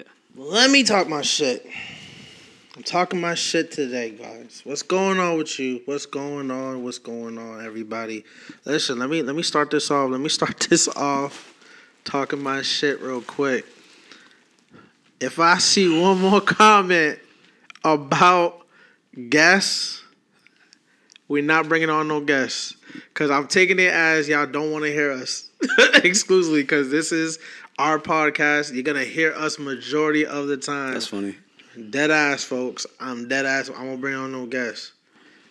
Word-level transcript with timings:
Yeah. 0.00 0.06
Let 0.34 0.70
me 0.70 0.82
talk 0.82 1.08
my 1.08 1.20
shit. 1.20 1.66
I'm 2.74 2.82
talking 2.82 3.20
my 3.20 3.34
shit 3.34 3.70
today, 3.70 4.10
guys. 4.10 4.62
What's 4.64 4.82
going 4.82 5.18
on 5.18 5.36
with 5.36 5.58
you? 5.58 5.82
What's 5.84 6.06
going 6.06 6.50
on? 6.50 6.82
What's 6.82 6.96
going 6.98 7.36
on, 7.36 7.62
everybody? 7.62 8.24
Listen, 8.64 8.98
let 8.98 9.10
me 9.10 9.20
let 9.20 9.36
me 9.36 9.42
start 9.42 9.70
this 9.70 9.90
off. 9.90 10.10
Let 10.10 10.20
me 10.20 10.28
start 10.30 10.58
this 10.70 10.88
off 10.88 11.54
talking 12.04 12.42
my 12.42 12.62
shit 12.62 13.02
real 13.02 13.20
quick. 13.20 13.66
If 15.20 15.38
I 15.38 15.58
see 15.58 16.00
one 16.00 16.18
more 16.18 16.40
comment 16.40 17.18
about 17.84 18.66
guests, 19.28 20.02
we're 21.28 21.42
not 21.42 21.68
bringing 21.68 21.90
on 21.90 22.08
no 22.08 22.22
guests. 22.22 22.74
Cause 23.12 23.30
I'm 23.30 23.48
taking 23.48 23.78
it 23.78 23.92
as 23.92 24.28
y'all 24.30 24.46
don't 24.46 24.72
want 24.72 24.84
to 24.84 24.92
hear 24.92 25.10
us 25.10 25.50
exclusively. 25.96 26.64
Cause 26.64 26.90
this 26.90 27.12
is 27.12 27.38
our 27.80 27.98
podcast. 27.98 28.74
You're 28.74 28.82
gonna 28.82 29.04
hear 29.04 29.32
us 29.32 29.58
majority 29.58 30.26
of 30.26 30.48
the 30.48 30.58
time. 30.58 30.92
That's 30.92 31.06
funny. 31.06 31.36
Dead 31.88 32.10
ass, 32.10 32.44
folks. 32.44 32.86
I'm 33.00 33.26
dead 33.26 33.46
ass. 33.46 33.70
I'm 33.70 33.86
gonna 33.86 33.96
bring 33.96 34.14
on 34.14 34.32
no 34.32 34.44
guests. 34.44 34.92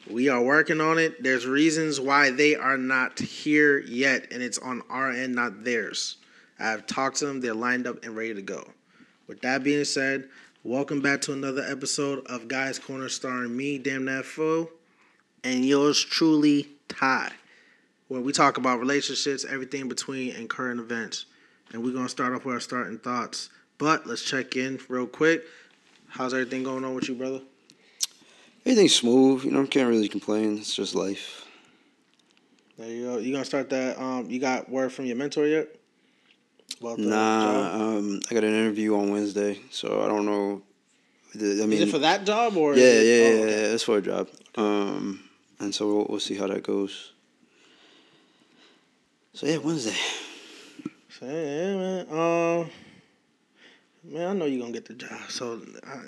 We 0.07 0.29
are 0.29 0.39
working 0.39 0.79
on 0.79 0.99
it. 0.99 1.23
There's 1.23 1.47
reasons 1.47 1.99
why 1.99 2.29
they 2.29 2.53
are 2.53 2.77
not 2.77 3.17
here 3.17 3.79
yet, 3.79 4.27
and 4.31 4.43
it's 4.43 4.59
on 4.59 4.83
our 4.91 5.09
end, 5.09 5.33
not 5.33 5.63
theirs. 5.63 6.17
I've 6.59 6.85
talked 6.85 7.17
to 7.17 7.25
them. 7.25 7.41
They're 7.41 7.55
lined 7.55 7.87
up 7.87 8.05
and 8.05 8.15
ready 8.15 8.35
to 8.35 8.43
go. 8.43 8.73
With 9.25 9.41
that 9.41 9.63
being 9.63 9.83
said, 9.83 10.29
welcome 10.63 11.01
back 11.01 11.21
to 11.21 11.33
another 11.33 11.63
episode 11.63 12.27
of 12.27 12.47
Guys 12.47 12.77
Corner, 12.77 13.09
starring 13.09 13.57
me, 13.57 13.79
Damn 13.79 14.05
That 14.05 14.25
Fool, 14.25 14.69
and 15.43 15.65
yours 15.65 15.99
truly, 15.99 16.67
Ty, 16.89 17.31
where 18.07 18.21
we 18.21 18.33
talk 18.33 18.57
about 18.57 18.79
relationships, 18.79 19.45
everything 19.49 19.89
between, 19.89 20.35
and 20.35 20.47
current 20.47 20.79
events. 20.79 21.25
And 21.73 21.83
we're 21.83 21.93
gonna 21.93 22.09
start 22.09 22.33
off 22.33 22.45
with 22.45 22.55
our 22.55 22.59
starting 22.59 22.97
thoughts. 22.97 23.49
But 23.77 24.07
let's 24.07 24.23
check 24.23 24.55
in 24.55 24.79
real 24.89 25.07
quick. 25.07 25.43
How's 26.07 26.33
everything 26.33 26.63
going 26.63 26.83
on 26.83 26.95
with 26.95 27.07
you, 27.07 27.15
brother? 27.15 27.41
Everything's 28.65 28.95
smooth. 28.95 29.43
You 29.45 29.51
know, 29.51 29.63
I 29.63 29.67
can't 29.67 29.87
really 29.89 30.09
complain. 30.09 30.57
It's 30.57 30.75
just 30.75 30.95
life. 30.95 31.45
There 32.77 32.89
you 32.89 33.05
go. 33.05 33.17
You 33.17 33.31
gonna 33.31 33.45
start 33.45 33.69
that? 33.69 33.99
Um, 34.01 34.29
you 34.29 34.39
got 34.39 34.69
word 34.69 34.91
from 34.91 35.05
your 35.05 35.15
mentor 35.15 35.45
yet? 35.45 35.67
About 36.81 36.97
the 36.97 37.03
Nah, 37.03 37.43
job? 37.71 37.81
um, 37.81 38.19
I 38.29 38.33
got 38.33 38.43
an 38.43 38.53
interview 38.53 38.95
on 38.97 39.11
Wednesday, 39.11 39.59
so 39.69 40.01
I 40.01 40.07
don't 40.07 40.25
know. 40.25 40.61
I 41.35 41.37
mean, 41.65 41.73
is 41.73 41.81
it 41.81 41.91
for 41.91 41.99
that 41.99 42.25
job 42.25 42.57
or? 42.57 42.75
yeah, 42.75 42.83
yeah, 42.83 42.89
it- 42.91 43.05
yeah, 43.05 43.25
oh, 43.27 43.29
yeah, 43.31 43.41
okay. 43.43 43.53
it's 43.73 43.83
for 43.83 43.97
a 43.97 44.01
job. 44.01 44.29
Um, 44.55 45.23
and 45.59 45.75
so 45.75 45.87
we'll, 45.87 46.05
we'll 46.09 46.19
see 46.19 46.35
how 46.35 46.47
that 46.47 46.63
goes. 46.63 47.11
So 49.33 49.45
yeah, 49.45 49.57
Wednesday. 49.57 49.95
Man. 51.21 52.07
Um, 52.09 52.69
man, 54.03 54.27
I 54.29 54.33
know 54.33 54.45
you're 54.45 54.61
gonna 54.61 54.71
get 54.73 54.85
the 54.85 54.93
job. 54.93 55.19
So 55.29 55.59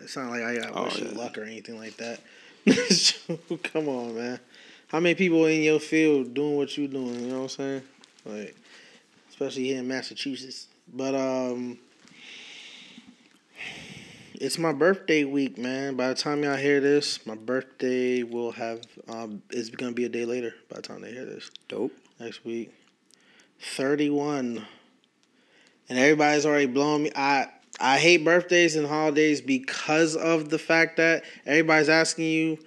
it's 0.03 0.15
not 0.15 0.29
like 0.29 0.41
I 0.43 0.55
got 0.57 0.71
Oh, 0.73 0.83
wish 0.85 0.99
you 0.99 1.09
luck 1.09 1.37
or 1.37 1.43
anything 1.43 1.77
like 1.77 1.97
that. 1.97 2.19
Come 3.63 3.89
on, 3.89 4.15
man. 4.15 4.39
How 4.87 4.99
many 4.99 5.15
people 5.15 5.45
in 5.45 5.63
your 5.63 5.79
field 5.79 6.33
doing 6.33 6.55
what 6.57 6.77
you're 6.77 6.87
doing? 6.87 7.19
You 7.21 7.27
know 7.27 7.35
what 7.37 7.43
I'm 7.43 7.49
saying? 7.49 7.81
Like, 8.25 8.55
especially 9.29 9.63
here 9.65 9.79
in 9.79 9.87
Massachusetts. 9.87 10.67
But 10.93 11.15
um, 11.15 11.77
it's 14.33 14.57
my 14.57 14.73
birthday 14.73 15.23
week, 15.23 15.57
man. 15.57 15.95
By 15.95 16.09
the 16.09 16.15
time 16.15 16.43
y'all 16.43 16.55
hear 16.57 16.79
this, 16.79 17.25
my 17.25 17.35
birthday 17.35 18.23
will 18.23 18.51
have 18.51 18.81
um, 19.09 19.41
it's 19.49 19.69
gonna 19.69 19.91
be 19.91 20.05
a 20.05 20.09
day 20.09 20.25
later. 20.25 20.53
By 20.69 20.77
the 20.77 20.81
time 20.83 21.01
they 21.01 21.11
hear 21.11 21.25
this 21.25 21.51
Dope. 21.67 21.93
next 22.19 22.45
week. 22.45 22.73
31. 23.59 24.65
And 25.91 25.99
everybody's 25.99 26.45
already 26.45 26.67
blowing 26.67 27.03
me. 27.03 27.11
I 27.17 27.49
I 27.77 27.97
hate 27.99 28.23
birthdays 28.23 28.77
and 28.77 28.87
holidays 28.87 29.41
because 29.41 30.15
of 30.15 30.47
the 30.47 30.57
fact 30.57 30.95
that 30.97 31.25
everybody's 31.45 31.89
asking 31.89 32.27
you 32.27 32.59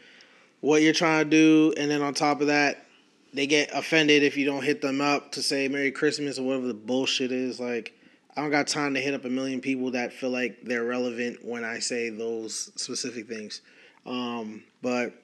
what 0.60 0.82
you're 0.82 0.92
trying 0.92 1.24
to 1.24 1.30
do 1.30 1.72
and 1.78 1.90
then 1.90 2.02
on 2.02 2.12
top 2.12 2.42
of 2.42 2.48
that 2.48 2.84
they 3.32 3.46
get 3.46 3.70
offended 3.72 4.22
if 4.22 4.36
you 4.36 4.44
don't 4.44 4.62
hit 4.62 4.82
them 4.82 5.00
up 5.00 5.32
to 5.32 5.42
say 5.42 5.68
Merry 5.68 5.90
Christmas 5.90 6.38
or 6.38 6.42
whatever 6.42 6.66
the 6.66 6.74
bullshit 6.74 7.32
is 7.32 7.58
like 7.58 7.98
I 8.36 8.42
don't 8.42 8.50
got 8.50 8.66
time 8.66 8.92
to 8.92 9.00
hit 9.00 9.14
up 9.14 9.24
a 9.24 9.30
million 9.30 9.62
people 9.62 9.92
that 9.92 10.12
feel 10.12 10.28
like 10.30 10.58
they're 10.62 10.84
relevant 10.84 11.42
when 11.42 11.64
I 11.64 11.78
say 11.78 12.10
those 12.10 12.72
specific 12.76 13.26
things. 13.26 13.62
Um, 14.04 14.64
but 14.82 15.14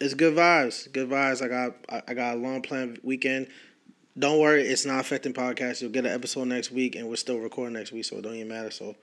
it's 0.00 0.14
good 0.14 0.34
vibes. 0.34 0.90
Good 0.90 1.10
vibes. 1.10 1.42
I 1.42 1.48
got 1.48 1.74
I- 1.90 2.02
I 2.08 2.14
got 2.14 2.36
a 2.36 2.38
long 2.38 2.62
planned 2.62 2.98
weekend. 3.02 3.48
Don't 4.18 4.40
worry, 4.40 4.62
it's 4.62 4.84
not 4.84 5.00
affecting 5.00 5.32
podcast. 5.32 5.80
You'll 5.80 5.92
get 5.92 6.04
an 6.04 6.12
episode 6.12 6.46
next 6.48 6.72
week, 6.72 6.96
and 6.96 7.08
we're 7.08 7.16
still 7.16 7.38
recording 7.38 7.74
next 7.74 7.92
week, 7.92 8.04
so 8.04 8.16
it 8.16 8.22
don't 8.22 8.34
even 8.34 8.48
matter. 8.48 8.70
So 8.72 8.96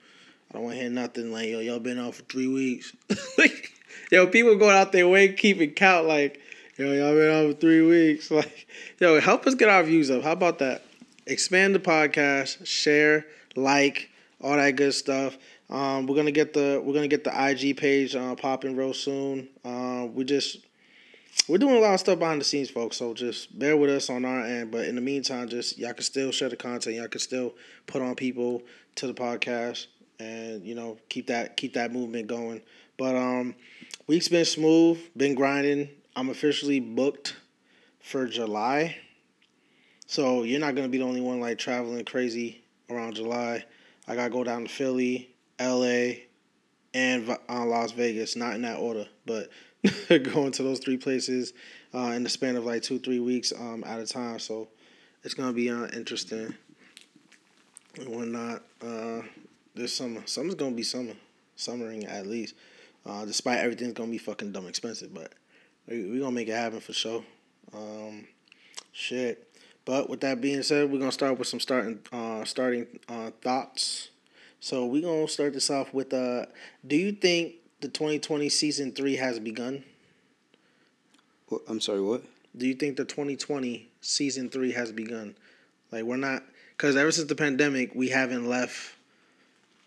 I 0.50 0.54
don't 0.54 0.64
want 0.64 0.76
to 0.76 0.82
hear 0.82 0.90
nothing 0.90 1.32
like 1.32 1.48
yo, 1.48 1.60
y'all 1.60 1.78
been 1.78 1.98
out 1.98 2.14
for 2.14 2.22
three 2.24 2.46
weeks. 2.46 2.94
yo, 4.12 4.26
people 4.26 4.56
going 4.56 4.76
out 4.76 4.92
their 4.92 5.08
way 5.08 5.32
keeping 5.32 5.70
count 5.70 6.06
like 6.06 6.40
yo, 6.76 6.92
y'all 6.92 7.14
been 7.14 7.30
out 7.30 7.54
for 7.54 7.60
three 7.60 7.82
weeks. 7.82 8.30
Like 8.38 8.68
yo, 9.00 9.18
help 9.18 9.46
us 9.46 9.54
get 9.54 9.70
our 9.70 9.82
views 9.82 10.10
up. 10.10 10.22
How 10.22 10.32
about 10.32 10.58
that? 10.58 10.84
Expand 11.26 11.74
the 11.74 11.78
podcast, 11.78 12.66
share, 12.66 13.26
like, 13.56 14.10
all 14.42 14.56
that 14.56 14.76
good 14.76 14.94
stuff. 14.94 15.38
Um, 15.70 16.06
we're 16.06 16.16
gonna 16.16 16.32
get 16.32 16.52
the 16.52 16.82
we're 16.84 16.94
gonna 16.94 17.08
get 17.08 17.24
the 17.24 17.50
IG 17.50 17.78
page 17.78 18.14
uh, 18.14 18.34
popping 18.34 18.76
real 18.76 18.92
soon. 18.92 19.48
Uh, 19.64 20.06
we 20.12 20.24
just 20.24 20.58
we're 21.48 21.58
doing 21.58 21.76
a 21.76 21.80
lot 21.80 21.94
of 21.94 22.00
stuff 22.00 22.18
behind 22.18 22.40
the 22.40 22.44
scenes, 22.44 22.68
folks. 22.68 22.98
So 22.98 23.14
just 23.14 23.58
bear 23.58 23.76
with 23.76 23.90
us 23.90 24.10
on 24.10 24.24
our 24.24 24.44
end. 24.44 24.70
But 24.70 24.84
in 24.86 24.94
the 24.94 25.00
meantime, 25.00 25.48
just 25.48 25.78
y'all 25.78 25.94
can 25.94 26.02
still 26.02 26.30
share 26.30 26.50
the 26.50 26.56
content. 26.56 26.96
Y'all 26.96 27.08
can 27.08 27.20
still 27.20 27.54
put 27.86 28.02
on 28.02 28.14
people 28.14 28.62
to 28.96 29.06
the 29.06 29.14
podcast, 29.14 29.86
and 30.20 30.62
you 30.64 30.74
know 30.74 30.98
keep 31.08 31.28
that 31.28 31.56
keep 31.56 31.74
that 31.74 31.92
movement 31.92 32.26
going. 32.26 32.60
But 32.98 33.16
um, 33.16 33.54
week's 34.06 34.28
been 34.28 34.44
smooth, 34.44 35.00
been 35.16 35.34
grinding. 35.34 35.88
I'm 36.14 36.28
officially 36.28 36.80
booked 36.80 37.36
for 38.00 38.26
July, 38.26 38.96
so 40.06 40.42
you're 40.42 40.60
not 40.60 40.74
gonna 40.74 40.88
be 40.88 40.98
the 40.98 41.04
only 41.04 41.20
one 41.20 41.40
like 41.40 41.58
traveling 41.58 42.04
crazy 42.04 42.62
around 42.90 43.14
July. 43.14 43.64
I 44.06 44.14
gotta 44.14 44.30
go 44.30 44.44
down 44.44 44.64
to 44.64 44.68
Philly, 44.68 45.30
L.A., 45.58 46.24
and 46.94 47.28
uh, 47.48 47.64
Las 47.64 47.92
Vegas. 47.92 48.36
Not 48.36 48.54
in 48.54 48.62
that 48.62 48.78
order, 48.78 49.06
but 49.26 49.50
going 50.08 50.52
to 50.52 50.62
those 50.62 50.80
three 50.80 50.96
places 50.96 51.52
uh, 51.94 52.12
in 52.14 52.22
the 52.22 52.28
span 52.28 52.56
of 52.56 52.64
like 52.64 52.82
two, 52.82 52.98
three 52.98 53.20
weeks 53.20 53.52
um, 53.52 53.84
at 53.86 54.00
a 54.00 54.06
time. 54.06 54.38
So 54.38 54.68
it's 55.22 55.34
gonna 55.34 55.52
be 55.52 55.70
uh, 55.70 55.86
interesting 55.88 56.54
and 57.98 58.08
whatnot. 58.08 58.62
Uh, 58.82 59.22
this 59.74 59.94
summer, 59.94 60.22
summer's 60.26 60.54
gonna 60.54 60.74
be 60.74 60.82
summer, 60.82 61.14
summering 61.56 62.04
at 62.06 62.26
least. 62.26 62.54
Uh, 63.06 63.24
despite 63.24 63.58
everything's 63.58 63.92
gonna 63.92 64.10
be 64.10 64.18
fucking 64.18 64.52
dumb 64.52 64.66
expensive, 64.66 65.14
but 65.14 65.32
we 65.86 66.04
we 66.10 66.18
gonna 66.18 66.32
make 66.32 66.48
it 66.48 66.52
happen 66.52 66.80
for 66.80 66.92
sure. 66.92 67.24
Um, 67.72 68.26
shit. 68.92 69.44
But 69.84 70.10
with 70.10 70.20
that 70.20 70.40
being 70.40 70.62
said, 70.62 70.90
we're 70.90 70.98
gonna 70.98 71.12
start 71.12 71.38
with 71.38 71.48
some 71.48 71.60
starting 71.60 72.00
uh, 72.12 72.44
starting 72.44 72.86
uh, 73.08 73.30
thoughts. 73.40 74.10
So 74.60 74.86
we're 74.86 75.02
gonna 75.02 75.28
start 75.28 75.52
this 75.52 75.70
off 75.70 75.94
with 75.94 76.12
uh, 76.12 76.46
do 76.86 76.96
you 76.96 77.12
think 77.12 77.54
the 77.80 77.88
2020 77.88 78.48
season 78.48 78.92
three 78.92 79.16
has 79.16 79.38
begun? 79.38 79.84
What, 81.48 81.62
I'm 81.68 81.80
sorry. 81.80 82.00
What? 82.00 82.22
Do 82.56 82.66
you 82.66 82.74
think 82.74 82.96
the 82.96 83.04
2020 83.04 83.88
season 84.00 84.50
three 84.50 84.72
has 84.72 84.92
begun? 84.92 85.36
Like 85.90 86.04
we're 86.04 86.16
not, 86.16 86.42
because 86.76 86.96
ever 86.96 87.10
since 87.10 87.28
the 87.28 87.34
pandemic, 87.34 87.94
we 87.94 88.08
haven't 88.08 88.46
left 88.48 88.94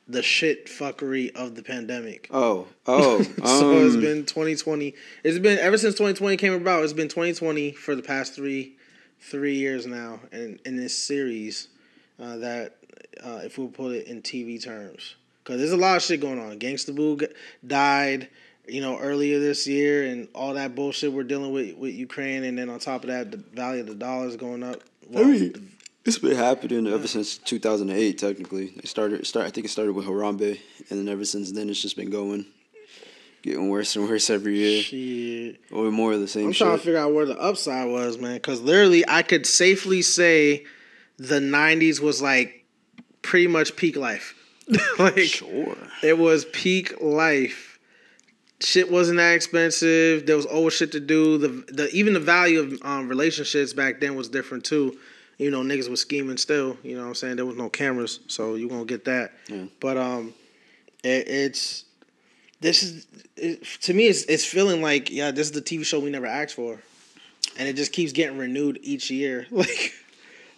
the 0.07 0.21
shit 0.21 0.67
fuckery 0.67 1.33
of 1.35 1.55
the 1.55 1.63
pandemic. 1.63 2.27
Oh, 2.31 2.67
oh. 2.85 3.21
so 3.45 3.77
it's 3.85 3.95
um, 3.95 4.01
been 4.01 4.25
2020. 4.25 4.93
It's 5.23 5.39
been 5.39 5.59
ever 5.59 5.77
since 5.77 5.95
2020 5.95 6.37
came 6.37 6.53
about. 6.53 6.83
It's 6.83 6.93
been 6.93 7.07
2020 7.07 7.71
for 7.73 7.95
the 7.95 8.01
past 8.01 8.33
three 8.33 8.75
three 9.19 9.55
years 9.55 9.85
now, 9.85 10.19
and 10.31 10.59
in 10.65 10.75
this 10.75 10.97
series 10.97 11.67
uh, 12.19 12.37
that 12.37 12.77
uh, 13.23 13.41
if 13.43 13.57
we 13.57 13.67
put 13.67 13.95
it 13.95 14.07
in 14.07 14.21
TV 14.21 14.61
terms, 14.61 15.15
because 15.51 15.69
there's 15.69 15.79
a 15.79 15.81
lot 15.81 15.97
of 15.97 16.03
shit 16.03 16.21
going 16.21 16.39
on. 16.39 16.57
Gangsta 16.59 16.95
Boo 16.95 17.19
died, 17.65 18.29
you 18.67 18.79
know, 18.79 18.97
earlier 18.99 19.37
this 19.39 19.67
year, 19.67 20.05
and 20.05 20.29
all 20.33 20.53
that 20.53 20.75
bullshit 20.75 21.11
we're 21.11 21.23
dealing 21.23 21.51
with 21.51 21.75
with 21.75 21.93
Ukraine, 21.93 22.45
and 22.45 22.57
then 22.57 22.69
on 22.69 22.79
top 22.79 23.03
of 23.03 23.09
that, 23.09 23.31
the 23.31 23.37
value 23.37 23.81
of 23.81 23.87
the 23.87 23.95
dollar 23.95 24.27
is 24.27 24.37
going 24.37 24.63
up. 24.63 24.81
I 25.13 25.23
mean, 25.23 25.71
it's 26.05 26.19
been 26.19 26.37
happening 26.37 26.87
ever 26.87 27.05
since 27.05 27.37
2008. 27.37 28.17
Technically, 28.17 28.73
it 28.77 28.87
started. 28.87 29.27
Start. 29.27 29.45
I 29.45 29.49
think 29.49 29.65
it 29.65 29.69
started 29.69 29.93
with 29.93 30.05
Harambe, 30.05 30.57
and 30.89 30.99
then 30.99 31.09
ever 31.09 31.25
since 31.25 31.51
then, 31.51 31.69
it's 31.69 31.81
just 31.81 31.97
been 31.97 32.09
going, 32.09 32.45
getting 33.41 33.67
worse 33.69 33.95
and 33.97 34.07
worse 34.07 34.29
every 34.29 34.57
year, 34.57 34.81
shit. 34.83 35.59
or 35.69 35.91
more 35.91 36.13
of 36.13 36.21
the 36.21 36.27
same 36.29 36.47
I'm 36.47 36.51
shit. 36.53 36.65
trying 36.65 36.77
to 36.77 36.83
figure 36.83 36.99
out 36.99 37.13
where 37.13 37.25
the 37.25 37.37
upside 37.37 37.89
was, 37.89 38.17
man. 38.17 38.35
Because 38.35 38.61
literally, 38.61 39.03
I 39.05 39.21
could 39.21 39.45
safely 39.45 40.01
say 40.01 40.65
the 41.17 41.39
'90s 41.41 41.99
was 41.99 42.21
like 42.21 42.65
pretty 43.21 43.47
much 43.47 43.75
peak 43.75 43.97
life. 43.97 44.35
like 44.99 45.19
sure. 45.19 45.77
it 46.03 46.17
was 46.17 46.45
peak 46.45 47.01
life. 47.01 47.79
Shit 48.59 48.91
wasn't 48.91 49.17
that 49.17 49.33
expensive. 49.33 50.25
There 50.25 50.35
was 50.35 50.45
always 50.45 50.73
shit 50.73 50.91
to 50.93 50.99
do. 50.99 51.37
The 51.37 51.47
the 51.73 51.89
even 51.91 52.13
the 52.13 52.19
value 52.19 52.59
of 52.59 52.81
um, 52.83 53.07
relationships 53.09 53.73
back 53.73 53.99
then 53.99 54.15
was 54.15 54.29
different 54.29 54.63
too. 54.63 54.97
You 55.37 55.49
know, 55.49 55.61
niggas 55.61 55.89
was 55.89 55.99
scheming 56.01 56.37
still. 56.37 56.77
You 56.83 56.95
know 56.95 57.01
what 57.01 57.07
I'm 57.09 57.15
saying? 57.15 57.35
There 57.37 57.45
was 57.45 57.55
no 57.55 57.69
cameras, 57.69 58.19
so 58.27 58.55
you 58.55 58.69
gonna 58.69 58.85
get 58.85 59.05
that. 59.05 59.33
Yeah. 59.47 59.65
But 59.79 59.97
um, 59.97 60.33
It, 61.03 61.27
it's 61.27 61.85
this 62.61 62.83
is 62.83 63.07
it, 63.35 63.63
to 63.81 63.93
me. 63.93 64.07
It's 64.07 64.23
it's 64.25 64.45
feeling 64.45 64.81
like 64.81 65.09
yeah, 65.09 65.31
this 65.31 65.47
is 65.47 65.53
the 65.53 65.61
TV 65.61 65.83
show 65.83 65.99
we 65.99 66.11
never 66.11 66.27
asked 66.27 66.53
for, 66.55 66.79
and 67.57 67.67
it 67.67 67.75
just 67.75 67.91
keeps 67.91 68.11
getting 68.11 68.37
renewed 68.37 68.79
each 68.83 69.09
year. 69.09 69.47
Like, 69.51 69.93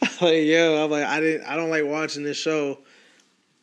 like 0.21 0.44
yo, 0.44 0.83
I'm 0.83 0.92
like 0.92 1.06
I 1.06 1.21
didn't 1.21 1.48
I 1.48 1.56
don't 1.56 1.69
like 1.69 1.86
watching 1.86 2.24
this 2.24 2.36
show, 2.36 2.80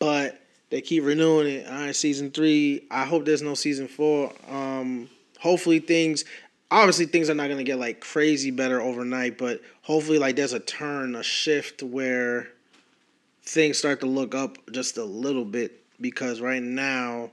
but 0.00 0.41
they 0.70 0.81
keep 0.81 1.05
renewing 1.05 1.47
it. 1.47 1.67
All 1.69 1.75
right, 1.75 1.94
season 1.94 2.32
three. 2.32 2.87
I 2.91 3.05
hope 3.05 3.25
there's 3.25 3.43
no 3.43 3.55
season 3.55 3.87
four. 3.87 4.32
Um, 4.49 5.08
hopefully 5.38 5.79
things. 5.79 6.25
Obviously, 6.73 7.06
things 7.06 7.31
are 7.31 7.35
not 7.35 7.49
gonna 7.49 7.62
get 7.62 7.79
like 7.79 8.00
crazy 8.00 8.50
better 8.50 8.81
overnight, 8.81 9.38
but 9.38 9.61
hopefully, 9.82 10.19
like 10.19 10.35
there's 10.35 10.52
a 10.52 10.61
turn, 10.61 11.14
a 11.14 11.23
shift 11.23 11.85
where 11.85 12.49
things 13.43 13.79
start 13.79 14.00
to 14.00 14.06
look 14.06 14.35
up 14.35 14.58
just 14.73 14.97
a 14.97 15.05
little 15.05 15.44
bit 15.44 15.82
because 16.00 16.41
right 16.41 16.62
now 16.62 17.31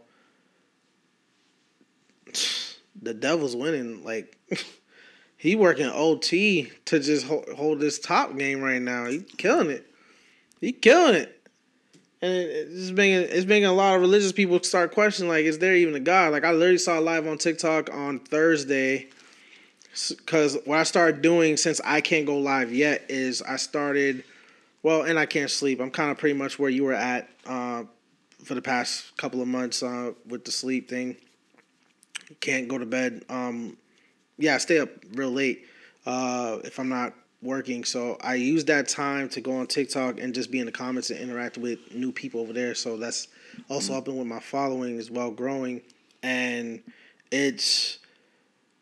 the 3.02 3.14
devil's 3.14 3.56
winning 3.56 4.04
like 4.04 4.38
he 5.38 5.56
working 5.56 5.86
ot 5.86 6.22
to 6.22 7.00
just 7.00 7.26
hold, 7.26 7.48
hold 7.56 7.80
this 7.80 8.00
top 8.00 8.36
game 8.38 8.62
right 8.62 8.82
now 8.82 9.06
he 9.06 9.20
killing 9.20 9.70
it 9.70 9.86
he 10.60 10.72
killing 10.72 11.16
it 11.16 11.37
and 12.22 12.34
it's 12.34 12.92
making 12.92 13.30
it's 13.38 13.46
making 13.46 13.66
a 13.66 13.74
lot 13.74 13.96
of 13.96 14.02
religious 14.02 14.32
people 14.32 14.62
start 14.64 14.92
questioning 14.92 15.30
like 15.30 15.46
is 15.46 15.60
there 15.60 15.76
even 15.76 15.96
a 15.96 16.00
god 16.00 16.32
like 16.32 16.44
i 16.44 16.52
literally 16.52 16.78
saw 16.78 16.98
live 17.00 17.28
on 17.28 17.38
tiktok 17.38 17.94
on 17.94 18.20
thursday 18.20 19.08
because 20.10 20.58
what 20.66 20.80
i 20.80 20.84
started 20.84 21.22
doing 21.22 21.58
since 21.58 21.80
i 21.84 22.02
can't 22.02 22.26
go 22.26 22.38
live 22.38 22.74
yet 22.74 23.06
is 23.10 23.42
i 23.44 23.56
started 23.56 24.24
well 24.84 25.04
and 25.04 25.20
i 25.20 25.26
can't 25.26 25.52
sleep 25.52 25.80
i'm 25.80 25.92
kind 25.92 26.12
of 26.12 26.18
pretty 26.18 26.38
much 26.38 26.58
where 26.58 26.70
you 26.70 26.84
were 26.84 26.94
at 26.94 27.30
uh, 27.46 27.84
for 28.48 28.56
the 28.56 28.62
past 28.62 29.16
couple 29.18 29.42
of 29.42 29.48
months 29.48 29.84
uh, 29.84 30.14
with 30.26 30.46
the 30.46 30.52
sleep 30.52 30.90
thing. 30.90 31.18
Can't 32.40 32.68
go 32.68 32.78
to 32.78 32.86
bed. 32.86 33.24
Um, 33.30 33.78
yeah, 34.38 34.56
I 34.56 34.58
stay 34.58 34.80
up 34.80 34.90
real 35.14 35.32
late 35.32 35.66
uh, 36.06 36.60
if 36.64 36.80
I'm 36.80 36.90
not 36.90 37.14
working. 37.42 37.84
So 37.84 38.18
I 38.22 38.36
use 38.36 38.66
that 38.66 38.88
time 38.88 39.30
to 39.30 39.42
go 39.42 39.58
on 39.58 39.68
TikTok 39.68 40.20
and 40.20 40.34
just 40.34 40.52
be 40.52 40.60
in 40.60 40.66
the 40.66 40.72
comments 40.72 41.10
and 41.10 41.20
interact 41.20 41.58
with 41.58 41.80
new 41.94 42.12
people 42.12 42.42
over 42.42 42.54
there. 42.54 42.76
So 42.76 42.98
that's 42.98 43.28
also 43.70 43.86
mm-hmm. 43.86 43.94
helping 43.94 44.18
with 44.18 44.28
my 44.28 44.40
following 44.40 44.98
as 44.98 45.12
well 45.12 45.32
growing. 45.32 45.82
And 46.24 46.82
it's 47.32 48.00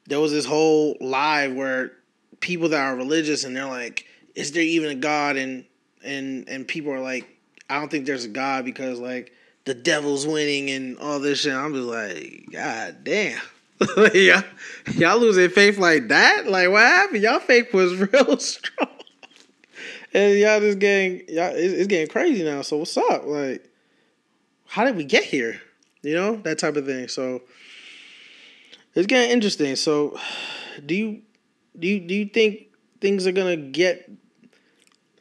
there 0.08 0.20
was 0.20 0.32
this 0.32 0.46
whole 0.46 0.96
live 1.02 1.54
where 1.54 1.92
people 2.40 2.70
that 2.70 2.80
are 2.80 2.96
religious 2.96 3.44
and 3.44 3.56
they're 3.56 3.66
like, 3.66 4.06
is 4.36 4.52
there 4.52 4.64
even 4.64 4.90
a 4.90 4.96
God? 4.96 5.36
And 5.36 5.66
and 6.04 6.48
and 6.48 6.68
people 6.68 6.92
are 6.92 7.00
like, 7.00 7.28
I 7.70 7.80
don't 7.80 7.90
think 7.90 8.06
there's 8.06 8.26
a 8.26 8.30
God 8.30 8.66
because 8.66 9.00
like 9.00 9.34
the 9.66 9.74
devil's 9.74 10.26
winning 10.26 10.70
and 10.70 10.98
all 11.00 11.20
this 11.20 11.42
shit. 11.42 11.54
I'm 11.54 11.74
just 11.74 11.88
like, 11.88 12.46
God 12.52 13.04
damn. 13.04 13.42
y'all, 14.14 14.44
y'all 14.94 15.20
losing 15.20 15.50
faith 15.50 15.78
like 15.78 16.08
that? 16.08 16.48
Like 16.48 16.70
what 16.70 16.82
happened? 16.82 17.24
Y'all 17.24 17.40
faith 17.40 17.74
was 17.74 17.96
real 18.14 18.38
strong. 18.38 18.90
And 20.14 20.40
y'all 20.40 20.62
just 20.62 20.80
getting 20.80 21.24
y'all 21.28 21.52
it's, 21.54 21.74
it's 21.74 21.88
getting 21.88 22.08
crazy 22.08 22.44
now. 22.44 22.62
So 22.62 22.78
what's 22.78 22.96
up? 22.96 23.26
Like, 23.26 23.70
how 24.66 24.86
did 24.86 24.96
we 24.96 25.04
get 25.04 25.24
here? 25.24 25.60
You 26.04 26.16
know, 26.16 26.36
that 26.38 26.60
type 26.60 26.78
of 26.78 26.86
thing. 26.86 27.08
So 27.10 27.42
it's 28.94 29.08
getting 29.08 29.32
interesting. 29.32 29.76
So 29.76 30.18
do 30.86 30.96
you 30.96 31.22
do 31.78 31.88
you 31.88 32.00
do 32.00 32.14
you 32.14 32.26
think 32.26 32.68
things 33.02 33.28
are 33.28 33.34
gonna 33.34 33.58
get 33.58 34.10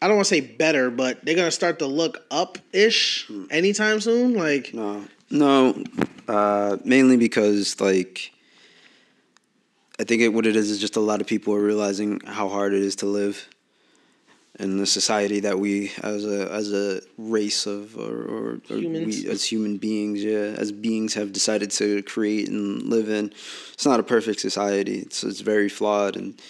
I 0.00 0.06
don't 0.06 0.16
want 0.16 0.28
to 0.28 0.34
say 0.34 0.42
better, 0.42 0.90
but 0.90 1.24
they're 1.24 1.34
gonna 1.34 1.50
start 1.50 1.78
to 1.80 1.86
look 1.86 2.24
up 2.30 2.58
ish 2.72 3.28
anytime 3.50 4.00
soon. 4.00 4.34
Like 4.34 4.72
no, 4.74 5.04
no, 5.30 5.82
uh, 6.28 6.76
mainly 6.84 7.16
because 7.16 7.80
like 7.80 8.30
I 9.98 10.04
think 10.04 10.22
it, 10.22 10.28
what 10.28 10.46
it 10.46 10.56
is 10.56 10.70
is 10.70 10.78
just 10.78 10.96
a 10.96 11.00
lot 11.00 11.20
of 11.20 11.26
people 11.26 11.54
are 11.54 11.60
realizing 11.60 12.20
how 12.26 12.48
hard 12.48 12.74
it 12.74 12.82
is 12.82 12.96
to 12.96 13.06
live 13.06 13.48
in 14.58 14.78
the 14.78 14.86
society 14.86 15.40
that 15.40 15.58
we 15.58 15.92
as 16.02 16.24
a 16.24 16.52
as 16.52 16.72
a 16.72 17.00
race 17.18 17.66
of 17.66 17.96
or, 17.96 18.22
or, 18.22 18.60
or 18.70 18.76
we 18.76 19.26
as 19.28 19.44
human 19.44 19.78
beings 19.78 20.22
yeah 20.22 20.54
as 20.56 20.70
beings 20.70 21.14
have 21.14 21.32
decided 21.32 21.70
to 21.72 22.02
create 22.04 22.48
and 22.48 22.82
live 22.84 23.08
in. 23.08 23.32
It's 23.72 23.86
not 23.86 24.00
a 24.00 24.04
perfect 24.04 24.40
society. 24.40 24.98
It's 24.98 25.24
it's 25.24 25.40
very 25.40 25.68
flawed. 25.68 26.16
And 26.16 26.40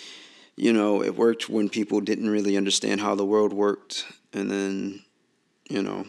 you 0.57 0.73
know, 0.73 1.03
it 1.03 1.17
worked 1.17 1.49
when 1.49 1.69
people 1.69 2.01
didn't 2.01 2.31
really 2.31 2.57
understand 2.57 3.01
how 3.01 3.15
the 3.15 3.25
world 3.25 3.53
worked, 3.53 4.07
and 4.33 4.51
then, 4.51 5.03
you 5.69 5.83
know, 5.83 6.07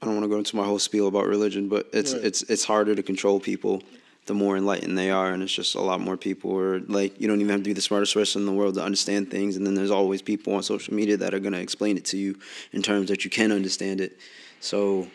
I 0.00 0.06
don't 0.06 0.14
want 0.14 0.24
to 0.24 0.28
go 0.28 0.38
into 0.38 0.56
my 0.56 0.64
whole 0.64 0.78
spiel 0.78 1.08
about 1.08 1.26
religion, 1.26 1.68
but 1.68 1.88
it's 1.92 2.14
right. 2.14 2.24
it's 2.24 2.42
it's 2.44 2.64
harder 2.64 2.94
to 2.94 3.02
control 3.02 3.40
people 3.40 3.82
the 4.30 4.34
more 4.34 4.56
enlightened 4.56 4.96
they 4.96 5.10
are, 5.10 5.32
and 5.32 5.42
it's 5.42 5.52
just 5.52 5.74
a 5.74 5.80
lot 5.80 6.00
more 6.00 6.16
people 6.16 6.56
are 6.56 6.78
like 6.82 7.20
you 7.20 7.26
don't 7.26 7.40
even 7.40 7.50
have 7.50 7.64
to 7.64 7.68
be 7.68 7.72
the 7.72 7.80
smartest 7.80 8.14
person 8.14 8.42
in 8.42 8.46
the 8.46 8.52
world 8.52 8.76
to 8.76 8.80
understand 8.80 9.28
things, 9.28 9.56
and 9.56 9.66
then 9.66 9.74
there's 9.74 9.90
always 9.90 10.22
people 10.22 10.54
on 10.54 10.62
social 10.62 10.94
media 10.94 11.16
that 11.16 11.34
are 11.34 11.40
gonna 11.40 11.58
explain 11.58 11.96
it 11.96 12.04
to 12.04 12.16
you 12.16 12.38
in 12.70 12.80
terms 12.80 13.08
that 13.08 13.24
you 13.24 13.30
can 13.30 13.50
understand 13.50 14.00
it. 14.00 14.20
So, 14.60 15.08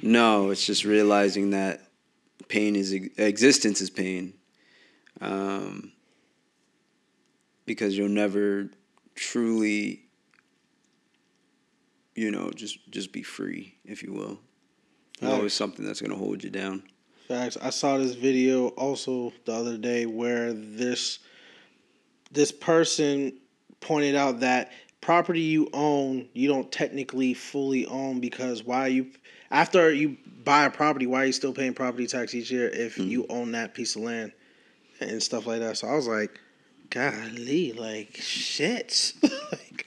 no, 0.00 0.48
it's 0.48 0.64
just 0.64 0.86
realizing 0.86 1.50
that 1.50 1.82
pain 2.48 2.74
is 2.74 2.94
existence 2.94 3.82
is 3.82 3.90
pain. 3.90 4.32
Um, 5.20 5.92
because 7.66 7.98
you'll 7.98 8.08
never 8.08 8.70
truly 9.14 10.06
you 12.14 12.30
know 12.30 12.50
just 12.50 12.78
just 12.90 13.12
be 13.12 13.22
free 13.22 13.74
if 13.84 14.02
you 14.02 14.14
will 14.14 14.38
there's 15.20 15.32
always 15.34 15.52
something 15.52 15.84
that's 15.84 16.00
going 16.00 16.10
to 16.10 16.16
hold 16.16 16.42
you 16.42 16.50
down 16.50 16.82
facts 17.28 17.56
i 17.62 17.70
saw 17.70 17.96
this 17.98 18.14
video 18.14 18.68
also 18.68 19.32
the 19.44 19.52
other 19.52 19.76
day 19.76 20.06
where 20.06 20.52
this 20.52 21.18
this 22.30 22.52
person 22.52 23.32
pointed 23.80 24.14
out 24.14 24.40
that 24.40 24.72
property 25.00 25.40
you 25.40 25.68
own 25.72 26.28
you 26.32 26.48
don't 26.48 26.70
technically 26.72 27.34
fully 27.34 27.86
own 27.86 28.20
because 28.20 28.62
why 28.62 28.86
you 28.86 29.06
after 29.50 29.92
you 29.92 30.16
buy 30.44 30.64
a 30.64 30.70
property 30.70 31.06
why 31.06 31.22
are 31.22 31.26
you 31.26 31.32
still 31.32 31.52
paying 31.52 31.74
property 31.74 32.06
tax 32.06 32.34
each 32.34 32.50
year 32.50 32.68
if 32.68 32.96
mm-hmm. 32.96 33.10
you 33.10 33.26
own 33.28 33.52
that 33.52 33.74
piece 33.74 33.96
of 33.96 34.02
land 34.02 34.32
and 35.00 35.22
stuff 35.22 35.46
like 35.46 35.60
that 35.60 35.76
so 35.76 35.88
i 35.88 35.94
was 35.94 36.06
like 36.08 36.40
golly, 36.94 37.72
like 37.72 38.16
shit, 38.16 39.12
like 39.22 39.86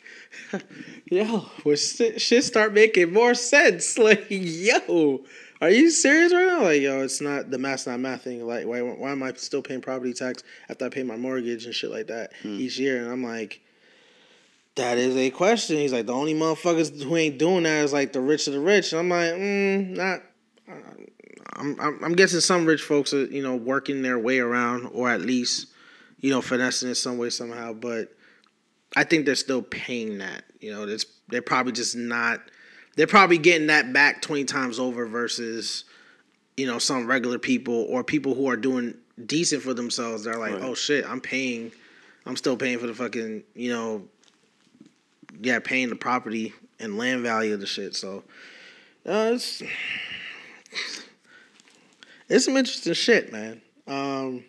yo, 1.06 1.46
shit 1.76 2.44
start 2.44 2.74
making 2.74 3.14
more 3.14 3.34
sense. 3.34 3.98
Like 4.08 4.28
yo, 4.30 5.22
are 5.62 5.70
you 5.70 5.90
serious 5.90 6.34
right 6.34 6.46
now? 6.46 6.64
Like 6.64 6.82
yo, 6.82 7.02
it's 7.02 7.22
not 7.22 7.50
the 7.50 7.58
math's 7.58 7.88
not 7.88 8.00
math 8.00 8.24
thing. 8.24 8.46
Like 8.46 8.66
why 8.66 8.82
why 8.82 9.12
am 9.12 9.24
I 9.24 9.34
still 9.34 9.62
paying 9.62 9.82
property 9.82 10.14
tax 10.14 10.44
after 10.70 10.86
I 10.86 10.90
pay 10.90 11.04
my 11.04 11.18
mortgage 11.18 11.66
and 11.66 11.74
shit 11.74 11.92
like 11.92 12.08
that 12.08 12.34
hmm. 12.42 12.60
each 12.60 12.78
year? 12.80 13.02
And 13.02 13.12
I'm 13.12 13.24
like. 13.24 13.62
That 14.76 15.00
is 15.00 15.18
a 15.18 15.32
question. 15.32 15.78
He's 15.78 15.92
like 15.92 16.06
the 16.06 16.14
only 16.14 16.36
motherfuckers 16.36 17.02
who 17.02 17.18
ain't 17.18 17.40
doing 17.40 17.64
that 17.64 17.84
is 17.84 17.94
like 17.94 18.14
the 18.14 18.22
rich 18.22 18.46
of 18.46 18.54
the 18.54 18.60
rich. 18.60 18.94
And 18.94 19.00
I'm 19.00 19.10
like, 19.10 19.34
mm, 19.34 19.90
not. 19.90 20.22
I'm, 21.54 21.76
I'm 21.80 22.04
I'm 22.04 22.14
guessing 22.14 22.42
some 22.42 22.68
rich 22.68 22.84
folks 22.84 23.12
are 23.12 23.26
you 23.26 23.42
know 23.42 23.56
working 23.56 24.04
their 24.04 24.20
way 24.20 24.38
around, 24.38 24.86
or 24.94 25.10
at 25.10 25.22
least 25.22 25.66
you 26.20 26.32
know, 26.32 26.42
finessing 26.42 26.90
it 26.90 26.96
some 26.96 27.18
way 27.18 27.30
somehow. 27.30 27.74
But 27.74 28.10
I 28.96 29.04
think 29.04 29.26
they're 29.26 29.36
still 29.36 29.62
paying 29.62 30.18
that. 30.20 30.44
You 30.60 30.72
know, 30.72 30.84
it's 30.84 31.06
they're 31.28 31.42
probably 31.42 31.74
just 31.74 31.96
not. 31.96 32.40
They're 32.98 33.08
probably 33.08 33.38
getting 33.38 33.68
that 33.68 33.94
back 33.94 34.22
twenty 34.24 34.44
times 34.44 34.80
over 34.80 35.06
versus, 35.06 35.86
you 36.58 36.66
know, 36.66 36.80
some 36.80 37.06
regular 37.06 37.38
people 37.38 37.86
or 37.90 38.04
people 38.04 38.34
who 38.34 38.50
are 38.50 38.58
doing 38.58 38.96
decent 39.24 39.62
for 39.62 39.76
themselves. 39.76 40.24
They're 40.24 40.38
like, 40.38 40.54
right. 40.54 40.64
oh 40.64 40.74
shit, 40.74 41.08
I'm 41.08 41.22
paying. 41.22 41.72
I'm 42.26 42.36
still 42.36 42.58
paying 42.58 42.80
for 42.80 42.88
the 42.88 42.96
fucking, 42.96 43.44
you 43.56 43.72
know, 43.72 44.04
yeah, 45.40 45.60
paying 45.60 45.90
the 45.90 45.96
property 45.96 46.54
and 46.80 46.98
land 46.98 47.22
value 47.22 47.54
of 47.54 47.60
the 47.60 47.68
shit. 47.68 47.96
So, 47.96 48.24
uh, 49.06 49.32
it's 49.34 49.62
it's 52.28 52.46
some 52.46 52.58
interesting 52.58 52.94
shit, 52.94 53.32
man. 53.32 53.62
Um, 53.88 54.44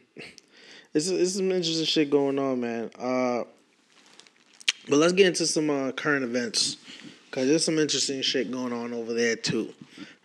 it's, 0.94 1.08
it's 1.08 1.34
some 1.34 1.52
interesting 1.52 1.84
shit 1.84 2.10
going 2.10 2.38
on, 2.38 2.60
man. 2.60 2.90
Uh, 2.98 3.44
but 4.88 4.96
let's 4.96 5.12
get 5.12 5.26
into 5.26 5.46
some 5.46 5.68
uh, 5.68 5.92
current 5.92 6.24
events 6.24 6.78
because 7.30 7.48
there's 7.48 7.64
some 7.64 7.78
interesting 7.78 8.22
shit 8.22 8.50
going 8.50 8.72
on 8.72 8.92
over 8.92 9.12
there 9.12 9.36
too. 9.36 9.72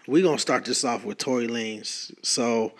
We're 0.07 0.23
gonna 0.23 0.39
start 0.39 0.65
this 0.65 0.83
off 0.83 1.05
with 1.05 1.17
Tory 1.17 1.47
Lanez. 1.47 2.13
So 2.23 2.73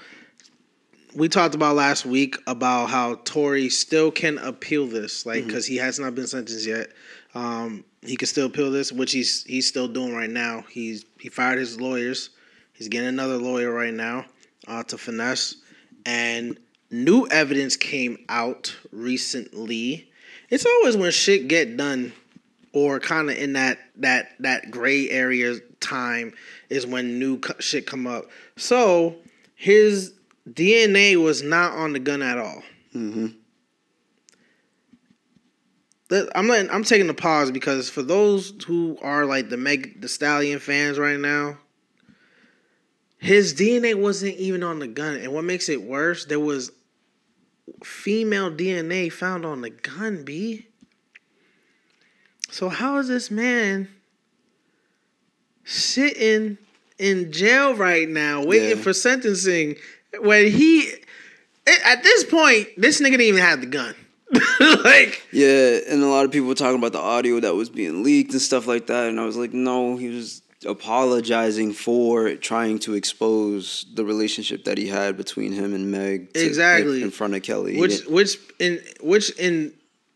we 1.16 1.30
talked 1.30 1.56
about 1.56 1.76
last 1.76 2.06
week 2.06 2.38
about 2.48 2.90
how 2.90 3.16
Tory 3.16 3.70
still 3.70 4.12
can 4.12 4.38
appeal 4.38 4.88
this, 4.88 5.26
like 5.26 5.46
because 5.46 5.66
mm-hmm. 5.66 5.74
he 5.74 5.80
has 5.80 6.00
not 6.00 6.16
been 6.16 6.28
sentenced 6.28 6.68
yet. 6.68 6.90
Um, 7.36 7.84
he 8.02 8.16
can 8.16 8.28
still 8.28 8.48
appeal 8.48 8.72
this, 8.72 8.92
which 8.92 9.12
he's 9.12 9.44
he's 9.44 9.68
still 9.68 9.88
doing 9.88 10.14
right 10.14 10.30
now. 10.30 10.64
He's 10.70 11.06
he 11.20 11.30
fired 11.30 11.60
his 11.60 11.80
lawyers. 11.80 12.30
He's 12.74 12.88
getting 12.88 13.10
another 13.10 13.38
lawyer 13.38 13.72
right 13.72 13.94
now 13.94 14.26
uh, 14.68 14.84
to 14.84 14.98
finesse, 14.98 15.58
and 16.06 16.58
new 16.92 17.28
evidence 17.28 17.76
came 17.76 18.18
out 18.30 18.76
recently. 18.92 20.10
It's 20.50 20.66
always 20.66 20.98
when 20.98 21.12
shit 21.12 21.48
get 21.48 21.78
done 21.78 22.14
or 22.74 23.00
kind 23.00 23.30
of 23.30 23.38
in 23.38 23.54
that 23.54 23.80
that 23.98 24.30
that 24.40 24.72
gray 24.72 25.10
area 25.10 25.60
time 25.80 26.34
is 26.70 26.86
when 26.86 27.20
new 27.20 27.40
shit 27.60 27.86
come 27.86 28.08
up. 28.08 28.26
So 28.58 29.16
his 29.56 30.14
DNA 30.50 31.16
was 31.16 31.42
not 31.42 31.74
on 31.74 31.94
the 31.94 32.00
gun 32.00 32.22
at 32.22 32.38
all. 32.38 32.64
Mm-hmm. 32.94 33.28
I'm 36.36 36.48
letting, 36.48 36.70
I'm 36.70 36.84
taking 36.84 37.10
a 37.10 37.14
pause 37.14 37.50
because 37.50 37.90
for 37.90 38.04
those 38.04 38.54
who 38.68 38.98
are 39.02 39.26
like 39.26 39.50
the 39.50 39.58
Meg 39.58 40.00
the 40.02 40.08
Stallion 40.08 40.60
fans 40.60 41.00
right 41.00 41.20
now, 41.20 41.58
his 43.18 43.54
DNA 43.54 43.96
wasn't 43.96 44.36
even 44.36 44.64
on 44.64 44.80
the 44.80 44.88
gun, 44.88 45.16
and 45.16 45.34
what 45.34 45.44
makes 45.44 45.70
it 45.70 45.82
worse, 45.82 46.26
there 46.26 46.40
was 46.40 46.72
female 47.84 48.52
DNA 48.52 49.12
found 49.12 49.46
on 49.46 49.62
the 49.62 49.70
gun. 49.70 50.24
B. 50.24 50.68
So 52.54 52.70
how 52.70 52.98
is 53.00 53.08
this 53.08 53.32
man 53.32 53.88
sitting 55.66 56.60
in 57.00 57.32
jail 57.32 57.74
right 57.74 58.08
now, 58.08 58.46
waiting 58.46 58.70
Yeah. 58.78 58.84
for 58.84 58.94
sentencing, 58.94 59.78
when 60.20 60.52
he 60.52 60.92
at 61.66 62.04
this 62.04 62.24
point 62.26 62.68
this 62.78 63.00
nigga 63.02 63.12
didn't 63.12 63.22
even 63.22 63.42
have 63.42 63.62
the 63.62 63.66
gun, 63.66 63.96
like. 64.84 65.24
Yeah, 65.32 65.80
and 65.90 66.04
a 66.04 66.08
lot 66.08 66.26
of 66.26 66.32
people 66.32 66.48
were 66.48 66.54
talking 66.54 66.78
about 66.78 66.92
the 66.92 67.00
audio 67.00 67.40
that 67.40 67.56
was 67.56 67.70
being 67.70 68.04
leaked 68.04 68.34
and 68.34 68.42
stuff 68.42 68.68
like 68.68 68.86
that, 68.86 69.10
and 69.10 69.20
I 69.20 69.26
was 69.26 69.36
like, 69.36 69.52
no, 69.54 69.98
he 69.98 70.10
was 70.10 70.44
apologizing 70.66 71.74
for 71.74 72.36
trying 72.36 72.78
to 72.80 72.94
expose 72.94 73.86
the 73.96 74.06
relationship 74.06 74.66
that 74.66 74.78
he 74.78 74.88
had 74.88 75.18
between 75.18 75.54
him 75.54 75.74
and 75.74 75.90
Meg 75.92 76.34
to- 76.34 76.46
Exactly. 76.46 77.02
in 77.02 77.10
front 77.10 77.34
of 77.34 77.42
Kelly. 77.42 77.80
Which 77.80 78.06
which 78.06 78.38
in 78.60 78.80
which 79.02 79.32
in 79.40 79.74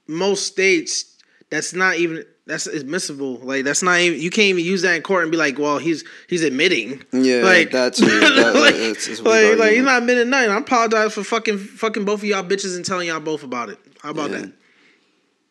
most 0.07 0.45
states 0.45 1.06
that's 1.49 1.73
not 1.73 1.95
even 1.97 2.23
that's 2.45 2.65
admissible. 2.67 3.35
Like 3.37 3.63
that's 3.65 3.83
not 3.83 3.99
even 3.99 4.19
you 4.21 4.29
can't 4.29 4.47
even 4.47 4.63
use 4.65 4.81
that 4.83 4.95
in 4.95 5.01
court 5.01 5.23
and 5.23 5.31
be 5.31 5.37
like, 5.37 5.57
well, 5.59 5.77
he's 5.79 6.03
he's 6.29 6.43
admitting. 6.43 7.03
Yeah, 7.11 7.41
like 7.43 7.71
that's- 7.71 7.99
that- 7.99 8.53
like, 8.55 8.75
that's- 8.75 9.07
that's 9.07 9.21
like, 9.21 9.57
like 9.57 9.73
he's 9.73 9.83
not 9.83 10.01
admitting 10.01 10.29
nothing. 10.29 10.51
I 10.51 10.57
apologize 10.57 11.13
for 11.13 11.23
fucking 11.23 11.57
fucking 11.57 12.05
both 12.05 12.19
of 12.19 12.25
y'all 12.25 12.43
bitches 12.43 12.75
and 12.75 12.85
telling 12.85 13.07
y'all 13.07 13.19
both 13.19 13.43
about 13.43 13.69
it. 13.69 13.77
How 14.01 14.11
about 14.11 14.31
Yeah. 14.31 14.37
that? 14.39 14.53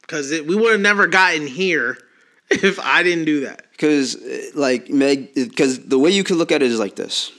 Because 0.03 0.31
we 0.31 0.55
would 0.55 0.73
have 0.73 0.81
never 0.81 1.07
gotten 1.07 1.47
here 1.47 1.99
if 2.51 2.79
I 2.81 3.03
didn't 3.03 3.25
do 3.25 3.41
that. 3.41 3.63
Because, 3.73 4.17
like, 4.55 4.89
Meg, 4.89 5.35
because 5.35 5.81
the 5.87 5.99
way 5.99 6.11
you 6.11 6.23
could 6.25 6.37
look 6.37 6.53
at 6.53 6.63
it 6.63 6.71
is 6.71 6.79
like 6.79 6.97
this 6.97 7.31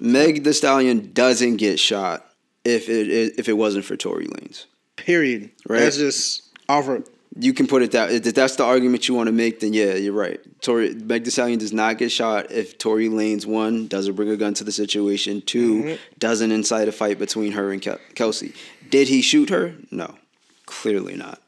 Meg 0.00 0.42
the 0.44 0.52
Stallion 0.54 1.12
doesn't 1.12 1.56
get 1.56 1.78
shot 1.78 2.26
if 2.64 2.88
it 2.88 3.08
if 3.38 3.48
it 3.48 3.52
wasn't 3.52 3.84
for 3.84 3.96
Tory 3.96 4.26
Lanez. 4.26 4.64
Period. 4.96 5.50
Right. 5.68 5.80
That's 5.80 5.96
just 5.98 6.42
offer. 6.68 7.04
You 7.38 7.52
can 7.52 7.66
put 7.66 7.82
it 7.82 7.92
that 7.92 8.10
if 8.10 8.34
that's 8.34 8.56
the 8.56 8.64
argument 8.64 9.08
you 9.08 9.14
want 9.14 9.26
to 9.26 9.32
make, 9.32 9.60
then 9.60 9.72
yeah, 9.74 9.94
you're 9.94 10.14
right. 10.14 10.40
Tory 10.62 10.94
Meg 10.94 11.24
the 11.24 11.30
Stallion 11.30 11.58
does 11.58 11.72
not 11.72 11.98
get 11.98 12.10
shot 12.10 12.50
if 12.50 12.78
Tory 12.78 13.08
Lanez 13.08 13.44
one 13.44 13.88
doesn't 13.88 14.14
bring 14.14 14.30
a 14.30 14.36
gun 14.36 14.54
to 14.54 14.64
the 14.64 14.72
situation, 14.72 15.42
2 15.42 15.98
doesn't 16.18 16.50
incite 16.50 16.88
a 16.88 16.92
fight 16.92 17.18
between 17.18 17.52
her 17.52 17.72
and 17.72 17.82
Kel- 17.82 17.98
Kelsey. 18.14 18.54
Did 18.88 19.08
he 19.08 19.20
shoot 19.20 19.50
her? 19.50 19.74
No, 19.90 20.14
clearly 20.64 21.14
not. 21.14 21.40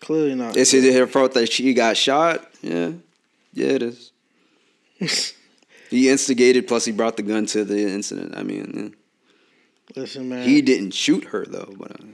Clearly 0.00 0.34
not. 0.34 0.56
Is 0.56 0.72
it 0.72 0.94
her 0.94 1.06
fault 1.06 1.34
that 1.34 1.52
she 1.52 1.74
got 1.74 1.96
shot? 1.96 2.48
Yeah, 2.62 2.92
yeah, 3.52 3.66
it 3.66 3.82
is. 3.82 4.12
he 5.90 6.08
instigated, 6.08 6.68
plus 6.68 6.84
he 6.84 6.92
brought 6.92 7.16
the 7.16 7.22
gun 7.22 7.46
to 7.46 7.64
the 7.64 7.80
incident. 7.82 8.36
I 8.36 8.42
mean, 8.42 8.94
Listen, 9.96 10.28
man. 10.28 10.46
he 10.46 10.62
didn't 10.62 10.92
shoot 10.92 11.24
her 11.24 11.44
though. 11.44 11.74
But 11.76 11.92
uh, 11.92 12.04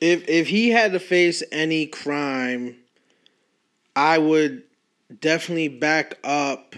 if 0.00 0.28
if 0.28 0.48
he 0.48 0.70
had 0.70 0.92
to 0.92 1.00
face 1.00 1.42
any 1.52 1.86
crime, 1.86 2.76
I 3.94 4.18
would 4.18 4.62
definitely 5.20 5.68
back 5.68 6.18
up 6.24 6.76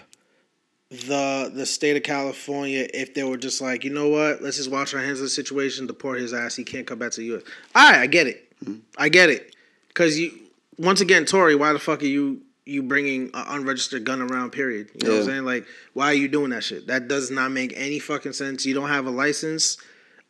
the 0.89 1.51
the 1.53 1.65
state 1.65 1.97
of 1.97 2.03
California 2.03 2.87
if 2.93 3.13
they 3.13 3.23
were 3.23 3.37
just 3.37 3.61
like, 3.61 3.83
you 3.83 3.89
know 3.89 4.09
what, 4.09 4.41
let's 4.41 4.57
just 4.57 4.69
wash 4.69 4.93
our 4.93 5.01
hands 5.01 5.19
of 5.19 5.25
the 5.25 5.29
situation, 5.29 5.87
deport 5.87 6.19
his 6.19 6.33
ass, 6.33 6.55
he 6.55 6.63
can't 6.63 6.85
come 6.85 6.99
back 6.99 7.11
to 7.11 7.21
the 7.21 7.27
U.S. 7.27 7.43
All 7.73 7.91
right, 7.91 7.99
I 7.99 8.07
get 8.07 8.27
it, 8.27 8.53
mm-hmm. 8.63 8.79
I 8.97 9.09
get 9.09 9.29
it, 9.29 9.55
because 9.87 10.19
you 10.19 10.37
once 10.77 11.01
again, 11.01 11.25
Tory, 11.25 11.55
why 11.55 11.73
the 11.73 11.79
fuck 11.79 12.01
are 12.01 12.07
you 12.07 12.41
you 12.65 12.83
bringing 12.83 13.29
an 13.33 13.45
unregistered 13.47 14.03
gun 14.03 14.21
around? 14.21 14.51
Period. 14.51 14.89
You 14.93 15.07
know 15.07 15.15
what 15.15 15.21
I'm 15.23 15.27
saying? 15.27 15.45
Like, 15.45 15.65
why 15.93 16.05
are 16.07 16.13
you 16.13 16.27
doing 16.29 16.51
that 16.51 16.63
shit? 16.63 16.87
That 16.87 17.07
does 17.07 17.29
not 17.29 17.51
make 17.51 17.73
any 17.75 17.99
fucking 17.99 18.33
sense. 18.33 18.65
You 18.65 18.73
don't 18.73 18.89
have 18.89 19.05
a 19.05 19.11
license 19.11 19.77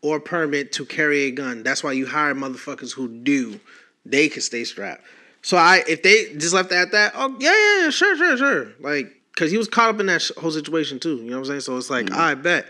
or 0.03 0.19
permit 0.19 0.73
to 0.73 0.85
carry 0.85 1.23
a 1.23 1.31
gun. 1.31 1.63
That's 1.63 1.83
why 1.83 1.93
you 1.93 2.05
hire 2.05 2.35
motherfuckers 2.35 2.93
who 2.93 3.07
do. 3.07 3.59
They 4.05 4.27
can 4.27 4.41
stay 4.41 4.65
strapped. 4.65 5.01
So 5.41 5.57
I, 5.57 5.81
if 5.87 6.03
they 6.03 6.33
just 6.35 6.53
left 6.53 6.71
it 6.71 6.75
at 6.75 6.91
that, 6.91 7.13
oh 7.15 7.35
yeah, 7.39 7.51
yeah, 7.51 7.83
yeah, 7.85 7.89
sure, 7.89 8.15
sure, 8.15 8.37
sure. 8.37 8.67
Like, 8.79 9.15
cause 9.35 9.49
he 9.49 9.57
was 9.57 9.67
caught 9.67 9.89
up 9.89 9.99
in 9.99 10.05
that 10.07 10.21
sh- 10.21 10.31
whole 10.37 10.51
situation 10.51 10.99
too. 10.99 11.15
You 11.17 11.31
know 11.31 11.37
what 11.37 11.39
I'm 11.39 11.45
saying? 11.45 11.61
So 11.61 11.77
it's 11.77 11.89
like, 11.89 12.11
I 12.11 12.35
bet, 12.35 12.67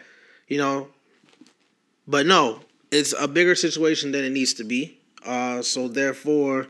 you 0.47 0.59
know. 0.59 0.87
But 2.07 2.25
no, 2.25 2.61
it's 2.91 3.13
a 3.19 3.27
bigger 3.27 3.55
situation 3.55 4.11
than 4.11 4.23
it 4.23 4.31
needs 4.31 4.53
to 4.55 4.63
be. 4.63 4.99
Uh, 5.25 5.61
so 5.61 5.87
therefore, 5.87 6.67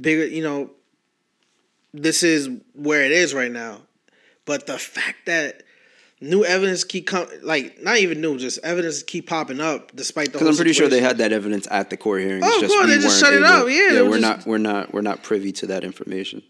bigger, 0.00 0.26
you 0.26 0.42
know, 0.42 0.70
this 1.92 2.22
is 2.22 2.48
where 2.74 3.02
it 3.02 3.12
is 3.12 3.34
right 3.34 3.50
now. 3.50 3.80
But 4.44 4.66
the 4.66 4.78
fact 4.78 5.26
that 5.26 5.62
new 6.20 6.44
evidence 6.44 6.84
keep 6.84 7.06
com- 7.06 7.28
like 7.42 7.82
not 7.82 7.98
even 7.98 8.20
new, 8.20 8.38
just 8.38 8.58
evidence 8.64 9.02
keep 9.02 9.28
popping 9.28 9.60
up 9.60 9.94
despite 9.94 10.26
the. 10.32 10.38
because 10.38 10.48
I'm 10.48 10.56
pretty 10.56 10.72
sure 10.72 10.88
they 10.88 11.00
had 11.00 11.18
that 11.18 11.32
evidence 11.32 11.66
at 11.70 11.90
the 11.90 11.96
court 11.96 12.22
hearing. 12.22 12.42
Oh, 12.42 12.46
It's 12.46 12.56
of 12.56 12.62
just 12.62 12.74
course, 12.74 12.86
they 12.88 12.98
just 12.98 13.20
shut 13.20 13.32
it 13.34 13.42
up. 13.42 13.68
Yeah, 13.68 13.74
yeah, 13.92 14.02
we're 14.02 14.08
was 14.10 14.20
not 14.20 14.46
we're 14.46 14.58
not 14.58 14.92
we're 14.94 15.02
not 15.02 15.22
privy 15.22 15.52
to 15.52 15.66
that 15.66 15.84
information. 15.84 16.42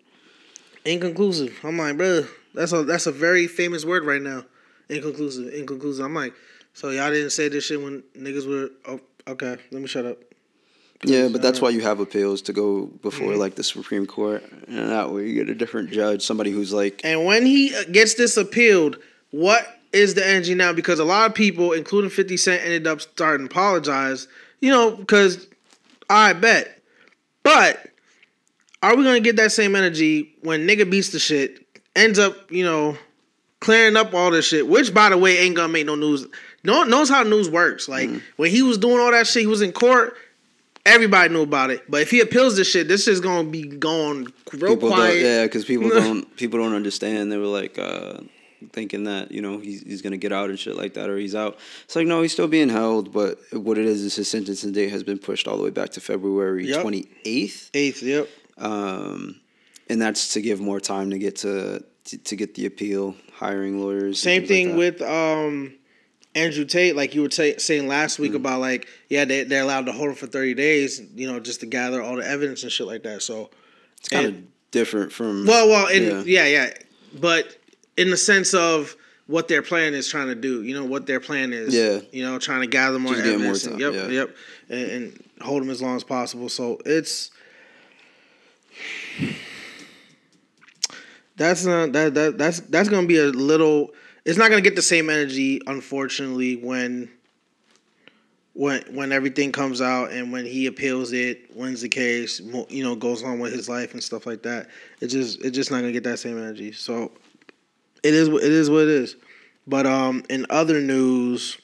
inconclusive. 0.84 1.58
I'm 1.64 1.76
like, 1.78 1.96
bro, 1.96 2.26
that's 2.54 2.72
a 2.72 2.84
that's 2.84 3.06
a 3.06 3.12
very 3.12 3.46
famous 3.46 3.84
word 3.84 4.04
right 4.04 4.22
now. 4.22 4.44
Inconclusive, 4.88 5.52
inconclusive. 5.52 6.04
I'm 6.04 6.14
like, 6.14 6.32
so 6.74 6.90
y'all 6.90 7.10
didn't 7.10 7.30
say 7.30 7.48
this 7.48 7.64
shit 7.64 7.80
when 7.82 8.02
niggas 8.16 8.46
were. 8.48 8.70
Oh, 8.86 9.00
okay, 9.32 9.56
let 9.72 9.82
me 9.82 9.86
shut 9.88 10.06
up. 10.06 10.18
Yeah, 11.04 11.28
but 11.28 11.42
that's 11.42 11.60
why 11.60 11.68
you 11.70 11.82
have 11.82 12.00
appeals 12.00 12.40
to 12.42 12.52
go 12.54 12.86
before 12.86 13.28
Mm-hmm. 13.32 13.40
like 13.40 13.54
the 13.56 13.62
Supreme 13.64 14.06
Court, 14.06 14.42
and 14.66 14.88
that 14.90 15.10
way 15.10 15.26
you 15.28 15.34
get 15.34 15.50
a 15.50 15.54
different 15.54 15.90
judge, 15.90 16.22
somebody 16.22 16.50
who's 16.50 16.72
like 16.72 17.02
And 17.04 17.24
when 17.26 17.44
he 17.44 17.74
uh, 17.76 17.84
gets 17.92 18.14
this 18.14 18.36
appealed, 18.38 18.96
what 19.30 19.66
is 19.92 20.14
the 20.14 20.26
energy 20.26 20.54
now? 20.54 20.72
Because 20.72 20.98
a 20.98 21.04
lot 21.04 21.30
of 21.30 21.34
people, 21.34 21.72
including 21.72 22.10
50 22.10 22.36
Cent, 22.36 22.62
ended 22.62 22.86
up 22.86 23.00
starting 23.00 23.48
to 23.48 23.52
apologize, 23.52 24.28
you 24.60 24.70
know, 24.70 24.94
because 24.94 25.46
I 26.10 26.32
bet. 26.32 26.82
But 27.42 27.90
are 28.82 28.96
we 28.96 29.04
going 29.04 29.22
to 29.22 29.26
get 29.26 29.36
that 29.36 29.52
same 29.52 29.74
energy 29.74 30.34
when 30.42 30.66
nigga 30.66 30.88
beats 30.90 31.10
the 31.10 31.18
shit, 31.18 31.66
ends 31.94 32.18
up, 32.18 32.50
you 32.50 32.64
know, 32.64 32.96
clearing 33.60 33.96
up 33.96 34.14
all 34.14 34.30
this 34.30 34.46
shit, 34.46 34.68
which, 34.68 34.92
by 34.92 35.08
the 35.08 35.18
way, 35.18 35.38
ain't 35.38 35.56
going 35.56 35.68
to 35.68 35.72
make 35.72 35.86
no 35.86 35.94
news. 35.94 36.26
No 36.62 36.78
one 36.78 36.90
knows 36.90 37.08
how 37.08 37.22
news 37.22 37.48
works. 37.48 37.88
Like, 37.88 38.10
when 38.36 38.50
he 38.50 38.62
was 38.62 38.78
doing 38.78 38.98
all 38.98 39.10
that 39.12 39.26
shit, 39.26 39.42
he 39.42 39.46
was 39.46 39.62
in 39.62 39.72
court. 39.72 40.16
Everybody 40.84 41.34
knew 41.34 41.42
about 41.42 41.70
it, 41.70 41.82
but 41.90 42.02
if 42.02 42.12
he 42.12 42.20
appeals 42.20 42.56
this 42.56 42.70
shit, 42.70 42.86
this 42.86 43.02
shit's 43.02 43.18
gonna 43.18 43.48
be 43.48 43.66
going 43.66 44.32
real 44.52 44.76
people 44.76 44.90
quiet. 44.90 45.20
yeah, 45.20 45.42
because 45.42 45.64
people 45.64 45.88
don't 45.90 46.36
people 46.36 46.60
don't 46.60 46.74
understand. 46.74 47.32
They 47.32 47.36
were 47.38 47.46
like 47.46 47.76
uh, 47.76 48.18
thinking 48.72 49.04
that 49.04 49.32
you 49.32 49.42
know 49.42 49.58
he's 49.58 49.82
he's 49.82 50.02
gonna 50.02 50.16
get 50.16 50.32
out 50.32 50.50
and 50.50 50.58
shit 50.58 50.76
like 50.76 50.94
that, 50.94 51.08
or 51.10 51.16
he's 51.16 51.34
out. 51.34 51.58
It's 51.84 51.96
like 51.96 52.06
no, 52.06 52.22
he's 52.22 52.32
still 52.32 52.48
being 52.48 52.68
held, 52.68 53.12
but 53.12 53.38
what 53.52 53.78
it 53.78 53.84
is 53.86 54.02
is 54.02 54.16
his 54.16 54.28
sentencing 54.28 54.72
date 54.72 54.90
has 54.90 55.02
been 55.02 55.18
pushed 55.18 55.46
all 55.48 55.56
the 55.56 55.62
way 55.62 55.70
back 55.70 55.90
to 55.90 56.00
February 56.00 56.72
twenty 56.72 57.06
eighth, 57.24 57.70
Eighth, 57.74 58.02
yep. 58.02 58.28
um, 58.58 59.40
and 59.88 60.00
that's 60.00 60.32
to 60.34 60.40
give 60.40 60.60
more 60.60 60.80
time 60.80 61.10
to 61.10 61.18
get 61.18 61.36
to 61.36 61.84
to, 62.04 62.18
to 62.18 62.36
get 62.36 62.54
the 62.54 62.66
appeal, 62.66 63.14
hiring 63.34 63.80
lawyers. 63.80 64.20
Same 64.20 64.46
things 64.46 64.70
like 64.76 64.98
thing 64.98 64.98
with 64.98 65.02
um, 65.02 65.74
Andrew 66.34 66.64
Tate, 66.64 66.94
like 66.94 67.14
you 67.14 67.22
were 67.22 67.28
ta 67.28 67.52
saying 67.58 67.88
last 67.88 68.18
week 68.18 68.34
about 68.34 68.60
like 68.60 68.86
yeah 69.08 69.24
they 69.24 69.44
they're 69.44 69.62
allowed 69.62 69.86
to 69.86 69.92
hold 69.92 70.10
him 70.10 70.14
for 70.14 70.26
thirty 70.26 70.54
days, 70.54 71.00
you 71.14 71.30
know, 71.30 71.40
just 71.40 71.60
to 71.60 71.66
gather 71.66 72.02
all 72.02 72.16
the 72.16 72.26
evidence 72.28 72.62
and 72.62 72.70
shit 72.70 72.86
like 72.86 73.02
that. 73.04 73.22
So 73.22 73.50
it's 73.98 74.08
kind 74.08 74.26
of 74.26 74.36
different 74.70 75.12
from 75.12 75.46
well, 75.46 75.68
well, 75.68 75.86
in, 75.88 76.02
Yeah. 76.26 76.44
yeah. 76.44 76.46
yeah, 76.46 76.70
but 77.18 77.56
in 77.96 78.10
the 78.10 78.16
sense 78.16 78.54
of 78.54 78.96
what 79.26 79.48
their 79.48 79.62
plan 79.62 79.94
is 79.94 80.08
trying 80.08 80.28
to 80.28 80.34
do, 80.34 80.62
you 80.62 80.74
know, 80.74 80.84
what 80.84 81.06
their 81.06 81.18
plan 81.20 81.52
is, 81.52 81.74
Yeah. 81.74 82.00
you 82.12 82.22
know, 82.22 82.38
trying 82.38 82.60
to 82.60 82.66
gather 82.66 82.98
more 82.98 83.12
Just 83.14 83.24
get 83.24 83.38
more 83.38 83.48
evidence, 83.48 83.66
and, 83.66 83.80
yep, 83.80 83.92
yeah. 83.94 84.08
yep, 84.08 84.36
and, 84.68 84.90
and 84.90 85.24
hold 85.40 85.62
them 85.62 85.70
as 85.70 85.82
long 85.82 85.96
as 85.96 86.04
possible. 86.04 86.48
So 86.48 86.78
it's 86.86 87.30
that's 91.36 91.64
not 91.64 91.92
that 91.92 92.14
that 92.14 92.38
that's 92.38 92.60
that's 92.60 92.88
gonna 92.88 93.06
be 93.06 93.18
a 93.18 93.24
little. 93.26 93.90
It's 94.24 94.38
not 94.38 94.50
gonna 94.50 94.62
get 94.62 94.76
the 94.76 94.82
same 94.82 95.10
energy, 95.10 95.60
unfortunately, 95.66 96.56
when 96.56 97.10
when 98.54 98.82
when 98.94 99.12
everything 99.12 99.52
comes 99.52 99.80
out 99.80 100.12
and 100.12 100.32
when 100.32 100.46
he 100.46 100.66
appeals 100.66 101.12
it, 101.12 101.54
wins 101.54 101.82
the 101.82 101.88
case, 101.88 102.40
you 102.68 102.82
know, 102.84 102.94
goes 102.96 103.22
on 103.22 103.38
with 103.38 103.52
his 103.52 103.68
life 103.68 103.92
and 103.92 104.02
stuff 104.02 104.24
like 104.26 104.42
that. 104.42 104.68
It 105.00 105.08
just 105.08 105.44
it's 105.44 105.54
just 105.56 105.70
not 105.70 105.78
gonna 105.80 105.92
get 105.92 106.04
that 106.04 106.18
same 106.18 106.38
energy. 106.38 106.72
So 106.72 107.12
it 108.02 108.14
is 108.14 108.28
what- 108.28 108.42
it 108.42 108.52
is 108.52 108.70
what 108.70 108.82
it 108.84 108.88
is. 108.88 109.16
But 109.66 109.86
um, 109.86 110.22
in 110.30 110.46
other 110.50 110.80
news, 110.80 111.58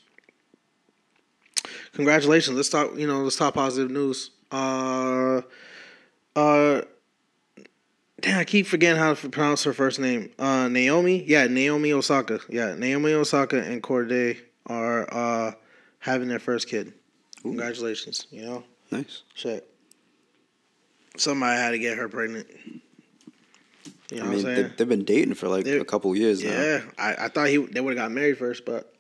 congratulations. 1.95 2.57
Let's 2.57 2.69
talk. 2.69 2.97
You 2.97 3.07
know, 3.07 3.23
let's 3.23 3.37
talk 3.37 3.55
positive 3.55 3.91
news. 3.91 4.31
Uh, 4.51 5.43
uh, 6.37 6.83
damn, 8.21 8.39
I 8.41 8.45
keep 8.45 8.67
forgetting 8.67 8.99
how 9.01 9.15
to 9.15 9.29
pronounce 9.29 9.63
her 9.65 9.73
first 9.73 10.01
name. 10.01 10.31
Uh, 10.39 10.69
Naomi. 10.69 11.23
Yeah, 11.25 11.47
Naomi 11.47 11.93
Osaka. 11.93 12.41
Yeah, 12.49 12.75
Naomi 12.75 13.13
Osaka 13.13 13.63
and 13.63 13.83
Cordae 13.83 14.39
are 14.67 15.07
uh 15.13 15.53
having 16.01 16.29
their 16.29 16.39
first 16.41 16.69
kid. 16.69 16.93
Congratulations. 17.43 18.27
You 18.31 18.43
know, 18.47 18.65
Nice. 18.91 19.23
shit. 19.35 19.69
Somebody 21.17 21.57
had 21.61 21.71
to 21.71 21.79
get 21.79 21.99
her 21.99 22.09
pregnant. 22.09 22.47
You 24.13 24.21
know 24.21 24.27
I 24.27 24.35
mean, 24.35 24.45
they, 24.45 24.63
they've 24.77 24.89
been 24.89 25.05
dating 25.05 25.35
for 25.35 25.49
like 25.49 25.65
They're- 25.65 25.81
a 25.81 25.85
couple 25.85 26.15
years 26.17 26.43
now. 26.43 26.51
Yeah, 26.51 26.81
I, 26.99 27.15
I 27.25 27.29
thought 27.29 27.49
he 27.49 27.57
they 27.59 27.81
would 27.81 27.97
have 27.97 28.05
got 28.05 28.13
married 28.13 28.39
first, 28.39 28.65
but 28.65 28.93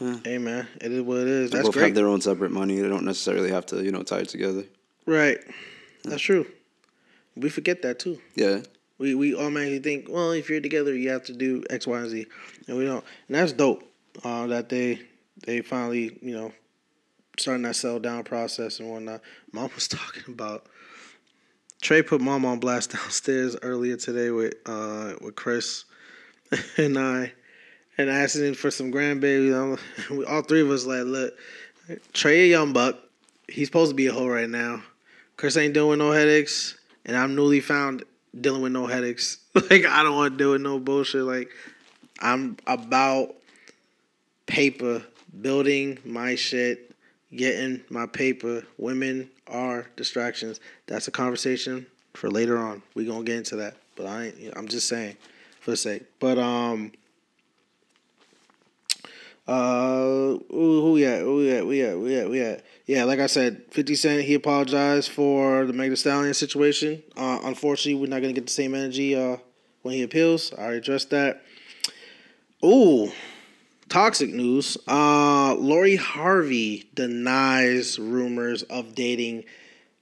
Yeah. 0.00 0.18
hey, 0.24 0.38
man, 0.38 0.68
it 0.80 0.92
is 0.92 1.02
what 1.02 1.18
it 1.18 1.26
is. 1.28 1.50
They 1.50 1.56
That's 1.58 1.68
both 1.68 1.74
great. 1.74 1.86
have 1.86 1.94
their 1.94 2.06
own 2.08 2.20
separate 2.20 2.50
money. 2.52 2.78
They 2.80 2.88
don't 2.88 3.04
necessarily 3.04 3.50
have 3.50 3.66
to, 3.66 3.82
you 3.82 3.90
know, 3.92 4.02
tie 4.02 4.20
it 4.20 4.28
together. 4.28 4.64
right, 5.06 5.38
that's 6.04 6.22
true. 6.22 6.46
We 7.36 7.48
forget 7.48 7.82
that 7.82 7.98
too. 7.98 8.18
Yeah. 8.34 8.60
We 8.98 9.14
we 9.14 9.34
automatically 9.34 9.78
think, 9.78 10.08
well, 10.10 10.32
if 10.32 10.50
you're 10.50 10.60
together, 10.60 10.94
you 10.94 11.08
have 11.10 11.24
to 11.24 11.32
do 11.32 11.64
X, 11.70 11.86
Y, 11.86 11.98
and 11.98 12.10
Z, 12.10 12.26
and 12.68 12.76
we 12.76 12.84
don't. 12.84 13.04
And 13.28 13.36
that's 13.36 13.52
dope. 13.52 13.82
Uh, 14.22 14.46
that 14.48 14.68
they 14.68 15.00
they 15.46 15.62
finally 15.62 16.18
you 16.20 16.34
know 16.36 16.52
starting 17.38 17.62
that 17.62 17.76
sell 17.76 17.98
down 17.98 18.24
process 18.24 18.78
and 18.78 18.90
whatnot. 18.90 19.22
Mom 19.52 19.70
was 19.74 19.88
talking 19.98 20.24
about 20.28 20.66
Trey 21.80 22.02
put 22.02 22.20
mom 22.20 22.44
on 22.44 22.58
blast 22.58 22.92
downstairs 22.94 23.56
earlier 23.62 23.96
today 23.96 24.30
with 24.30 24.54
uh 24.66 25.14
with 25.20 25.34
Chris 25.34 25.84
and 26.76 26.98
I, 26.98 27.32
and 27.96 28.10
asking 28.10 28.46
him 28.46 28.54
for 28.54 28.70
some 28.70 28.92
grandbaby. 28.92 29.78
We, 30.10 30.24
all 30.24 30.42
three 30.42 30.62
of 30.62 30.70
us 30.70 30.84
like, 30.84 31.04
look, 31.04 31.34
Trey 32.12 32.42
a 32.44 32.46
young 32.46 32.72
buck. 32.72 32.98
He's 33.48 33.68
supposed 33.68 33.90
to 33.90 33.94
be 33.94 34.06
a 34.06 34.12
hoe 34.12 34.28
right 34.28 34.48
now. 34.48 34.82
Chris 35.36 35.56
ain't 35.56 35.74
doing 35.74 35.98
no 35.98 36.12
headaches, 36.12 36.76
and 37.04 37.16
I'm 37.16 37.34
newly 37.34 37.60
found 37.60 38.04
dealing 38.38 38.62
with 38.62 38.72
no 38.72 38.86
headaches. 38.86 39.38
like 39.54 39.86
I 39.86 40.02
don't 40.02 40.14
want 40.14 40.34
to 40.34 40.38
deal 40.38 40.52
with 40.52 40.62
no 40.62 40.78
bullshit. 40.78 41.22
Like 41.22 41.50
I'm 42.20 42.56
about 42.66 43.34
paper, 44.46 45.02
building 45.40 45.98
my 46.04 46.34
shit, 46.34 46.89
getting 47.34 47.82
my 47.90 48.06
paper. 48.06 48.64
Women 48.78 49.30
are 49.46 49.86
distractions. 49.96 50.60
That's 50.86 51.08
a 51.08 51.10
conversation 51.10 51.86
for 52.14 52.30
later 52.30 52.58
on. 52.58 52.82
We 52.94 53.06
gonna 53.06 53.24
get 53.24 53.36
into 53.36 53.56
that, 53.56 53.76
but 53.96 54.06
I 54.06 54.26
ain't. 54.26 54.56
I'm 54.56 54.68
just 54.68 54.88
saying 54.88 55.16
for 55.60 55.72
the 55.72 55.76
sake. 55.76 56.04
But 56.18 56.38
um. 56.38 56.92
Uh, 59.48 60.38
who, 60.48 60.92
we 60.92 61.04
at? 61.04 61.22
Who 61.22 61.38
we 61.38 61.50
at? 61.50 61.66
We 61.66 61.82
at? 61.82 61.98
We 61.98 62.16
at? 62.16 62.30
We 62.30 62.40
at? 62.40 62.64
Yeah, 62.86 63.02
like 63.02 63.18
I 63.18 63.26
said, 63.26 63.62
Fifty 63.70 63.96
Cent 63.96 64.22
he 64.22 64.34
apologized 64.34 65.10
for 65.10 65.66
the 65.66 65.72
Meg 65.72 65.96
Stallion 65.96 66.34
situation. 66.34 67.02
Uh, 67.16 67.40
unfortunately, 67.42 68.00
we're 68.00 68.08
not 68.08 68.20
gonna 68.20 68.32
get 68.32 68.46
the 68.46 68.52
same 68.52 68.76
energy 68.76 69.16
uh 69.16 69.38
when 69.82 69.94
he 69.94 70.02
appeals. 70.02 70.52
I 70.56 70.62
already 70.62 70.78
addressed 70.78 71.10
that. 71.10 71.42
Ooh, 72.64 73.10
toxic 73.90 74.30
news. 74.30 74.78
Uh, 74.88 75.54
Lori 75.56 75.96
Harvey 75.96 76.88
denies 76.94 77.98
rumors 77.98 78.62
of 78.62 78.94
dating 78.94 79.44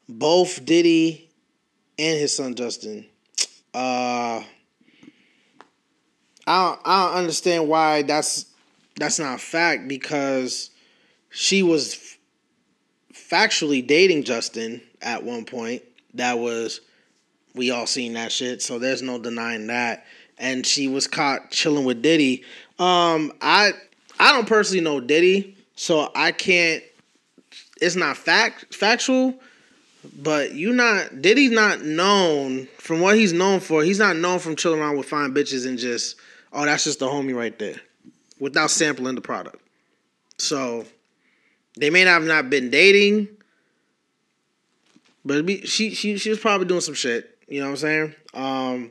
both 0.09 0.65
Diddy 0.65 1.29
and 1.99 2.21
his 2.21 2.37
son 2.37 2.55
Justin. 2.55 3.07
Uh, 3.75 4.45
I 6.47 6.67
don't, 6.67 6.81
I 6.85 7.07
don't 7.07 7.17
understand 7.19 7.69
why 7.69 8.03
that's 8.03 8.47
that's 8.97 9.19
not 9.19 9.35
a 9.37 9.39
fact 9.39 9.87
because 9.89 10.71
she 11.31 11.63
was 11.63 11.95
f- 11.95 12.19
factually 13.15 13.87
dating 13.87 14.25
Justin 14.25 14.81
at 15.03 15.25
one 15.25 15.45
point. 15.45 15.83
That 16.15 16.39
was 16.39 16.81
we 17.55 17.71
all 17.71 17.87
seen 17.87 18.15
that 18.15 18.33
shit, 18.33 18.63
so 18.63 18.79
there's 18.79 19.03
no 19.03 19.19
denying 19.19 19.67
that. 19.67 20.07
And 20.39 20.65
she 20.65 20.87
was 20.89 21.07
caught 21.07 21.51
chilling 21.51 21.85
with 21.85 22.01
Diddy. 22.01 22.45
Um, 22.79 23.33
I 23.41 23.73
I 24.21 24.33
don't 24.33 24.47
personally 24.47 24.83
know 24.83 25.01
Diddy, 25.01 25.57
so 25.75 26.11
I 26.15 26.33
can't. 26.33 26.83
It's 27.81 27.97
not 27.97 28.17
fact 28.17 28.75
factual, 28.75 29.35
but 30.21 30.55
you 30.55 30.73
not 30.73 31.23
Diddy's 31.23 31.51
not 31.51 31.83
known 31.83 32.67
from 32.79 33.01
what 33.01 33.17
he's 33.17 33.33
known 33.33 33.61
for. 33.61 33.83
He's 33.83 33.99
not 33.99 34.17
known 34.17 34.39
from 34.39 34.57
chilling 34.57 34.81
around 34.81 34.97
with 34.97 35.07
fine 35.07 35.33
bitches 35.33 35.67
and 35.67 35.79
just 35.79 36.17
oh 36.53 36.65
that's 36.65 36.85
just 36.85 36.99
the 37.01 37.07
homie 37.07 37.35
right 37.35 37.57
there, 37.59 37.81
without 38.39 38.71
sampling 38.71 39.15
the 39.15 39.21
product. 39.21 39.61
So 40.39 40.85
they 41.77 41.91
may 41.91 42.05
not 42.05 42.15
have 42.15 42.25
not 42.25 42.51
been 42.51 42.71
dating, 42.71 43.29
but 45.25 45.45
be, 45.47 45.67
she 45.67 45.95
she 45.95 46.17
she 46.17 46.31
was 46.31 46.39
probably 46.39 46.67
doing 46.67 46.81
some 46.81 46.95
shit. 46.95 47.39
You 47.49 47.61
know 47.61 47.67
what 47.67 47.71
I'm 47.71 47.77
saying? 47.77 48.15
Um, 48.35 48.91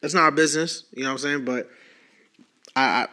that's 0.00 0.14
not 0.14 0.24
our 0.24 0.30
business. 0.30 0.84
You 0.92 1.02
know 1.02 1.10
what 1.10 1.12
I'm 1.12 1.18
saying? 1.18 1.44
But 1.44 1.68
I, 2.76 2.82
I 2.82 3.08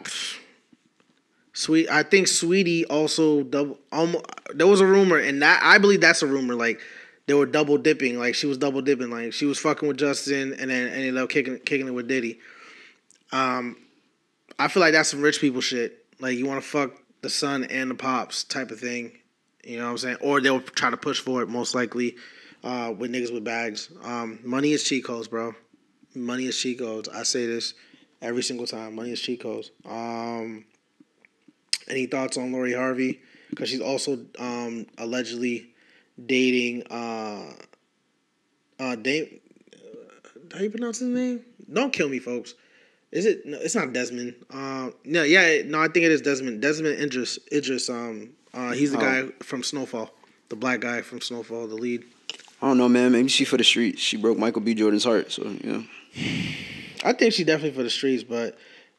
sweet. 1.52 1.88
I 1.90 2.02
think 2.02 2.28
Sweetie 2.28 2.86
also 2.86 3.42
double. 3.42 3.78
Almost, 3.92 4.24
there 4.54 4.66
was 4.66 4.80
a 4.80 4.86
rumor, 4.86 5.18
and 5.18 5.42
that 5.42 5.60
I 5.62 5.78
believe 5.78 6.00
that's 6.00 6.22
a 6.22 6.26
rumor. 6.26 6.54
Like 6.54 6.80
they 7.26 7.34
were 7.34 7.46
double 7.46 7.78
dipping. 7.78 8.18
Like 8.18 8.34
she 8.34 8.46
was 8.46 8.58
double 8.58 8.82
dipping. 8.82 9.10
Like 9.10 9.32
she 9.32 9.46
was 9.46 9.58
fucking 9.58 9.86
with 9.86 9.98
Justin, 9.98 10.54
and 10.54 10.70
then 10.70 10.88
ended 10.88 11.16
up 11.16 11.28
kicking 11.28 11.58
kicking 11.58 11.88
it 11.88 11.94
with 11.94 12.08
Diddy. 12.08 12.38
Um, 13.32 13.76
I 14.58 14.68
feel 14.68 14.80
like 14.80 14.92
that's 14.92 15.10
some 15.10 15.22
rich 15.22 15.40
people 15.40 15.60
shit. 15.60 16.04
Like 16.20 16.36
you 16.36 16.46
want 16.46 16.62
to 16.62 16.68
fuck 16.68 16.92
the 17.22 17.30
son 17.30 17.64
and 17.64 17.90
the 17.90 17.94
pops 17.94 18.44
type 18.44 18.70
of 18.70 18.80
thing. 18.80 19.12
You 19.64 19.78
know 19.78 19.84
what 19.84 19.90
I'm 19.90 19.98
saying? 19.98 20.16
Or 20.20 20.40
they'll 20.40 20.60
try 20.60 20.90
to 20.90 20.96
push 20.96 21.20
for 21.20 21.42
it 21.42 21.48
most 21.48 21.74
likely 21.74 22.16
uh, 22.64 22.92
with 22.96 23.12
niggas 23.12 23.32
with 23.32 23.44
bags. 23.44 23.90
Um, 24.02 24.40
money 24.42 24.72
is 24.72 24.84
cheat 24.84 25.04
codes, 25.04 25.28
bro. 25.28 25.54
Money 26.14 26.46
is 26.46 26.58
cheat 26.58 26.78
codes. 26.78 27.08
I 27.08 27.22
say 27.22 27.46
this 27.46 27.74
every 28.22 28.42
single 28.42 28.66
time. 28.66 28.94
Money 28.94 29.10
is 29.12 29.20
cheat 29.20 29.40
codes. 29.40 29.70
Um, 29.88 30.64
any 31.88 32.06
thoughts 32.06 32.36
on 32.36 32.52
Lori 32.52 32.72
Harvey? 32.74 33.20
Because 33.50 33.68
she's 33.68 33.80
also 33.80 34.18
um, 34.38 34.86
allegedly 34.98 35.70
dating. 36.24 36.84
Uh, 36.90 37.52
uh, 38.78 38.94
Dame, 38.96 39.40
uh, 39.74 40.28
how 40.56 40.60
you 40.62 40.70
pronounce 40.70 40.98
his 41.00 41.08
name? 41.08 41.40
Don't 41.72 41.92
kill 41.92 42.08
me, 42.08 42.18
folks. 42.18 42.54
Is 43.12 43.26
it? 43.26 43.44
No, 43.44 43.58
it's 43.58 43.74
not 43.74 43.92
Desmond. 43.92 44.34
Uh, 44.50 44.90
no, 45.04 45.24
yeah, 45.24 45.62
no, 45.66 45.80
I 45.80 45.88
think 45.88 46.06
it 46.06 46.12
is 46.12 46.22
Desmond. 46.22 46.62
Desmond 46.62 47.00
Idris. 47.00 47.38
Idris. 47.52 47.90
Um, 47.90 48.30
uh, 48.54 48.70
he's 48.70 48.92
the 48.92 48.98
Oh. 48.98 49.00
guy 49.00 49.32
from 49.42 49.64
Snowfall, 49.64 50.10
the 50.48 50.56
black 50.56 50.80
guy 50.80 51.02
from 51.02 51.20
Snowfall, 51.20 51.66
the 51.66 51.74
lead. 51.74 52.04
I 52.62 52.68
don't 52.68 52.78
know, 52.78 52.88
man. 52.88 53.10
Maybe 53.12 53.28
she 53.28 53.44
for 53.44 53.56
the 53.56 53.64
streets. 53.64 54.00
She 54.00 54.16
broke 54.16 54.38
Michael 54.38 54.60
B. 54.60 54.74
Jordan's 54.74 55.04
heart. 55.04 55.32
So, 55.32 55.42
you 55.44 55.72
know. 55.72 55.84
I 57.04 57.12
think 57.12 57.32
she 57.32 57.44
definitely 57.44 57.76
for 57.76 57.82
the 57.82 57.90
streets, 57.90 58.22
but 58.24 58.56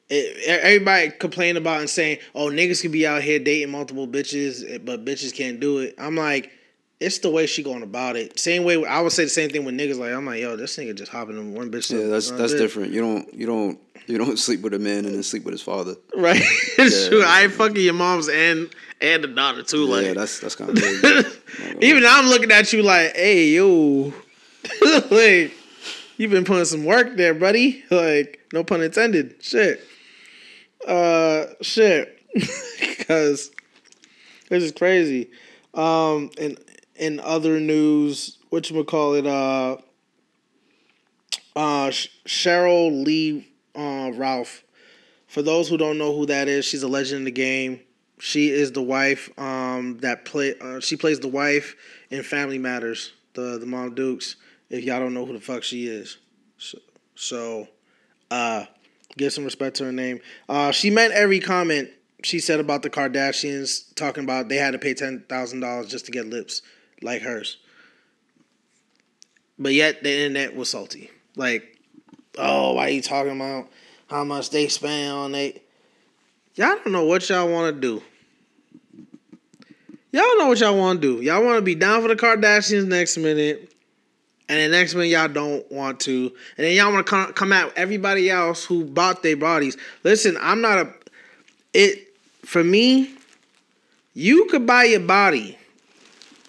it, 0.09 0.47
everybody 0.47 1.09
complain 1.11 1.55
about 1.57 1.79
and 1.79 1.89
saying, 1.89 2.17
"Oh, 2.35 2.47
niggas 2.47 2.81
can 2.81 2.91
be 2.91 3.05
out 3.07 3.21
here 3.21 3.39
dating 3.39 3.71
multiple 3.71 4.07
bitches, 4.07 4.63
eh, 4.69 4.77
but 4.83 5.05
bitches 5.05 5.33
can't 5.35 5.59
do 5.59 5.79
it." 5.79 5.95
I'm 5.97 6.15
like, 6.15 6.51
it's 6.99 7.19
the 7.19 7.29
way 7.29 7.45
she 7.45 7.63
going 7.63 7.83
about 7.83 8.15
it. 8.15 8.37
Same 8.39 8.63
way 8.63 8.83
I 8.85 9.01
would 9.01 9.11
say 9.11 9.23
the 9.23 9.29
same 9.29 9.49
thing 9.49 9.63
with 9.65 9.75
niggas. 9.75 9.97
Like 9.97 10.13
I'm 10.13 10.25
like, 10.25 10.41
yo, 10.41 10.55
this 10.55 10.75
nigga 10.77 10.95
just 10.95 11.11
hopping 11.11 11.37
in 11.37 11.53
one 11.53 11.71
bitch. 11.71 11.91
Yeah, 11.91 12.07
that's 12.07 12.31
that's 12.31 12.53
bitch. 12.53 12.57
different. 12.57 12.91
You 12.93 13.01
don't 13.01 13.33
you 13.33 13.45
don't 13.45 13.79
you 14.07 14.17
don't 14.17 14.37
sleep 14.47 14.61
with 14.61 14.73
a 14.73 14.79
man 14.79 15.05
and 15.05 15.13
then 15.15 15.23
sleep 15.23 15.43
with 15.45 15.53
his 15.53 15.61
father. 15.61 15.95
right? 16.17 16.41
it's 16.77 17.03
Yeah. 17.03 17.09
true. 17.09 17.23
I 17.23 17.43
ain't 17.43 17.53
fucking 17.53 17.77
your 17.81 17.93
mom's 17.93 18.27
and 18.29 18.69
and 18.99 19.23
the 19.23 19.27
daughter 19.29 19.63
too. 19.63 19.85
Like 19.85 20.05
yeah, 20.07 20.13
that's 20.13 20.39
that's 20.39 20.55
kind 20.55 20.71
of 20.71 20.75
crazy. 20.81 21.27
Even 21.81 22.03
I'm 22.05 22.25
looking 22.27 22.51
at 22.51 22.73
you 22.73 22.83
like, 22.83 23.15
hey, 23.15 23.49
yo, 23.49 24.11
like 25.09 25.53
you've 26.21 26.29
been 26.29 26.45
putting 26.45 26.65
some 26.65 26.85
work 26.85 27.17
there, 27.17 27.33
buddy. 27.33 27.83
Like, 27.89 28.39
no 28.53 28.63
pun 28.63 28.81
intended. 28.81 29.43
Shit. 29.43 29.81
Uh, 30.87 31.45
shit. 31.61 32.19
Because 33.01 33.51
this 34.47 34.63
is 34.63 34.71
crazy. 34.71 35.31
Um, 35.73 36.29
and 36.39 36.57
in 36.95 37.19
other 37.19 37.59
news, 37.59 38.37
what 38.49 38.69
you 38.69 38.83
call 38.83 39.15
it? 39.15 39.25
Uh, 39.25 39.77
uh, 41.55 41.89
Sheryl 41.89 43.03
Lee 43.03 43.51
uh, 43.75 44.11
Ralph. 44.13 44.63
For 45.27 45.41
those 45.41 45.67
who 45.67 45.77
don't 45.77 45.97
know 45.97 46.15
who 46.15 46.27
that 46.27 46.47
is, 46.47 46.63
she's 46.63 46.83
a 46.83 46.87
legend 46.87 47.19
in 47.19 47.25
the 47.25 47.31
game. 47.31 47.81
She 48.19 48.49
is 48.49 48.71
the 48.71 48.83
wife 48.83 49.29
um, 49.37 49.97
that 49.97 50.23
play. 50.23 50.53
Uh, 50.61 50.79
she 50.79 50.95
plays 50.95 51.19
the 51.19 51.27
wife 51.27 51.75
in 52.11 52.21
Family 52.23 52.59
Matters, 52.59 53.11
the 53.33 53.57
the 53.57 53.65
Mom 53.65 53.95
Dukes. 53.95 54.35
If 54.71 54.83
y'all 54.85 54.99
don't 54.99 55.13
know 55.13 55.25
who 55.25 55.33
the 55.33 55.41
fuck 55.41 55.63
she 55.63 55.85
is, 55.85 56.17
so, 56.57 56.77
so 57.15 57.67
uh, 58.31 58.65
give 59.17 59.33
some 59.33 59.43
respect 59.43 59.77
to 59.77 59.85
her 59.85 59.91
name. 59.91 60.21
Uh, 60.47 60.71
she 60.71 60.89
meant 60.89 61.13
every 61.13 61.39
comment 61.39 61.89
she 62.23 62.39
said 62.39 62.59
about 62.59 62.81
the 62.81 62.89
Kardashians, 62.89 63.93
talking 63.95 64.23
about 64.23 64.47
they 64.47 64.55
had 64.55 64.71
to 64.71 64.79
pay 64.79 64.93
ten 64.93 65.25
thousand 65.27 65.59
dollars 65.59 65.87
just 65.87 66.05
to 66.05 66.11
get 66.11 66.27
lips 66.27 66.61
like 67.01 67.21
hers. 67.21 67.57
But 69.59 69.73
yet 69.73 70.03
the 70.03 70.11
internet 70.11 70.55
was 70.55 70.69
salty. 70.69 71.11
Like, 71.35 71.77
oh, 72.37 72.73
why 72.73 72.87
you 72.87 73.01
talking 73.01 73.35
about 73.35 73.69
how 74.07 74.23
much 74.23 74.49
they 74.51 74.67
spend 74.67 75.11
on 75.11 75.31
they? 75.33 75.61
Y'all 76.55 76.75
don't 76.75 76.91
know 76.91 77.05
what 77.05 77.27
y'all 77.29 77.49
want 77.49 77.75
to 77.75 77.81
do. 77.81 78.03
Y'all 80.11 80.37
know 80.37 80.47
what 80.47 80.59
y'all 80.59 80.77
want 80.77 81.01
to 81.01 81.15
do. 81.17 81.23
Y'all 81.23 81.43
want 81.43 81.57
to 81.57 81.61
be 81.61 81.75
down 81.75 82.01
for 82.01 82.09
the 82.09 82.15
Kardashians 82.15 82.85
next 82.85 83.17
minute, 83.17 83.70
and 84.51 84.59
the 84.59 84.77
next 84.77 84.95
minute 84.95 85.07
y'all 85.07 85.29
don't 85.29 85.69
want 85.71 86.01
to, 86.01 86.29
and 86.57 86.67
then 86.67 86.75
y'all 86.75 86.91
want 86.91 87.05
to 87.05 87.09
come 87.09 87.31
come 87.31 87.53
at 87.53 87.71
everybody 87.77 88.29
else 88.29 88.65
who 88.65 88.83
bought 88.83 89.23
their 89.23 89.37
bodies. 89.37 89.77
Listen, 90.03 90.37
I'm 90.41 90.59
not 90.59 90.77
a 90.77 90.93
it 91.73 92.09
for 92.43 92.61
me. 92.61 93.13
You 94.13 94.47
could 94.47 94.67
buy 94.67 94.83
your 94.83 94.99
body. 94.99 95.57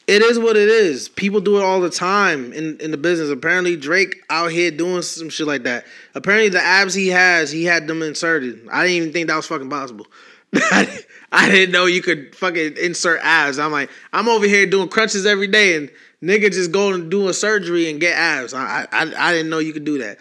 It 0.08 0.20
is 0.20 0.36
what 0.36 0.56
it 0.56 0.68
is. 0.68 1.08
People 1.10 1.40
do 1.40 1.58
it 1.58 1.62
all 1.62 1.80
the 1.80 1.88
time 1.88 2.52
in, 2.52 2.76
in 2.78 2.90
the 2.90 2.96
business. 2.96 3.30
Apparently, 3.30 3.76
Drake 3.76 4.16
out 4.30 4.50
here 4.50 4.72
doing 4.72 5.02
some 5.02 5.30
shit 5.30 5.46
like 5.46 5.62
that. 5.62 5.86
Apparently, 6.16 6.48
the 6.48 6.60
abs 6.60 6.92
he 6.92 7.06
has, 7.08 7.52
he 7.52 7.64
had 7.64 7.86
them 7.86 8.02
inserted. 8.02 8.66
I 8.72 8.82
didn't 8.82 8.96
even 8.96 9.12
think 9.12 9.28
that 9.28 9.36
was 9.36 9.46
fucking 9.46 9.70
possible. 9.70 10.08
I 10.54 11.48
didn't 11.48 11.70
know 11.70 11.86
you 11.86 12.02
could 12.02 12.34
fucking 12.34 12.78
insert 12.78 13.20
abs. 13.22 13.60
I'm 13.60 13.70
like, 13.70 13.90
I'm 14.12 14.28
over 14.28 14.46
here 14.46 14.66
doing 14.66 14.88
crunches 14.88 15.24
every 15.24 15.46
day, 15.46 15.76
and 15.76 15.88
nigga 16.22 16.52
just 16.52 16.72
go 16.72 16.92
and 16.92 17.10
do 17.10 17.28
a 17.28 17.34
surgery 17.34 17.90
and 17.90 18.00
get 18.00 18.16
abs. 18.16 18.54
I 18.54 18.86
I, 18.92 19.12
I 19.16 19.32
didn't 19.32 19.50
know 19.50 19.58
you 19.58 19.72
could 19.72 19.84
do 19.84 19.98
that. 19.98 20.18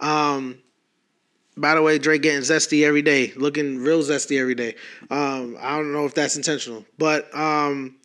Um, 0.00 0.58
by 1.56 1.74
the 1.74 1.82
way, 1.82 1.98
Drake 1.98 2.22
getting 2.22 2.40
zesty 2.40 2.84
every 2.84 3.02
day, 3.02 3.32
looking 3.36 3.78
real 3.78 4.02
zesty 4.02 4.40
every 4.40 4.56
day. 4.56 4.74
Um, 5.10 5.56
I 5.60 5.76
don't 5.76 5.92
know 5.92 6.04
if 6.04 6.14
that's 6.14 6.36
intentional, 6.36 6.84
but 6.98 7.32
um, 7.34 7.96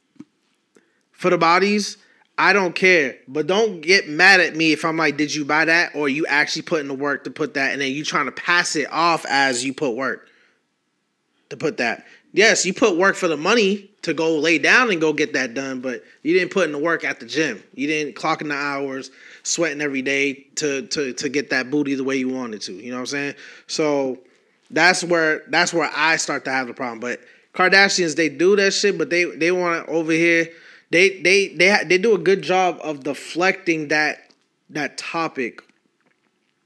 for 1.11 1.31
the 1.31 1.37
bodies, 1.37 1.97
I 2.37 2.53
don't 2.53 2.75
care. 2.75 3.17
But 3.27 3.47
don't 3.47 3.81
get 3.81 4.07
mad 4.07 4.39
at 4.39 4.55
me 4.55 4.71
if 4.71 4.85
I'm 4.85 4.97
like, 4.97 5.17
did 5.17 5.33
you 5.33 5.45
buy 5.45 5.65
that, 5.65 5.95
or 5.95 6.07
you 6.07 6.27
actually 6.27 6.61
put 6.61 6.81
in 6.81 6.87
the 6.87 6.93
work 6.93 7.23
to 7.23 7.31
put 7.31 7.55
that, 7.55 7.73
and 7.73 7.81
then 7.81 7.91
you 7.91 8.05
trying 8.05 8.25
to 8.25 8.31
pass 8.31 8.75
it 8.75 8.87
off 8.91 9.25
as 9.27 9.65
you 9.65 9.73
put 9.73 9.95
work 9.95 10.27
to 11.49 11.57
put 11.57 11.77
that. 11.77 12.05
Yes, 12.31 12.65
you 12.65 12.73
put 12.73 12.97
work 12.97 13.15
for 13.15 13.27
the 13.27 13.37
money 13.37 13.89
to 14.03 14.13
go 14.13 14.37
lay 14.37 14.59
down 14.59 14.91
and 14.91 15.01
go 15.01 15.13
get 15.13 15.33
that 15.33 15.53
done, 15.53 15.81
but 15.81 16.03
you 16.21 16.33
didn't 16.33 16.51
put 16.51 16.65
in 16.65 16.71
the 16.71 16.77
work 16.77 17.03
at 17.03 17.19
the 17.19 17.25
gym. 17.25 17.61
You 17.73 17.87
didn't 17.87 18.15
clock 18.15 18.41
in 18.41 18.49
the 18.49 18.55
hours, 18.55 19.09
sweating 19.43 19.81
every 19.81 20.01
day 20.01 20.45
to 20.55 20.85
to 20.87 21.13
to 21.13 21.29
get 21.29 21.49
that 21.49 21.71
booty 21.71 21.95
the 21.95 22.03
way 22.03 22.17
you 22.17 22.29
wanted 22.29 22.61
to. 22.61 22.73
You 22.73 22.91
know 22.91 22.97
what 22.97 23.01
I'm 23.01 23.05
saying? 23.07 23.35
So 23.67 24.19
that's 24.69 25.03
where 25.03 25.43
that's 25.47 25.73
where 25.73 25.89
I 25.95 26.17
start 26.17 26.45
to 26.45 26.51
have 26.51 26.67
the 26.67 26.73
problem. 26.73 26.99
But 26.99 27.19
Kardashians, 27.53 28.15
they 28.15 28.29
do 28.29 28.55
that 28.57 28.73
shit, 28.73 28.97
but 28.97 29.09
they 29.09 29.25
they 29.25 29.51
want 29.51 29.85
to 29.85 29.91
over 29.91 30.11
here. 30.11 30.49
They 30.91 31.21
they 31.21 31.49
they 31.49 31.83
they 31.85 31.97
do 31.97 32.13
a 32.13 32.19
good 32.19 32.43
job 32.43 32.79
of 32.83 33.03
deflecting 33.03 33.87
that 33.89 34.31
that 34.69 34.97
topic. 34.97 35.63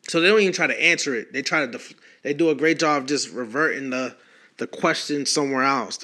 So 0.09 0.19
they 0.19 0.27
don't 0.27 0.41
even 0.41 0.53
try 0.53 0.67
to 0.67 0.81
answer 0.81 1.15
it. 1.15 1.31
They 1.31 1.41
try 1.41 1.65
to 1.65 1.71
def- 1.71 1.93
they 2.23 2.33
do 2.33 2.49
a 2.49 2.55
great 2.55 2.79
job 2.79 3.07
just 3.07 3.31
reverting 3.31 3.89
the 3.89 4.15
the 4.57 4.67
question 4.67 5.25
somewhere 5.25 5.63
else. 5.63 5.97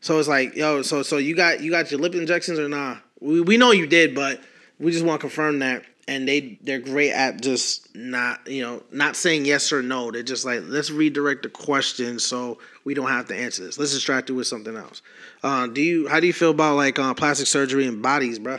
So 0.00 0.18
it's 0.18 0.28
like, 0.28 0.54
yo, 0.56 0.82
so 0.82 1.02
so 1.02 1.18
you 1.18 1.36
got 1.36 1.60
you 1.60 1.70
got 1.70 1.90
your 1.90 2.00
lip 2.00 2.14
injections 2.14 2.58
or 2.58 2.68
nah? 2.68 2.96
We 3.20 3.40
we 3.40 3.56
know 3.56 3.72
you 3.72 3.86
did, 3.86 4.14
but 4.14 4.40
we 4.78 4.92
just 4.92 5.04
want 5.04 5.20
to 5.20 5.26
confirm 5.26 5.58
that. 5.60 5.84
And 6.08 6.26
they 6.26 6.58
they're 6.62 6.80
great 6.80 7.12
at 7.12 7.40
just 7.40 7.94
not 7.94 8.46
you 8.48 8.62
know 8.62 8.82
not 8.90 9.14
saying 9.14 9.44
yes 9.44 9.72
or 9.72 9.82
no. 9.82 10.10
They're 10.10 10.22
just 10.22 10.44
like 10.44 10.62
let's 10.64 10.90
redirect 10.90 11.42
the 11.42 11.50
question 11.50 12.18
so 12.18 12.58
we 12.84 12.94
don't 12.94 13.08
have 13.08 13.28
to 13.28 13.36
answer 13.36 13.64
this. 13.64 13.78
Let's 13.78 13.92
distract 13.92 14.28
you 14.28 14.34
with 14.34 14.46
something 14.46 14.76
else. 14.76 15.02
Uh, 15.42 15.66
do 15.66 15.80
you 15.80 16.08
how 16.08 16.18
do 16.18 16.26
you 16.26 16.32
feel 16.32 16.50
about 16.50 16.76
like 16.76 16.98
uh, 16.98 17.14
plastic 17.14 17.46
surgery 17.46 17.86
and 17.86 18.02
bodies, 18.02 18.38
bro? 18.38 18.58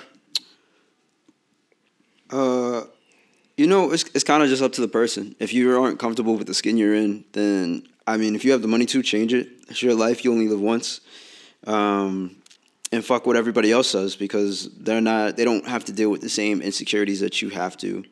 Uh, 2.30 2.84
you 3.58 3.68
know, 3.68 3.92
it's 3.92 4.04
it's 4.14 4.24
kind 4.24 4.42
of 4.44 4.50
just 4.50 4.62
up 4.62 4.72
to 4.74 4.82
the 4.82 4.88
person. 4.88 5.36
If 5.40 5.54
you 5.54 5.78
aren't 5.78 6.00
comfortable 6.00 6.38
with 6.38 6.48
the 6.48 6.54
skin 6.54 6.78
you're 6.78 6.96
in, 6.96 7.26
then 7.34 7.88
I 8.08 8.18
mean, 8.18 8.36
if 8.36 8.44
you 8.44 8.52
have 8.52 8.62
the 8.62 8.68
money 8.68 8.86
to 8.88 9.02
change 9.04 9.34
it, 9.34 9.48
it's 9.70 9.82
your 9.82 9.94
life. 9.94 10.26
You 10.26 10.32
only 10.32 10.48
live 10.48 10.62
once. 10.62 11.02
Um, 11.68 12.38
and 12.92 13.06
fuck 13.06 13.26
what 13.26 13.36
everybody 13.36 13.72
else 13.72 13.92
does 13.92 14.16
because 14.16 14.70
they're 14.76 15.02
not. 15.02 15.38
They 15.38 15.46
don't 15.46 15.68
have 15.68 15.86
to 15.86 15.94
deal 15.94 16.10
with 16.10 16.22
the 16.22 16.30
same 16.30 16.62
insecurities 16.62 17.22
that 17.22 17.42
you 17.42 17.50
have 17.50 17.78
to. 17.78 18.04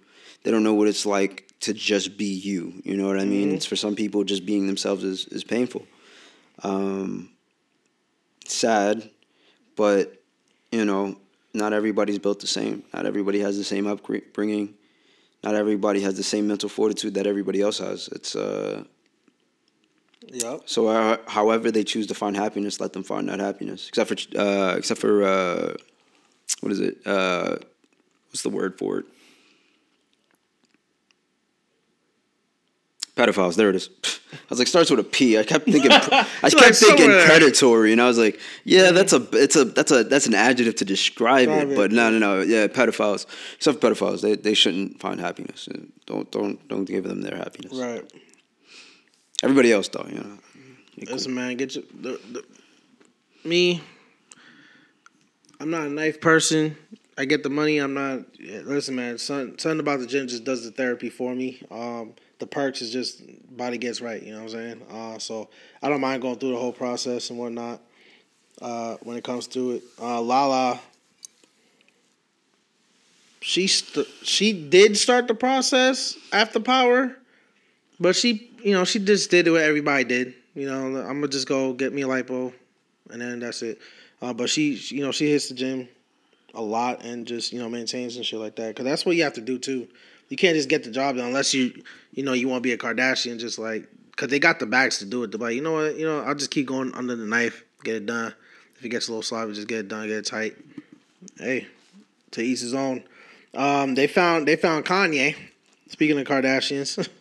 They 0.44 0.52
don't 0.52 0.64
know 0.64 0.74
what 0.74 0.88
it's 0.88 1.06
like 1.06 1.50
to 1.62 1.74
just 1.74 2.18
be 2.18 2.26
you. 2.26 2.82
You 2.86 2.96
know 2.96 3.08
what 3.08 3.20
I 3.20 3.26
mean? 3.26 3.48
Mm-hmm. 3.48 3.56
It's 3.56 3.66
for 3.66 3.76
some 3.76 3.96
people 3.96 4.24
just 4.24 4.46
being 4.46 4.68
themselves 4.68 5.04
is 5.04 5.26
is 5.26 5.44
painful. 5.44 5.86
Um, 6.64 7.32
sad, 8.46 9.10
but 9.76 10.22
you 10.72 10.86
know, 10.86 11.18
not 11.54 11.74
everybody's 11.74 12.20
built 12.20 12.40
the 12.40 12.48
same. 12.48 12.84
Not 12.94 13.06
everybody 13.06 13.40
has 13.40 13.58
the 13.58 13.64
same 13.64 13.88
upbringing. 13.88 14.76
Not 15.44 15.56
everybody 15.56 16.02
has 16.02 16.16
the 16.16 16.24
same 16.24 16.48
mental 16.48 16.70
fortitude 16.70 17.16
that 17.16 17.28
everybody 17.28 17.62
else 17.62 17.80
has. 17.80 18.08
It's 18.14 18.36
uh 18.36 18.84
Yep. 20.28 20.62
So, 20.66 20.88
uh, 20.88 21.18
however 21.28 21.72
they 21.72 21.84
choose 21.84 22.08
to 22.08 22.14
find 22.14 22.36
happiness, 22.36 22.80
let 22.80 22.94
them 22.94 23.04
find 23.04 23.30
that 23.30 23.40
happiness. 23.40 23.88
Except 23.88 24.10
for, 24.10 24.40
uh, 24.40 24.76
except 24.76 25.00
for, 25.00 25.24
uh, 25.24 25.74
what 26.62 26.72
is 26.72 26.80
it? 26.80 26.98
Uh, 27.06 27.58
what's 28.30 28.44
the 28.44 28.50
word 28.50 28.78
for 28.78 29.00
it? 29.00 29.06
Pedophiles. 33.16 33.56
There 33.56 33.70
it 33.70 33.76
is. 33.76 33.90
I 34.32 34.38
was 34.50 34.60
like, 34.60 34.68
starts 34.68 34.90
with 34.90 35.00
a 35.00 35.04
P. 35.04 35.38
I 35.38 35.44
kept 35.44 35.66
thinking, 35.66 35.92
I 35.92 36.00
kept 36.00 36.54
like 36.54 36.76
thinking 36.76 37.10
predatory, 37.10 37.92
and 37.92 38.02
I 38.02 38.08
was 38.08 38.18
like, 38.18 38.40
yeah, 38.64 38.92
that's 38.92 39.12
a, 39.12 39.28
it's 39.34 39.56
a, 39.56 39.66
that's 39.66 39.92
a, 39.92 40.04
that's 40.04 40.28
an 40.28 40.36
adjective 40.36 40.76
to 40.76 40.86
describe 40.86 41.50
it, 41.50 41.76
but 41.76 41.92
no, 41.92 42.10
no, 42.12 42.20
no, 42.20 42.42
yeah, 42.42 42.68
pedophiles. 42.68 43.26
Except 43.56 43.82
for 43.82 43.90
pedophiles, 43.90 44.22
they, 44.22 44.36
they 44.36 44.54
shouldn't 44.54 45.00
find 45.00 45.20
happiness. 45.20 45.68
Don't, 46.06 46.32
don't, 46.32 46.66
don't 46.68 46.86
give 46.86 47.04
them 47.04 47.22
their 47.22 47.36
happiness. 47.36 47.74
Right. 47.74 48.10
Everybody 49.44 49.72
else 49.72 49.88
though, 49.88 50.06
you 50.10 50.16
know. 50.16 50.38
Listen, 51.08 51.34
man, 51.34 51.56
get 51.56 51.76
your 51.76 51.86
the, 52.02 52.20
the, 52.32 52.44
me. 53.48 53.82
I'm 55.60 55.70
not 55.70 55.88
a 55.88 55.90
knife 55.90 56.20
person. 56.22 56.76
I 57.18 57.26
get 57.26 57.44
the 57.44 57.50
money. 57.50 57.78
I'm 57.78 57.94
not. 57.94 58.22
Listen, 58.40 58.96
man. 58.96 59.18
Something 59.18 59.80
about 59.80 60.00
the 60.00 60.08
gym 60.08 60.28
just 60.28 60.44
does 60.44 60.64
the 60.64 60.72
therapy 60.72 61.10
for 61.10 61.34
me. 61.34 61.62
Um, 61.70 62.14
the 62.40 62.48
perks 62.48 62.82
is 62.82 62.92
just 62.92 63.22
body 63.56 63.78
gets 63.78 64.02
right. 64.02 64.22
You 64.22 64.32
know 64.32 64.44
what 64.44 64.54
I'm 64.54 64.80
saying? 64.80 64.82
Uh, 64.90 65.20
so 65.20 65.50
I 65.82 65.90
don't 65.90 66.02
mind 66.02 66.22
going 66.22 66.38
through 66.38 66.52
the 66.52 66.58
whole 66.58 66.72
process 66.74 67.30
and 67.30 67.38
whatnot. 67.38 67.82
Uh, 68.62 68.98
when 69.04 69.18
it 69.18 69.24
comes 69.24 69.48
to 69.48 69.72
it, 69.72 69.84
uh, 70.02 70.22
Lala. 70.22 70.80
She 73.42 73.68
st- 73.68 74.08
she 74.22 74.52
did 74.52 74.98
start 74.98 75.28
the 75.30 75.34
process 75.34 76.18
after 76.34 76.60
Power, 76.60 77.16
but 78.00 78.16
she 78.16 78.50
you 78.64 78.74
know, 78.74 78.84
she 78.84 79.00
just 79.00 79.30
did 79.32 79.50
what 79.50 79.62
everybody 79.62 80.04
did. 80.04 80.34
You 80.56 80.68
know, 80.68 80.98
I'm 81.02 81.22
gonna 81.22 81.28
just 81.28 81.48
go 81.48 81.74
get 81.74 81.94
me 81.94 82.02
a 82.02 82.08
lipo, 82.08 82.54
and 83.10 83.22
then 83.22 83.40
that's 83.40 83.62
it. 83.62 83.80
Uh, 84.22 84.34
but 84.34 84.50
she, 84.50 84.74
you 84.90 85.02
know, 85.02 85.12
she 85.12 85.32
hits 85.32 85.50
the 85.50 85.56
gym 85.56 85.88
a 86.54 86.62
lot 86.62 87.04
and 87.06 87.26
just 87.26 87.54
you 87.54 87.60
know 87.60 87.70
maintains 87.70 88.16
and 88.16 88.26
shit 88.26 88.40
like 88.40 88.56
that. 88.58 88.76
Cause 88.76 88.86
that's 88.86 89.06
what 89.06 89.16
you 89.16 89.24
have 89.24 89.34
to 89.34 89.42
do 89.42 89.58
too. 89.58 89.88
You 90.30 90.38
can't 90.38 90.56
just 90.56 90.70
get 90.70 90.84
the 90.84 90.92
job 90.92 91.16
done 91.16 91.28
unless 91.28 91.54
you, 91.54 91.82
you 92.14 92.24
know, 92.24 92.34
you 92.34 92.48
want 92.48 92.62
to 92.62 92.68
be 92.68 92.74
a 92.74 92.78
Kardashian. 92.78 93.40
Just 93.40 93.58
like, 93.58 93.88
cause 94.16 94.30
they 94.30 94.40
got 94.40 94.60
the 94.60 94.66
bags 94.66 95.00
to 95.00 95.06
do 95.06 95.24
it. 95.24 95.32
They're 95.32 95.40
like, 95.40 95.56
you 95.56 95.62
know 95.62 95.74
what, 95.74 95.98
you 95.98 96.06
know, 96.06 96.22
I'll 96.22 96.36
just 96.36 96.52
keep 96.52 96.68
going 96.68 96.94
under 96.94 97.16
the 97.16 97.26
knife, 97.26 97.64
get 97.84 97.96
it 97.96 98.06
done. 98.06 98.34
If 98.78 98.86
it 98.86 98.90
gets 98.90 99.08
a 99.08 99.12
little 99.12 99.24
sloppy, 99.24 99.54
just 99.54 99.68
get 99.68 99.80
it 99.80 99.88
done, 99.88 100.08
get 100.08 100.18
it 100.18 100.26
tight. 100.26 100.56
Hey, 101.38 101.68
to 102.32 102.42
each 102.42 102.62
his 102.62 102.74
own. 102.74 103.04
Um, 103.54 103.96
they 103.96 104.08
found 104.08 104.48
they 104.48 104.56
found 104.56 104.86
Kanye. 104.86 105.36
Speaking 105.88 106.20
of 106.20 106.28
Kardashians. 106.28 107.08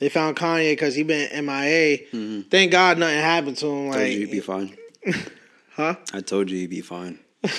They 0.00 0.08
found 0.08 0.36
Kanye 0.36 0.72
because 0.72 0.94
he 0.94 1.02
been 1.02 1.28
MIA. 1.44 1.98
Mm-hmm. 1.98 2.40
Thank 2.48 2.72
God 2.72 2.98
nothing 2.98 3.20
happened 3.20 3.58
to 3.58 3.66
him. 3.66 3.88
Like, 3.88 3.98
I 3.98 4.00
told 4.00 4.10
you 4.12 4.18
he'd 4.18 4.30
be 4.30 4.40
fine. 4.40 4.76
huh? 5.72 5.94
I 6.12 6.20
told 6.22 6.50
you 6.50 6.58
he'd 6.58 6.70
be 6.70 6.80
fine. 6.80 7.18
this 7.42 7.58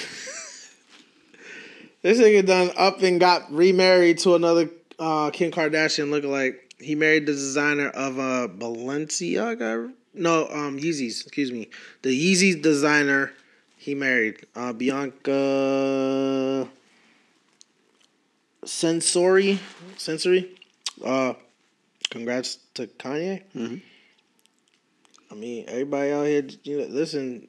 nigga 2.04 2.46
done 2.46 2.72
up 2.76 3.04
and 3.04 3.20
got 3.20 3.52
remarried 3.54 4.18
to 4.20 4.34
another 4.34 4.70
uh, 4.98 5.30
Kim 5.30 5.52
Kardashian 5.52 6.10
lookalike. 6.10 6.58
He 6.80 6.96
married 6.96 7.28
the 7.28 7.34
designer 7.34 7.90
of 7.90 8.18
uh, 8.18 8.48
Balenciaga. 8.48 9.94
No, 10.16 10.48
um, 10.48 10.80
Yeezys. 10.80 11.22
Excuse 11.22 11.52
me. 11.52 11.70
The 12.02 12.10
Yeezys 12.10 12.60
designer 12.60 13.34
he 13.78 13.94
married 13.94 14.48
uh, 14.56 14.74
Bianca 14.74 16.68
Censori. 18.66 19.60
Sensory. 19.96 20.50
Uh, 21.06 21.34
congrats 22.12 22.58
to 22.76 22.86
Kanye. 22.86 23.42
Mm-hmm. 23.56 23.78
I 25.32 25.36
mean, 25.36 25.66
everybody 25.68 26.12
out 26.12 26.28
here, 26.28 26.48
you 26.64 26.80
know, 26.80 26.86
listen. 26.86 27.48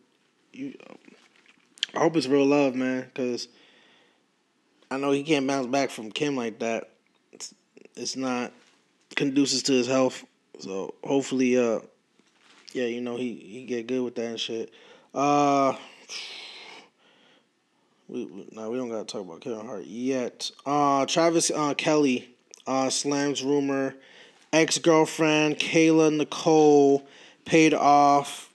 You, 0.53 0.75
I 1.95 1.99
hope 1.99 2.17
it's 2.17 2.27
real 2.27 2.47
love, 2.47 2.75
man, 2.75 3.03
because 3.03 3.49
I 4.91 4.97
know 4.97 5.11
he 5.11 5.25
can't 5.25 5.47
bounce 5.47 5.67
back 5.67 5.91
from 5.91 6.11
Kim 6.11 6.37
like 6.37 6.61
that. 6.61 6.89
It's, 7.33 7.55
it's 7.97 8.17
not 8.17 8.53
conducive 9.15 9.65
to 9.65 9.73
his 9.73 9.87
health. 9.87 10.25
So 10.59 10.95
hopefully, 11.05 11.59
uh, 11.59 11.81
yeah, 12.73 12.87
you 12.87 13.01
know, 13.03 13.17
he 13.17 13.35
he 13.35 13.65
get 13.67 13.87
good 13.87 14.03
with 14.03 14.15
that 14.15 14.25
and 14.27 14.41
shit. 14.41 14.73
Uh, 15.13 15.75
we, 18.09 18.25
we 18.27 18.49
no, 18.53 18.71
we 18.71 18.79
don't 18.79 18.89
gotta 18.89 19.05
talk 19.05 19.23
about 19.23 19.41
Kevin 19.41 19.67
Hart 19.67 19.85
yet. 19.85 20.51
Uh, 20.65 21.05
Travis 21.07 21.51
uh, 21.51 21.75
Kelce 21.75 22.29
uh 22.67 22.89
slams 22.89 23.43
rumor 23.43 23.97
ex 24.53 24.79
girlfriend 24.79 25.59
Kayla 25.59 26.17
Nicole 26.17 27.07
paid 27.45 27.75
off 27.75 28.51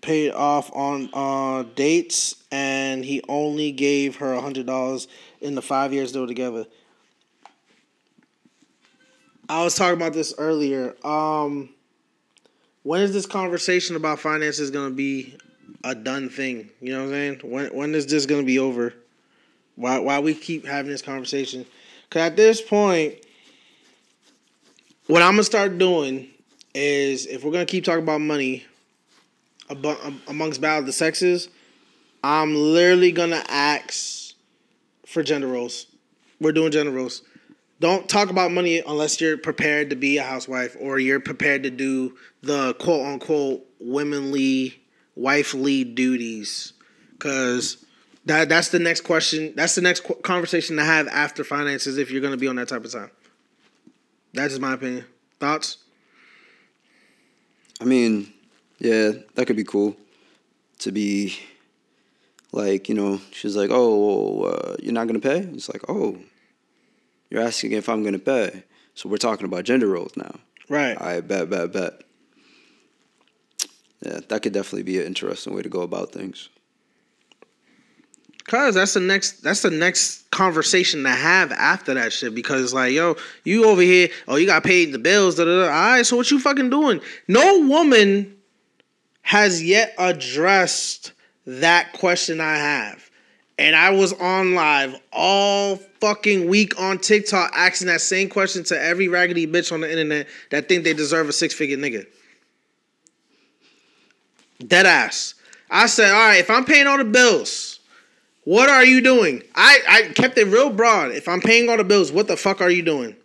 paid 0.00 0.30
off 0.30 0.70
on 0.74 1.10
uh, 1.12 1.64
dates, 1.74 2.36
and 2.52 3.04
he 3.04 3.22
only 3.28 3.72
gave 3.72 4.16
her 4.16 4.40
hundred 4.40 4.66
dollars 4.66 5.08
in 5.40 5.54
the 5.54 5.62
five 5.62 5.92
years 5.92 6.12
they 6.12 6.20
were 6.20 6.26
together. 6.26 6.66
I 9.48 9.62
was 9.62 9.74
talking 9.74 9.96
about 9.96 10.12
this 10.12 10.34
earlier. 10.38 10.94
Um, 11.04 11.70
when 12.82 13.00
is 13.00 13.12
this 13.12 13.26
conversation 13.26 13.96
about 13.96 14.20
finances 14.20 14.70
gonna 14.70 14.90
be 14.90 15.36
a 15.84 15.94
done 15.94 16.28
thing? 16.28 16.70
You 16.80 16.92
know 16.92 17.00
what 17.00 17.06
I'm 17.06 17.10
saying? 17.10 17.40
When 17.42 17.66
when 17.74 17.94
is 17.94 18.06
this 18.06 18.26
gonna 18.26 18.44
be 18.44 18.58
over? 18.58 18.94
Why 19.74 19.98
why 19.98 20.20
we 20.20 20.34
keep 20.34 20.66
having 20.66 20.90
this 20.90 21.02
conversation? 21.02 21.66
Cause 22.10 22.22
at 22.22 22.36
this 22.36 22.62
point, 22.62 23.16
what 25.06 25.22
I'm 25.22 25.32
gonna 25.32 25.44
start 25.44 25.78
doing 25.78 26.28
is 26.74 27.26
if 27.26 27.44
we're 27.44 27.52
gonna 27.52 27.66
keep 27.66 27.84
talking 27.84 28.02
about 28.02 28.20
money 28.20 28.64
amongst 30.28 30.60
battle 30.60 30.80
of 30.80 30.86
the 30.86 30.92
sexes, 30.92 31.48
I'm 32.22 32.54
literally 32.54 33.12
gonna 33.12 33.44
ask 33.48 34.34
for 35.06 35.22
gender 35.22 35.46
roles. 35.46 35.86
We're 36.40 36.52
doing 36.52 36.72
gender 36.72 36.92
roles. 36.92 37.22
Don't 37.78 38.08
talk 38.08 38.30
about 38.30 38.52
money 38.52 38.82
unless 38.86 39.20
you're 39.20 39.36
prepared 39.36 39.90
to 39.90 39.96
be 39.96 40.18
a 40.18 40.22
housewife 40.22 40.76
or 40.80 40.98
you're 40.98 41.20
prepared 41.20 41.62
to 41.64 41.70
do 41.70 42.16
the 42.42 42.74
quote 42.74 43.06
unquote 43.06 43.66
womanly, 43.78 44.80
wifely 45.14 45.84
duties. 45.84 46.72
Cause 47.18 47.84
that 48.24 48.48
that's 48.48 48.70
the 48.70 48.78
next 48.78 49.02
question. 49.02 49.52
That's 49.54 49.74
the 49.74 49.82
next 49.82 50.04
qu- 50.04 50.14
conversation 50.16 50.76
to 50.76 50.84
have 50.84 51.06
after 51.08 51.44
finances 51.44 51.96
if 51.98 52.10
you're 52.10 52.22
gonna 52.22 52.36
be 52.36 52.48
on 52.48 52.56
that 52.56 52.68
type 52.68 52.84
of 52.84 52.92
time. 52.92 53.10
That's 54.36 54.52
just 54.52 54.60
my 54.60 54.74
opinion. 54.74 55.06
Thoughts? 55.40 55.78
I 57.80 57.84
mean, 57.84 58.32
yeah, 58.78 59.12
that 59.34 59.46
could 59.46 59.56
be 59.56 59.64
cool 59.64 59.96
to 60.80 60.92
be 60.92 61.38
like, 62.52 62.90
you 62.90 62.94
know, 62.94 63.18
she's 63.32 63.56
like, 63.56 63.70
oh, 63.72 64.42
uh, 64.42 64.76
you're 64.78 64.92
not 64.92 65.08
going 65.08 65.18
to 65.18 65.26
pay? 65.26 65.38
It's 65.38 65.70
like, 65.70 65.88
oh, 65.88 66.18
you're 67.30 67.40
asking 67.40 67.72
if 67.72 67.88
I'm 67.88 68.02
going 68.02 68.12
to 68.12 68.18
pay. 68.18 68.64
So 68.94 69.08
we're 69.08 69.16
talking 69.16 69.46
about 69.46 69.64
gender 69.64 69.88
roles 69.88 70.14
now. 70.16 70.38
Right. 70.68 71.00
I 71.00 71.22
bet, 71.22 71.48
bet, 71.48 71.72
bet. 71.72 72.02
Yeah, 74.02 74.20
that 74.28 74.42
could 74.42 74.52
definitely 74.52 74.82
be 74.82 75.00
an 75.00 75.06
interesting 75.06 75.54
way 75.54 75.62
to 75.62 75.70
go 75.70 75.80
about 75.80 76.12
things. 76.12 76.50
Cause 78.46 78.76
that's 78.76 78.94
the 78.94 79.00
next 79.00 79.42
that's 79.42 79.62
the 79.62 79.70
next 79.70 80.30
conversation 80.30 81.02
to 81.02 81.10
have 81.10 81.50
after 81.50 81.94
that 81.94 82.12
shit. 82.12 82.32
Because 82.32 82.72
like, 82.72 82.92
yo, 82.92 83.16
you 83.42 83.66
over 83.66 83.82
here, 83.82 84.08
oh, 84.28 84.36
you 84.36 84.46
got 84.46 84.62
paid 84.62 84.92
the 84.92 85.00
bills, 85.00 85.34
da 85.34 85.44
da 85.44 85.62
da. 85.62 85.64
All 85.64 85.68
right, 85.68 86.06
so 86.06 86.16
what 86.16 86.30
you 86.30 86.38
fucking 86.38 86.70
doing? 86.70 87.00
No 87.26 87.66
woman 87.66 88.36
has 89.22 89.64
yet 89.64 89.92
addressed 89.98 91.12
that 91.46 91.92
question 91.94 92.40
I 92.40 92.56
have. 92.56 93.10
And 93.58 93.74
I 93.74 93.90
was 93.90 94.12
on 94.12 94.54
live 94.54 94.94
all 95.12 95.76
fucking 96.00 96.46
week 96.46 96.78
on 96.80 96.98
TikTok 96.98 97.50
asking 97.54 97.88
that 97.88 98.02
same 98.02 98.28
question 98.28 98.62
to 98.64 98.80
every 98.80 99.08
raggedy 99.08 99.46
bitch 99.46 99.72
on 99.72 99.80
the 99.80 99.90
internet 99.90 100.28
that 100.50 100.68
think 100.68 100.84
they 100.84 100.92
deserve 100.92 101.28
a 101.28 101.32
six 101.32 101.54
figure 101.54 101.76
nigga. 101.76 102.06
Dead 104.64 104.86
ass. 104.86 105.34
I 105.70 105.86
said, 105.86 106.12
all 106.12 106.28
right, 106.28 106.38
if 106.38 106.50
I'm 106.50 106.64
paying 106.64 106.86
all 106.86 106.98
the 106.98 107.04
bills, 107.04 107.75
what 108.46 108.68
are 108.68 108.84
you 108.84 109.00
doing? 109.00 109.42
I, 109.56 109.80
I 109.88 110.02
kept 110.12 110.38
it 110.38 110.44
real 110.44 110.70
broad. 110.70 111.10
If 111.10 111.26
I'm 111.26 111.40
paying 111.40 111.68
all 111.68 111.76
the 111.76 111.82
bills, 111.82 112.12
what 112.12 112.28
the 112.28 112.36
fuck 112.36 112.60
are 112.60 112.70
you 112.70 112.80
doing? 112.80 113.16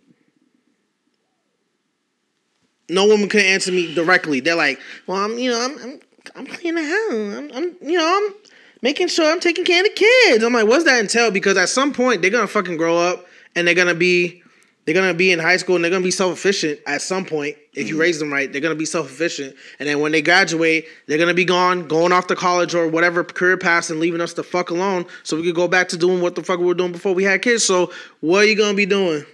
No 2.88 3.06
woman 3.06 3.28
can 3.28 3.38
answer 3.38 3.70
me 3.70 3.94
directly. 3.94 4.40
They're 4.40 4.56
like, 4.56 4.80
well, 5.06 5.18
I'm, 5.18 5.38
you 5.38 5.52
know, 5.52 5.60
I'm, 5.60 5.78
I'm, 5.78 6.00
I'm 6.34 6.46
cleaning 6.48 6.82
the 6.82 6.90
house. 6.90 7.38
I'm, 7.38 7.52
I'm, 7.56 7.76
you 7.88 7.98
know, 7.98 8.20
I'm 8.20 8.34
making 8.82 9.06
sure 9.06 9.30
I'm 9.30 9.38
taking 9.38 9.64
care 9.64 9.78
of 9.78 9.94
the 9.94 9.94
kids. 9.94 10.42
I'm 10.42 10.54
like, 10.54 10.66
what's 10.66 10.86
that 10.86 10.98
entail? 10.98 11.30
Because 11.30 11.56
at 11.56 11.68
some 11.68 11.92
point 11.92 12.20
they're 12.20 12.30
gonna 12.32 12.48
fucking 12.48 12.76
grow 12.76 12.98
up 12.98 13.24
and 13.54 13.64
they're 13.64 13.76
gonna 13.76 13.94
be, 13.94 14.41
they're 14.84 14.94
gonna 14.94 15.14
be 15.14 15.30
in 15.30 15.38
high 15.38 15.56
school 15.58 15.76
and 15.76 15.84
they're 15.84 15.90
gonna 15.90 16.04
be 16.04 16.10
self 16.10 16.32
efficient 16.32 16.80
at 16.86 17.02
some 17.02 17.24
point. 17.24 17.56
If 17.72 17.86
you 17.88 17.94
mm-hmm. 17.94 18.00
raise 18.00 18.18
them 18.18 18.32
right, 18.32 18.50
they're 18.50 18.60
gonna 18.60 18.74
be 18.74 18.84
self 18.84 19.06
efficient. 19.06 19.54
And 19.78 19.88
then 19.88 20.00
when 20.00 20.12
they 20.12 20.22
graduate, 20.22 20.86
they're 21.06 21.18
gonna 21.18 21.34
be 21.34 21.44
gone, 21.44 21.86
going 21.86 22.12
off 22.12 22.26
to 22.28 22.36
college 22.36 22.74
or 22.74 22.88
whatever 22.88 23.22
career 23.22 23.56
path 23.56 23.90
and 23.90 24.00
leaving 24.00 24.20
us 24.20 24.32
the 24.32 24.42
fuck 24.42 24.70
alone, 24.70 25.06
so 25.22 25.36
we 25.36 25.44
could 25.44 25.54
go 25.54 25.68
back 25.68 25.88
to 25.90 25.96
doing 25.96 26.20
what 26.20 26.34
the 26.34 26.42
fuck 26.42 26.58
we 26.58 26.66
were 26.66 26.74
doing 26.74 26.92
before 26.92 27.14
we 27.14 27.24
had 27.24 27.42
kids. 27.42 27.64
So 27.64 27.92
what 28.20 28.44
are 28.44 28.48
you 28.48 28.56
gonna 28.56 28.74
be 28.74 28.86
doing? 28.86 29.24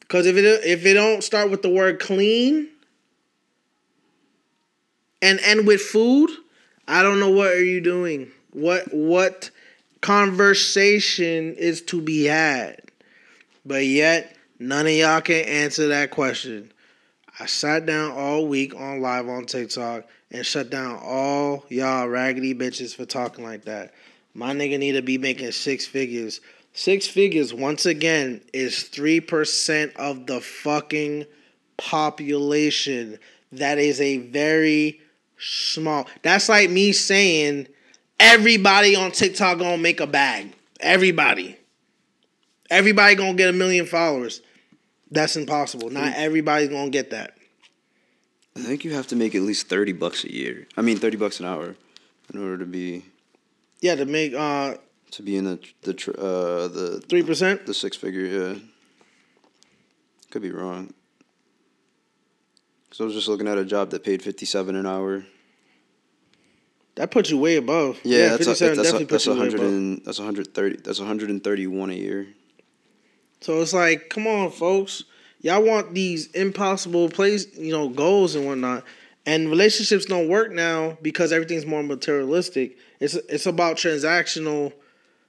Because 0.00 0.26
if 0.26 0.36
it 0.36 0.44
if 0.44 0.84
it 0.84 0.94
don't 0.94 1.24
start 1.24 1.50
with 1.50 1.62
the 1.62 1.70
word 1.70 1.98
clean 1.98 2.68
and 5.22 5.40
end 5.40 5.66
with 5.66 5.80
food, 5.80 6.30
I 6.86 7.02
don't 7.02 7.20
know 7.20 7.30
what 7.30 7.48
are 7.48 7.64
you 7.64 7.80
doing. 7.80 8.30
What 8.52 8.92
what 8.92 9.50
conversation 10.02 11.54
is 11.54 11.80
to 11.82 12.02
be 12.02 12.24
had? 12.24 12.87
But 13.68 13.84
yet 13.84 14.34
none 14.58 14.86
of 14.86 14.92
y'all 14.92 15.20
can 15.20 15.44
answer 15.44 15.88
that 15.88 16.10
question. 16.10 16.72
I 17.38 17.44
sat 17.44 17.84
down 17.84 18.12
all 18.12 18.46
week 18.48 18.74
on 18.74 19.02
live 19.02 19.28
on 19.28 19.44
TikTok 19.44 20.04
and 20.30 20.44
shut 20.44 20.70
down 20.70 20.98
all 21.02 21.66
y'all 21.68 22.08
raggedy 22.08 22.54
bitches 22.54 22.96
for 22.96 23.04
talking 23.04 23.44
like 23.44 23.66
that. 23.66 23.92
My 24.32 24.54
nigga 24.54 24.78
need 24.78 24.92
to 24.92 25.02
be 25.02 25.18
making 25.18 25.52
six 25.52 25.86
figures. 25.86 26.40
Six 26.72 27.06
figures, 27.06 27.52
once 27.52 27.84
again, 27.84 28.40
is 28.52 28.74
3% 28.74 29.94
of 29.96 30.26
the 30.26 30.40
fucking 30.40 31.26
population. 31.76 33.18
That 33.52 33.78
is 33.78 34.00
a 34.00 34.18
very 34.18 35.00
small. 35.38 36.06
That's 36.22 36.48
like 36.48 36.70
me 36.70 36.92
saying 36.92 37.68
everybody 38.18 38.96
on 38.96 39.10
TikTok 39.10 39.58
gonna 39.58 39.76
make 39.76 40.00
a 40.00 40.06
bag. 40.06 40.54
Everybody. 40.80 41.57
Everybody 42.70 43.14
gonna 43.14 43.34
get 43.34 43.48
a 43.48 43.52
million 43.52 43.86
followers. 43.86 44.42
That's 45.10 45.36
impossible. 45.36 45.90
Not 45.90 46.14
everybody's 46.14 46.68
gonna 46.68 46.90
get 46.90 47.10
that. 47.10 47.34
I 48.56 48.60
think 48.60 48.84
you 48.84 48.92
have 48.92 49.06
to 49.08 49.16
make 49.16 49.34
at 49.34 49.42
least 49.42 49.68
30 49.68 49.92
bucks 49.92 50.24
a 50.24 50.32
year. 50.32 50.66
I 50.76 50.82
mean, 50.82 50.96
30 50.98 51.16
bucks 51.16 51.40
an 51.40 51.46
hour 51.46 51.76
in 52.32 52.40
order 52.40 52.58
to 52.58 52.66
be 52.66 53.04
Yeah, 53.80 53.94
to 53.94 54.04
make 54.04 54.34
uh 54.34 54.76
to 55.12 55.22
be 55.22 55.36
in 55.36 55.44
the 55.44 55.58
the 55.82 55.92
uh 56.18 56.68
the 56.68 57.00
three 57.08 57.22
percent. 57.22 57.64
the 57.66 57.74
six 57.74 57.96
figure, 57.96 58.24
yeah. 58.24 58.54
Could 60.30 60.42
be 60.42 60.50
wrong. 60.50 60.92
Cuz 62.90 63.00
I 63.00 63.04
was 63.04 63.14
just 63.14 63.28
looking 63.28 63.48
at 63.48 63.56
a 63.56 63.64
job 63.64 63.90
that 63.90 64.04
paid 64.04 64.22
57 64.22 64.76
an 64.76 64.84
hour. 64.86 65.24
That 66.96 67.10
puts 67.12 67.30
you 67.30 67.38
way 67.38 67.56
above. 67.56 68.00
Yeah, 68.02 68.30
that's 68.36 68.42
a, 68.42 68.54
57 68.56 68.76
that's 68.76 68.88
a, 68.88 68.92
definitely 68.92 69.04
that's 69.04 69.24
puts 69.24 69.26
you 69.26 69.32
100 69.32 69.60
and 69.60 70.04
that's 70.04 70.18
130 70.18 70.76
that's 70.82 70.98
131 70.98 71.90
a 71.90 71.94
year. 71.94 72.26
So 73.40 73.60
it's 73.60 73.72
like, 73.72 74.10
come 74.10 74.26
on, 74.26 74.50
folks. 74.50 75.04
Y'all 75.40 75.62
want 75.62 75.94
these 75.94 76.26
impossible 76.32 77.08
place, 77.08 77.46
you 77.56 77.72
know, 77.72 77.88
goals 77.88 78.34
and 78.34 78.44
whatnot. 78.46 78.84
And 79.24 79.48
relationships 79.50 80.06
don't 80.06 80.28
work 80.28 80.52
now 80.52 80.96
because 81.02 81.32
everything's 81.32 81.66
more 81.66 81.82
materialistic. 81.82 82.76
It's 82.98 83.14
it's 83.14 83.46
about 83.46 83.76
transactional 83.76 84.72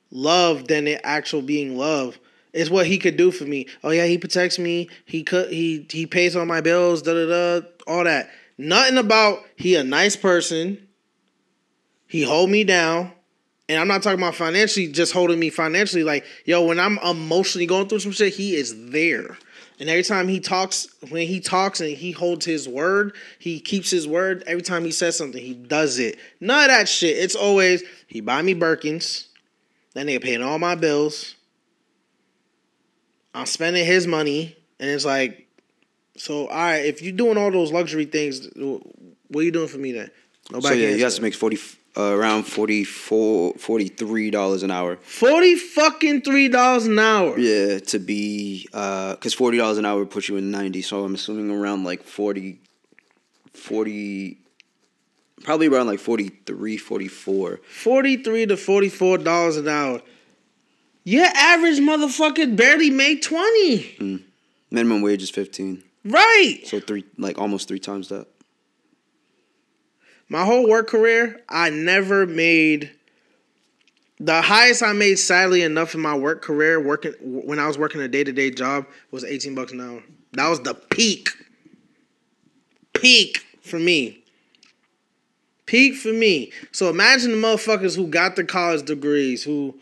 love 0.09 0.67
than 0.67 0.87
it 0.87 1.01
actual 1.03 1.41
being 1.41 1.77
love. 1.77 2.17
It's 2.53 2.69
what 2.69 2.87
he 2.87 2.97
could 2.97 3.17
do 3.17 3.29
for 3.29 3.43
me. 3.45 3.67
Oh 3.83 3.91
yeah, 3.91 4.05
he 4.05 4.17
protects 4.17 4.57
me. 4.57 4.89
He 5.05 5.23
could 5.23 5.51
he 5.51 5.85
he 5.91 6.05
pays 6.05 6.35
all 6.35 6.45
my 6.45 6.61
bills. 6.61 7.01
Da 7.01 7.13
da 7.13 7.27
da. 7.59 7.67
All 7.87 8.03
that. 8.05 8.29
Nothing 8.57 8.97
about 8.97 9.39
he 9.55 9.75
a 9.75 9.83
nice 9.83 10.15
person. 10.15 10.87
He 12.07 12.23
hold 12.23 12.49
me 12.49 12.63
down. 12.63 13.11
And 13.69 13.77
I'm 13.77 13.87
not 13.87 14.01
talking 14.01 14.19
about 14.19 14.33
financially, 14.33 14.87
just 14.87 15.13
holding 15.13 15.39
me 15.39 15.51
financially. 15.51 16.03
Like, 16.03 16.25
yo, 16.43 16.65
when 16.65 16.79
I'm 16.79 16.97
emotionally 16.97 17.67
going 17.67 17.87
through 17.87 17.99
some 17.99 18.11
shit, 18.11 18.33
he 18.33 18.55
is 18.55 18.89
there. 18.89 19.37
And 19.79 19.87
every 19.87 20.03
time 20.03 20.27
he 20.27 20.39
talks, 20.39 20.87
when 21.09 21.27
he 21.27 21.39
talks 21.39 21.79
and 21.79 21.95
he 21.95 22.11
holds 22.11 22.45
his 22.45 22.67
word, 22.67 23.15
he 23.37 23.59
keeps 23.59 23.91
his 23.91 24.07
word. 24.07 24.43
Every 24.47 24.63
time 24.63 24.83
he 24.83 24.91
says 24.91 25.15
something, 25.15 25.41
he 25.41 25.53
does 25.53 25.99
it. 25.99 26.17
None 26.41 26.63
of 26.63 26.67
that 26.69 26.89
shit. 26.89 27.15
It's 27.17 27.35
always 27.35 27.83
he 28.07 28.21
buy 28.21 28.41
me 28.41 28.55
Birkins, 28.55 29.27
that 29.93 30.07
nigga 30.07 30.21
paying 30.21 30.41
all 30.41 30.57
my 30.57 30.73
bills. 30.73 31.35
I'm 33.35 33.45
spending 33.45 33.85
his 33.85 34.07
money, 34.07 34.57
and 34.79 34.89
it's 34.89 35.05
like, 35.05 35.47
so 36.17 36.47
all 36.47 36.57
right, 36.57 36.85
if 36.85 37.03
you're 37.03 37.13
doing 37.13 37.37
all 37.37 37.51
those 37.51 37.71
luxury 37.71 38.05
things, 38.05 38.49
what 38.55 39.41
are 39.41 39.43
you 39.43 39.51
doing 39.51 39.67
for 39.67 39.77
me 39.77 39.91
then? 39.91 40.09
Nobody 40.51 40.67
so 40.67 40.73
yeah, 40.73 40.95
you 40.95 41.03
have 41.03 41.13
to 41.13 41.21
make 41.21 41.35
40 41.35 41.55
uh, 41.97 42.13
around 42.15 42.43
44 42.43 43.53
43 43.55 44.31
dollars 44.31 44.63
an 44.63 44.71
hour. 44.71 44.97
forty 44.97 45.55
fucking 45.55 46.21
three 46.21 46.47
dollars 46.47 46.85
an 46.85 46.99
hour. 46.99 47.37
Yeah, 47.37 47.79
to 47.79 47.99
be 47.99 48.67
uh 48.73 49.15
cuz 49.17 49.33
40 49.33 49.57
dollars 49.57 49.77
an 49.77 49.85
hour 49.85 49.99
would 49.99 50.11
put 50.11 50.27
you 50.27 50.37
in 50.37 50.51
90, 50.51 50.81
so 50.81 51.03
I'm 51.03 51.15
assuming 51.15 51.49
around 51.51 51.83
like 51.83 52.03
40 52.03 52.59
40 53.53 54.37
probably 55.43 55.67
around 55.67 55.87
like 55.87 55.99
43 55.99 56.77
44. 56.77 57.59
Forty-three 57.67 58.45
to 58.45 58.57
forty-four 58.57 59.17
dollars 59.19 59.57
an 59.57 59.67
hour. 59.67 60.01
Your 61.03 61.25
average 61.25 61.79
motherfucker 61.79 62.55
barely 62.55 62.89
made 62.89 63.21
twenty. 63.23 64.23
Minimum 64.71 65.01
wage 65.01 65.23
is 65.23 65.31
15. 65.31 65.83
Right. 66.05 66.59
So 66.65 66.79
three 66.79 67.03
like 67.17 67.39
almost 67.39 67.67
3 67.67 67.79
times 67.79 68.09
that. 68.09 68.27
My 70.29 70.45
whole 70.45 70.69
work 70.69 70.87
career, 70.87 71.41
I 71.49 71.69
never 71.71 72.25
made 72.25 72.91
the 74.19 74.41
highest 74.41 74.83
I 74.83 74.93
made, 74.93 75.15
sadly 75.15 75.61
enough, 75.61 75.95
in 75.95 76.01
my 76.01 76.15
work 76.15 76.41
career, 76.41 76.79
working 76.79 77.13
when 77.21 77.57
I 77.57 77.67
was 77.67 77.77
working 77.77 78.01
a 78.01 78.07
day 78.07 78.23
to 78.23 78.31
day 78.31 78.51
job, 78.51 78.85
was 79.11 79.23
eighteen 79.23 79.55
bucks 79.55 79.71
an 79.71 79.81
hour. 79.81 80.03
That 80.33 80.49
was 80.49 80.61
the 80.61 80.73
peak. 80.73 81.29
Peak 82.93 83.45
for 83.61 83.79
me. 83.79 84.23
Peak 85.65 85.95
for 85.95 86.11
me. 86.11 86.51
So 86.71 86.89
imagine 86.89 87.31
the 87.31 87.37
motherfuckers 87.37 87.95
who 87.95 88.07
got 88.07 88.35
the 88.35 88.43
college 88.43 88.85
degrees, 88.85 89.43
who 89.43 89.79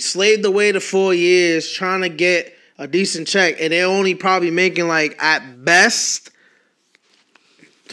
slaved 0.00 0.44
away 0.44 0.72
the 0.72 0.80
four 0.80 1.14
years 1.14 1.70
trying 1.70 2.00
to 2.00 2.08
get 2.08 2.52
a 2.78 2.88
decent 2.88 3.28
check, 3.28 3.60
and 3.60 3.72
they're 3.72 3.86
only 3.86 4.16
probably 4.16 4.50
making 4.50 4.88
like 4.88 5.16
at 5.22 5.64
best 5.64 6.30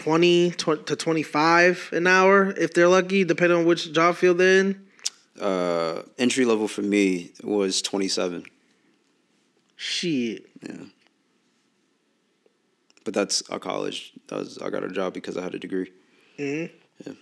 20, 0.01 0.51
to 0.51 0.95
25 0.95 1.89
an 1.93 2.07
hour 2.07 2.51
if 2.57 2.73
they're 2.73 2.87
lucky, 2.87 3.23
depending 3.23 3.59
on 3.59 3.65
which 3.65 3.91
job 3.93 4.15
field 4.15 4.39
they're 4.39 4.59
in. 4.61 4.87
Uh, 5.39 6.01
entry 6.17 6.43
level 6.43 6.67
for 6.67 6.81
me 6.81 7.31
was 7.43 7.81
twenty 7.81 8.07
seven. 8.07 8.43
Shit. 9.75 10.45
Yeah. 10.61 10.75
But 13.03 13.13
that's 13.13 13.41
a 13.49 13.59
college. 13.59 14.13
That 14.27 14.39
was 14.39 14.57
I 14.59 14.69
got 14.69 14.83
a 14.83 14.89
job 14.89 15.13
because 15.13 15.37
I 15.37 15.41
had 15.41 15.55
a 15.55 15.59
degree. 15.59 15.91
Mhm. 16.37 16.69
Yeah. 17.05 17.13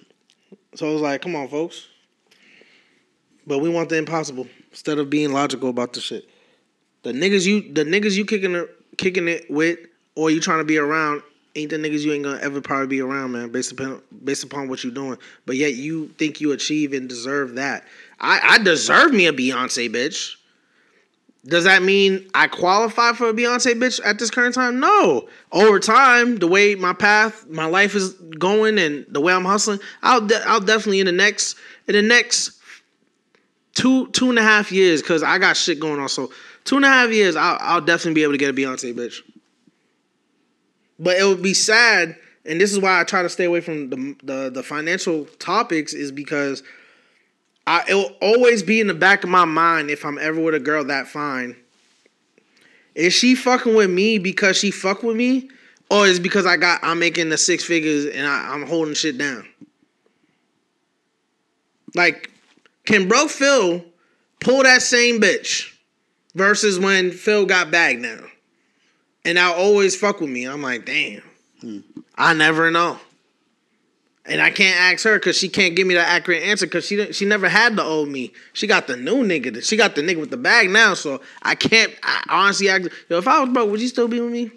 So 0.76 0.90
I 0.90 0.94
was 0.94 1.02
like, 1.02 1.22
come 1.22 1.36
on, 1.36 1.48
folks. 1.48 1.88
But 3.48 3.60
we 3.60 3.70
want 3.70 3.90
the 3.90 3.98
impossible 3.98 4.48
instead 4.72 5.00
of 5.00 5.10
being 5.10 5.32
logical 5.32 5.70
about 5.70 5.94
the 5.94 6.02
shit. 6.02 6.28
The 7.04 7.12
niggas 7.12 7.46
you 7.46 7.74
the 7.74 7.86
niggas 7.86 8.18
you 8.18 8.26
kicking 8.26 8.56
it 8.56 8.70
kicking 8.98 9.28
it 9.28 9.50
with 9.50 9.80
or 10.16 10.30
you 10.32 10.42
trying 10.42 10.60
to 10.60 10.66
be 10.66 10.78
around 10.78 11.22
ain't 11.60 11.70
the 11.70 11.78
niggas 11.78 12.02
you 12.02 12.14
ain't 12.14 12.24
gonna 12.24 12.40
ever 12.42 12.62
probably 12.62 12.88
be 12.88 13.02
around, 13.02 13.32
man, 13.32 13.50
based 13.50 13.72
upon 13.72 14.02
based 14.24 14.44
upon 14.44 14.68
what 14.68 14.84
you're 14.84 14.94
doing. 14.94 15.18
But 15.46 15.56
yet 15.56 15.76
you 15.76 16.08
think 16.18 16.42
you 16.42 16.52
achieve 16.52 16.94
and 16.94 17.08
deserve 17.08 17.56
that. 17.56 17.86
I, 18.20 18.40
I 18.44 18.58
deserve 18.60 19.14
me 19.14 19.28
a 19.28 19.34
Beyonce 19.34 19.90
bitch. 19.90 20.36
Does 21.46 21.64
that 21.64 21.82
mean 21.82 22.30
I 22.34 22.48
qualify 22.48 23.14
for 23.14 23.30
a 23.30 23.34
Beyonce 23.34 23.74
bitch 23.74 24.02
at 24.04 24.20
this 24.20 24.30
current 24.30 24.56
time? 24.56 24.80
No. 24.80 25.30
Over 25.52 25.80
time, 25.80 26.36
the 26.36 26.48
way 26.48 26.76
my 26.76 26.94
path, 26.94 27.48
my 27.48 27.66
life 27.66 27.96
is 27.96 28.14
going, 28.14 28.78
and 28.78 29.06
the 29.10 29.22
way 29.22 29.34
I'm 29.34 29.46
hustling, 29.46 29.80
I'll 30.04 30.22
de- 30.22 30.48
I'll 30.48 30.60
definitely 30.60 31.00
in 31.00 31.06
the 31.06 31.12
next 31.14 31.58
in 31.88 31.94
the 31.94 32.02
next 32.02 32.60
two 33.74 34.08
two 34.08 34.30
and 34.30 34.38
a 34.38 34.44
half 34.44 34.72
years, 34.72 35.02
cause 35.02 35.24
I 35.24 35.38
got 35.38 35.56
shit 35.56 35.80
going 35.80 36.00
on. 36.00 36.10
So 36.10 36.32
two 36.66 36.76
and 36.76 36.86
a 36.86 36.90
half 36.90 37.10
years, 37.12 37.36
I'll 37.36 37.58
I'll 37.62 37.82
definitely 37.82 38.16
be 38.16 38.24
able 38.24 38.34
to 38.34 38.38
get 38.38 38.50
a 38.50 38.54
Beyonce 38.54 38.94
bitch. 38.94 39.22
But 41.00 41.18
it 41.18 41.24
would 41.24 41.42
be 41.42 41.54
sad, 41.54 42.18
and 42.46 42.60
this 42.60 42.72
is 42.72 42.80
why 42.80 43.00
I 43.00 43.04
try 43.06 43.22
to 43.22 43.30
stay 43.30 43.46
away 43.46 43.62
from 43.62 43.90
the 43.90 44.16
the, 44.24 44.50
the 44.50 44.64
financial 44.64 45.26
topics, 45.40 45.94
is 45.94 46.12
because 46.12 46.62
I 47.66 47.86
it 47.88 47.94
will 47.94 48.16
always 48.22 48.64
be 48.64 48.82
in 48.82 48.88
the 48.88 48.94
back 48.94 49.24
of 49.24 49.30
my 49.30 49.46
mind 49.46 49.90
if 49.90 50.04
I'm 50.04 50.18
ever 50.18 50.42
with 50.42 50.56
a 50.56 50.60
girl 50.60 50.84
that 50.86 51.08
fine. 51.08 51.56
Is 52.96 53.14
she 53.14 53.36
fucking 53.36 53.76
with 53.76 53.90
me 53.90 54.18
because 54.18 54.58
she 54.58 54.72
fuck 54.72 55.04
with 55.04 55.16
me, 55.16 55.50
or 55.90 56.06
is 56.06 56.20
because 56.20 56.46
I 56.46 56.58
got 56.58 56.80
I'm 56.84 57.00
making 57.00 57.30
the 57.30 57.38
six 57.38 57.64
figures 57.64 58.06
and 58.06 58.28
I, 58.28 58.54
I'm 58.54 58.68
holding 58.68 58.94
shit 58.94 59.18
down? 59.18 59.48
Like, 61.96 62.32
can 62.86 63.08
bro 63.08 63.28
Phil 63.28 63.86
pull 64.42 64.64
that 64.64 64.82
same 64.82 65.22
bitch 65.22 65.74
versus 66.36 66.78
when 66.78 67.12
Phil 67.12 67.46
got 67.46 67.72
bagged 67.72 68.02
now? 68.02 68.20
And 69.30 69.38
I 69.38 69.54
always 69.54 69.96
fuck 69.96 70.22
with 70.22 70.30
me. 70.32 70.46
I'm 70.46 70.64
like, 70.64 70.88
damn. 70.88 71.22
I 72.16 72.34
never 72.34 72.72
know. 72.72 72.98
And 74.26 74.42
I 74.42 74.50
can't 74.50 74.76
ask 74.80 75.04
her 75.04 75.20
because 75.20 75.38
she 75.38 75.50
can't 75.50 75.76
give 75.76 75.86
me 75.86 75.94
the 75.94 76.00
accurate 76.00 76.42
answer 76.42 76.66
because 76.66 76.84
she 76.84 77.14
she 77.14 77.26
never 77.26 77.48
had 77.48 77.76
the 77.76 77.84
old 77.84 78.10
me. 78.10 78.34
She 78.54 78.66
got 78.66 78.88
the 78.88 78.98
new 78.98 79.18
nigga. 79.18 79.64
She 79.64 79.78
got 79.78 79.94
the 79.94 80.02
nigga 80.02 80.20
with 80.20 80.32
the 80.32 80.38
bag 80.38 80.72
now. 80.72 80.96
So 80.96 81.22
I 81.44 81.54
can't 81.54 81.94
I 82.02 82.24
honestly 82.28 82.70
ask. 82.70 82.90
Yo, 83.08 83.20
if 83.20 83.28
I 83.28 83.40
was 83.40 83.54
broke, 83.54 83.70
would 83.70 83.80
you 83.80 83.88
still 83.88 84.08
be 84.08 84.20
with 84.20 84.32
me? 84.32 84.50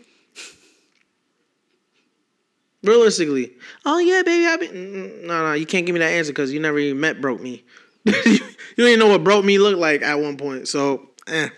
Realistically, 2.83 3.53
oh 3.85 3.99
yeah, 3.99 4.23
baby, 4.23 4.47
I 4.47 4.57
be 4.57 4.69
mm, 4.69 5.25
no, 5.25 5.49
no. 5.49 5.53
You 5.53 5.67
can't 5.67 5.85
give 5.85 5.93
me 5.93 5.99
that 5.99 6.13
answer 6.13 6.33
because 6.33 6.51
you 6.51 6.61
never 6.61 6.79
even 6.79 6.99
met 6.99 7.21
broke 7.21 7.43
me. 7.43 7.63
you 8.07 8.39
don't 8.79 8.89
even 8.89 8.99
know 8.99 9.09
what 9.09 9.23
broke 9.23 9.45
me 9.45 9.59
looked 9.59 9.79
like 9.79 10.01
at 10.01 10.19
one 10.19 10.39
point. 10.39 10.67
So, 10.67 11.11
eh. 11.27 11.51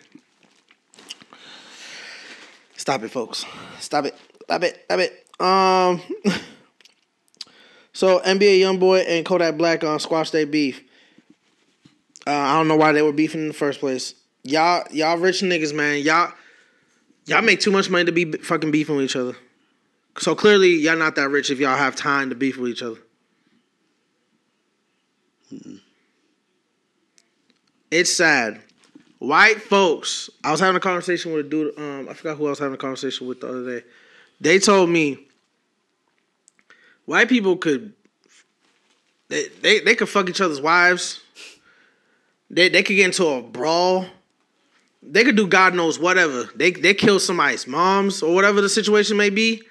Stop 2.84 3.02
it, 3.02 3.08
folks. 3.08 3.46
Stop 3.80 4.04
it. 4.04 4.14
Stop 4.42 4.62
it. 4.62 4.82
Stop 4.84 5.00
it. 5.00 5.26
Um. 5.40 6.02
so 7.94 8.20
NBA 8.20 8.58
YoungBoy 8.58 9.06
and 9.08 9.24
Kodak 9.24 9.56
Black 9.56 9.82
on 9.84 9.98
squash 9.98 10.28
their 10.28 10.44
beef. 10.44 10.82
Uh, 12.26 12.30
I 12.32 12.58
don't 12.58 12.68
know 12.68 12.76
why 12.76 12.92
they 12.92 13.00
were 13.00 13.10
beefing 13.10 13.40
in 13.40 13.48
the 13.48 13.54
first 13.54 13.80
place. 13.80 14.12
Y'all, 14.42 14.84
y'all 14.90 15.16
rich 15.16 15.40
niggas, 15.40 15.74
man. 15.74 16.02
Y'all, 16.02 16.30
y'all 17.24 17.40
make 17.40 17.60
too 17.60 17.70
much 17.70 17.88
money 17.88 18.04
to 18.04 18.12
be 18.12 18.30
fucking 18.32 18.70
beefing 18.70 18.96
with 18.96 19.06
each 19.06 19.16
other. 19.16 19.34
So 20.18 20.34
clearly, 20.34 20.74
y'all 20.74 20.98
not 20.98 21.14
that 21.14 21.30
rich 21.30 21.48
if 21.50 21.58
y'all 21.58 21.78
have 21.78 21.96
time 21.96 22.28
to 22.28 22.34
beef 22.34 22.58
with 22.58 22.70
each 22.70 22.82
other. 22.82 22.98
It's 27.90 28.14
sad. 28.14 28.60
White 29.18 29.62
folks. 29.62 30.28
I 30.42 30.50
was 30.50 30.60
having 30.60 30.76
a 30.76 30.80
conversation 30.80 31.32
with 31.32 31.46
a 31.46 31.48
dude. 31.48 31.78
Um, 31.78 32.08
I 32.08 32.14
forgot 32.14 32.36
who 32.36 32.46
I 32.46 32.50
was 32.50 32.58
having 32.58 32.74
a 32.74 32.78
conversation 32.78 33.26
with 33.26 33.40
the 33.40 33.48
other 33.48 33.80
day. 33.80 33.86
They 34.40 34.58
told 34.58 34.90
me 34.90 35.18
white 37.06 37.28
people 37.28 37.56
could 37.56 37.92
they 39.28 39.48
they, 39.62 39.80
they 39.80 39.94
could 39.94 40.08
fuck 40.08 40.28
each 40.28 40.40
other's 40.40 40.60
wives. 40.60 41.20
They 42.50 42.68
they 42.68 42.82
could 42.82 42.96
get 42.96 43.06
into 43.06 43.26
a 43.26 43.42
brawl. 43.42 44.06
They 45.02 45.24
could 45.24 45.36
do 45.36 45.46
God 45.46 45.74
knows 45.74 45.98
whatever. 45.98 46.50
They 46.54 46.72
they 46.72 46.94
kill 46.94 47.20
somebody's 47.20 47.66
moms 47.66 48.22
or 48.22 48.34
whatever 48.34 48.60
the 48.60 48.68
situation 48.68 49.16
may 49.16 49.30
be. 49.30 49.62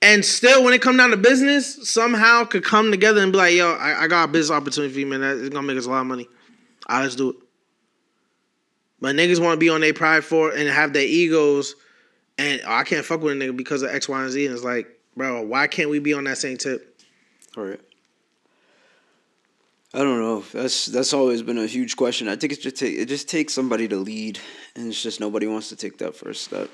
And 0.00 0.24
still, 0.24 0.62
when 0.62 0.74
it 0.74 0.80
come 0.80 0.96
down 0.96 1.10
to 1.10 1.16
business, 1.16 1.88
somehow 1.88 2.44
could 2.44 2.62
come 2.62 2.92
together 2.92 3.20
and 3.20 3.32
be 3.32 3.38
like, 3.38 3.54
"Yo, 3.54 3.72
I, 3.72 4.04
I 4.04 4.06
got 4.06 4.28
a 4.28 4.32
business 4.32 4.56
opportunity 4.56 5.04
man. 5.04 5.22
It's 5.22 5.48
gonna 5.48 5.66
make 5.66 5.76
us 5.76 5.86
a 5.86 5.90
lot 5.90 6.02
of 6.02 6.06
money. 6.06 6.28
All 6.88 6.98
right, 6.98 7.02
let's 7.02 7.16
do 7.16 7.30
it." 7.30 7.36
But 9.00 9.14
niggas 9.14 9.40
want 9.40 9.54
to 9.54 9.58
be 9.58 9.68
on 9.68 9.80
their 9.80 9.94
pride 9.94 10.24
for 10.24 10.52
it 10.52 10.58
and 10.58 10.68
have 10.68 10.92
their 10.92 11.06
egos, 11.06 11.74
and 12.36 12.60
oh, 12.64 12.72
I 12.72 12.84
can't 12.84 13.04
fuck 13.04 13.20
with 13.20 13.32
a 13.32 13.36
nigga 13.36 13.56
because 13.56 13.82
of 13.82 13.90
X, 13.90 14.08
Y, 14.08 14.22
and 14.22 14.30
Z. 14.30 14.46
And 14.46 14.54
it's 14.54 14.64
like, 14.64 14.88
bro, 15.16 15.42
why 15.42 15.66
can't 15.66 15.90
we 15.90 15.98
be 15.98 16.14
on 16.14 16.24
that 16.24 16.38
same 16.38 16.56
tip? 16.56 17.00
All 17.56 17.64
right. 17.64 17.80
I 19.94 19.98
don't 19.98 20.20
know. 20.20 20.44
That's 20.52 20.86
that's 20.86 21.12
always 21.14 21.42
been 21.42 21.58
a 21.58 21.66
huge 21.66 21.96
question. 21.96 22.28
I 22.28 22.36
think 22.36 22.52
it's 22.52 22.62
just 22.62 22.76
take, 22.76 22.98
it 22.98 23.06
just 23.06 23.28
takes 23.28 23.54
somebody 23.54 23.88
to 23.88 23.96
lead, 23.96 24.38
and 24.76 24.88
it's 24.88 25.02
just 25.02 25.18
nobody 25.18 25.46
wants 25.46 25.70
to 25.70 25.76
take 25.76 25.98
that 25.98 26.14
first 26.14 26.44
step. 26.44 26.68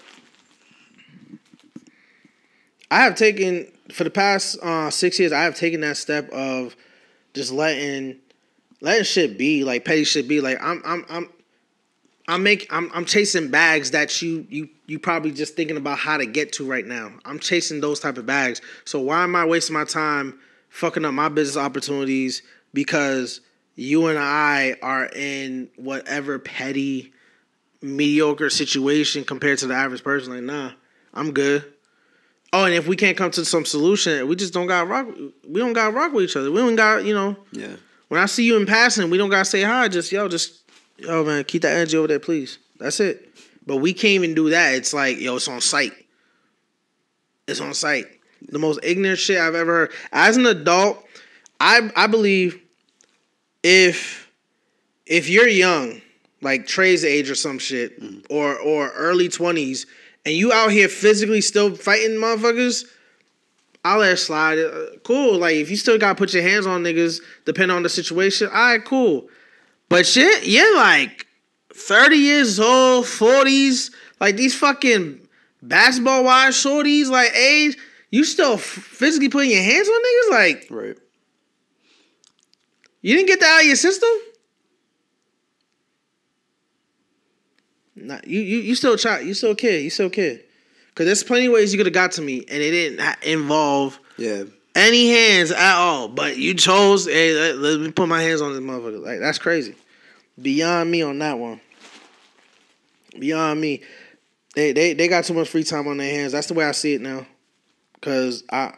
I 2.91 3.03
have 3.03 3.15
taken 3.15 3.71
for 3.93 4.05
the 4.05 4.11
past 4.11 4.59
uh, 4.63 4.91
six 4.91 5.19
years. 5.19 5.33
I 5.33 5.43
have 5.43 5.55
taken 5.55 5.81
that 5.83 5.97
step 5.97 6.29
of 6.31 6.75
just 7.35 7.53
letting 7.53 8.17
letting 8.81 9.05
shit 9.05 9.39
be, 9.39 9.65
like 9.65 9.85
petty 9.85 10.05
shit 10.05 10.27
be. 10.27 10.41
Like 10.41 10.59
I'm 10.61 10.83
I'm 10.85 11.07
I'm 11.09 11.29
I'm 12.27 12.43
make 12.43 12.67
I'm 12.71 12.91
I'm 12.95 13.05
chasing 13.05 13.51
bags 13.51 13.91
that 13.91 14.23
you 14.23 14.47
you 14.49 14.69
you 14.87 14.99
probably 14.99 15.31
just 15.31 15.57
thinking 15.57 15.77
about 15.77 15.99
how 15.99 16.17
to 16.17 16.27
get 16.27 16.53
to 16.55 16.67
right 16.67 16.87
now. 16.87 17.13
I'm 17.25 17.39
chasing 17.39 17.81
those 17.81 18.01
type 18.01 18.17
of 18.17 18.25
bags. 18.25 18.63
So 18.85 19.01
why 19.01 19.23
am 19.23 19.37
I 19.37 19.45
wasting 19.45 19.75
my 19.75 19.85
time 19.85 20.39
fucking 20.71 21.05
up 21.05 21.13
my 21.13 21.29
business 21.29 21.63
opportunities 21.63 22.43
because 22.73 23.41
you 23.77 24.07
and 24.07 24.19
I 24.19 24.77
are 24.83 25.07
in 25.07 25.69
whatever 25.77 26.39
petty 26.39 27.13
mediocre 27.83 28.49
situation 28.49 29.25
compared 29.25 29.59
to 29.59 29.67
the 29.67 29.75
average 29.75 30.03
person? 30.03 30.33
Like, 30.33 30.45
nah, 30.45 30.73
I'm 31.13 31.33
good. 31.33 31.65
Oh, 32.55 32.65
and 32.65 32.75
if 32.75 32.87
we 32.87 32.97
can't 32.97 33.17
come 33.17 33.33
to 33.33 33.45
some 33.45 33.67
solution, 33.67 34.27
we 34.29 34.37
just 34.37 34.55
don't 34.55 34.69
got 34.69 34.89
rock. 34.89 35.09
We 35.47 35.61
don't 35.61 35.73
got 35.75 35.93
rock 35.93 36.13
with 36.13 36.25
each 36.25 36.37
other. 36.37 36.51
We 36.51 36.61
don't 36.61 36.77
got 36.77 37.05
you 37.05 37.13
know. 37.13 37.37
Yeah. 37.53 37.77
When 38.09 38.21
I 38.21 38.27
see 38.27 38.45
you 38.45 38.57
in 38.57 38.65
passing, 38.65 39.11
we 39.11 39.19
don't 39.19 39.29
gotta 39.29 39.45
say 39.45 39.63
hi. 39.63 39.89
Just 39.89 40.11
yo, 40.11 40.29
just 40.29 40.64
yo, 40.99 41.25
man, 41.25 41.45
keep 41.45 41.63
that 41.63 41.77
energy 41.77 41.97
over 41.97 42.09
there, 42.09 42.21
please. 42.21 42.59
That's 42.79 43.01
it. 43.01 43.31
But 43.67 43.77
we 43.77 43.93
can't 43.93 44.13
even 44.13 44.35
do 44.35 44.51
that. 44.51 44.75
It's 44.75 44.93
like 44.93 45.19
yo, 45.19 45.37
it's 45.37 45.49
on 45.49 45.61
site. 45.61 45.93
It's 47.47 47.61
on 47.61 47.75
site. 47.75 48.07
The 48.49 48.59
most 48.59 48.81
ignorant 48.83 49.19
shit 49.19 49.39
I've 49.39 49.55
ever 49.55 49.73
heard. 49.73 49.93
As 50.13 50.37
an 50.37 50.47
adult, 50.47 51.03
I 51.61 51.91
I 51.97 52.07
believe 52.07 52.61
if 53.63 54.31
if 55.07 55.29
you're 55.29 55.49
young, 55.49 56.01
like 56.41 56.67
Trey's 56.67 57.05
age 57.05 57.31
or 57.31 57.35
some 57.35 57.59
shit, 57.59 58.01
or 58.31 58.59
or 58.59 58.91
early 58.91 59.29
twenties, 59.29 59.87
and 60.25 60.35
you 60.35 60.53
out 60.53 60.73
here 60.73 60.89
physically 60.89 61.41
still 61.41 61.75
fighting 61.75 62.17
motherfuckers, 62.17 62.85
I'll 63.85 63.99
let 63.99 64.13
it 64.13 64.17
slide. 64.19 64.59
Uh, 64.59 64.99
cool. 65.05 65.39
Like 65.39 65.57
if 65.57 65.71
you 65.71 65.77
still 65.77 65.99
gotta 65.99 66.15
put 66.15 66.35
your 66.35 66.43
hands 66.43 66.67
on 66.67 66.83
niggas, 66.83 67.21
depending 67.45 67.77
on 67.77 67.83
the 67.83 67.89
situation, 67.89 68.49
all 68.49 68.55
right, 68.55 68.85
cool. 68.85 69.29
But 69.89 70.07
shit, 70.07 70.47
you're 70.47 70.77
like 70.77 71.27
30 71.75 72.17
years 72.17 72.59
old, 72.61 73.05
40s, 73.05 73.91
like 74.21 74.37
these 74.37 74.55
fucking 74.57 75.21
basketball 75.63 76.25
wise 76.25 76.55
shorties, 76.55 77.09
like 77.09 77.35
age, 77.35 77.77
you 78.11 78.25
still 78.25 78.57
physically 78.57 79.29
putting 79.29 79.51
your 79.51 79.63
hands 79.63 79.89
on 79.89 79.95
niggas, 79.95 80.31
like 80.31 80.67
Right. 80.71 80.97
You 83.03 83.15
didn't 83.17 83.29
get 83.29 83.41
that 83.41 83.57
out 83.57 83.61
of 83.61 83.67
your 83.67 83.77
system? 83.77 84.09
Nah, 87.97 88.21
you 88.27 88.41
you 88.41 88.59
you 88.59 88.75
still 88.75 88.97
child. 88.97 89.27
You 89.27 89.35
still 89.35 89.55
kid. 89.55 89.83
You 89.83 89.91
still 89.91 90.11
kid. 90.11 90.45
Cause 90.95 91.07
there's 91.07 91.23
plenty 91.25 91.47
of 91.47 91.53
ways 91.53 91.73
you 91.73 91.79
could 91.79 91.87
have 91.87 91.93
got 91.95 92.13
to 92.13 92.23
me, 92.23 92.45
and 92.49 92.63
it 92.63 92.71
didn't 92.71 93.25
involve 93.25 93.99
Yeah. 94.17 94.45
Any 94.75 95.11
hands 95.11 95.51
at 95.51 95.77
all. 95.77 96.09
But 96.09 96.37
you 96.37 96.55
chose, 96.55 97.07
hey, 97.07 97.35
let, 97.35 97.59
let 97.59 97.81
me 97.81 97.91
put 97.91 98.09
my 98.09 98.23
hands 98.23 98.41
on 98.41 98.53
this 98.53 98.63
motherfucker. 98.63 99.03
Like 99.03 99.21
that's 99.21 99.39
crazy. 99.39 99.75
Beyond 100.41 100.91
me 100.91 101.03
on 101.03 101.19
that 101.21 101.39
one. 101.39 101.61
Beyond 103.19 103.61
me. 103.61 103.83
They 104.55 104.73
they 104.73 104.93
they 104.95 105.09
got 105.09 105.25
too 105.25 105.35
much 105.35 105.49
free 105.49 105.65
time 105.65 105.89
on 105.89 105.97
their 105.97 106.13
hands. 106.13 106.33
That's 106.33 106.47
the 106.47 106.55
way 106.55 106.65
I 106.65 106.73
see 106.73 106.95
it 106.95 107.01
now. 107.01 107.27
Cause 108.01 108.45
I 108.51 108.75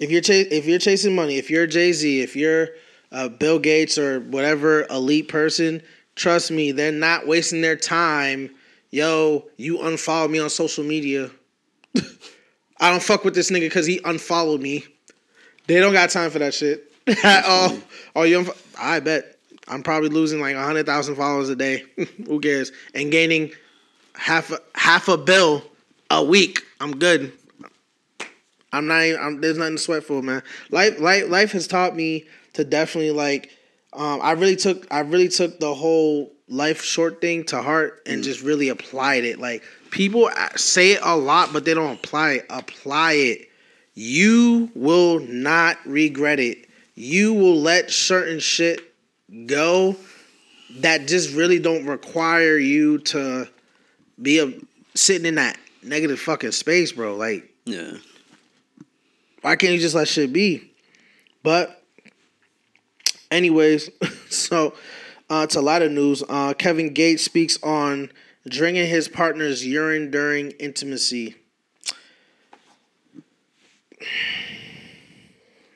if 0.00 0.10
you're 0.10 0.20
ch- 0.20 0.30
if 0.30 0.66
you're 0.66 0.78
chasing 0.78 1.14
money, 1.14 1.36
if 1.36 1.50
you're 1.50 1.66
Jay 1.66 1.92
Z, 1.92 2.20
if 2.20 2.34
you're 2.34 2.70
uh, 3.12 3.28
Bill 3.28 3.58
Gates 3.58 3.96
or 3.96 4.20
whatever 4.20 4.86
elite 4.90 5.28
person, 5.28 5.82
trust 6.16 6.50
me, 6.50 6.72
they're 6.72 6.92
not 6.92 7.26
wasting 7.26 7.60
their 7.60 7.76
time. 7.76 8.50
Yo, 8.90 9.44
you 9.56 9.78
unfollow 9.78 10.30
me 10.30 10.38
on 10.38 10.50
social 10.50 10.84
media. 10.84 11.30
I 12.84 12.90
don't 12.90 13.02
fuck 13.02 13.24
with 13.24 13.34
this 13.34 13.50
nigga 13.50 13.60
because 13.60 13.86
he 13.86 13.98
unfollowed 14.04 14.60
me. 14.60 14.84
They 15.68 15.80
don't 15.80 15.94
got 15.94 16.10
time 16.10 16.30
for 16.30 16.38
that 16.40 16.52
shit 16.52 16.92
at 17.24 17.46
all. 17.46 17.78
Oh, 18.14 18.24
you? 18.24 18.40
Unfo- 18.42 18.62
I 18.78 19.00
bet 19.00 19.38
I'm 19.66 19.82
probably 19.82 20.10
losing 20.10 20.38
like 20.38 20.54
hundred 20.54 20.84
thousand 20.84 21.16
followers 21.16 21.48
a 21.48 21.56
day. 21.56 21.84
Who 22.26 22.40
cares? 22.40 22.72
And 22.94 23.10
gaining 23.10 23.52
half 24.14 24.50
a, 24.50 24.58
half 24.74 25.08
a 25.08 25.16
bill 25.16 25.64
a 26.10 26.22
week. 26.22 26.60
I'm 26.78 26.98
good. 26.98 27.32
I'm 28.70 28.86
not. 28.86 29.02
Even, 29.02 29.20
I'm, 29.22 29.40
there's 29.40 29.56
nothing 29.56 29.76
to 29.76 29.82
sweat 29.82 30.04
for, 30.04 30.22
man. 30.22 30.42
Life, 30.70 31.00
life, 31.00 31.30
life 31.30 31.52
has 31.52 31.66
taught 31.66 31.96
me 31.96 32.26
to 32.52 32.64
definitely 32.64 33.12
like. 33.12 33.50
Um, 33.94 34.20
I 34.22 34.32
really 34.32 34.56
took. 34.56 34.86
I 34.92 35.00
really 35.00 35.28
took 35.28 35.58
the 35.58 35.72
whole 35.72 36.34
life 36.48 36.82
short 36.82 37.22
thing 37.22 37.44
to 37.44 37.62
heart 37.62 38.02
and 38.04 38.22
just 38.22 38.42
really 38.42 38.68
applied 38.68 39.24
it. 39.24 39.38
Like 39.38 39.62
people 39.94 40.28
say 40.56 40.92
it 40.92 41.00
a 41.04 41.16
lot, 41.16 41.52
but 41.52 41.64
they 41.64 41.72
don't 41.72 41.94
apply 41.94 42.32
it. 42.32 42.46
Apply 42.50 43.12
it. 43.12 43.48
You 43.94 44.68
will 44.74 45.20
not 45.20 45.78
regret 45.86 46.40
it. 46.40 46.68
You 46.96 47.32
will 47.32 47.60
let 47.60 47.92
certain 47.92 48.40
shit 48.40 48.80
go 49.46 49.94
that 50.80 51.06
just 51.06 51.32
really 51.34 51.60
don't 51.60 51.86
require 51.86 52.56
you 52.58 52.98
to 52.98 53.48
be 54.20 54.40
a, 54.40 54.52
sitting 54.96 55.26
in 55.26 55.36
that 55.36 55.56
negative 55.84 56.18
fucking 56.18 56.50
space, 56.50 56.90
bro. 56.90 57.14
Like 57.14 57.48
Yeah. 57.64 57.92
why 59.42 59.54
can't 59.54 59.74
you 59.74 59.78
just 59.78 59.94
let 59.94 60.08
shit 60.08 60.32
be? 60.32 60.72
But, 61.44 61.82
anyways, 63.30 63.90
so 64.28 64.74
uh, 65.30 65.42
it's 65.44 65.54
a 65.54 65.60
lot 65.62 65.82
of 65.82 65.92
news. 65.92 66.24
Uh, 66.28 66.52
Kevin 66.54 66.92
Gates 66.92 67.24
speaks 67.24 67.62
on 67.62 68.10
drinking 68.48 68.88
his 68.88 69.08
partner's 69.08 69.66
urine 69.66 70.10
during 70.10 70.50
intimacy. 70.52 71.36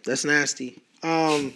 That's 0.04 0.24
nasty. 0.24 0.80
Um, 1.02 1.54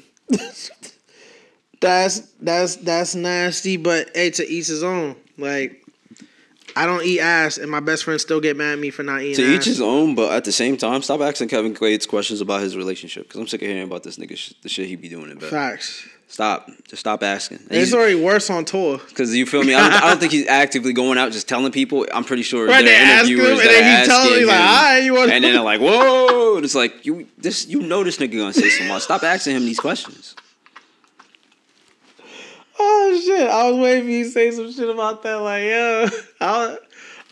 that's 1.80 2.20
that's 2.40 2.76
that's 2.76 3.14
nasty. 3.14 3.76
But 3.76 4.10
hey, 4.14 4.30
to 4.30 4.46
each 4.46 4.66
his 4.66 4.82
own. 4.82 5.16
Like, 5.38 5.82
I 6.76 6.86
don't 6.86 7.04
eat 7.04 7.20
ass, 7.20 7.58
and 7.58 7.70
my 7.70 7.80
best 7.80 8.04
friend 8.04 8.20
still 8.20 8.40
get 8.40 8.56
mad 8.56 8.74
at 8.74 8.78
me 8.78 8.90
for 8.90 9.02
not 9.02 9.22
eating. 9.22 9.36
To 9.36 9.54
ass. 9.54 9.60
each 9.60 9.64
his 9.64 9.80
own, 9.80 10.14
but 10.14 10.32
at 10.32 10.44
the 10.44 10.52
same 10.52 10.76
time, 10.76 11.02
stop 11.02 11.20
asking 11.20 11.48
Kevin 11.48 11.72
Gates 11.72 12.06
questions 12.06 12.40
about 12.40 12.60
his 12.60 12.76
relationship 12.76 13.24
because 13.28 13.40
I'm 13.40 13.48
sick 13.48 13.62
of 13.62 13.68
hearing 13.68 13.84
about 13.84 14.02
this 14.02 14.18
nigga, 14.18 14.36
sh- 14.36 14.52
the 14.62 14.68
shit 14.68 14.86
he 14.88 14.96
be 14.96 15.08
doing 15.08 15.30
in 15.30 15.38
bed. 15.38 15.50
Facts. 15.50 16.06
Stop, 16.32 16.66
just 16.88 17.00
stop 17.00 17.22
asking. 17.22 17.58
It's 17.68 17.92
already 17.92 18.14
worse 18.14 18.48
on 18.48 18.64
tour. 18.64 18.96
Because 19.06 19.36
you 19.36 19.44
feel 19.44 19.62
me? 19.64 19.74
I 19.74 19.90
don't, 19.90 20.02
I 20.02 20.08
don't 20.08 20.18
think 20.18 20.32
he's 20.32 20.46
actively 20.48 20.94
going 20.94 21.18
out 21.18 21.30
just 21.30 21.46
telling 21.46 21.70
people. 21.72 22.06
I'm 22.10 22.24
pretty 22.24 22.42
sure 22.42 22.66
Right, 22.66 22.82
there 22.82 22.94
are 22.98 23.04
ask 23.04 23.28
him, 23.28 23.38
interviewers 23.38 23.50
and 23.50 23.58
that 23.60 23.66
then 23.66 23.84
are 23.84 24.00
he 24.00 24.06
tell 24.06 24.16
them, 24.16 24.26
asking 24.26 24.38
he's 24.38 24.46
like, 24.48 24.56
him, 24.56 24.66
"Alright, 24.66 25.04
you 25.04 25.12
wanna-" 25.14 25.32
and 25.34 25.44
then 25.44 25.52
they're 25.52 25.62
like, 25.62 25.80
"Whoa!" 25.82 26.56
And 26.56 26.64
it's 26.64 26.74
like 26.74 27.04
you 27.04 27.28
this 27.36 27.66
you 27.68 27.82
know 27.82 28.02
this 28.02 28.16
nigga 28.16 28.38
gonna 28.38 28.54
say 28.54 28.70
some 28.70 28.88
more. 28.88 28.98
Stop 29.00 29.22
asking 29.24 29.56
him 29.56 29.66
these 29.66 29.78
questions. 29.78 30.34
Oh 32.78 33.20
shit! 33.22 33.50
I 33.50 33.70
was 33.70 33.78
waiting 33.78 34.04
for 34.04 34.10
you 34.10 34.24
to 34.24 34.30
say 34.30 34.50
some 34.52 34.72
shit 34.72 34.88
about 34.88 35.22
that. 35.24 35.34
Like, 35.34 35.64
yo, 35.64 36.06
I, 36.40 36.78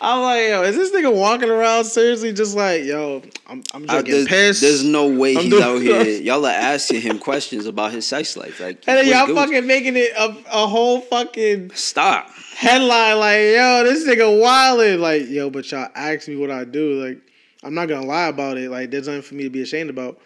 I'm 0.03 0.23
like, 0.23 0.49
yo, 0.49 0.63
is 0.63 0.77
this 0.77 0.91
nigga 0.93 1.15
walking 1.15 1.51
around 1.51 1.85
seriously 1.85 2.33
just 2.33 2.57
like, 2.57 2.85
yo, 2.85 3.23
I'm, 3.47 3.63
I'm 3.75 3.83
just 3.83 3.93
I- 3.95 4.03
getting 4.03 4.25
there's, 4.25 4.29
pissed. 4.29 4.61
there's 4.63 4.85
no 4.85 5.07
way 5.09 5.37
I'm 5.37 5.43
he's 5.43 5.51
doing- 5.51 5.63
out 5.63 5.83
here. 5.83 6.03
Y'all 6.23 6.47
are 6.47 6.51
asking 6.51 7.03
him 7.03 7.19
questions 7.19 7.67
about 7.67 7.93
his 7.93 8.07
sex 8.07 8.35
life. 8.37 8.61
Like, 8.61 8.83
and 8.87 8.97
then 8.97 9.07
y'all 9.09 9.27
good? 9.27 9.37
fucking 9.37 9.67
making 9.67 9.97
it 9.97 10.13
a, 10.17 10.35
a 10.53 10.67
whole 10.67 11.01
fucking 11.03 11.73
stop. 11.75 12.31
headline. 12.57 13.19
Like, 13.19 13.41
yo, 13.41 13.85
this 13.85 14.07
nigga 14.09 14.41
wildin'. 14.41 15.01
Like, 15.01 15.29
yo, 15.29 15.51
but 15.51 15.71
y'all 15.71 15.89
ask 15.95 16.29
me 16.29 16.37
what 16.37 16.51
I 16.51 16.65
do. 16.65 17.05
Like, 17.05 17.19
I'm 17.63 17.75
not 17.75 17.89
gonna 17.89 18.07
lie 18.07 18.29
about 18.29 18.57
it. 18.57 18.71
Like, 18.71 18.91
there's 18.91 19.07
nothing 19.07 19.21
for 19.23 19.35
me 19.35 19.43
to 19.45 19.51
be 19.51 19.61
ashamed 19.61 19.91
about. 19.91 20.19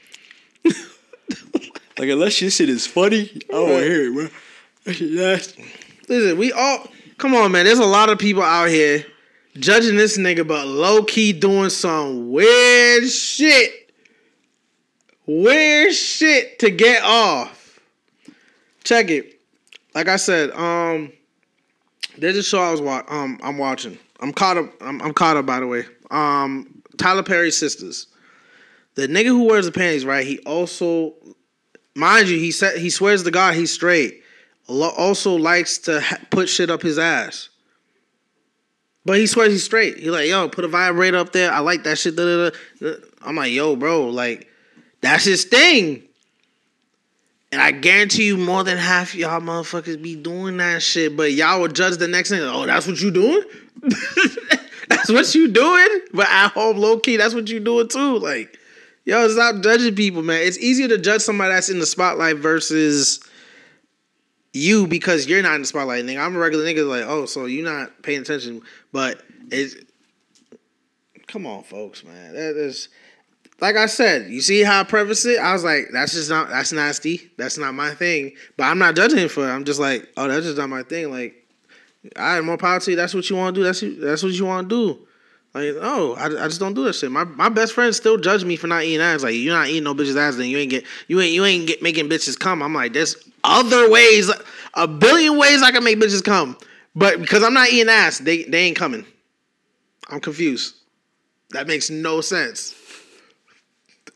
Like, 1.97 2.09
unless 2.09 2.41
your 2.43 2.51
shit 2.51 2.69
is 2.69 2.87
funny, 2.89 3.31
I 3.49 3.53
don't 3.53 3.71
Right. 3.71 3.83
hear 3.85 4.09
it, 4.09 4.15
bro. 4.15 4.29
That 4.85 4.95
shit 4.95 5.13
nasty. 5.13 5.65
Listen, 6.09 6.37
we 6.39 6.53
all 6.53 6.89
come 7.19 7.35
on, 7.35 7.53
man. 7.53 7.65
There's 7.65 7.79
a 7.79 7.85
lot 7.85 8.09
of 8.11 8.19
people 8.19 8.43
out 8.43 8.69
here 8.69 9.07
judging 9.55 9.97
this 9.97 10.19
nigga, 10.19 10.47
but 10.47 10.67
low 10.67 11.05
key 11.05 11.33
doing 11.33 11.71
some 11.71 12.31
weird 12.31 13.09
shit. 13.09 13.93
Weird 15.27 15.95
shit 15.95 16.59
to 16.59 16.71
get 16.71 17.03
off. 17.03 17.81
Check 18.85 19.11
it. 19.11 19.41
Like 19.95 20.09
I 20.09 20.17
said, 20.17 20.51
um, 20.51 21.13
there's 22.19 22.37
a 22.37 22.43
show 22.43 22.61
I 22.61 22.71
was 22.71 22.81
wa- 22.81 23.05
um 23.09 23.39
I'm 23.43 23.57
watching. 23.57 23.99
I'm 24.21 24.33
caught 24.33 24.59
up. 24.59 24.67
I'm, 24.83 25.01
I'm 25.01 25.15
caught 25.15 25.37
up 25.37 25.47
by 25.47 25.61
the 25.61 25.67
way. 25.67 25.85
Um, 26.11 26.83
Tyler 26.99 27.23
Perry's 27.23 27.61
Sistas. 27.61 28.07
The 28.97 29.09
nigga 29.09 29.27
who 29.27 29.45
wears 29.45 29.67
the 29.67 29.73
panties, 29.73 30.05
right? 30.05 30.27
He 30.27 30.39
also, 30.41 31.15
mind 31.97 32.29
you, 32.29 32.39
he 32.39 32.53
said 32.53 32.77
he 32.79 32.91
swears 32.91 33.25
to 33.25 33.31
God 33.31 33.55
he's 33.55 33.73
straight 33.73 34.21
also 34.69 35.37
likes 35.37 35.79
to 35.79 36.01
ha- 36.01 36.19
put 36.31 36.49
shit 36.49 36.71
up 36.71 36.83
his 36.83 36.99
ass. 36.99 37.49
But 39.05 39.19
he 39.19 39.27
swears 39.27 39.53
he's 39.53 39.65
straight. 39.65 39.99
He 39.99 40.11
like, 40.11 40.29
yo, 40.29 40.49
put 40.49 40.65
a 40.65 40.69
vibrator 40.69 41.19
up 41.19 41.33
there. 41.33 41.53
I 41.53 41.59
like 41.59 41.85
that 41.85 41.99
shit. 41.99 42.17
Da, 42.17 42.25
da, 42.25 42.51
da. 42.81 42.95
I'm 43.23 43.37
like, 43.37 43.53
yo, 43.53 43.77
bro, 43.77 44.09
like, 44.09 44.49
that's 45.01 45.25
his 45.25 45.45
thing. 45.45 46.03
And 47.53 47.61
I 47.61 47.71
guarantee 47.71 48.27
you, 48.27 48.37
more 48.37 48.65
than 48.65 48.79
half 48.79 49.15
y'all 49.15 49.41
motherfuckers 49.41 50.03
be 50.03 50.17
doing 50.17 50.57
that 50.57 50.83
shit. 50.83 51.17
But 51.17 51.33
y'all 51.33 51.61
will 51.61 51.69
judge 51.69 51.99
the 51.99 52.09
next 52.09 52.31
thing. 52.31 52.41
Oh, 52.41 52.67
that's 52.67 52.87
what 52.87 53.01
you 53.01 53.11
doing? 53.11 53.43
that's 54.89 55.11
what 55.11 55.33
you 55.35 55.49
doing? 55.49 56.01
But 56.13 56.27
at 56.29 56.49
home, 56.49 56.79
low 56.79 56.99
key, 56.99 57.17
that's 57.17 57.35
what 57.35 57.49
you 57.49 57.61
doing 57.61 57.89
too. 57.89 58.19
Like, 58.19 58.59
yo, 59.05 59.29
stop 59.29 59.63
judging 59.63 59.95
people, 59.95 60.23
man. 60.23 60.41
It's 60.43 60.59
easier 60.59 60.89
to 60.89 60.99
judge 60.99 61.21
somebody 61.21 61.53
that's 61.53 61.69
in 61.69 61.79
the 61.79 61.87
spotlight 61.87 62.39
versus 62.39 63.21
you 64.55 64.87
because 64.87 65.27
you're 65.27 65.43
not 65.43 65.57
in 65.57 65.63
the 65.63 65.67
spotlight, 65.67 66.05
nigga. 66.05 66.25
I'm 66.25 66.35
a 66.37 66.39
regular 66.39 66.65
nigga, 66.65 66.89
like, 66.89 67.05
oh, 67.07 67.27
so 67.27 67.45
you're 67.47 67.65
not 67.65 68.03
paying 68.03 68.21
attention. 68.21 68.63
But 68.93 69.21
it's 69.51 69.77
come 71.27 71.45
on, 71.47 71.65
folks, 71.65 72.05
man. 72.05 72.33
That 72.35 72.57
is 72.57 72.89
like 73.61 73.77
I 73.77 73.87
said, 73.87 74.31
you 74.31 74.41
see 74.41 74.63
how 74.63 74.81
I 74.81 74.85
preface 74.85 75.25
it? 75.27 75.39
I 75.39 75.53
was 75.53 75.65
like, 75.65 75.89
that's 75.93 76.13
just 76.13 76.31
not 76.31 76.49
that's 76.49 76.73
nasty. 76.73 77.31
That's 77.37 77.59
not 77.59 77.75
my 77.75 77.95
thing. 77.95 78.33
But 78.57 78.65
I'm 78.65 78.79
not 78.79 78.97
judging 78.97 79.29
for 79.29 79.47
it. 79.49 79.53
I'm 79.53 79.65
just 79.65 79.81
like, 79.81 80.09
oh, 80.17 80.29
that's 80.29 80.47
just 80.47 80.59
not 80.59 80.69
my 80.69 80.83
thing. 80.83 81.11
Like, 81.11 81.35
all 82.17 82.23
right, 82.23 82.45
more 82.45 82.57
power 82.57 82.81
to 82.81 82.91
you. 82.91 82.97
That's 82.97 83.15
what 83.15 83.29
you 83.29 83.37
want 83.37 83.55
to 83.55 83.61
do. 83.61 83.65
That's 83.65 83.81
that's 84.01 84.23
what 84.23 84.33
you 84.33 84.47
want 84.47 84.69
to 84.69 84.75
do. 84.95 85.07
Like, 85.55 85.77
oh, 85.81 86.15
I, 86.19 86.25
I 86.27 86.49
just 86.49 86.59
don't 86.59 86.75
do 86.75 86.83
that 86.85 86.95
shit. 86.95 87.13
My 87.13 87.23
my 87.23 87.49
best 87.49 87.75
friend 87.75 87.95
still 87.95 88.19
judge 88.19 88.45
me 88.45 88.57
for 88.57 88.67
not 88.67 88.83
eating 88.83 89.01
ass. 89.01 89.23
Like, 89.23 89.37
you're 89.37 89.55
not 89.55 89.69
eating 89.69 89.85
no 89.85 89.95
bitches 89.95 90.17
ass, 90.17 90.35
then 90.35 90.49
you 90.49 90.59
ain't 90.59 90.71
get 90.71 90.85
you 91.07 91.21
ain't 91.21 91.33
you 91.33 91.45
ain't 91.45 91.69
get 91.69 91.81
making 91.81 92.09
bitches 92.09 92.37
come. 92.39 92.61
I'm 92.61 92.75
like, 92.75 92.93
there's 92.93 93.17
other 93.45 93.89
ways, 93.89 94.29
a 94.75 94.89
billion 94.89 95.39
ways 95.39 95.63
I 95.63 95.71
can 95.71 95.85
make 95.85 96.01
bitches 96.01 96.25
come, 96.25 96.57
but 96.97 97.21
because 97.21 97.45
I'm 97.45 97.55
not 97.55 97.69
eating 97.69 97.89
ass, 97.89 98.19
they 98.19 98.43
they 98.43 98.63
ain't 98.65 98.77
coming. 98.77 99.07
I'm 100.11 100.19
confused. 100.19 100.75
That 101.51 101.69
makes 101.69 101.89
no 101.89 102.21
sense. 102.21 102.75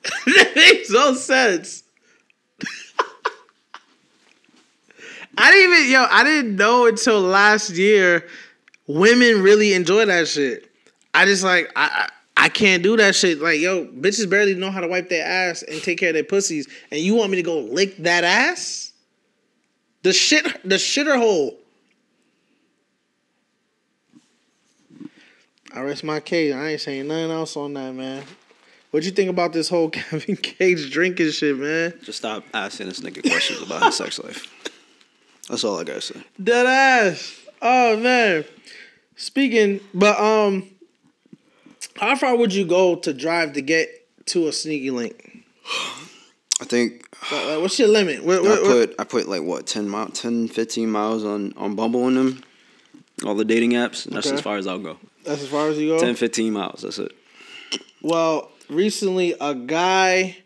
that 0.27 0.53
makes 0.57 0.91
no 0.91 1.15
sense. 1.15 1.85
I 5.39 5.53
didn't 5.53 5.79
even 5.79 5.93
yo, 5.93 6.05
I 6.11 6.25
didn't 6.25 6.57
know 6.57 6.87
until 6.87 7.21
last 7.21 7.71
year 7.71 8.27
women 8.89 9.41
really 9.41 9.73
enjoy 9.75 10.05
that 10.07 10.27
shit. 10.27 10.68
I 11.19 11.25
just 11.25 11.43
like 11.43 11.69
I, 11.75 12.07
I 12.37 12.45
I 12.45 12.49
can't 12.49 12.81
do 12.81 12.97
that 12.97 13.17
shit. 13.17 13.41
Like 13.41 13.59
yo, 13.59 13.87
bitches 13.87 14.31
barely 14.31 14.55
know 14.55 14.71
how 14.71 14.81
to 14.81 14.87
wipe 14.87 15.09
their 15.09 15.27
ass 15.27 15.65
and 15.65 15.83
take 15.83 15.99
care 15.99 16.11
of 16.11 16.15
their 16.15 16.23
pussies, 16.23 16.69
and 16.93 17.01
you 17.01 17.17
want 17.17 17.33
me 17.33 17.37
to 17.39 17.43
go 17.43 17.59
lick 17.59 17.97
that 17.99 18.23
ass? 18.23 18.93
The 20.05 20.13
shit, 20.13 20.45
the 20.63 20.77
shitter 20.77 21.19
hole. 21.19 21.59
I 25.75 25.81
rest 25.81 26.05
my 26.05 26.21
case. 26.21 26.55
I 26.55 26.69
ain't 26.69 26.81
saying 26.81 27.09
nothing 27.09 27.33
else 27.33 27.57
on 27.57 27.75
that, 27.75 27.93
man. 27.95 28.23
What 28.93 29.03
you 29.03 29.11
think 29.11 29.29
about 29.29 29.53
this 29.53 29.69
whole 29.69 29.91
Kevin 29.91 30.37
Gates 30.37 30.89
drinking 30.89 31.33
shit, 31.33 31.59
man? 31.59 31.95
Just 32.05 32.19
stop 32.19 32.45
asking 32.55 32.87
this 32.87 33.01
nigga 33.01 33.29
questions 33.29 33.61
about 33.61 33.83
his 33.83 33.97
sex 33.97 34.21
life. 34.21 34.47
That's 35.49 35.65
all 35.65 35.81
I 35.81 35.83
gotta 35.83 36.01
say. 36.01 36.23
Dead 36.41 36.65
ass. 36.65 37.41
Oh 37.61 37.97
man. 37.97 38.45
Speaking, 39.17 39.81
but 39.93 40.17
um, 40.21 40.71
how 41.99 42.17
far 42.17 42.37
would 42.37 42.53
you 42.55 42.65
go 42.65 42.97
to 42.97 43.13
drive 43.13 43.53
to 43.55 43.61
get 43.63 43.89
to 44.27 44.49
a 44.49 44.53
sneaky 44.53 44.91
link? 44.91 45.45
I 46.61 46.65
think 46.65 47.05
Like, 47.31 47.61
what's 47.61 47.79
your 47.79 47.89
limit? 47.89 48.25
What, 48.25 48.39
I 48.39 48.43
what- 48.43 48.63
put 48.63 48.95
I 48.99 49.05
put 49.05 49.29
like 49.29 49.43
what 49.43 49.67
10 49.67 49.89
mile 49.89 50.09
10 50.09 50.49
15 50.49 50.91
miles 50.91 51.25
on 51.25 51.53
on 51.57 51.75
Bumble 51.77 52.07
and 52.09 52.17
them. 52.17 52.45
All 53.25 53.35
the 53.35 53.45
dating 53.45 53.73
apps, 53.73 54.07
and 54.07 54.15
that's 54.15 54.31
as 54.31 54.41
far 54.41 54.59
as 54.59 54.69
I'll 54.69 54.79
go. 54.79 54.97
that's 55.25 55.43
as 55.43 55.49
far 55.49 55.69
as 55.69 55.77
you 55.77 55.89
go. 55.89 55.99
10, 55.99 56.15
15 56.15 56.53
miles. 56.53 56.83
That's 56.83 57.01
it. 57.01 57.11
Well, 58.01 58.53
recently 58.69 59.35
a 59.41 59.57
guy. 59.57 60.37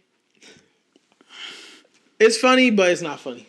It's 2.19 2.39
funny, 2.39 2.71
but 2.71 2.91
it's 2.91 3.03
not 3.03 3.21
funny. 3.21 3.47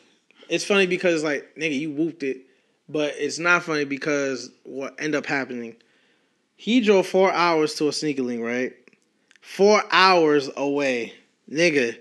It's 0.50 0.66
funny 0.66 0.88
because 0.88 1.24
like 1.24 1.56
nigga, 1.58 1.80
you 1.80 1.92
whooped 1.92 2.24
it, 2.24 2.42
but 2.90 3.14
it's 3.18 3.40
not 3.40 3.64
funny 3.64 3.86
because 3.86 4.50
what 4.64 4.96
end 5.00 5.16
up 5.16 5.26
happening. 5.26 5.76
He 6.64 6.80
drove 6.80 7.06
four 7.08 7.30
hours 7.30 7.76
to 7.76 7.90
a 7.90 7.92
sneaker 7.92 8.22
link, 8.22 8.42
right? 8.42 8.72
Four 9.42 9.84
hours 9.92 10.50
away, 10.56 11.14
nigga. 11.52 11.98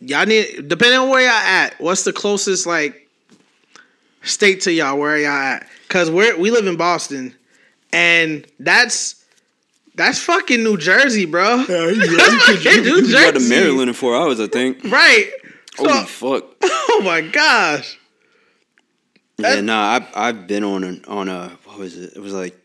Y'all 0.00 0.26
need 0.26 0.68
depending 0.68 0.98
on 0.98 1.08
where 1.08 1.22
y'all 1.22 1.30
at. 1.30 1.80
What's 1.80 2.04
the 2.04 2.12
closest 2.12 2.66
like 2.66 3.08
state 4.20 4.60
to 4.62 4.70
y'all? 4.70 4.98
Where 4.98 5.16
y'all 5.16 5.30
at? 5.30 5.66
Cause 5.88 6.10
we're 6.10 6.36
we 6.38 6.50
live 6.50 6.66
in 6.66 6.76
Boston, 6.76 7.34
and 7.90 8.46
that's 8.60 9.24
that's 9.94 10.18
fucking 10.18 10.62
New 10.62 10.76
Jersey, 10.76 11.24
bro. 11.24 11.64
that's 11.64 12.44
fucking 12.44 12.82
New 12.82 12.96
You 12.96 13.12
got 13.12 13.32
to 13.32 13.40
Maryland 13.48 13.88
in 13.88 13.94
four 13.94 14.14
hours, 14.14 14.40
I 14.40 14.46
think. 14.46 14.84
right? 14.84 15.30
So- 15.76 15.88
fuck. 16.04 16.44
oh 16.62 17.00
my 17.02 17.22
gosh. 17.22 17.98
Yeah, 19.38 19.62
nah, 19.62 19.86
I've 19.94 20.06
I've 20.14 20.46
been 20.46 20.64
on 20.64 20.84
a 20.84 21.00
on 21.08 21.30
a 21.30 21.48
what 21.74 21.80
was 21.80 21.96
it? 21.98 22.12
It 22.16 22.20
was 22.20 22.32
like 22.32 22.56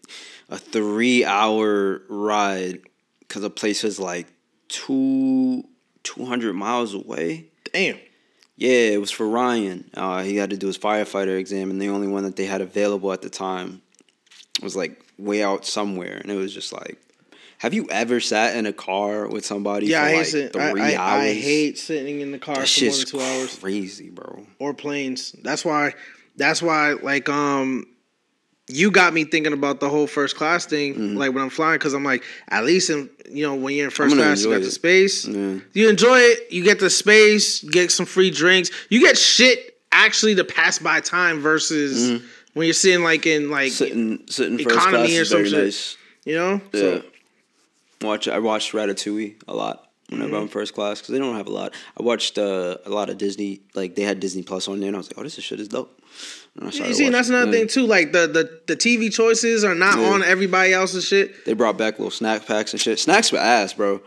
a 0.49 0.57
three 0.57 1.25
hour 1.25 2.01
ride 2.09 2.79
because 3.19 3.41
the 3.41 3.49
place 3.49 3.83
is 3.83 3.99
like 3.99 4.27
two 4.67 5.63
two 6.03 6.25
hundred 6.25 6.53
miles 6.53 6.93
away. 6.93 7.45
Damn. 7.73 7.97
Yeah, 8.55 8.69
it 8.91 8.99
was 8.99 9.11
for 9.11 9.27
Ryan. 9.27 9.89
Uh, 9.93 10.21
he 10.23 10.35
had 10.35 10.49
to 10.49 10.57
do 10.57 10.67
his 10.67 10.77
firefighter 10.77 11.37
exam, 11.39 11.69
and 11.69 11.81
the 11.81 11.89
only 11.89 12.07
one 12.07 12.23
that 12.23 12.35
they 12.35 12.45
had 12.45 12.59
available 12.61 13.13
at 13.13 13.21
the 13.21 13.29
time 13.29 13.81
was 14.61 14.75
like 14.75 15.01
way 15.17 15.41
out 15.43 15.65
somewhere, 15.65 16.17
and 16.17 16.31
it 16.31 16.35
was 16.35 16.53
just 16.53 16.73
like. 16.73 16.97
Have 17.59 17.73
you 17.73 17.89
ever 17.91 18.21
sat 18.21 18.55
in 18.55 18.65
a 18.65 18.71
car 18.71 19.27
with 19.27 19.45
somebody 19.45 19.87
Yeah, 19.87 19.99
for 19.99 20.05
I 20.05 20.09
hate 20.11 20.17
like 20.17 20.25
sit- 20.27 20.53
three 20.53 20.81
I, 20.81 20.91
I, 20.91 20.95
hours? 20.95 21.23
I 21.23 21.33
hate 21.33 21.77
sitting 21.77 22.21
in 22.21 22.31
the 22.31 22.39
car 22.39 22.55
that 22.55 22.69
for 22.69 22.85
more 22.85 22.93
than 22.95 23.05
two 23.05 23.19
hours 23.19 23.59
crazy, 23.59 24.09
bro. 24.09 24.45
or 24.59 24.73
planes. 24.73 25.33
That's 25.43 25.65
why. 25.65 25.93
That's 26.37 26.61
why. 26.61 26.93
Like, 26.93 27.27
um, 27.27 27.85
you 28.69 28.91
got 28.91 29.13
me 29.13 29.23
thinking 29.25 29.53
about 29.53 29.79
the 29.79 29.89
whole 29.89 30.07
first 30.07 30.35
class 30.35 30.65
thing. 30.65 30.93
Mm-hmm. 30.93 31.17
Like 31.17 31.33
when 31.33 31.43
I'm 31.43 31.49
flying, 31.49 31.77
because 31.79 31.93
I'm 31.93 32.03
like, 32.03 32.23
at 32.49 32.63
least 32.65 32.89
in 32.89 33.09
you 33.29 33.43
know 33.45 33.55
when 33.55 33.75
you're 33.75 33.85
in 33.85 33.91
first 33.91 34.15
class, 34.15 34.43
you 34.43 34.51
got 34.51 34.61
the 34.61 34.71
space. 34.71 35.25
Yeah. 35.27 35.59
You 35.73 35.89
enjoy 35.89 36.19
it. 36.19 36.51
You 36.51 36.63
get 36.63 36.79
the 36.79 36.89
space. 36.89 37.63
Get 37.63 37.91
some 37.91 38.05
free 38.05 38.31
drinks. 38.31 38.69
You 38.89 38.99
get 39.01 39.17
shit 39.17 39.77
actually 39.91 40.35
to 40.35 40.43
pass 40.43 40.79
by 40.79 40.99
time 41.01 41.39
versus 41.39 42.21
when 42.53 42.65
you're 42.65 42.73
sitting 42.73 43.03
like 43.03 43.25
in 43.25 43.49
like 43.49 43.71
Sitting 43.71 44.25
sitting 44.27 44.57
first 44.59 44.75
Economy 44.75 45.07
class 45.07 45.17
or 45.17 45.21
is 45.21 45.29
some 45.29 45.45
shit. 45.45 45.63
nice. 45.63 45.97
you 46.25 46.35
know. 46.35 46.61
Yeah. 46.73 46.79
So 46.79 47.03
Watch. 48.01 48.27
I 48.27 48.39
watched 48.39 48.71
Ratatouille 48.73 49.41
a 49.47 49.53
lot 49.53 49.87
whenever 50.09 50.31
Mm-hmm. 50.31 50.41
I'm 50.43 50.47
first 50.47 50.73
class 50.73 50.99
because 51.01 51.11
they 51.13 51.19
don't 51.19 51.35
have 51.35 51.47
a 51.47 51.51
lot. 51.51 51.73
I 51.99 52.03
watched 52.03 52.37
uh, 52.37 52.77
a 52.85 52.89
lot 52.89 53.09
of 53.09 53.17
Disney. 53.17 53.61
Like 53.75 53.95
they 53.95 54.03
had 54.03 54.19
Disney 54.19 54.41
Plus 54.43 54.67
on 54.67 54.79
there, 54.79 54.87
and 54.87 54.95
I 54.95 54.99
was 54.99 55.09
like, 55.11 55.19
"Oh, 55.19 55.23
this 55.23 55.37
is 55.37 55.43
shit 55.43 55.59
is 55.59 55.67
dope." 55.67 56.01
You 56.61 56.93
see, 56.93 57.05
and 57.05 57.15
that's 57.15 57.29
another 57.29 57.51
thing 57.51 57.67
too. 57.67 57.85
Like 57.85 58.11
the 58.11 58.27
the 58.27 58.61
the 58.67 58.75
TV 58.75 59.11
choices 59.13 59.63
are 59.63 59.75
not 59.75 59.97
Yeah. 59.97 60.09
on 60.09 60.23
everybody 60.23 60.73
else's 60.73 61.05
shit. 61.05 61.45
They 61.45 61.53
brought 61.53 61.77
back 61.77 61.99
little 61.99 62.11
snack 62.11 62.45
packs 62.45 62.73
and 62.73 62.81
shit. 62.81 62.99
Snacks 62.99 63.31
were 63.31 63.37
ass, 63.39 63.73
bro. 63.73 64.01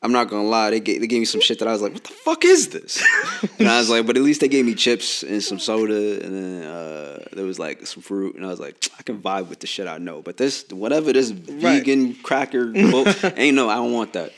I'm 0.00 0.12
not 0.12 0.30
gonna 0.30 0.48
lie. 0.48 0.70
They 0.70 0.78
gave, 0.78 1.00
they 1.00 1.08
gave 1.08 1.18
me 1.18 1.24
some 1.24 1.40
shit 1.40 1.58
that 1.58 1.66
I 1.66 1.72
was 1.72 1.82
like, 1.82 1.92
"What 1.92 2.04
the 2.04 2.12
fuck 2.12 2.44
is 2.44 2.68
this?" 2.68 3.02
and 3.58 3.68
I 3.68 3.78
was 3.78 3.90
like, 3.90 4.06
"But 4.06 4.16
at 4.16 4.22
least 4.22 4.40
they 4.40 4.46
gave 4.48 4.64
me 4.64 4.74
chips 4.74 5.24
and 5.24 5.42
some 5.42 5.58
soda, 5.58 6.24
and 6.24 6.34
then 6.34 6.62
uh, 6.62 7.24
there 7.32 7.44
was 7.44 7.58
like 7.58 7.84
some 7.86 8.02
fruit." 8.02 8.36
And 8.36 8.46
I 8.46 8.48
was 8.48 8.60
like, 8.60 8.88
"I 8.98 9.02
can 9.02 9.20
vibe 9.20 9.48
with 9.48 9.58
the 9.58 9.66
shit 9.66 9.88
I 9.88 9.98
know." 9.98 10.22
But 10.22 10.36
this, 10.36 10.64
whatever 10.70 11.12
this 11.12 11.32
Right. 11.32 11.82
vegan 11.82 12.14
cracker, 12.22 12.72
ain't 13.36 13.56
no. 13.56 13.68
I 13.68 13.74
don't 13.74 13.92
want 13.92 14.12
that. 14.12 14.32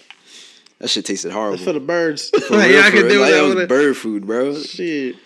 That 0.78 0.88
shit 0.88 1.04
tasted 1.04 1.30
horrible. 1.30 1.58
for 1.58 1.74
the 1.74 1.80
birds. 1.80 2.30
For 2.30 2.56
like, 2.56 2.68
real, 2.70 2.80
yeah, 2.80 2.86
I 2.86 2.90
can 2.90 3.06
do 3.06 3.20
Like, 3.20 3.30
that 3.32 3.42
was 3.54 3.66
bird 3.68 3.96
food, 3.98 4.26
bro. 4.26 4.54
Shit. 4.62 5.16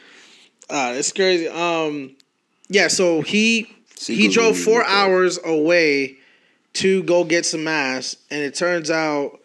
Ah, 0.68 0.90
it's 0.94 1.12
crazy. 1.12 1.46
Um, 1.46 2.16
yeah. 2.68 2.88
So 2.88 3.22
he 3.22 3.74
he 3.98 4.28
drove 4.28 4.58
four 4.58 4.84
hours 4.84 5.38
away 5.44 6.16
to 6.74 7.02
go 7.04 7.24
get 7.24 7.46
some 7.46 7.66
ass, 7.68 8.16
and 8.30 8.42
it 8.42 8.54
turns 8.54 8.90
out 8.90 9.40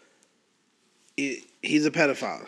he, 1.16 1.44
he's 1.62 1.86
a 1.86 1.92
pedophile 1.92 2.48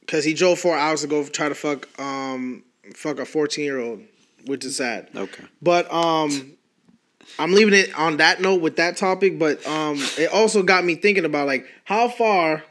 because 0.00 0.24
he 0.24 0.34
drove 0.34 0.58
four 0.58 0.76
hours 0.76 1.02
to 1.02 1.06
go 1.06 1.24
try 1.24 1.48
to 1.48 1.54
fuck 1.54 1.88
um 2.00 2.62
fuck 2.94 3.18
a 3.18 3.24
fourteen 3.24 3.64
year 3.64 3.80
old, 3.80 4.02
which 4.46 4.64
is 4.64 4.76
sad. 4.76 5.08
Okay. 5.14 5.44
But 5.62 5.92
um, 5.92 6.52
I'm 7.38 7.52
leaving 7.52 7.74
it 7.74 7.96
on 7.98 8.18
that 8.18 8.40
note 8.40 8.60
with 8.60 8.76
that 8.76 8.96
topic. 8.96 9.38
But 9.38 9.66
um, 9.66 9.96
it 10.18 10.30
also 10.32 10.62
got 10.62 10.84
me 10.84 10.94
thinking 10.94 11.24
about 11.24 11.46
like 11.46 11.66
how 11.84 12.08
far 12.08 12.62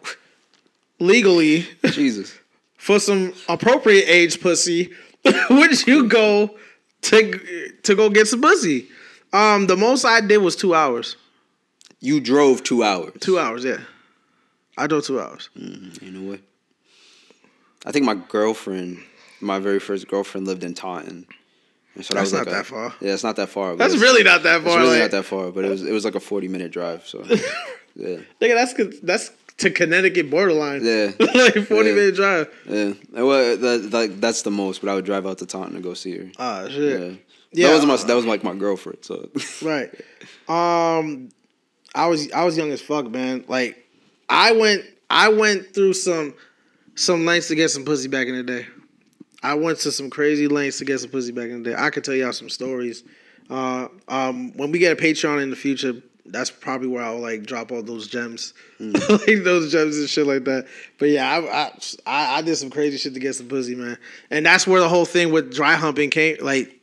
legally 1.00 1.68
Jesus. 1.86 2.38
for 2.80 3.00
some 3.00 3.34
appropriate 3.48 4.06
age 4.08 4.42
pussy 4.42 4.92
would 5.50 5.86
you 5.86 6.08
go 6.08 6.58
to 7.04 7.72
to 7.84 7.96
go 7.96 8.10
get 8.10 8.28
some 8.28 8.42
pussy? 8.42 8.88
Um, 9.34 9.68
the 9.68 9.78
most 9.78 10.06
I 10.06 10.22
did 10.22 10.38
was 10.40 10.56
two 10.56 10.74
hours. 10.74 11.16
You 12.00 12.20
drove 12.20 12.64
two 12.64 12.84
hours. 12.84 13.14
Two 13.20 13.38
hours, 13.38 13.64
yeah. 13.64 13.78
I 14.78 14.88
drove 14.88 15.06
two 15.06 15.20
hours. 15.20 15.50
You 15.56 16.12
know 16.12 16.30
what? 16.32 16.40
I 17.86 17.92
think 17.92 18.06
my 18.06 18.16
girlfriend, 18.16 19.00
my 19.42 19.60
very 19.60 19.80
first 19.80 20.08
girlfriend, 20.08 20.48
lived 20.48 20.64
in 20.64 20.74
Taunton. 20.74 21.26
And 21.96 22.06
so 22.06 22.14
That's 22.14 22.32
was 22.32 22.34
like 22.34 22.46
not 22.46 22.52
a- 22.52 22.56
that 22.56 22.66
far. 22.66 22.94
Yeah, 23.02 23.14
it's 23.14 23.24
not 23.24 23.36
that 23.38 23.50
far. 23.50 23.76
That's 23.76 23.98
really 23.98 24.24
not 24.24 24.44
that 24.44 24.58
It's 24.62 24.66
far. 24.66 24.78
really 24.80 25.00
like, 25.00 25.12
not 25.12 25.18
that 25.18 25.26
far, 25.26 25.52
but 25.52 25.66
it 25.66 25.70
was 25.70 25.84
it 25.84 25.92
was 25.92 26.06
like 26.06 26.16
a 26.16 26.20
forty 26.20 26.48
minute 26.48 26.72
drive. 26.72 27.06
So 27.08 27.24
yeah, 27.96 28.18
Nigga, 28.42 28.54
that's 28.56 29.00
that's 29.02 29.32
to 29.60 29.70
Connecticut 29.72 30.30
borderline. 30.30 30.84
Yeah. 30.84 31.12
like 31.20 31.66
forty 31.68 31.90
Yeah. 31.90 31.96
minute 31.96 32.16
drive. 32.16 32.50
yeah. 32.68 32.94
Well, 33.12 33.58
that, 33.58 33.92
that, 33.92 34.22
that's 34.22 34.42
the 34.42 34.52
most. 34.52 34.82
But 34.82 34.90
I 34.90 34.96
would 34.96 35.06
drive 35.06 35.26
out 35.28 35.38
to 35.40 35.46
Taunton 35.46 35.76
to 35.76 35.82
go 35.82 35.94
see 35.94 36.18
her. 36.18 36.32
Ah, 36.38 36.64
Yeah. 36.64 36.70
shit. 36.70 37.26
Yeah. 37.52 37.68
That 37.70 37.76
was 37.76 37.86
my 37.86 37.96
that 38.08 38.16
was 38.16 38.26
like 38.26 38.44
my 38.44 38.54
girlfriend. 38.56 39.00
So 39.02 39.30
Right. 39.62 39.90
Um, 40.48 41.30
I 41.96 42.08
was 42.08 42.32
I 42.32 42.44
was 42.44 42.58
young 42.58 42.72
as 42.72 42.82
fuck, 42.82 43.10
man. 43.10 43.46
Like, 43.48 43.86
I 44.30 44.52
went 44.52 44.84
I 45.10 45.30
went 45.30 45.74
through 45.74 45.94
some 45.94 46.36
some 46.96 47.26
lengths 47.26 47.48
to 47.48 47.56
get 47.56 47.70
some 47.70 47.86
pussy 47.86 48.08
back 48.08 48.28
in 48.28 48.36
the 48.36 48.44
day. 48.44 48.68
I 49.42 49.54
went 49.56 49.80
to 49.80 49.92
some 49.92 50.10
crazy 50.10 50.48
lengths 50.48 50.80
to 50.80 50.86
get 50.86 51.00
some 51.00 51.10
pussy 51.10 51.32
back 51.32 51.46
in 51.50 51.64
the 51.64 51.72
day. 51.72 51.76
I 51.78 51.90
could 51.90 52.04
tell 52.04 52.14
y'all 52.14 52.34
some 52.34 52.50
stories. 52.50 53.04
Uh, 53.50 53.88
um, 54.10 54.52
when 54.58 54.72
we 54.72 54.78
get 54.80 54.92
a 54.92 55.02
Patreon 55.02 55.42
in 55.42 55.50
the 55.50 55.56
future, 55.56 55.94
that's 56.32 56.52
probably 56.52 56.88
where 56.88 57.04
I'll 57.04 57.20
like 57.20 57.44
drop 57.44 57.72
all 57.72 57.84
those 57.84 58.08
gems, 58.08 58.54
like 58.80 59.44
those 59.44 59.72
gems 59.72 59.98
and 59.98 60.10
shit 60.10 60.28
like 60.28 60.46
that. 60.46 60.68
But 60.98 61.10
yeah, 61.10 61.30
I, 61.30 61.72
I 62.06 62.38
I 62.38 62.42
did 62.42 62.56
some 62.56 62.70
crazy 62.70 62.98
shit 62.98 63.14
to 63.14 63.20
get 63.20 63.36
some 63.36 63.48
pussy, 63.48 63.76
man. 63.76 63.98
And 64.30 64.46
that's 64.46 64.68
where 64.68 64.80
the 64.80 64.90
whole 64.90 65.06
thing 65.06 65.32
with 65.32 65.54
dry 65.54 65.76
humping 65.76 66.10
came. 66.10 66.38
Like, 66.42 66.80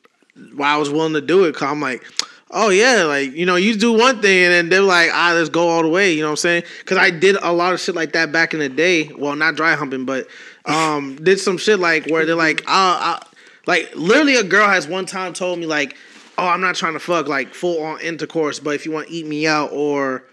why 0.55 0.71
I 0.71 0.77
was 0.77 0.91
willing 0.91 1.15
to 1.15 1.21
do 1.21 1.45
it. 1.45 1.55
Cause 1.55 1.71
I'm 1.71 1.81
like, 1.81 2.05
oh 2.51 2.71
yeah, 2.71 3.05
like 3.05 3.33
you 3.33 3.47
know, 3.47 3.57
you 3.57 3.77
do 3.77 3.93
one 3.93 4.21
thing 4.21 4.45
and 4.45 4.53
then 4.53 4.69
they're 4.69 4.81
like, 4.81 5.11
ah, 5.13 5.33
let's 5.35 5.49
go 5.49 5.69
all 5.69 5.83
the 5.83 5.89
way. 5.89 6.13
You 6.13 6.23
know 6.23 6.29
what 6.29 6.33
I'm 6.33 6.37
saying? 6.37 6.63
Cause 6.85 6.99
I 6.99 7.11
did 7.11 7.37
a 7.43 7.53
lot 7.53 7.75
of 7.75 7.81
shit 7.81 7.95
like 7.95 8.13
that 8.13 8.33
back 8.33 8.55
in 8.55 8.61
the 8.61 8.69
day. 8.69 9.09
Well, 9.09 9.37
not 9.37 9.57
dry 9.57 9.75
humping, 9.75 10.05
but 10.05 10.27
um, 10.65 11.17
did 11.23 11.39
some 11.41 11.59
shit 11.59 11.79
like 11.79 12.07
where 12.07 12.27
they're 12.27 12.35
like, 12.35 12.63
ah, 12.67 13.17
uh, 13.17 13.25
like 13.67 13.95
literally 13.95 14.37
a 14.37 14.45
girl 14.45 14.69
has 14.69 14.87
one 14.87 15.07
time 15.07 15.33
told 15.33 15.59
me 15.59 15.67
like, 15.67 15.97
oh, 16.39 16.47
I'm 16.47 16.61
not 16.61 16.75
trying 16.75 16.95
to 16.95 16.99
fuck 16.99 17.29
like 17.29 17.55
full 17.55 17.83
on 17.83 18.01
intercourse, 18.01 18.59
but 18.59 18.75
if 18.75 18.85
you 18.85 18.93
want 18.93 19.09
to 19.09 19.13
eat 19.13 19.27
me 19.27 19.47
out 19.47 19.73
or 19.73 20.25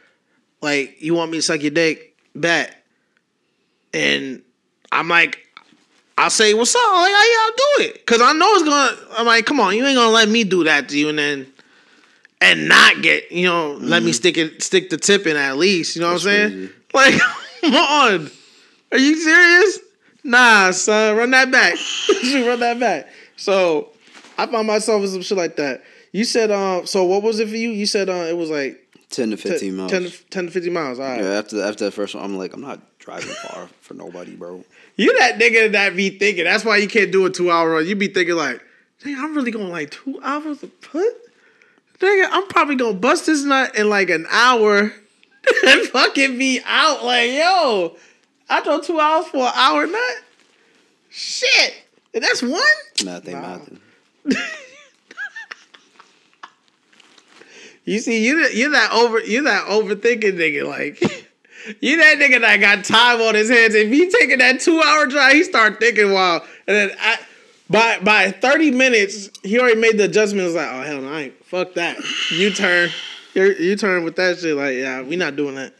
like 0.61 1.01
you 1.01 1.13
want 1.13 1.31
me 1.31 1.37
to 1.37 1.41
suck 1.41 1.61
your 1.61 1.71
dick, 1.71 2.15
bet. 2.35 2.83
And 3.93 4.41
I'm 4.91 5.07
like, 5.07 5.39
I'll 6.17 6.29
say, 6.29 6.53
"What's 6.53 6.75
up?" 6.75 6.81
I'm 6.85 7.01
like, 7.01 7.11
"How 7.11 7.23
y'all 7.23 7.55
do 7.57 7.83
it?" 7.85 7.93
Because 8.05 8.21
I 8.21 8.33
know 8.33 8.53
it's 8.53 8.63
gonna. 8.63 9.17
I'm 9.17 9.25
like, 9.25 9.45
"Come 9.45 9.59
on, 9.59 9.75
you 9.75 9.85
ain't 9.85 9.95
gonna 9.95 10.11
let 10.11 10.29
me 10.29 10.43
do 10.43 10.63
that 10.63 10.89
to 10.89 10.97
you," 10.97 11.09
and 11.09 11.19
then 11.19 11.53
and 12.43 12.67
not 12.67 13.01
get 13.01 13.31
you 13.31 13.45
know 13.45 13.73
let 13.73 14.03
me 14.03 14.11
mm. 14.11 14.15
stick 14.15 14.37
it 14.37 14.61
stick 14.61 14.89
the 14.89 14.97
tip 14.97 15.25
in 15.25 15.37
at 15.37 15.57
least. 15.57 15.95
You 15.95 16.01
know 16.01 16.09
what 16.09 16.13
I'm 16.13 16.19
saying? 16.19 16.49
crazy. 16.49 16.73
Like, 16.93 17.21
come 17.61 17.75
on, 17.75 18.31
are 18.91 18.97
you 18.97 19.15
serious? 19.15 19.79
Nah, 20.23 20.71
son, 20.71 21.17
run 21.17 21.31
that 21.31 21.51
back. 21.51 21.75
run 22.47 22.59
that 22.59 22.79
back. 22.79 23.09
So 23.35 23.89
I 24.37 24.45
found 24.45 24.67
myself 24.67 25.01
in 25.03 25.09
some 25.09 25.21
shit 25.21 25.37
like 25.37 25.55
that. 25.57 25.83
You 26.13 26.23
said, 26.23 26.51
um, 26.51 26.85
so 26.85 27.03
what 27.03 27.21
was 27.23 27.39
it 27.39 27.49
for 27.49 27.57
you? 27.57 27.71
You 27.71 27.85
said 27.85 28.07
uh, 28.07 28.13
it 28.29 28.37
was 28.37 28.49
like 28.49 28.79
ten 29.09 29.31
to 29.31 29.37
fifteen 29.37 29.75
miles. 29.75 29.91
10, 29.91 30.03
to- 30.03 30.25
10 30.29 30.45
to 30.45 30.51
15 30.51 30.71
miles. 30.73 30.99
All 30.99 31.05
right. 31.05 31.19
yeah, 31.21 31.31
after 31.39 31.61
after 31.61 31.85
that 31.85 31.91
first 31.91 32.13
one, 32.15 32.23
I'm 32.23 32.37
like, 32.37 32.53
I'm 32.53 32.61
not 32.61 32.79
driving 32.99 33.33
far 33.49 33.67
for 33.81 33.95
nobody, 33.95 34.35
bro. 34.35 34.63
You 34.95 35.17
that 35.19 35.39
nigga 35.39 35.71
that 35.73 35.95
be 35.95 36.11
thinking. 36.11 36.45
That's 36.45 36.63
why 36.63 36.77
you 36.77 36.87
can't 36.87 37.11
do 37.11 37.25
a 37.25 37.29
two 37.29 37.49
hour 37.51 37.71
run. 37.71 37.85
You 37.87 37.95
be 37.95 38.07
thinking 38.07 38.35
like, 38.35 38.61
dang, 39.03 39.17
I'm 39.17 39.35
really 39.35 39.51
going 39.51 39.69
like 39.69 39.89
two 39.91 40.19
hours 40.23 40.59
to 40.59 40.67
put. 40.67 41.13
Nigga, 41.99 42.27
I'm 42.31 42.47
probably 42.47 42.75
gonna 42.75 42.93
bust 42.93 43.25
this 43.25 43.43
nut 43.43 43.75
in 43.75 43.89
like 43.89 44.09
an 44.11 44.27
hour 44.29 44.79
and 45.67 45.81
fucking 45.87 46.37
be 46.37 46.59
out. 46.65 47.03
Like, 47.03 47.31
yo, 47.31 47.95
I 48.49 48.61
drove 48.61 48.85
two 48.85 48.99
hours 48.99 49.25
for 49.27 49.45
an 49.47 49.53
hour 49.55 49.87
nut. 49.87 50.15
Shit, 51.09 51.73
and 52.13 52.23
that's 52.23 52.43
one. 52.43 52.61
Nothing, 53.03 53.33
Nah. 53.41 53.57
mathing. 53.57 53.79
You 57.85 57.99
see, 57.99 58.25
you 58.25 58.47
you're 58.47 58.71
that 58.71 58.91
over 58.91 59.19
you're 59.19 59.43
that 59.43 59.67
overthinking 59.67 60.33
nigga. 60.33 60.65
Like 60.67 61.01
you 61.81 61.97
that 61.97 62.17
nigga 62.17 62.41
that 62.41 62.57
got 62.57 62.85
time 62.85 63.21
on 63.21 63.35
his 63.35 63.49
hands. 63.49 63.75
If 63.75 63.89
he 63.89 64.09
taking 64.09 64.39
that 64.39 64.61
two 64.61 64.81
hour 64.81 65.05
drive, 65.05 65.33
he 65.33 65.43
start 65.43 65.79
thinking 65.79 66.11
wild. 66.13 66.43
And 66.67 66.77
then 66.77 66.97
I, 66.99 67.19
by 67.69 67.99
by 67.99 68.31
thirty 68.31 68.71
minutes, 68.71 69.29
he 69.43 69.59
already 69.59 69.79
made 69.79 69.97
the 69.97 70.05
adjustment. 70.05 70.47
It's 70.47 70.55
like, 70.55 70.69
oh 70.71 70.81
hell 70.81 71.01
no, 71.01 71.11
I 71.11 71.21
ain't 71.21 71.45
fuck 71.45 71.73
that. 71.73 71.97
You 72.31 72.51
turn, 72.51 72.89
you 73.33 73.53
you 73.53 73.75
turn 73.75 74.03
with 74.03 74.15
that 74.15 74.39
shit. 74.39 74.55
Like, 74.55 74.75
yeah, 74.75 75.01
we 75.01 75.15
not 75.15 75.35
doing 75.35 75.55
that. 75.55 75.73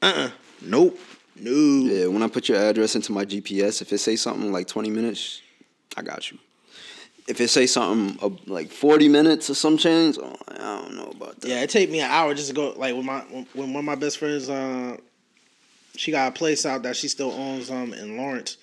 Uh 0.00 0.12
uh 0.16 0.30
Nope. 0.64 0.98
No. 1.36 1.50
Yeah, 1.50 2.06
when 2.06 2.22
I 2.22 2.28
put 2.28 2.48
your 2.48 2.58
address 2.58 2.94
into 2.94 3.10
my 3.10 3.24
GPS, 3.24 3.82
if 3.82 3.92
it 3.92 3.98
say 3.98 4.14
something 4.14 4.52
like 4.52 4.68
20 4.68 4.90
minutes, 4.90 5.42
I 5.96 6.02
got 6.02 6.30
you. 6.30 6.38
If 7.28 7.40
it 7.40 7.48
say 7.48 7.66
something 7.66 8.18
uh, 8.20 8.34
like 8.46 8.70
40 8.70 9.08
minutes 9.08 9.48
or 9.48 9.54
some 9.54 9.76
change, 9.76 10.18
oh, 10.20 10.36
I 10.48 10.56
don't 10.82 10.96
know 10.96 11.12
about 11.14 11.40
that. 11.40 11.48
Yeah, 11.48 11.62
it 11.62 11.70
take 11.70 11.90
me 11.90 12.00
an 12.00 12.10
hour 12.10 12.34
just 12.34 12.48
to 12.48 12.54
go. 12.54 12.74
Like 12.76 12.94
when 12.94 13.06
my 13.06 13.20
when 13.20 13.72
one 13.72 13.76
of 13.76 13.84
my 13.84 13.94
best 13.94 14.18
friends, 14.18 14.50
uh, 14.50 14.96
she 15.96 16.10
got 16.10 16.28
a 16.28 16.32
place 16.32 16.66
out 16.66 16.82
that 16.82 16.96
she 16.96 17.08
still 17.08 17.30
owns 17.30 17.70
um 17.70 17.94
in 17.94 18.16
Lawrence. 18.16 18.56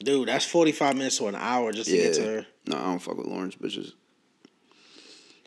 Dude, 0.00 0.28
that's 0.28 0.44
forty 0.44 0.72
five 0.72 0.96
minutes 0.96 1.18
to 1.18 1.28
an 1.28 1.34
hour 1.34 1.72
just 1.72 1.88
to 1.88 1.96
get 1.96 2.14
to 2.14 2.22
her. 2.22 2.46
No, 2.66 2.76
I 2.76 2.82
don't 2.84 2.98
fuck 2.98 3.16
with 3.16 3.26
Lawrence 3.26 3.54
bitches. 3.56 3.92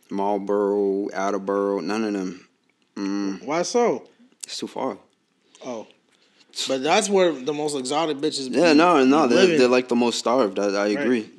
Marlboro, 0.09 1.09
Attleboro, 1.09 1.81
none 1.81 2.03
of 2.05 2.13
them. 2.13 2.47
Mm, 2.95 3.43
Why 3.45 3.61
so? 3.61 4.07
it's 4.43 4.57
too 4.57 4.67
far. 4.67 4.97
Oh, 5.65 5.85
but 6.67 6.81
that's 6.81 7.09
where 7.09 7.31
the 7.33 7.53
most 7.53 7.75
exotic 7.77 8.17
bitches. 8.17 8.49
Yeah, 8.51 8.73
no, 8.73 9.03
no, 9.03 9.27
they're, 9.27 9.41
living. 9.41 9.57
they're 9.59 9.67
like 9.67 9.89
the 9.89 9.95
most 9.95 10.17
starved. 10.17 10.57
I, 10.57 10.69
I 10.69 10.87
agree. 10.87 11.29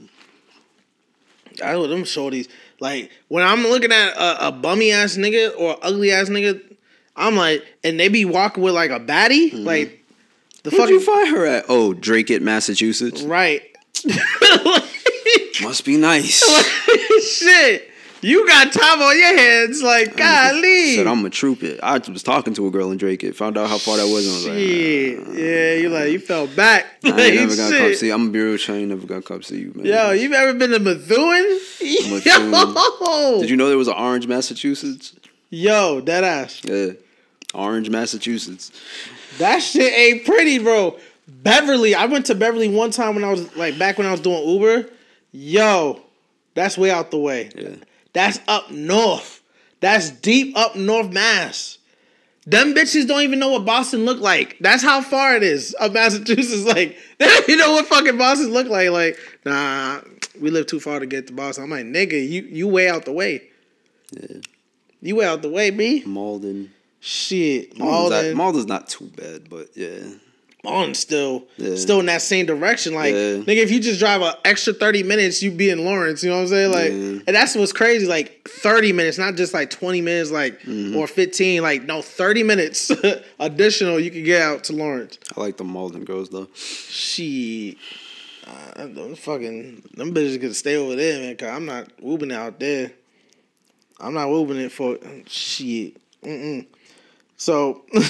I 1.63 1.73
know 1.73 1.87
them 1.87 2.03
shorties. 2.03 2.49
Like 2.81 3.11
when 3.29 3.45
I'm 3.45 3.63
looking 3.63 3.93
at 3.93 4.11
a, 4.17 4.49
a 4.49 4.53
bummy 4.53 4.93
ass 4.93 5.17
nigga 5.17 5.59
or 5.59 5.77
ugly 5.83 6.13
ass 6.13 6.29
nigga, 6.29 6.61
I'm 7.17 7.37
like, 7.37 7.65
and 7.83 7.99
they 7.99 8.09
be 8.09 8.25
walking 8.25 8.63
with 8.63 8.75
like 8.75 8.91
a 8.91 9.01
baddie, 9.01 9.51
mm-hmm. 9.51 9.65
like 9.65 10.05
the 10.63 10.71
Where'd 10.71 10.91
you 10.91 11.01
find 11.01 11.29
her 11.29 11.47
at? 11.47 11.65
Oh, 11.69 11.95
Dracut 11.95 12.43
Massachusetts. 12.43 13.23
right. 13.23 13.63
Must 15.63 15.85
be 15.85 15.97
nice. 15.97 16.45
Shit, 17.41 17.88
you 18.21 18.47
got 18.47 18.73
time 18.73 19.01
on 19.01 19.17
your 19.19 19.37
hands, 19.39 19.83
like 19.83 20.17
golly. 20.17 20.95
Said 20.97 21.07
I'm 21.07 21.25
a 21.25 21.31
trooper. 21.31 21.77
I 21.83 21.99
was 21.99 22.23
talking 22.23 22.55
to 22.55 22.67
a 22.67 22.71
girl 22.71 22.91
in 22.91 22.99
Dracut. 22.99 23.31
It 23.31 23.37
found 23.37 23.57
out 23.57 23.69
how 23.69 23.79
far 23.79 23.97
that 23.97 24.07
was. 24.07 24.27
And 24.27 24.33
I 24.33 24.37
was 24.37 24.47
like, 24.47 24.59
Shit, 24.59 25.39
yeah, 25.39 25.75
you 25.83 25.89
like 25.89 26.11
you 26.11 26.19
fell 26.19 26.47
back. 26.49 26.87
I 27.05 27.11
Like, 27.11 27.35
never 27.35 27.57
got 27.57 27.71
shit. 27.71 27.99
to 28.01 28.07
you. 28.07 28.15
I'm 28.15 28.29
a 28.29 28.31
bureau 28.31 28.57
chain. 28.57 28.89
Never 28.89 29.07
got 29.07 29.25
cups 29.25 29.49
to 29.49 29.57
you, 29.57 29.73
man. 29.75 29.87
Yo, 29.87 30.11
you 30.13 30.33
ever 30.35 30.55
been 30.59 30.71
to 30.71 30.79
Methuen? 30.79 31.61
Methuen. 31.81 32.23
Yo, 32.25 33.41
Did 33.41 33.51
you 33.51 33.57
know 33.57 33.69
there 33.69 33.79
was 33.79 33.89
an 33.89 33.95
Orange, 33.97 34.27
Massachusetts? 34.27 35.15
yo, 35.51 36.01
that 36.03 36.25
ass. 36.25 36.61
Yeah, 36.65 36.89
Orange, 37.55 37.89
Massachusetts. 37.89 38.71
That 39.39 39.61
shit 39.61 39.93
ain't 39.93 40.25
pretty, 40.27 40.59
bro. 40.59 40.99
Beverly, 41.27 41.95
I 41.95 42.07
went 42.07 42.27
to 42.27 42.35
Beverly 42.35 42.69
one 42.69 42.91
time 42.91 43.15
when 43.15 43.25
I 43.25 43.31
was 43.31 43.55
like 43.57 43.79
back 43.79 43.97
when 43.99 44.07
I 44.07 44.11
was 44.11 44.21
doing 44.21 44.47
Uber. 44.49 44.89
Yo, 45.33 46.01
that's 46.55 46.77
way 46.77 46.91
out 46.91 47.11
the 47.11 47.19
way. 47.19 47.51
Yeah, 47.55 47.77
That's 48.13 48.41
up 48.49 48.71
north. 48.71 49.43
That's 49.81 50.11
deep 50.11 50.57
up 50.57 50.77
north 50.77 51.13
Mass. 51.13 51.79
Them 52.47 52.75
bitches 52.75 53.07
don't 53.07 53.21
even 53.21 53.39
know 53.39 53.51
what 53.51 53.67
Boston 53.67 54.07
look 54.07 54.21
like. 54.21 54.57
That's 54.61 54.83
how 54.83 55.03
far 55.03 55.37
it 55.37 55.43
is 55.43 55.75
of 55.75 55.93
Massachusetts. 55.93 56.65
Like, 56.67 56.97
they 57.19 57.27
don't 57.27 57.49
even 57.49 57.59
know 57.59 57.73
what 57.73 57.87
fucking 57.87 58.17
Boston 58.17 58.53
look 58.53 58.69
like. 58.69 58.89
Like, 58.89 59.19
nah, 59.45 60.01
we 60.41 60.51
live 60.51 60.67
too 60.67 60.81
far 60.81 60.99
to 60.99 61.07
get 61.07 61.27
to 61.27 61.35
Boston. 61.35 61.65
I'm 61.65 61.71
like, 61.71 61.85
nigga, 61.85 62.13
you 62.13 62.43
you 62.43 62.67
way 62.67 62.89
out 62.89 63.05
the 63.05 63.13
way. 63.13 63.43
yeah. 64.13 64.39
You 65.01 65.17
way 65.17 65.27
out 65.27 65.43
the 65.43 65.51
way, 65.51 65.71
B. 65.71 66.03
Malden. 66.07 66.73
Shit, 67.01 67.79
Malden's, 67.79 68.11
Malden. 68.11 68.29
not, 68.29 68.37
Malden's 68.37 68.67
not 68.67 68.89
too 68.89 69.07
bad, 69.15 69.49
but 69.49 69.69
yeah. 69.77 70.01
On 70.65 70.93
still 70.95 71.45
Yeah. 71.57 71.77
still 71.77 72.01
in 72.01 72.07
that 72.07 72.21
same 72.21 72.45
direction. 72.45 72.93
Like 72.93 73.15
Yeah. 73.15 73.39
nigga, 73.39 73.59
if 73.63 73.71
you 73.71 73.79
just 73.81 74.01
drive 74.01 74.23
an 74.23 74.35
extra 74.45 74.73
thirty 74.73 75.03
minutes, 75.03 75.43
you 75.43 75.51
be 75.53 75.71
in 75.71 75.85
Lawrence. 75.85 76.23
You 76.25 76.31
know 76.31 76.37
what 76.37 76.43
I'm 76.43 76.49
saying? 76.49 76.73
Like, 76.73 76.91
Yeah. 76.91 77.23
and 77.27 77.37
that's 77.37 77.55
what's 77.55 77.73
crazy. 77.73 78.07
Like 78.07 78.49
thirty 78.49 78.93
minutes, 78.93 79.19
not 79.19 79.37
just 79.37 79.55
like 79.55 79.71
twenty 79.71 80.01
minutes, 80.01 80.31
like 80.31 80.61
Mm-hmm. 80.63 80.97
or 80.97 81.07
fifteen. 81.07 81.63
Like 81.63 81.85
no, 81.85 82.03
thirty 82.03 82.43
minutes 82.43 82.91
additional. 83.39 84.01
You 84.01 84.11
can 84.11 84.25
get 84.25 84.43
out 84.43 84.65
to 84.65 84.73
Lawrence. 84.73 85.19
I 85.37 85.41
like 85.41 85.57
the 85.59 85.65
Malden 85.65 86.05
girls 86.05 86.29
though. 86.31 86.49
She. 86.55 87.79
Uh, 88.47 88.87
them 88.87 89.15
fucking 89.15 89.83
them 89.95 90.13
bitches 90.15 90.41
could 90.41 90.57
stay 90.57 90.77
over 90.77 90.97
there, 90.97 91.21
man. 91.21 91.37
Cause 91.37 91.51
I'm 91.51 91.67
not 91.67 91.89
whooping 92.01 92.31
it 92.31 92.35
out 92.35 92.59
there. 92.59 92.93
I'm 94.01 94.15
not 94.15 94.29
whooping 94.31 94.57
it 94.57 94.73
for 94.73 94.99
shit. 95.27 95.97
Mm-mm. 96.25 96.67
So. 97.37 97.85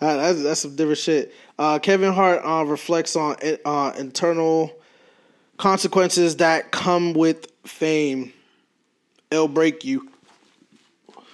Uh, 0.00 0.16
that's 0.16 0.42
that's 0.42 0.60
some 0.60 0.76
different 0.76 0.98
shit. 0.98 1.34
Uh, 1.58 1.78
Kevin 1.78 2.12
Hart 2.12 2.40
uh, 2.44 2.64
reflects 2.64 3.16
on 3.16 3.36
uh, 3.64 3.92
internal 3.98 4.72
consequences 5.58 6.36
that 6.36 6.70
come 6.70 7.12
with 7.12 7.46
fame. 7.66 8.32
It'll 9.30 9.46
break 9.46 9.84
you. 9.84 10.10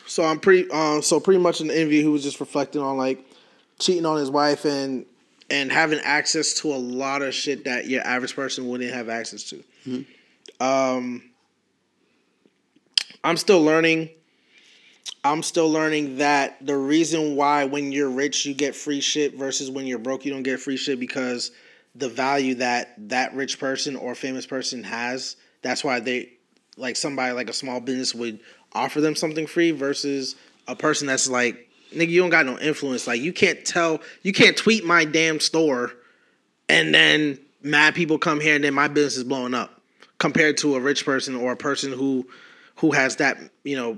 So 0.07 0.25
I'm 0.25 0.41
pretty. 0.41 0.71
Um, 0.71 1.03
so 1.03 1.21
pretty 1.21 1.41
much 1.41 1.61
in 1.61 1.69
the 1.69 1.79
interview, 1.79 2.03
he 2.03 2.09
was 2.09 2.23
just 2.23 2.41
reflecting 2.41 2.83
on 2.83 2.97
like 2.97 3.25
cheating 3.79 4.07
on 4.07 4.19
his 4.19 4.31
wife 4.31 4.65
and 4.65 5.07
and 5.49 5.71
having 5.71 6.01
access 6.01 6.55
to 6.55 6.73
a 6.73 6.77
lot 6.77 7.23
of 7.23 7.33
shit 7.35 7.65
that 7.65 7.87
your 7.87 8.03
average 8.05 8.35
person 8.35 8.67
wouldn't 8.69 8.93
have 8.93 9.09
access 9.09 9.45
to. 9.45 9.63
Um, 10.59 11.23
I'm 13.23 13.37
still 13.37 13.63
learning. 13.63 14.11
I'm 15.25 15.43
still 15.43 15.71
learning 15.71 16.19
that 16.19 16.65
the 16.65 16.77
reason 16.77 17.37
why 17.37 17.65
when 17.65 17.93
you're 17.93 18.11
rich 18.11 18.47
you 18.47 18.55
get 18.55 18.75
free 18.75 19.01
shit 19.01 19.35
versus 19.35 19.71
when 19.71 19.87
you're 19.87 19.99
broke 19.99 20.25
you 20.25 20.33
don't 20.33 20.43
get 20.43 20.61
free 20.61 20.77
shit 20.77 21.01
because 21.01 21.53
the 21.95 22.09
value 22.09 22.57
that 22.57 22.95
that 23.09 23.35
rich 23.35 23.59
person 23.59 23.97
or 23.97 24.15
famous 24.15 24.47
person 24.47 24.85
has. 24.85 25.37
That's 25.63 25.83
why 25.83 26.01
they 26.01 26.31
like 26.77 26.97
somebody 26.97 27.33
like 27.33 27.49
a 27.49 27.55
small 27.55 27.81
business 27.81 28.15
would 28.15 28.41
offer 28.73 29.01
them 29.01 29.17
something 29.17 29.47
free 29.47 29.71
versus 29.71 30.37
a 30.69 30.77
person 30.77 31.07
that's 31.07 31.29
like 31.29 31.69
nigga 31.93 32.09
you 32.09 32.21
don't 32.21 32.31
got 32.31 32.45
no 32.45 32.59
influence 32.59 33.07
like 33.07 33.21
you 33.21 33.33
can't 33.33 33.65
tell 33.65 34.01
you 34.23 34.33
can't 34.33 34.57
tweet 34.57 34.85
my 34.85 35.05
damn 35.05 35.41
store 35.41 35.93
and 36.69 36.95
then 36.95 37.39
mad 37.63 37.95
people 37.95 38.19
come 38.19 38.41
here 38.41 38.57
and 38.57 38.65
then 38.65 38.75
my 38.75 38.89
business 38.89 39.17
is 39.17 39.25
blowing 39.25 39.55
up 39.55 39.81
compared 40.19 40.57
to 40.59 40.75
a 40.75 40.81
rich 40.81 41.05
person 41.05 41.35
or 41.35 41.53
a 41.53 41.57
person 41.57 41.93
who 41.93 42.27
who 42.77 42.91
has 42.91 43.17
that 43.17 43.39
you 43.65 43.77
know 43.77 43.97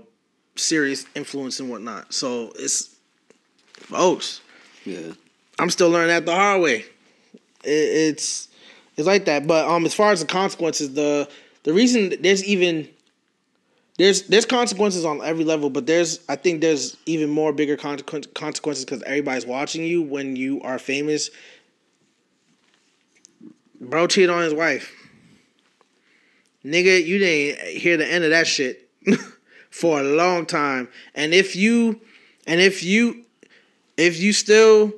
serious 0.59 1.07
influence 1.15 1.61
and 1.61 1.71
whatnot. 1.71 2.13
So 2.13 2.53
it's 2.57 2.97
folks. 3.75 4.41
Yeah. 4.85 5.13
i'm 5.59 5.71
still 5.71 5.91
learning 5.91 6.09
that 6.09 6.27
the 6.27 6.35
hard 6.35 6.63
way. 6.63 6.85
It, 7.65 7.69
it's 8.15 8.49
it's 8.97 9.07
like 9.07 9.25
that. 9.27 9.47
But 9.47 9.69
um 9.69 9.85
as 9.87 9.95
far 9.95 10.13
as 10.13 10.21
the 10.21 10.27
consequences 10.27 10.95
the 10.95 11.29
the 11.65 11.73
reason 11.73 12.15
there's 12.21 12.45
even 12.45 12.89
there's 13.99 14.23
there's 14.23 14.47
consequences 14.47 15.05
on 15.05 15.21
every 15.23 15.45
level 15.45 15.71
but 15.71 15.87
there's 15.87 16.21
i 16.29 16.37
think 16.37 16.61
there's 16.61 16.97
even 17.05 17.29
more 17.29 17.53
bigger 17.53 17.77
consequence, 17.77 18.27
consequences 18.35 18.85
because 18.85 19.03
everybody's 19.03 19.45
watching 19.45 19.85
you 19.85 20.03
when 20.03 20.37
you 20.37 20.61
are 20.63 20.79
famous. 20.79 21.31
Bro 23.81 24.09
cheated 24.09 24.31
on 24.31 24.43
his 24.43 24.55
wife. 24.55 24.93
Nigga 26.65 27.05
you 27.05 27.19
didn't 27.19 27.79
hear 27.81 27.97
the 27.97 28.07
end 28.07 28.25
of 28.25 28.31
that 28.31 28.47
shit 28.47 28.89
for 29.71 30.01
a 30.01 30.03
long 30.03 30.47
time. 30.47 30.89
And 31.15 31.35
if 31.35 31.57
you 31.57 32.01
and 32.47 32.61
if 32.61 32.83
you 32.83 33.25
if 33.97 34.19
you 34.19 34.33
still 34.33 34.93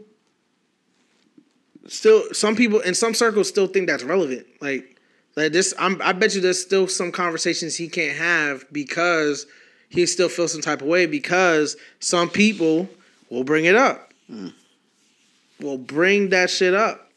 still 1.86 2.22
some 2.32 2.54
people 2.54 2.80
in 2.80 2.94
some 2.94 3.14
circles 3.14 3.48
still 3.48 3.66
think 3.66 3.88
that's 3.88 4.04
relevant. 4.04 4.46
Like 4.60 5.00
like 5.36 5.52
this 5.52 5.74
I'm, 5.78 6.00
i 6.02 6.12
bet 6.12 6.34
you 6.34 6.40
there's 6.40 6.60
still 6.60 6.86
some 6.86 7.12
conversations 7.12 7.76
he 7.76 7.88
can't 7.88 8.16
have 8.16 8.64
because 8.72 9.46
he 9.88 10.06
still 10.06 10.28
feels 10.28 10.52
some 10.52 10.60
type 10.60 10.82
of 10.82 10.88
way 10.88 11.06
because 11.06 11.76
some 11.98 12.30
people 12.30 12.88
will 13.28 13.44
bring 13.44 13.64
it 13.64 13.74
up. 13.74 14.12
Hmm. 14.28 14.48
Will 15.60 15.78
bring 15.78 16.30
that 16.30 16.48
shit 16.48 16.74
up. 16.74 17.10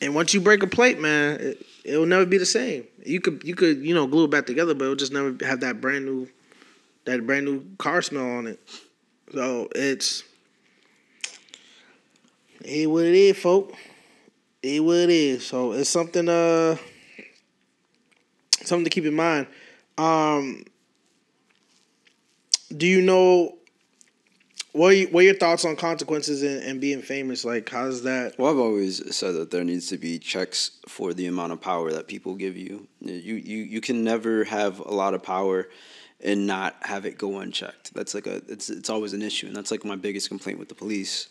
And 0.00 0.14
once 0.14 0.34
you 0.34 0.40
break 0.40 0.62
a 0.62 0.66
plate 0.66 0.98
man 0.98 1.40
it, 1.40 1.65
it'll 1.86 2.06
never 2.06 2.26
be 2.26 2.38
the 2.38 2.46
same 2.46 2.84
you 3.04 3.20
could 3.20 3.42
you 3.44 3.54
could 3.54 3.78
you 3.84 3.94
know 3.94 4.06
glue 4.06 4.24
it 4.24 4.30
back 4.30 4.46
together 4.46 4.74
but 4.74 4.84
it'll 4.84 4.96
just 4.96 5.12
never 5.12 5.34
have 5.44 5.60
that 5.60 5.80
brand 5.80 6.04
new 6.04 6.28
that 7.06 7.24
brand 7.24 7.46
new 7.46 7.64
car 7.78 8.02
smell 8.02 8.28
on 8.28 8.46
it. 8.46 8.60
So 9.32 9.68
it's 9.74 10.24
it 12.64 12.90
what 12.90 13.04
it 13.04 13.14
is, 13.14 13.38
folk. 13.38 13.74
It 14.62 14.80
what 14.80 14.96
it 14.96 15.10
is. 15.10 15.46
So 15.46 15.72
it's 15.72 15.88
something 15.88 16.28
uh 16.28 16.76
something 18.62 18.84
to 18.84 18.90
keep 18.90 19.04
in 19.04 19.14
mind. 19.14 19.46
Um 19.96 20.64
do 22.76 22.86
you 22.86 23.00
know 23.00 23.55
what 24.76 24.92
are, 24.92 24.94
you, 24.94 25.06
what 25.08 25.20
are 25.20 25.24
your 25.24 25.34
thoughts 25.34 25.64
on 25.64 25.76
consequences 25.76 26.42
and, 26.42 26.62
and 26.62 26.80
being 26.80 27.02
famous? 27.02 27.44
Like, 27.44 27.68
how's 27.68 28.02
that? 28.02 28.38
Well, 28.38 28.50
I've 28.50 28.58
always 28.58 29.14
said 29.16 29.34
that 29.34 29.50
there 29.50 29.64
needs 29.64 29.88
to 29.88 29.98
be 29.98 30.18
checks 30.18 30.72
for 30.86 31.14
the 31.14 31.26
amount 31.26 31.52
of 31.52 31.60
power 31.60 31.92
that 31.92 32.06
people 32.06 32.34
give 32.34 32.56
you. 32.56 32.86
You 33.00 33.34
you 33.34 33.58
you 33.58 33.80
can 33.80 34.04
never 34.04 34.44
have 34.44 34.80
a 34.80 34.92
lot 34.92 35.14
of 35.14 35.22
power 35.22 35.68
and 36.20 36.46
not 36.46 36.76
have 36.82 37.06
it 37.06 37.18
go 37.18 37.38
unchecked. 37.38 37.94
That's 37.94 38.14
like 38.14 38.26
a 38.26 38.42
it's 38.48 38.68
it's 38.70 38.90
always 38.90 39.12
an 39.12 39.22
issue, 39.22 39.46
and 39.46 39.56
that's 39.56 39.70
like 39.70 39.84
my 39.84 39.96
biggest 39.96 40.28
complaint 40.28 40.58
with 40.58 40.68
the 40.68 40.74
police. 40.74 41.28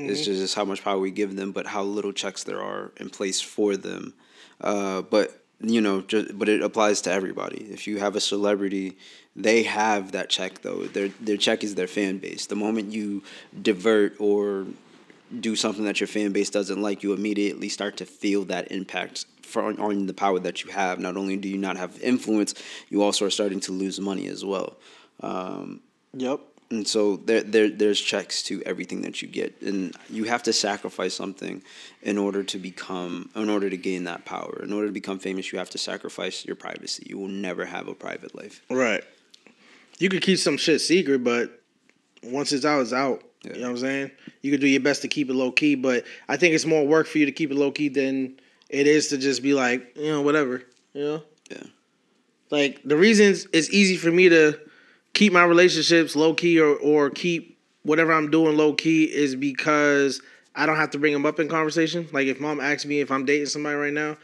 It's 0.00 0.24
just 0.24 0.54
how 0.54 0.64
much 0.64 0.84
power 0.84 0.98
we 0.98 1.10
give 1.10 1.34
them, 1.34 1.50
but 1.50 1.66
how 1.66 1.82
little 1.82 2.12
checks 2.12 2.44
there 2.44 2.62
are 2.62 2.92
in 2.98 3.10
place 3.10 3.40
for 3.40 3.76
them. 3.76 4.14
Uh, 4.60 5.02
but 5.02 5.37
you 5.60 5.80
know, 5.80 6.00
just, 6.02 6.38
but 6.38 6.48
it 6.48 6.62
applies 6.62 7.00
to 7.02 7.12
everybody. 7.12 7.64
If 7.70 7.86
you 7.86 7.98
have 7.98 8.14
a 8.16 8.20
celebrity, 8.20 8.96
they 9.34 9.64
have 9.64 10.12
that 10.12 10.30
check 10.30 10.62
though. 10.62 10.84
Their 10.84 11.08
their 11.20 11.36
check 11.36 11.64
is 11.64 11.74
their 11.74 11.86
fan 11.88 12.18
base. 12.18 12.46
The 12.46 12.56
moment 12.56 12.92
you 12.92 13.22
divert 13.60 14.14
or 14.20 14.66
do 15.40 15.56
something 15.56 15.84
that 15.84 16.00
your 16.00 16.06
fan 16.06 16.32
base 16.32 16.50
doesn't 16.50 16.80
like, 16.80 17.02
you 17.02 17.12
immediately 17.12 17.68
start 17.68 17.96
to 17.98 18.06
feel 18.06 18.44
that 18.44 18.70
impact 18.70 19.26
from 19.42 19.80
on 19.80 20.06
the 20.06 20.14
power 20.14 20.38
that 20.38 20.64
you 20.64 20.70
have. 20.70 20.98
Not 21.00 21.16
only 21.16 21.36
do 21.36 21.48
you 21.48 21.58
not 21.58 21.76
have 21.76 22.00
influence, 22.00 22.54
you 22.88 23.02
also 23.02 23.26
are 23.26 23.30
starting 23.30 23.60
to 23.60 23.72
lose 23.72 24.00
money 24.00 24.26
as 24.28 24.44
well. 24.44 24.76
Um, 25.20 25.80
Yep. 26.14 26.40
And 26.70 26.86
so 26.86 27.16
there, 27.16 27.42
there, 27.42 27.70
there's 27.70 28.00
checks 28.00 28.42
to 28.44 28.62
everything 28.64 29.00
that 29.02 29.22
you 29.22 29.28
get, 29.28 29.62
and 29.62 29.96
you 30.10 30.24
have 30.24 30.42
to 30.44 30.52
sacrifice 30.52 31.14
something 31.14 31.62
in 32.02 32.18
order 32.18 32.42
to 32.42 32.58
become, 32.58 33.30
in 33.34 33.48
order 33.48 33.70
to 33.70 33.76
gain 33.76 34.04
that 34.04 34.26
power. 34.26 34.60
In 34.62 34.72
order 34.72 34.86
to 34.86 34.92
become 34.92 35.18
famous, 35.18 35.50
you 35.50 35.58
have 35.58 35.70
to 35.70 35.78
sacrifice 35.78 36.44
your 36.44 36.56
privacy. 36.56 37.06
You 37.08 37.18
will 37.18 37.28
never 37.28 37.64
have 37.64 37.88
a 37.88 37.94
private 37.94 38.34
life. 38.34 38.60
Right. 38.68 39.02
You 39.98 40.10
could 40.10 40.20
keep 40.20 40.38
some 40.38 40.58
shit 40.58 40.82
secret, 40.82 41.24
but 41.24 41.62
once 42.22 42.52
it's 42.52 42.66
out, 42.66 42.82
it's 42.82 42.92
out. 42.92 43.22
Yeah. 43.42 43.54
You 43.54 43.60
know 43.60 43.66
what 43.68 43.70
I'm 43.70 43.78
saying? 43.78 44.10
You 44.42 44.50
could 44.50 44.60
do 44.60 44.68
your 44.68 44.80
best 44.80 45.02
to 45.02 45.08
keep 45.08 45.30
it 45.30 45.34
low 45.34 45.50
key, 45.50 45.74
but 45.74 46.04
I 46.28 46.36
think 46.36 46.54
it's 46.54 46.66
more 46.66 46.86
work 46.86 47.06
for 47.06 47.16
you 47.16 47.26
to 47.26 47.32
keep 47.32 47.50
it 47.50 47.56
low 47.56 47.70
key 47.70 47.88
than 47.88 48.38
it 48.68 48.86
is 48.86 49.08
to 49.08 49.16
just 49.16 49.42
be 49.42 49.54
like, 49.54 49.96
you 49.96 50.10
know, 50.10 50.20
whatever. 50.20 50.64
You 50.92 51.02
know? 51.02 51.22
Yeah. 51.50 51.62
Like 52.50 52.82
the 52.84 52.96
reasons 52.96 53.46
it's 53.52 53.70
easy 53.70 53.96
for 53.96 54.10
me 54.10 54.28
to 54.28 54.58
keep 55.14 55.32
my 55.32 55.44
relationships 55.44 56.16
low 56.16 56.34
key 56.34 56.60
or 56.60 56.76
or 56.76 57.10
keep 57.10 57.58
whatever 57.82 58.12
I'm 58.12 58.30
doing 58.30 58.56
low 58.56 58.72
key 58.72 59.04
is 59.04 59.34
because 59.34 60.20
I 60.54 60.66
don't 60.66 60.76
have 60.76 60.90
to 60.90 60.98
bring 60.98 61.12
them 61.12 61.26
up 61.26 61.40
in 61.40 61.48
conversation. 61.48 62.08
Like 62.12 62.26
if 62.26 62.40
mom 62.40 62.60
asks 62.60 62.84
me 62.86 63.00
if 63.00 63.10
I'm 63.10 63.24
dating 63.24 63.46
somebody 63.46 63.76
right 63.76 63.92
now, 63.92 64.16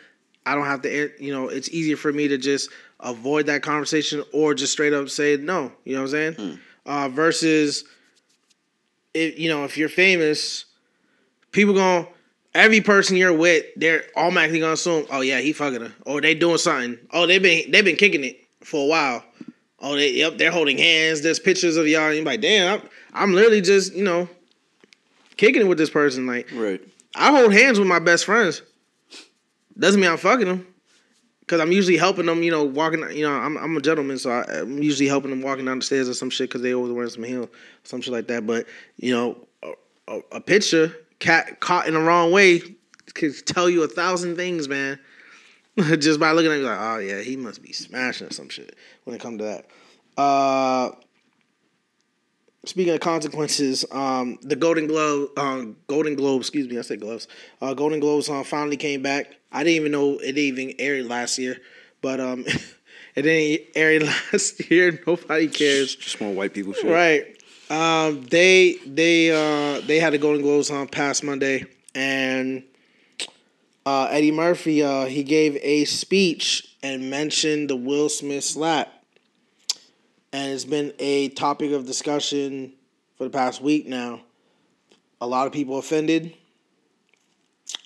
I 0.46 0.54
don't 0.54 0.66
have 0.66 0.82
to. 0.82 1.10
You 1.18 1.32
know, 1.32 1.48
it's 1.48 1.68
easier 1.70 1.96
for 1.96 2.12
me 2.12 2.28
to 2.28 2.38
just 2.38 2.70
avoid 3.00 3.46
that 3.46 3.62
conversation 3.62 4.22
or 4.32 4.54
just 4.54 4.72
straight 4.72 4.92
up 4.92 5.08
say 5.08 5.36
no. 5.36 5.72
You 5.84 5.94
know 5.94 6.02
what 6.02 6.14
I'm 6.14 6.34
saying? 6.34 6.58
Uh, 6.86 7.08
versus, 7.08 7.84
if 9.14 9.38
you 9.38 9.48
know, 9.48 9.64
if 9.64 9.78
you're 9.78 9.88
famous, 9.88 10.66
people 11.52 11.74
gonna 11.74 12.06
every 12.54 12.80
person 12.80 13.16
you're 13.16 13.32
with, 13.32 13.64
they're 13.76 14.04
automatically 14.16 14.60
gonna 14.60 14.74
assume, 14.74 15.06
oh 15.10 15.20
yeah, 15.20 15.40
he 15.40 15.52
fucking 15.52 15.80
her, 15.80 15.92
or 16.06 16.20
they 16.20 16.34
doing 16.34 16.58
something. 16.58 16.98
Oh, 17.12 17.26
they 17.26 17.38
been 17.38 17.70
they 17.70 17.82
been 17.82 17.96
kicking 17.96 18.24
it 18.24 18.38
for 18.60 18.84
a 18.84 18.86
while. 18.86 19.24
Oh, 19.84 19.96
they 19.96 20.12
yep, 20.12 20.38
they're 20.38 20.50
holding 20.50 20.78
hands. 20.78 21.20
There's 21.20 21.38
pictures 21.38 21.76
of 21.76 21.86
y'all. 21.86 22.06
And 22.06 22.16
you're 22.16 22.24
like, 22.24 22.40
damn, 22.40 22.80
I'm, 22.80 22.88
I'm 23.12 23.32
literally 23.34 23.60
just 23.60 23.94
you 23.94 24.02
know 24.02 24.28
kicking 25.36 25.60
it 25.60 25.68
with 25.68 25.76
this 25.76 25.90
person. 25.90 26.26
Like, 26.26 26.48
Right. 26.54 26.80
I 27.14 27.30
hold 27.30 27.52
hands 27.52 27.78
with 27.78 27.86
my 27.86 27.98
best 27.98 28.24
friends. 28.24 28.62
Doesn't 29.78 30.00
mean 30.00 30.10
I'm 30.10 30.16
fucking 30.16 30.46
them. 30.46 30.66
Cause 31.46 31.60
I'm 31.60 31.70
usually 31.72 31.98
helping 31.98 32.24
them, 32.24 32.42
you 32.42 32.50
know, 32.50 32.64
walking. 32.64 33.00
You 33.12 33.28
know, 33.28 33.32
I'm 33.34 33.58
I'm 33.58 33.76
a 33.76 33.80
gentleman, 33.80 34.16
so 34.16 34.30
I, 34.30 34.60
I'm 34.60 34.82
usually 34.82 35.06
helping 35.06 35.28
them 35.28 35.42
walking 35.42 35.66
down 35.66 35.80
the 35.80 35.84
stairs 35.84 36.08
or 36.08 36.14
some 36.14 36.30
shit. 36.30 36.50
Cause 36.50 36.62
they 36.62 36.72
always 36.72 36.90
wearing 36.90 37.10
some 37.10 37.22
heel, 37.22 37.50
some 37.82 38.00
shit 38.00 38.14
like 38.14 38.28
that. 38.28 38.46
But 38.46 38.66
you 38.96 39.12
know, 39.14 39.46
a, 39.62 39.72
a, 40.08 40.20
a 40.32 40.40
picture 40.40 40.96
cat 41.18 41.60
caught 41.60 41.86
in 41.86 41.92
the 41.92 42.00
wrong 42.00 42.32
way 42.32 42.62
could 43.12 43.34
tell 43.46 43.68
you 43.68 43.82
a 43.82 43.88
thousand 43.88 44.36
things, 44.36 44.68
man. 44.68 44.98
Just 45.98 46.20
by 46.20 46.32
looking 46.32 46.52
at 46.52 46.58
you, 46.58 46.64
like, 46.64 46.78
oh 46.78 46.98
yeah, 46.98 47.20
he 47.20 47.36
must 47.36 47.62
be 47.62 47.72
smashing 47.72 48.30
some 48.30 48.48
shit. 48.48 48.76
When 49.04 49.16
it 49.16 49.20
comes 49.22 49.38
to 49.38 49.44
that, 49.44 49.66
uh, 50.20 50.90
Speaking 52.66 52.94
of 52.94 53.00
consequences, 53.00 53.84
um, 53.92 54.38
the 54.40 54.56
Golden 54.56 54.86
Globe, 54.86 55.28
uh, 55.36 55.66
Golden 55.86 56.14
Globe, 56.14 56.40
excuse 56.40 56.66
me, 56.66 56.78
I 56.78 56.80
said 56.80 56.98
gloves. 56.98 57.28
Uh, 57.60 57.74
Golden 57.74 58.00
Globes 58.00 58.30
uh, 58.30 58.42
finally 58.42 58.78
came 58.78 59.02
back. 59.02 59.34
I 59.52 59.62
didn't 59.62 59.76
even 59.76 59.92
know 59.92 60.12
it 60.18 60.38
even 60.38 60.72
aired 60.78 61.04
last 61.06 61.38
year, 61.38 61.58
but 62.00 62.20
um, 62.20 62.46
it 63.14 63.22
didn't 63.22 63.68
air 63.74 64.00
last 64.32 64.70
year. 64.70 64.98
Nobody 65.06 65.48
cares, 65.48 65.94
Just 65.94 66.20
more 66.22 66.32
white 66.32 66.54
people 66.54 66.72
shit. 66.72 66.90
right? 66.90 67.26
Um, 67.70 68.22
they 68.30 68.76
they 68.86 69.30
uh, 69.30 69.82
they 69.82 69.98
had 70.00 70.14
the 70.14 70.18
Golden 70.18 70.40
Globes 70.40 70.70
on 70.70 70.88
past 70.88 71.22
Monday, 71.22 71.66
and 71.94 72.62
uh, 73.86 74.08
Eddie 74.10 74.32
Murphy 74.32 74.82
uh, 74.82 75.06
he 75.06 75.22
gave 75.22 75.56
a 75.62 75.84
speech 75.84 76.76
and 76.82 77.10
mentioned 77.10 77.70
the 77.70 77.76
Will 77.76 78.08
Smith 78.08 78.44
slap 78.44 78.94
and 80.34 80.52
it's 80.52 80.64
been 80.64 80.92
a 80.98 81.28
topic 81.28 81.70
of 81.70 81.86
discussion 81.86 82.72
for 83.16 83.22
the 83.22 83.30
past 83.30 83.62
week 83.62 83.86
now. 83.86 84.20
A 85.20 85.26
lot 85.28 85.46
of 85.46 85.52
people 85.52 85.78
offended. 85.78 86.34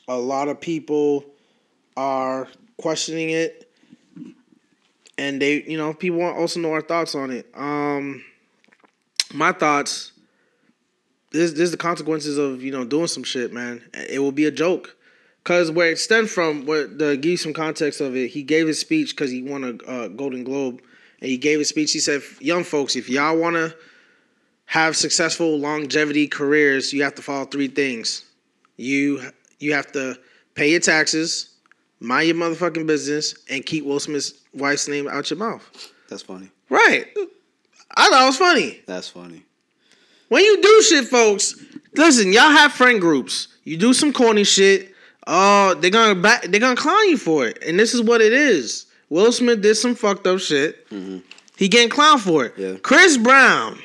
A 0.08 0.16
lot 0.16 0.48
of 0.48 0.58
people 0.58 1.26
are 1.94 2.48
questioning 2.78 3.28
it, 3.28 3.70
and 5.18 5.42
they, 5.42 5.62
you 5.64 5.76
know, 5.76 5.92
people 5.92 6.20
want 6.20 6.38
also 6.38 6.58
know 6.58 6.72
our 6.72 6.80
thoughts 6.80 7.14
on 7.14 7.30
it. 7.30 7.46
Um, 7.54 8.24
my 9.34 9.52
thoughts. 9.52 10.12
This, 11.30 11.50
this 11.50 11.60
is 11.60 11.70
the 11.72 11.76
consequences 11.76 12.38
of 12.38 12.62
you 12.62 12.72
know 12.72 12.86
doing 12.86 13.08
some 13.08 13.24
shit, 13.24 13.52
man. 13.52 13.84
It 13.92 14.20
will 14.20 14.32
be 14.32 14.46
a 14.46 14.50
joke. 14.50 14.96
Cause 15.48 15.70
where 15.70 15.92
it 15.92 15.98
stemmed 15.98 16.28
from, 16.28 16.66
where 16.66 16.86
to 16.86 17.16
give 17.16 17.30
you 17.30 17.36
some 17.38 17.54
context 17.54 18.02
of 18.02 18.14
it, 18.14 18.28
he 18.28 18.42
gave 18.42 18.66
his 18.66 18.78
speech 18.78 19.16
because 19.16 19.30
he 19.30 19.42
won 19.42 19.64
a 19.64 19.90
uh, 19.90 20.08
Golden 20.08 20.44
Globe, 20.44 20.82
and 21.22 21.30
he 21.30 21.38
gave 21.38 21.58
his 21.58 21.70
speech. 21.70 21.90
He 21.90 22.00
said, 22.00 22.20
"Young 22.38 22.64
folks, 22.64 22.96
if 22.96 23.08
y'all 23.08 23.34
want 23.38 23.56
to 23.56 23.74
have 24.66 24.94
successful 24.94 25.58
longevity 25.58 26.28
careers, 26.28 26.92
you 26.92 27.02
have 27.02 27.14
to 27.14 27.22
follow 27.22 27.46
three 27.46 27.68
things. 27.68 28.26
You 28.76 29.22
you 29.58 29.72
have 29.72 29.90
to 29.92 30.18
pay 30.54 30.72
your 30.72 30.80
taxes, 30.80 31.54
mind 31.98 32.28
your 32.28 32.36
motherfucking 32.36 32.86
business, 32.86 33.34
and 33.48 33.64
keep 33.64 33.86
Will 33.86 34.00
Smith's 34.00 34.34
wife's 34.52 34.86
name 34.86 35.08
out 35.08 35.30
your 35.30 35.38
mouth." 35.38 35.66
That's 36.10 36.20
funny. 36.20 36.50
Right. 36.68 37.06
I 37.96 38.10
thought 38.10 38.22
it 38.22 38.26
was 38.26 38.36
funny. 38.36 38.82
That's 38.84 39.08
funny. 39.08 39.46
When 40.28 40.44
you 40.44 40.60
do 40.60 40.82
shit, 40.82 41.06
folks, 41.06 41.54
listen, 41.94 42.34
y'all 42.34 42.50
have 42.50 42.72
friend 42.72 43.00
groups. 43.00 43.48
You 43.64 43.78
do 43.78 43.94
some 43.94 44.12
corny 44.12 44.44
shit. 44.44 44.94
Oh, 45.30 45.74
they're 45.74 45.90
gonna 45.90 46.14
back, 46.14 46.42
they're 46.44 46.58
gonna 46.60 46.74
clown 46.74 47.06
you 47.08 47.18
for 47.18 47.46
it, 47.46 47.62
and 47.66 47.78
this 47.78 47.92
is 47.92 48.00
what 48.02 48.20
it 48.22 48.32
is. 48.32 48.86
Will 49.10 49.30
Smith 49.30 49.60
did 49.60 49.74
some 49.74 49.94
fucked 49.94 50.26
up 50.26 50.38
shit. 50.40 50.88
Mm-hmm. 50.90 51.18
He 51.56 51.68
getting 51.68 51.90
clowned 51.90 52.20
for 52.20 52.46
it. 52.46 52.54
Yeah. 52.56 52.74
Chris 52.82 53.16
Brown 53.18 53.78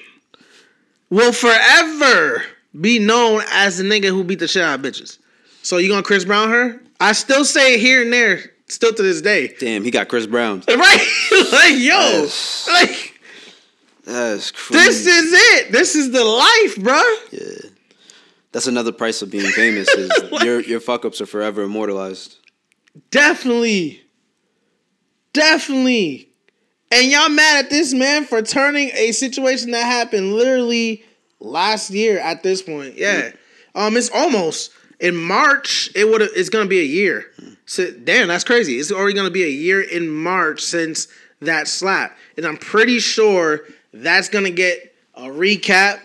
will 1.09 1.33
forever 1.33 2.43
be 2.79 2.97
known 2.99 3.41
as 3.51 3.77
the 3.77 3.83
nigga 3.83 4.07
who 4.09 4.23
beat 4.23 4.39
the 4.39 4.47
shit 4.47 4.63
out 4.63 4.79
of 4.79 4.85
bitches. 4.85 5.17
So 5.63 5.77
you 5.77 5.89
gonna 5.89 6.01
Chris 6.03 6.23
Brown 6.25 6.49
her? 6.49 6.81
I 6.99 7.11
still 7.11 7.43
say 7.43 7.73
it 7.75 7.79
here 7.81 8.01
and 8.03 8.13
there, 8.13 8.51
still 8.67 8.93
to 8.93 9.01
this 9.03 9.21
day. 9.21 9.53
Damn, 9.59 9.83
he 9.83 9.91
got 9.91 10.07
Chris 10.07 10.25
Brown. 10.25 10.63
Right? 10.67 11.07
like 11.51 11.71
yo, 11.71 11.99
Yes. 12.23 12.67
like 12.71 13.19
That's 14.05 14.51
crazy. 14.51 14.79
this 14.85 15.05
is 15.05 15.33
it. 15.33 15.71
This 15.71 15.95
is 15.95 16.11
the 16.11 16.23
life, 16.23 16.75
bruh. 16.77 17.15
Yeah. 17.31 17.69
That's 18.53 18.67
another 18.67 18.91
price 18.91 19.21
of 19.23 19.31
being 19.31 19.49
famous 19.51 19.89
is 19.89 20.11
your 20.43 20.61
your 20.61 20.79
fuck 20.79 21.03
ups 21.03 21.19
are 21.19 21.25
forever 21.25 21.63
immortalized. 21.63 22.37
Definitely. 23.09 24.01
Definitely. 25.33 26.29
And 26.91 27.11
y'all 27.11 27.29
mad 27.29 27.65
at 27.65 27.71
this 27.71 27.93
man 27.93 28.25
for 28.25 28.43
turning 28.43 28.91
a 28.93 29.11
situation 29.11 29.71
that 29.71 29.83
happened 29.83 30.33
literally 30.33 31.03
last 31.39 31.89
year 31.89 32.19
at 32.19 32.43
this 32.43 32.61
point. 32.61 32.95
Yeah. 32.95 33.31
Um 33.73 33.97
it's 33.97 34.11
almost 34.11 34.71
in 34.99 35.15
March 35.15 35.89
it 35.95 36.07
would 36.07 36.21
it's 36.21 36.49
going 36.49 36.65
to 36.65 36.69
be 36.69 36.79
a 36.79 36.85
year. 36.85 37.25
So 37.65 37.91
damn, 37.91 38.27
that's 38.27 38.43
crazy. 38.43 38.77
It's 38.77 38.91
already 38.91 39.15
going 39.15 39.27
to 39.27 39.33
be 39.33 39.43
a 39.43 39.49
year 39.49 39.81
in 39.81 40.09
March 40.09 40.61
since 40.61 41.07
that 41.41 41.67
slap. 41.67 42.15
And 42.37 42.45
I'm 42.45 42.57
pretty 42.57 42.99
sure 42.99 43.61
that's 43.91 44.29
going 44.29 44.45
to 44.45 44.51
get 44.51 44.95
a 45.15 45.23
recap, 45.23 45.99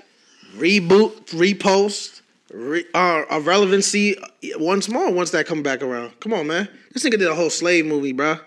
reboot, 0.56 1.26
repost, 1.26 2.17
re, 2.52 2.84
uh, 2.94 3.24
a 3.30 3.40
relevancy 3.40 4.16
once 4.56 4.88
more 4.88 5.12
once 5.12 5.30
that 5.30 5.46
come 5.46 5.62
back 5.62 5.82
around. 5.82 6.18
Come 6.20 6.32
on, 6.32 6.46
man. 6.46 6.68
This 6.92 7.04
nigga 7.04 7.18
did 7.18 7.28
a 7.28 7.34
whole 7.34 7.50
slave 7.50 7.86
movie, 7.86 8.12
bro. 8.12 8.38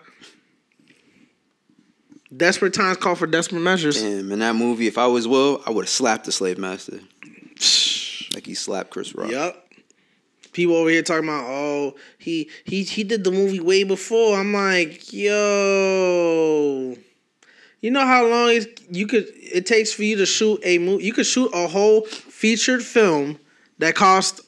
Desperate 2.36 2.74
times 2.74 2.98
call 2.98 3.16
for 3.16 3.28
desperate 3.28 3.60
measures. 3.60 4.02
Damn, 4.02 4.32
in 4.32 4.40
that 4.40 4.56
movie, 4.56 4.88
if 4.88 4.98
I 4.98 5.08
was 5.08 5.28
Will, 5.28 5.62
I 5.66 5.72
would 5.72 5.84
have 5.84 5.90
slapped 5.90 6.26
the 6.26 6.32
slave 6.32 6.58
master. 6.58 7.00
Like 8.34 8.46
he 8.46 8.54
slapped 8.54 8.90
Chris 8.90 9.14
Rock. 9.14 9.32
Yep. 9.32 9.58
People 10.54 10.76
over 10.76 10.90
here 10.90 11.02
talking 11.02 11.28
about, 11.28 11.46
oh, 11.48 11.96
he 12.18 12.50
he 12.64 12.84
he 12.84 13.04
did 13.04 13.24
the 13.24 13.32
movie 13.32 13.60
way 13.60 13.84
before. 13.84 14.38
I'm 14.38 14.54
like, 14.54 15.12
yo, 15.12 16.96
you 17.82 17.92
know 17.92 18.06
how 18.06 18.26
long 18.28 18.60
you 18.90 19.08
could 19.08 19.28
it 19.36 19.66
takes 19.66 19.92
for 19.92 20.04
you 20.04 20.16
to 20.18 20.26
shoot 20.26 20.60
a 20.64 20.78
movie? 20.78 21.04
You 21.04 21.14
could 21.14 21.26
shoot 21.26 21.50
a 21.54 21.68
whole 21.68 22.06
featured 22.06 22.84
film 22.84 23.40
that 23.82 23.96
cost 23.96 24.42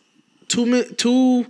two 0.48 0.84
two, 0.94 1.46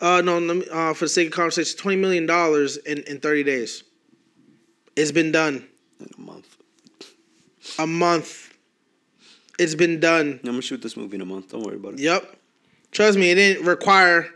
uh, 0.00 0.20
no, 0.22 0.38
let 0.38 0.56
me- 0.56 0.66
uh, 0.70 0.92
for 0.94 1.04
the 1.04 1.08
sake 1.08 1.28
of 1.28 1.32
conversation, 1.32 1.78
twenty 1.78 1.96
million 1.96 2.26
dollars 2.26 2.76
in 2.78 2.98
in 3.04 3.20
thirty 3.20 3.44
days. 3.44 3.84
It's 4.96 5.12
been 5.12 5.30
done. 5.30 5.66
In 6.00 6.08
a 6.18 6.20
month. 6.20 6.56
A 7.78 7.86
month. 7.86 8.54
It's 9.58 9.74
been 9.74 10.00
done. 10.00 10.40
I'm 10.42 10.50
gonna 10.50 10.62
shoot 10.62 10.82
this 10.82 10.96
movie 10.96 11.14
in 11.16 11.20
a 11.20 11.26
month. 11.26 11.50
Don't 11.52 11.62
worry 11.62 11.76
about 11.76 11.94
it. 11.94 12.00
Yep. 12.00 12.36
Trust 12.90 13.18
me, 13.18 13.30
it 13.30 13.36
didn't 13.36 13.66
require. 13.66 14.28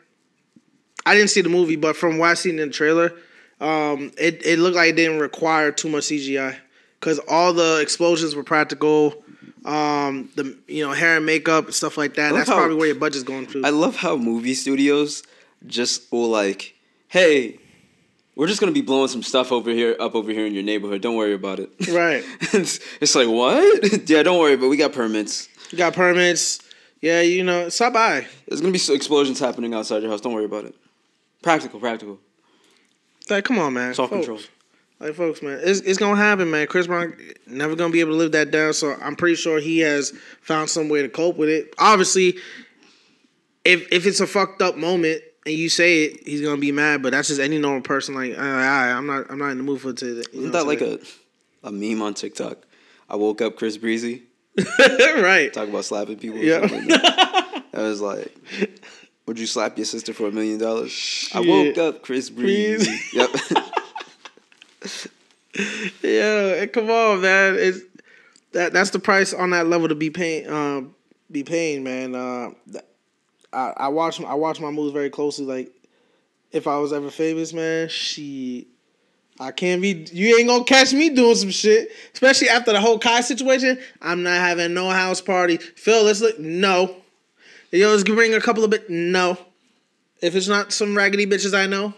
I 1.07 1.14
didn't 1.14 1.30
see 1.30 1.41
the 1.41 1.49
movie, 1.49 1.76
but 1.76 1.97
from 1.97 2.18
what 2.18 2.30
I 2.30 2.35
seen 2.35 2.59
in 2.59 2.68
the 2.68 2.74
trailer, 2.74 3.12
um, 3.61 4.12
it 4.18 4.45
it 4.45 4.59
looked 4.59 4.76
like 4.76 4.91
it 4.91 4.97
didn't 4.97 5.18
require 5.18 5.72
too 5.72 5.89
much 5.89 6.05
CGI 6.05 6.57
because 7.01 7.18
all 7.28 7.53
the 7.53 7.80
explosions 7.80 8.35
were 8.35 8.45
practical. 8.45 9.23
Um, 9.64 10.28
the 10.36 10.56
you 10.68 10.84
know 10.86 10.92
hair 10.92 11.16
and 11.16 11.24
makeup 11.26 11.72
stuff 11.72 11.96
like 11.96 12.14
that. 12.14 12.32
That's 12.34 12.48
how- 12.48 12.56
probably 12.56 12.76
where 12.76 12.86
your 12.86 12.96
budget's 12.96 13.24
going 13.24 13.46
to. 13.48 13.62
I 13.64 13.70
love 13.70 13.96
how 13.96 14.16
movie 14.16 14.54
studios 14.54 15.22
just 15.66 16.12
will 16.12 16.28
like, 16.28 16.74
hey, 17.08 17.58
we're 18.36 18.46
just 18.46 18.60
gonna 18.60 18.72
be 18.72 18.82
blowing 18.82 19.08
some 19.08 19.22
stuff 19.22 19.52
over 19.52 19.70
here, 19.70 19.96
up 19.98 20.14
over 20.14 20.30
here 20.32 20.44
in 20.44 20.52
your 20.52 20.62
neighborhood. 20.62 21.00
Don't 21.00 21.16
worry 21.16 21.32
about 21.34 21.60
it. 21.60 21.70
Right. 21.90 22.22
it's, 22.52 22.78
it's 23.00 23.14
like 23.14 23.28
what? 23.28 24.08
yeah, 24.10 24.22
don't 24.22 24.38
worry, 24.38 24.56
but 24.56 24.68
we 24.68 24.76
got 24.76 24.92
permits. 24.92 25.48
you 25.70 25.78
got 25.78 25.94
permits. 25.94 26.60
Yeah, 27.00 27.20
you 27.22 27.42
know, 27.44 27.68
stop 27.70 27.92
by. 27.94 28.26
There's 28.48 28.60
gonna 28.60 28.72
be 28.72 28.80
explosions 28.94 29.38
happening 29.38 29.72
outside 29.72 30.02
your 30.02 30.10
house. 30.10 30.20
Don't 30.20 30.34
worry 30.34 30.44
about 30.46 30.64
it. 30.66 30.74
Practical, 31.42 31.80
practical. 31.80 32.18
Like, 33.30 33.44
come 33.44 33.58
on, 33.58 33.72
man. 33.72 33.94
Self 33.94 34.10
control. 34.10 34.40
Like, 35.05 35.16
folks, 35.16 35.42
man, 35.42 35.61
it's, 35.62 35.80
it's 35.80 35.98
gonna 35.98 36.16
happen, 36.16 36.50
man. 36.50 36.66
Chris 36.66 36.86
Brown 36.86 37.14
never 37.46 37.76
gonna 37.76 37.92
be 37.92 38.00
able 38.00 38.12
to 38.12 38.16
live 38.16 38.32
that 38.32 38.50
down. 38.50 38.72
So 38.72 38.96
I'm 39.02 39.16
pretty 39.16 39.34
sure 39.34 39.61
he 39.61 39.80
has 39.80 40.14
found 40.40 40.70
some 40.70 40.88
way 40.88 41.02
to 41.02 41.11
cope 41.11 41.36
with 41.36 41.50
it. 41.50 41.74
Obviously, 41.78 42.38
if 43.66 43.86
if 43.92 44.07
it's 44.07 44.20
a 44.20 44.26
fucked 44.26 44.62
up 44.62 44.78
moment 44.78 45.20
and 45.44 45.55
you 45.55 45.68
say 45.68 46.05
it, 46.05 46.26
he's 46.26 46.40
gonna 46.40 46.57
be 46.57 46.72
mad. 46.72 47.02
But 47.02 47.12
that's 47.12 47.28
just 47.28 47.38
any 47.38 47.59
normal 47.59 47.82
person. 47.82 48.14
Like, 48.14 48.32
uh, 48.32 48.40
all 48.40 48.46
right, 48.46 48.92
I'm 48.92 49.07
not, 49.07 49.30
I'm 49.30 49.38
not 49.38 49.50
in 49.50 49.59
the 49.59 49.62
mood 49.62 49.82
for 49.82 49.90
it 49.90 49.98
today. 49.98 50.26
Isn't 50.32 50.52
that 50.52 50.66
like 50.66 50.80
a 50.80 50.98
a 51.62 51.70
meme 51.70 52.00
on 52.00 52.14
TikTok? 52.14 52.64
I 53.11 53.16
woke 53.16 53.42
up 53.42 53.57
Chris 53.57 53.76
Breezy 53.76 54.22
right? 54.78 55.52
talk 55.52 55.68
about 55.68 55.84
slapping 55.84 56.16
people. 56.16 56.38
Yeah. 56.38 56.61
like. 56.61 56.72
I 57.74 57.82
was 57.82 58.00
like, 58.00 58.34
would 59.26 59.38
you 59.38 59.46
slap 59.46 59.76
your 59.76 59.84
sister 59.84 60.14
for 60.14 60.28
a 60.28 60.32
million 60.32 60.59
dollars? 60.59 61.28
I 61.34 61.40
woke 61.40 61.76
up 61.76 62.02
Chris 62.02 62.30
Breezy. 62.30 62.86
Breezy. 62.86 63.18
yep. 63.18 63.30
Yeah, 66.03 66.66
come 66.66 66.91
on, 66.91 67.20
man. 67.20 67.55
It's 67.57 67.80
that 68.53 68.72
that's 68.72 68.91
the 68.91 68.99
price 68.99 69.32
on 69.32 69.51
that 69.51 69.68
level 69.68 69.89
to 69.89 69.95
be 69.95 70.11
paying. 70.11 70.49
Um, 70.51 70.95
be 71.30 71.45
paying, 71.45 71.85
man. 71.85 72.14
Uh, 72.14 72.51
I 73.53 73.72
I 73.76 73.89
watch 73.89 74.20
I 74.20 74.35
watch 74.35 74.61
my 74.61 74.70
moves 74.70 74.93
very 74.93 75.11
closely. 75.11 75.45
Like, 75.45 75.72
if 76.51 76.66
I 76.66 76.78
was 76.78 76.93
ever 76.93 77.11
famous, 77.11 77.53
man, 77.53 77.89
she. 77.89 78.66
I 79.41 79.51
can't 79.51 79.82
be. 79.82 80.07
You 80.12 80.39
ain't 80.39 80.49
gonna 80.49 80.64
catch 80.64 80.93
me 80.93 81.11
doing 81.11 81.35
some 81.35 81.51
shit, 81.51 81.91
especially 82.12 82.49
after 82.49 82.72
the 82.72 82.80
whole 82.80 82.99
Kai 82.99 83.20
situation. 83.20 83.78
I'm 84.01 84.22
not 84.22 84.39
having 84.39 84.74
no 84.74 84.91
house 84.91 85.20
party. 85.20 85.57
Phil, 85.57 86.05
let's 86.05 86.20
look. 86.20 86.39
No. 86.39 86.97
Yo, 87.72 87.91
let's 87.91 88.05
bring 88.05 88.35
a 88.35 88.41
couple 88.41 88.62
of 88.62 88.70
bit. 88.70 88.89
No. 88.89 89.37
If 90.20 90.37
it's 90.37 90.47
not 90.47 90.72
some 90.72 90.97
raggedy 90.97 91.26
bitches 91.26 91.53
I 91.53 91.66
know. 91.66 91.95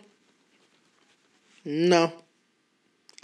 No. 1.66 2.10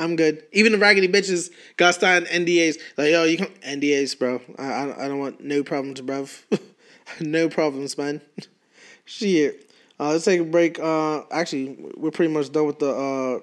I'm 0.03 0.17
good. 0.17 0.43
Even 0.53 0.73
the 0.73 0.79
raggedy 0.79 1.07
bitches 1.07 1.51
got 1.77 1.95
signed 1.95 2.27
NDAs. 2.27 2.77
Like, 2.97 3.11
yo, 3.11 3.25
you 3.25 3.37
can 3.37 3.47
NDAs, 3.81 4.19
bro. 4.19 4.41
I 4.59 4.65
I, 4.65 5.05
I 5.05 5.09
don't 5.09 5.21
want 5.21 5.41
no 5.41 5.63
problems, 5.63 6.01
bro. 6.01 6.27
no 7.21 7.49
problems, 7.49 7.97
man. 7.97 8.21
Shit. 9.05 9.71
Uh, 10.01 10.11
let's 10.11 10.25
take 10.25 10.41
a 10.41 10.45
break. 10.45 10.81
Uh, 10.81 11.23
actually, 11.31 11.77
we're 11.97 12.11
pretty 12.11 12.33
much 12.33 12.51
done 12.51 12.67
with 12.67 12.81
the 12.81 12.91
uh, 12.91 13.39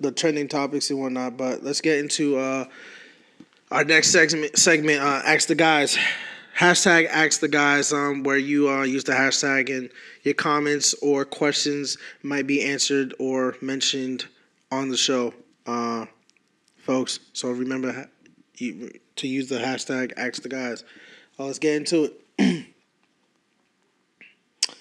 the 0.00 0.10
trending 0.10 0.48
topics 0.48 0.88
and 0.88 0.98
whatnot. 0.98 1.36
But 1.36 1.62
let's 1.62 1.82
get 1.82 1.98
into 1.98 2.38
uh, 2.38 2.64
our 3.70 3.84
next 3.84 4.08
segment. 4.08 4.56
Segment. 4.56 5.02
Uh, 5.02 5.20
ask 5.26 5.48
the 5.48 5.54
guys. 5.54 5.98
Hashtag 6.58 7.06
ask 7.08 7.40
the 7.40 7.48
guys. 7.48 7.92
Um, 7.92 8.22
where 8.22 8.38
you 8.38 8.70
uh, 8.70 8.84
use 8.84 9.04
the 9.04 9.12
hashtag 9.12 9.68
and 9.76 9.90
your 10.22 10.34
comments 10.34 10.94
or 11.02 11.26
questions 11.26 11.98
might 12.22 12.46
be 12.46 12.62
answered 12.62 13.12
or 13.18 13.56
mentioned 13.60 14.26
on 14.70 14.88
the 14.88 14.96
show, 14.96 15.34
uh, 15.66 16.06
folks. 16.76 17.20
So 17.32 17.50
remember 17.50 18.08
to 18.56 19.28
use 19.28 19.48
the 19.48 19.58
hashtag 19.58 20.12
ask 20.16 20.42
the 20.42 20.48
guys. 20.48 20.84
Uh, 21.38 21.46
let's 21.46 21.58
get 21.58 21.76
into 21.76 22.12
it. 22.38 22.66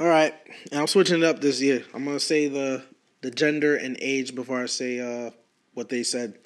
All 0.00 0.06
right, 0.06 0.34
and 0.72 0.80
I'm 0.80 0.86
switching 0.86 1.18
it 1.18 1.24
up 1.24 1.40
this 1.40 1.60
year. 1.60 1.84
I'm 1.92 2.04
gonna 2.04 2.20
say 2.20 2.48
the 2.48 2.82
the 3.20 3.30
gender 3.30 3.76
and 3.76 3.96
age 4.00 4.34
before 4.34 4.62
I 4.62 4.66
say 4.66 5.00
uh, 5.00 5.30
what 5.74 5.88
they 5.88 6.02
said. 6.02 6.38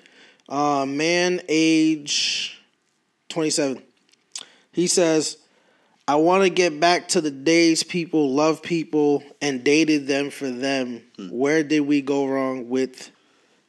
Uh, 0.48 0.84
man, 0.86 1.40
age 1.48 2.60
27. 3.28 3.82
He 4.72 4.86
says, 4.86 5.38
"I 6.06 6.16
want 6.16 6.44
to 6.44 6.50
get 6.50 6.78
back 6.80 7.08
to 7.08 7.20
the 7.20 7.30
days 7.30 7.82
people 7.82 8.34
loved 8.34 8.62
people 8.62 9.22
and 9.40 9.64
dated 9.64 10.06
them 10.06 10.30
for 10.30 10.50
them. 10.50 11.02
Where 11.30 11.62
did 11.62 11.80
we 11.80 12.02
go 12.02 12.26
wrong 12.26 12.68
with 12.68 13.10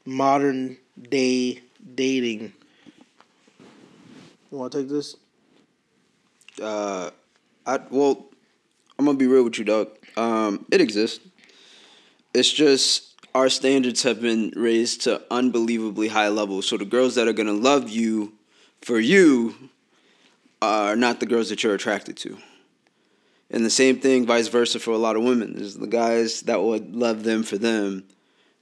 modern 0.06 0.78
day 1.10 1.62
dating?" 1.96 2.54
You 4.52 4.58
want 4.58 4.72
to 4.74 4.80
take 4.80 4.90
this? 4.90 5.16
Uh, 6.62 7.12
I 7.66 7.80
well, 7.90 8.26
I'm 8.98 9.06
gonna 9.06 9.18
be 9.18 9.28
real 9.28 9.44
with 9.44 9.58
you, 9.58 9.66
dog. 9.66 9.90
Um, 10.16 10.66
it 10.72 10.82
exists. 10.82 11.20
It's 12.34 12.52
just 12.52 13.14
our 13.34 13.50
standards 13.50 14.04
have 14.04 14.22
been 14.22 14.54
raised 14.56 15.02
to 15.02 15.22
unbelievably 15.30 16.08
high 16.08 16.30
levels. 16.30 16.68
So 16.68 16.78
the 16.78 16.86
girls 16.86 17.16
that 17.16 17.28
are 17.28 17.34
gonna 17.34 17.54
love 17.54 17.90
you 17.90 18.34
for 18.82 19.00
you 19.00 19.70
are 20.66 20.96
not 20.96 21.20
the 21.20 21.26
girls 21.26 21.50
that 21.50 21.64
you're 21.64 21.76
attracted 21.76 22.18
to. 22.18 22.38
And 23.50 23.66
the 23.66 23.70
same 23.70 24.00
thing, 24.00 24.26
vice 24.26 24.48
versa, 24.48 24.80
for 24.80 24.92
a 24.92 24.98
lot 24.98 25.16
of 25.16 25.24
women. 25.24 25.56
There's 25.56 25.76
the 25.76 25.88
guys 25.88 26.42
that 26.42 26.62
would 26.62 26.96
love 26.96 27.24
them 27.24 27.44
for 27.44 27.58
them, 27.58 28.04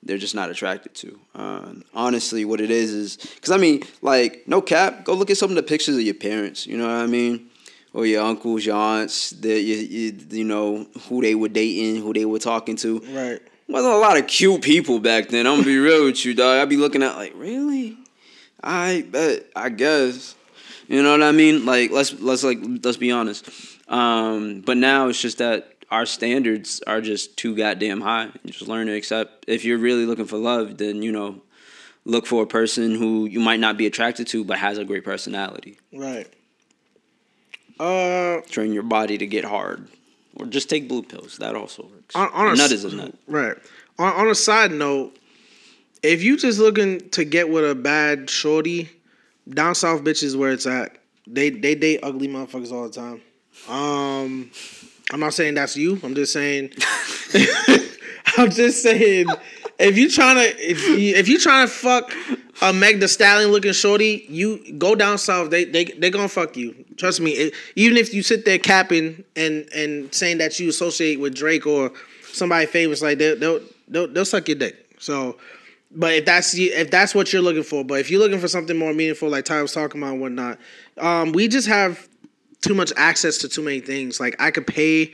they're 0.06 0.18
just 0.18 0.36
not 0.36 0.50
attracted 0.50 0.94
to. 0.96 1.20
Uh, 1.34 1.74
honestly, 1.94 2.46
what 2.46 2.60
it 2.60 2.70
is 2.70 2.92
is 2.92 3.18
because 3.18 3.52
I 3.52 3.58
mean, 3.58 3.84
like, 4.02 4.44
no 4.48 4.62
cap. 4.62 5.06
Go 5.06 5.14
look 5.14 5.30
at 5.30 5.38
some 5.38 5.50
of 5.50 5.56
the 5.56 5.64
pictures 5.64 5.96
of 5.96 6.02
your 6.02 6.14
parents. 6.14 6.68
You 6.68 6.78
know 6.78 6.88
what 6.88 7.04
I 7.04 7.08
mean? 7.08 7.50
Or 7.94 8.06
your 8.06 8.24
uncles, 8.24 8.66
your 8.66 8.76
aunts, 8.76 9.30
the 9.30 9.60
you, 9.60 9.76
you, 9.76 10.18
you 10.30 10.44
know 10.44 10.88
who 11.08 11.22
they 11.22 11.36
were 11.36 11.48
dating, 11.48 12.02
who 12.02 12.12
they 12.12 12.26
were 12.26 12.40
talking 12.40 12.76
to. 12.78 13.00
Right. 13.00 13.40
Wasn't 13.70 13.94
a 13.94 13.98
lot 13.98 14.18
of 14.18 14.28
cute 14.28 14.62
people 14.62 15.00
back 15.00 15.30
then. 15.30 15.48
I'm 15.48 15.56
gonna 15.56 15.66
be 15.66 15.78
real 15.78 16.06
with 16.06 16.26
you, 16.26 16.34
dog. 16.34 16.60
I'd 16.60 16.70
be 16.70 16.78
looking 16.78 17.02
at 17.04 17.16
like, 17.16 17.34
really? 17.36 17.98
I 18.62 19.06
bet. 19.10 19.46
I 19.56 19.70
guess. 19.70 20.36
You 20.94 21.02
know 21.02 21.10
what 21.10 21.24
I 21.24 21.32
mean? 21.32 21.66
Like, 21.66 21.90
let's 21.90 22.14
let's 22.22 22.44
like 22.44 22.60
let's 22.84 22.98
be 22.98 23.12
honest. 23.12 23.50
Um, 23.88 24.62
but 24.62 24.78
now 24.78 25.08
it's 25.08 25.20
just 25.20 25.40
that 25.40 25.74
our 25.90 26.06
standards 26.06 26.84
are 26.86 27.02
just 27.02 27.36
too 27.36 27.56
goddamn 27.56 28.00
high. 28.00 28.26
You 28.44 28.52
just 28.52 28.68
learn 28.68 28.86
to 28.86 28.94
accept. 28.94 29.46
If 29.48 29.66
you're 29.66 29.80
really 29.80 30.06
looking 30.06 30.26
for 30.26 30.38
love, 30.38 30.78
then 30.78 31.02
you 31.02 31.12
know, 31.12 31.42
look 32.06 32.28
for 32.28 32.44
a 32.44 32.46
person 32.46 32.94
who 32.94 33.26
you 33.26 33.40
might 33.40 33.60
not 33.60 33.76
be 33.76 33.88
attracted 33.88 34.28
to, 34.28 34.44
but 34.44 34.60
has 34.60 34.78
a 34.78 34.86
great 34.86 35.04
personality. 35.04 35.80
Right. 35.92 36.32
Uh, 37.80 38.42
Train 38.52 38.72
your 38.72 38.84
body 38.84 39.18
to 39.18 39.26
get 39.26 39.46
hard, 39.46 39.88
or 40.36 40.46
just 40.46 40.70
take 40.70 40.88
blue 40.88 41.02
pills. 41.02 41.38
That 41.38 41.56
also 41.56 41.88
works. 41.92 42.16
on, 42.16 42.30
on 42.34 42.54
a 42.54 42.56
nut 42.56 42.72
is 42.72 42.84
a 42.84 42.96
nut. 42.96 43.16
Right. 43.26 43.58
On, 43.98 44.14
on 44.14 44.28
a 44.28 44.36
side 44.36 44.72
note, 44.72 45.18
if 46.04 46.22
you 46.22 46.38
just 46.38 46.60
looking 46.60 47.10
to 47.10 47.26
get 47.26 47.50
with 47.50 47.68
a 47.68 47.74
bad 47.74 48.30
shorty, 48.30 48.92
down 49.50 49.76
south 49.76 50.04
bitches 50.04 50.36
where 50.36 50.52
it's 50.52 50.66
at. 50.66 50.98
They 51.28 51.50
they 51.50 51.76
date 51.76 52.00
ugly 52.04 52.28
motherfuckers 52.28 52.72
all 52.72 52.84
the 52.84 52.94
time. 52.94 53.22
Um, 53.70 54.52
I'm 55.12 55.20
not 55.20 55.34
saying 55.34 55.56
that's 55.56 55.78
you. 55.78 56.00
I'm 56.04 56.16
just 56.16 56.34
saying. 56.34 56.72
I'm 58.38 58.50
just 58.50 58.82
saying. 58.82 59.28
If 59.80 59.98
you 59.98 60.10
trying 60.10 60.36
to 60.36 60.72
if 60.72 60.82
you, 60.88 61.16
if 61.16 61.28
you 61.28 61.40
trying 61.40 61.68
to 61.68 61.74
fuck 61.74 62.14
a 62.62 62.74
Meg 62.74 63.00
the 63.00 63.08
Stallion 63.08 63.52
looking 63.52 63.74
shorty, 63.74 64.26
you 64.30 64.74
go 64.78 64.96
down 64.96 65.18
south. 65.18 65.50
They 65.50 65.66
they 65.66 65.86
they 65.86 66.10
gonna 66.10 66.30
fuck 66.30 66.56
you. 66.58 66.86
Trust 66.98 67.22
me. 67.22 67.32
It, 67.32 67.54
even 67.76 67.98
if 67.98 68.14
you 68.14 68.24
sit 68.24 68.46
there 68.46 68.60
capping 68.60 69.24
and 69.36 69.68
and 69.74 70.14
saying 70.14 70.38
that 70.40 70.60
you 70.60 70.70
associate 70.70 71.20
with 71.20 71.36
Drake 71.36 71.66
or 71.66 71.92
somebody 72.32 72.66
famous, 72.66 73.02
like 73.02 73.18
they, 73.18 73.36
they'll 73.36 73.62
they'll 73.88 74.08
they'll 74.08 74.26
suck 74.26 74.48
your 74.48 74.58
dick. 74.58 74.96
So 75.00 75.38
But 75.96 76.14
if 76.14 76.26
that's 76.26 76.58
if 76.58 76.90
that's 76.90 77.14
what 77.14 77.32
you're 77.32 77.42
looking 77.42 77.64
for, 77.64 77.84
but 77.84 78.00
if 78.00 78.10
you're 78.10 78.20
looking 78.20 78.40
for 78.40 78.48
something 78.48 78.78
more 78.78 78.94
meaningful, 78.94 79.30
like 79.30 79.46
Ty 79.46 79.62
was 79.62 79.74
talking 79.74 80.02
about 80.02 80.14
and 80.14 80.22
whatnot, 80.22 80.60
um, 80.98 81.32
we 81.32 81.48
just 81.48 81.68
have 81.68 82.08
too 82.62 82.74
much 82.74 82.92
access 82.98 83.38
to 83.40 83.50
too 83.50 83.62
many 83.62 83.80
things. 83.80 84.20
Like 84.20 84.36
I 84.40 84.50
could 84.50 84.66
pay 84.66 85.14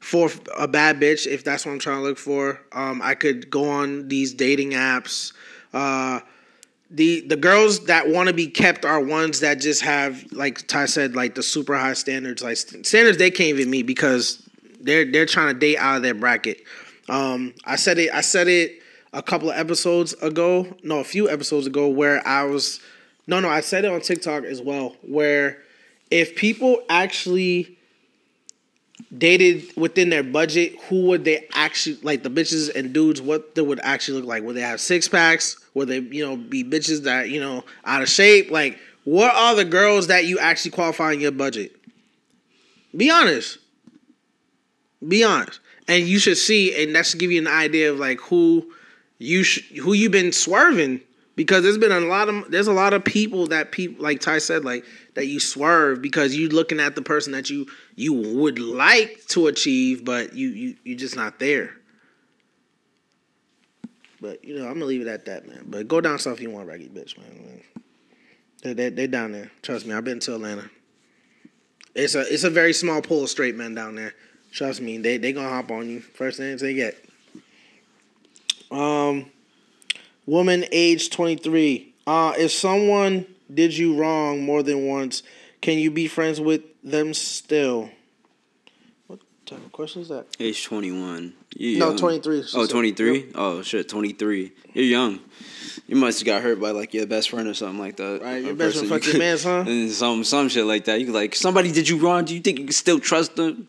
for 0.00 0.30
a 0.56 0.66
bad 0.66 1.00
bitch 1.00 1.26
if 1.26 1.44
that's 1.44 1.64
what 1.64 1.72
I'm 1.72 1.78
trying 1.78 1.98
to 1.98 2.02
look 2.02 2.18
for. 2.18 2.60
Um, 2.72 3.00
I 3.02 3.14
could 3.14 3.50
go 3.50 3.68
on 3.68 4.08
these 4.08 4.34
dating 4.34 4.70
apps. 4.70 5.32
Uh, 5.72 6.20
the 6.90 7.20
the 7.22 7.36
girls 7.36 7.86
that 7.86 8.08
want 8.08 8.28
to 8.28 8.34
be 8.34 8.46
kept 8.46 8.84
are 8.84 9.00
ones 9.00 9.40
that 9.40 9.60
just 9.60 9.82
have 9.82 10.24
like 10.32 10.66
Ty 10.66 10.86
said 10.86 11.16
like 11.16 11.34
the 11.34 11.42
super 11.42 11.76
high 11.76 11.94
standards 11.94 12.42
like 12.42 12.56
standards 12.56 13.18
they 13.18 13.30
can't 13.30 13.50
even 13.50 13.70
meet 13.70 13.82
because 13.82 14.48
they're 14.80 15.10
they're 15.10 15.26
trying 15.26 15.52
to 15.52 15.58
date 15.58 15.78
out 15.78 15.96
of 15.96 16.02
their 16.02 16.14
bracket. 16.14 16.62
Um, 17.08 17.54
I 17.64 17.76
said 17.76 17.98
it 17.98 18.12
I 18.14 18.20
said 18.20 18.46
it 18.48 18.82
a 19.16 19.22
couple 19.22 19.50
of 19.50 19.56
episodes 19.56 20.12
ago, 20.14 20.68
no, 20.82 21.00
a 21.00 21.04
few 21.04 21.28
episodes 21.28 21.66
ago 21.66 21.88
where 21.88 22.26
I 22.28 22.44
was 22.44 22.80
no 23.26 23.40
no 23.40 23.48
I 23.48 23.60
said 23.60 23.84
it 23.84 23.90
on 23.90 24.00
TikTok 24.00 24.44
as 24.44 24.60
well 24.60 24.94
where 25.02 25.58
if 26.10 26.36
people 26.36 26.82
actually 26.88 27.76
dated 29.16 29.64
within 29.76 30.10
their 30.10 30.22
budget, 30.22 30.74
who 30.88 31.06
would 31.06 31.24
they 31.24 31.46
actually 31.52 31.98
like 32.02 32.22
the 32.22 32.30
bitches 32.30 32.74
and 32.74 32.92
dudes? 32.92 33.20
What 33.22 33.54
they 33.54 33.62
would 33.62 33.80
actually 33.82 34.20
look 34.20 34.28
like? 34.28 34.42
Would 34.42 34.54
they 34.54 34.60
have 34.60 34.80
six 34.80 35.08
packs? 35.08 35.58
Would 35.74 35.88
they, 35.88 36.00
you 36.00 36.24
know, 36.24 36.36
be 36.36 36.62
bitches 36.62 37.04
that 37.04 37.30
you 37.30 37.40
know 37.40 37.64
out 37.84 38.02
of 38.02 38.08
shape? 38.08 38.50
Like, 38.50 38.78
what 39.04 39.34
are 39.34 39.54
the 39.54 39.64
girls 39.64 40.08
that 40.08 40.26
you 40.26 40.38
actually 40.38 40.72
qualify 40.72 41.12
in 41.12 41.20
your 41.20 41.32
budget? 41.32 41.74
Be 42.94 43.10
honest. 43.10 43.58
Be 45.06 45.24
honest, 45.24 45.60
and 45.88 46.06
you 46.06 46.18
should 46.18 46.38
see, 46.38 46.82
and 46.82 46.94
that 46.94 47.06
should 47.06 47.20
give 47.20 47.30
you 47.30 47.40
an 47.40 47.46
idea 47.46 47.92
of 47.92 47.98
like 47.98 48.18
who 48.20 48.66
you 49.18 49.42
sh- 49.42 49.72
who 49.78 49.92
you've 49.92 50.12
been 50.12 50.32
swerving 50.32 51.00
because 51.36 51.62
there's 51.62 51.78
been 51.78 51.92
a 51.92 52.00
lot 52.00 52.28
of 52.28 52.50
there's 52.50 52.66
a 52.66 52.72
lot 52.72 52.94
of 52.94 53.04
people 53.04 53.46
that 53.48 53.70
people 53.70 54.02
like 54.02 54.20
Ty 54.20 54.38
said 54.38 54.64
like 54.64 54.84
that 55.14 55.26
you 55.26 55.38
swerve 55.38 56.02
because 56.02 56.34
you 56.34 56.48
looking 56.48 56.80
at 56.80 56.94
the 56.94 57.02
person 57.02 57.32
that 57.32 57.50
you 57.50 57.66
you 57.94 58.12
would 58.12 58.58
like 58.58 59.24
to 59.28 59.46
achieve, 59.46 60.04
but 60.04 60.34
you 60.34 60.48
you 60.48 60.76
you're 60.84 60.98
just 60.98 61.16
not 61.16 61.38
there. 61.38 61.76
But 64.20 64.44
you 64.44 64.58
know, 64.58 64.66
I'm 64.66 64.74
gonna 64.74 64.86
leave 64.86 65.02
it 65.02 65.08
at 65.08 65.26
that, 65.26 65.46
man. 65.46 65.64
But 65.66 65.88
go 65.88 66.00
down 66.00 66.18
south 66.18 66.34
if 66.38 66.40
you 66.40 66.50
want 66.50 66.68
reggae, 66.68 66.90
bitch, 66.90 67.18
man. 67.18 67.62
They 68.62 68.72
they 68.72 68.88
they 68.88 69.06
down 69.06 69.32
there. 69.32 69.50
Trust 69.62 69.86
me, 69.86 69.94
I've 69.94 70.04
been 70.04 70.20
to 70.20 70.34
Atlanta. 70.34 70.70
It's 71.94 72.14
a 72.14 72.20
it's 72.32 72.44
a 72.44 72.50
very 72.50 72.72
small 72.72 73.02
pool 73.02 73.24
of 73.24 73.30
straight 73.30 73.56
men 73.56 73.74
down 73.74 73.94
there. 73.94 74.14
Trust 74.52 74.80
me, 74.80 74.98
they 74.98 75.18
they 75.18 75.32
gonna 75.32 75.48
hop 75.48 75.70
on 75.70 75.88
you 75.88 76.00
first 76.00 76.38
thing 76.38 76.56
they 76.56 76.74
get. 76.74 77.05
Um, 78.70 79.26
woman 80.26 80.64
age 80.72 81.10
23. 81.10 81.94
Uh, 82.06 82.34
if 82.38 82.52
someone 82.52 83.26
did 83.52 83.76
you 83.76 83.96
wrong 83.96 84.42
more 84.44 84.62
than 84.62 84.86
once, 84.86 85.22
can 85.60 85.78
you 85.78 85.90
be 85.90 86.06
friends 86.08 86.40
with 86.40 86.62
them 86.82 87.14
still? 87.14 87.90
What 89.06 89.20
type 89.44 89.58
of 89.64 89.72
question 89.72 90.02
is 90.02 90.08
that? 90.08 90.26
Age 90.38 90.64
21. 90.64 91.34
no, 91.58 91.96
23. 91.96 92.44
Oh, 92.54 92.66
23? 92.66 93.18
Yep. 93.18 93.26
Oh, 93.34 93.62
shit, 93.62 93.88
23. 93.88 94.52
You're 94.74 94.84
young. 94.84 95.20
You 95.88 95.96
must 95.96 96.18
have 96.18 96.26
got 96.26 96.42
hurt 96.42 96.60
by 96.60 96.70
like 96.70 96.94
your 96.94 97.06
best 97.06 97.30
friend 97.30 97.46
or 97.46 97.54
something 97.54 97.78
like 97.78 97.96
that. 97.96 98.20
Right, 98.22 98.42
your 98.42 98.54
best 98.54 98.76
friend 98.78 98.88
fucked 98.88 99.06
your 99.06 99.18
man, 99.18 99.38
huh? 99.40 99.64
And 99.66 99.90
some 99.90 100.24
some 100.24 100.48
shit 100.48 100.64
like 100.64 100.86
that. 100.86 101.00
You 101.00 101.12
like 101.12 101.36
somebody 101.36 101.70
did 101.70 101.88
you 101.88 101.98
wrong? 101.98 102.24
Do 102.24 102.34
you 102.34 102.40
think 102.40 102.58
you 102.58 102.64
can 102.64 102.72
still 102.72 102.98
trust 102.98 103.36
them? 103.36 103.68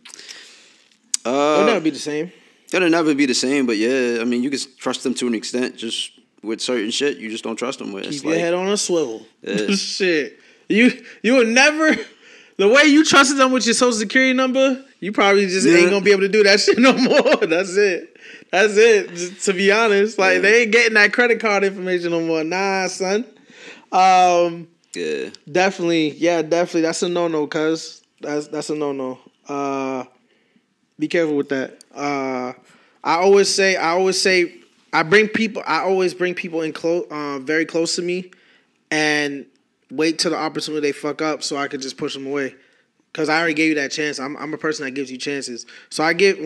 Uh, 1.23 1.29
It'll 1.29 1.65
never 1.65 1.81
be 1.81 1.91
the 1.91 1.99
same. 1.99 2.31
It'll 2.73 2.89
never 2.89 3.15
be 3.15 3.25
the 3.25 3.33
same, 3.33 3.65
but 3.65 3.77
yeah, 3.77 4.17
I 4.19 4.25
mean, 4.25 4.43
you 4.43 4.49
can 4.49 4.59
trust 4.77 5.03
them 5.03 5.13
to 5.15 5.27
an 5.27 5.35
extent. 5.35 5.77
Just 5.77 6.11
with 6.43 6.61
certain 6.61 6.91
shit, 6.91 7.17
you 7.17 7.29
just 7.29 7.43
don't 7.43 7.55
trust 7.55 7.79
them 7.79 7.93
with. 7.93 8.03
Keep 8.03 8.13
it's 8.13 8.23
your 8.23 8.33
like, 8.33 8.41
head 8.41 8.53
on 8.53 8.67
a 8.67 8.77
swivel. 8.77 9.25
Shit, 9.75 10.39
you 10.67 10.91
you 11.23 11.33
will 11.33 11.45
never. 11.45 11.95
The 12.57 12.67
way 12.67 12.85
you 12.85 13.05
trusted 13.05 13.37
them 13.37 13.51
with 13.51 13.65
your 13.65 13.75
social 13.75 13.93
security 13.93 14.33
number, 14.33 14.83
you 14.99 15.11
probably 15.11 15.45
just 15.45 15.67
yeah. 15.67 15.75
ain't 15.75 15.91
gonna 15.91 16.03
be 16.03 16.11
able 16.11 16.21
to 16.21 16.29
do 16.29 16.43
that 16.43 16.59
shit 16.59 16.79
no 16.79 16.93
more. 16.93 17.45
That's 17.45 17.77
it. 17.77 18.17
That's 18.51 18.75
it. 18.75 19.09
Just 19.09 19.45
to 19.45 19.53
be 19.53 19.71
honest, 19.71 20.17
like 20.17 20.35
yeah. 20.35 20.41
they 20.41 20.61
ain't 20.63 20.71
getting 20.71 20.95
that 20.95 21.13
credit 21.13 21.39
card 21.39 21.63
information 21.63 22.11
no 22.11 22.21
more. 22.21 22.43
Nah, 22.43 22.87
son. 22.87 23.25
Um, 23.91 24.67
yeah. 24.95 25.29
Definitely. 25.49 26.11
Yeah, 26.11 26.41
definitely. 26.41 26.81
That's 26.81 27.03
a 27.03 27.09
no 27.09 27.27
no, 27.27 27.47
cuz. 27.47 28.01
That's 28.19 28.47
that's 28.47 28.69
a 28.71 28.75
no 28.75 28.91
no. 28.91 29.19
Uh 29.47 30.05
be 30.99 31.07
careful 31.07 31.35
with 31.35 31.49
that. 31.49 31.76
Uh 31.97 32.53
I 33.03 33.15
always 33.15 33.53
say 33.53 33.75
I 33.75 33.89
always 33.89 34.21
say 34.21 34.53
I 34.93 35.03
bring 35.03 35.27
people. 35.27 35.63
I 35.65 35.81
always 35.81 36.13
bring 36.13 36.33
people 36.33 36.61
in 36.61 36.73
close, 36.73 37.05
uh, 37.11 37.39
very 37.39 37.65
close 37.65 37.95
to 37.97 38.01
me, 38.01 38.31
and 38.89 39.45
wait 39.91 40.19
till 40.19 40.31
the 40.31 40.37
opportunity 40.37 40.87
they 40.87 40.91
fuck 40.91 41.21
up 41.21 41.43
so 41.43 41.55
I 41.57 41.67
could 41.67 41.81
just 41.81 41.97
push 41.97 42.13
them 42.13 42.27
away. 42.27 42.55
Cause 43.13 43.29
I 43.29 43.39
already 43.39 43.55
gave 43.55 43.69
you 43.69 43.75
that 43.75 43.91
chance. 43.91 44.19
I'm 44.19 44.37
I'm 44.37 44.53
a 44.53 44.57
person 44.57 44.85
that 44.85 44.91
gives 44.91 45.11
you 45.11 45.17
chances. 45.17 45.65
So 45.89 46.03
I 46.03 46.13
give 46.13 46.37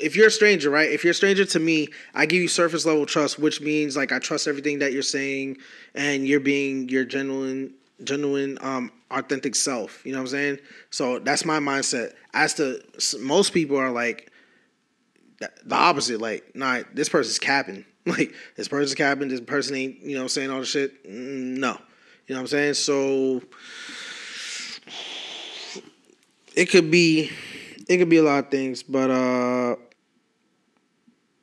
if 0.00 0.14
you're 0.14 0.28
a 0.28 0.30
stranger, 0.30 0.70
right? 0.70 0.88
If 0.90 1.02
you're 1.02 1.10
a 1.10 1.14
stranger 1.14 1.44
to 1.44 1.58
me, 1.58 1.88
I 2.14 2.26
give 2.26 2.40
you 2.40 2.48
surface 2.48 2.86
level 2.86 3.06
trust, 3.06 3.38
which 3.38 3.60
means 3.60 3.96
like 3.96 4.12
I 4.12 4.18
trust 4.20 4.46
everything 4.46 4.78
that 4.80 4.92
you're 4.92 5.02
saying 5.02 5.56
and 5.94 6.26
you're 6.26 6.40
being 6.40 6.88
your 6.88 7.04
genuine 7.04 7.74
genuine 8.04 8.58
um 8.60 8.92
authentic 9.10 9.54
self. 9.56 10.04
You 10.04 10.12
know 10.12 10.18
what 10.18 10.22
I'm 10.22 10.28
saying? 10.28 10.58
So 10.90 11.18
that's 11.18 11.44
my 11.44 11.58
mindset. 11.58 12.14
As 12.34 12.54
to 12.54 12.80
most 13.20 13.52
people 13.52 13.76
are 13.76 13.90
like 13.90 14.31
the 15.64 15.74
opposite. 15.74 16.20
Like, 16.20 16.54
nah, 16.54 16.80
this 16.92 17.08
person's 17.08 17.38
capping. 17.38 17.84
Like, 18.04 18.34
this 18.56 18.66
person's 18.66 18.96
capping. 18.96 19.28
This 19.28 19.40
person 19.40 19.76
ain't, 19.76 20.00
you 20.00 20.18
know, 20.18 20.26
saying 20.26 20.50
all 20.50 20.58
the 20.58 20.66
shit. 20.66 21.04
Mm, 21.08 21.58
no, 21.58 21.78
you 22.26 22.34
know 22.34 22.40
what 22.40 22.40
I'm 22.40 22.46
saying. 22.48 22.74
So 22.74 23.40
it 26.56 26.66
could 26.66 26.90
be, 26.90 27.30
it 27.88 27.98
could 27.98 28.08
be 28.08 28.16
a 28.16 28.24
lot 28.24 28.46
of 28.46 28.50
things, 28.50 28.82
but 28.82 29.08
uh, 29.08 29.76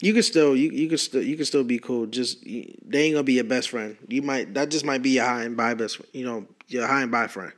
you 0.02 0.14
could 0.14 0.26
still, 0.26 0.54
you 0.56 0.70
you 0.72 0.90
could 0.90 1.00
still, 1.00 1.22
you 1.22 1.38
could 1.38 1.48
still 1.48 1.64
be 1.64 1.80
cool. 1.80 2.06
Just 2.08 2.44
they 2.44 3.04
ain't 3.04 3.14
gonna 3.14 3.24
be 3.24 3.34
your 3.34 3.44
best 3.44 3.70
friend. 3.70 3.98
You 4.08 4.22
might 4.22 4.54
that 4.54 4.70
just 4.70 4.84
might 4.86 5.02
be 5.02 5.12
your 5.12 5.26
high 5.26 5.44
and 5.44 5.56
by 5.56 5.74
best, 5.74 6.02
you 6.14 6.26
know, 6.26 6.46
your 6.68 6.88
high 6.88 7.04
and 7.04 7.12
by 7.12 7.28
friend. 7.28 7.54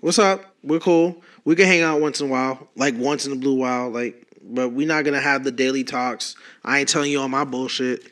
What's 0.00 0.18
up? 0.18 0.44
We're 0.64 0.80
cool. 0.80 1.22
We 1.44 1.54
can 1.54 1.66
hang 1.66 1.82
out 1.82 2.00
once 2.00 2.20
in 2.20 2.28
a 2.28 2.30
while, 2.30 2.68
like 2.74 2.94
once 2.96 3.26
in 3.26 3.32
a 3.32 3.36
blue 3.36 3.54
while, 3.54 3.90
like 3.90 4.26
but 4.52 4.70
we're 4.70 4.86
not 4.86 5.04
gonna 5.04 5.20
have 5.20 5.44
the 5.44 5.50
daily 5.50 5.82
talks. 5.82 6.36
I 6.64 6.80
ain't 6.80 6.88
telling 6.88 7.10
you 7.10 7.20
all 7.20 7.28
my 7.28 7.44
bullshit 7.44 8.02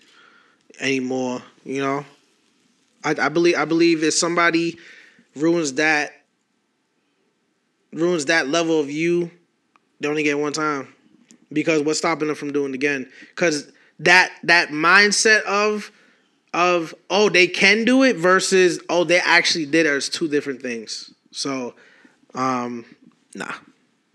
anymore. 0.80 1.42
You 1.64 1.82
know, 1.82 2.04
I, 3.04 3.14
I 3.18 3.28
believe 3.28 3.56
I 3.56 3.64
believe 3.66 4.02
if 4.02 4.14
somebody 4.14 4.78
ruins 5.36 5.74
that 5.74 6.12
ruins 7.92 8.26
that 8.26 8.48
level 8.48 8.80
of 8.80 8.90
you, 8.90 9.30
they 10.00 10.08
only 10.08 10.22
get 10.22 10.38
one 10.38 10.52
time. 10.52 10.94
Because 11.52 11.82
what's 11.82 11.98
stopping 11.98 12.28
them 12.28 12.36
from 12.36 12.52
doing 12.52 12.72
it 12.72 12.76
again? 12.76 13.10
Because 13.30 13.70
that 13.98 14.32
that 14.44 14.68
mindset 14.70 15.42
of 15.42 15.90
of 16.54 16.94
oh 17.10 17.28
they 17.28 17.46
can 17.46 17.84
do 17.84 18.02
it 18.02 18.16
versus 18.16 18.80
oh 18.88 19.04
they 19.04 19.18
actually 19.20 19.66
did 19.66 19.86
it 19.86 19.92
is 19.92 20.08
two 20.08 20.28
different 20.28 20.62
things. 20.62 21.12
So, 21.32 21.74
um, 22.34 22.84
nah, 23.34 23.52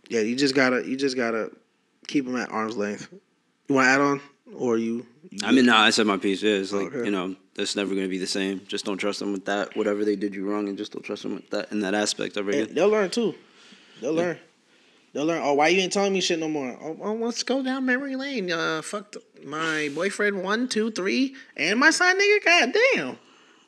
yeah, 0.10 0.22
you 0.22 0.36
just 0.36 0.56
gotta 0.56 0.88
you 0.88 0.96
just 0.96 1.16
gotta 1.16 1.52
keep 2.08 2.26
them 2.26 2.36
at 2.36 2.52
arm's 2.52 2.78
length. 2.78 3.08
You 3.68 3.76
want 3.76 3.86
to 3.86 3.90
add 3.90 4.02
on, 4.02 4.22
or 4.56 4.78
you? 4.78 5.06
you 5.30 5.40
I 5.44 5.52
mean, 5.52 5.66
no, 5.66 5.76
I 5.76 5.90
said 5.90 6.06
my 6.06 6.18
piece. 6.18 6.42
Yeah, 6.42 6.54
it's 6.54 6.72
like 6.72 6.88
okay. 6.88 7.06
you 7.06 7.12
know, 7.12 7.36
that's 7.56 7.76
never 7.76 7.90
going 7.90 8.06
to 8.06 8.10
be 8.10 8.18
the 8.18 8.28
same. 8.28 8.62
Just 8.68 8.86
don't 8.86 8.98
trust 8.98 9.20
them 9.20 9.32
with 9.32 9.46
that. 9.46 9.76
Whatever 9.76 10.06
they 10.06 10.16
did 10.16 10.36
you 10.36 10.50
wrong, 10.50 10.68
and 10.68 10.78
just 10.78 10.92
don't 10.92 11.04
trust 11.04 11.24
them 11.24 11.36
with 11.36 11.50
that 11.50 11.72
in 11.72 11.80
that 11.82 11.94
aspect 11.94 12.38
of 12.38 12.50
it. 12.50 12.76
They'll 12.76 12.90
learn 12.90 13.10
too. 13.10 13.36
They'll 14.02 14.14
yeah. 14.16 14.22
learn. 14.22 14.40
They'll 15.14 15.26
learn. 15.26 15.42
Oh, 15.44 15.54
why 15.54 15.70
you 15.70 15.80
ain't 15.80 15.94
telling 15.94 16.12
me 16.12 16.20
shit 16.20 16.40
no 16.40 16.50
more? 16.50 16.78
Oh, 16.82 16.98
oh 17.02 17.14
let's 17.14 17.42
go 17.44 17.64
down 17.64 17.86
memory 17.86 18.16
lane. 18.16 18.52
Uh, 18.52 18.82
fucked 18.82 19.18
my 19.46 19.90
boyfriend 19.96 20.44
one, 20.44 20.68
two, 20.68 20.92
three, 20.92 21.36
and 21.56 21.80
my 21.80 21.90
side 21.90 22.18
nigga. 22.18 22.46
God 22.46 22.76
damn, 22.94 23.18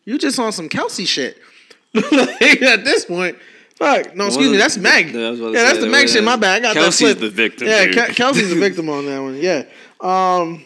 you 0.04 0.18
just 0.18 0.38
on 0.40 0.52
some 0.52 0.70
Kelsey 0.70 1.06
shit. 1.06 1.40
at 1.96 2.84
this 2.84 3.06
point, 3.06 3.38
Fuck. 3.78 4.16
No, 4.16 4.26
excuse 4.26 4.50
me. 4.50 4.58
That's 4.58 4.78
Meg. 4.78 5.14
Yeah, 5.14 5.32
yeah 5.32 5.52
that's 5.52 5.80
the 5.80 5.88
Meg 5.88 6.10
shit. 6.10 6.24
My 6.24 6.36
bad. 6.36 6.58
I 6.58 6.60
got 6.62 6.74
Kelsey's 6.74 7.14
that 7.14 7.20
the 7.20 7.30
victim. 7.30 7.68
Yeah, 7.68 7.86
Ke- 8.08 8.16
Kelsey's 8.16 8.50
the 8.50 8.60
victim 8.60 8.90
on 8.90 9.06
that 9.06 9.20
one. 9.20 9.36
Yeah. 9.36 9.66
Um, 10.02 10.64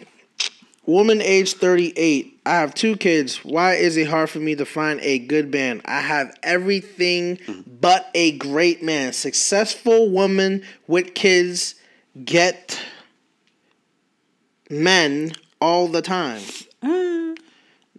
woman 0.86 1.22
age 1.22 1.56
38. 1.56 2.40
I 2.46 2.50
have 2.52 2.74
two 2.74 2.96
kids. 2.96 3.44
Why 3.44 3.74
is 3.74 3.98
it 3.98 4.08
hard 4.08 4.30
for 4.30 4.40
me 4.40 4.56
to 4.56 4.66
find 4.66 5.02
a 5.02 5.20
good 5.20 5.52
man? 5.52 5.82
I 5.84 6.00
have 6.00 6.34
everything 6.42 7.38
but 7.68 8.10
a 8.16 8.32
great 8.38 8.82
man. 8.82 9.12
Successful 9.12 10.10
woman 10.10 10.64
with 10.88 11.14
kids 11.14 11.76
get 12.24 12.82
men 14.70 15.34
all 15.60 15.90
the 15.90 16.02
time. 16.02 16.42
Uh. 16.82 17.31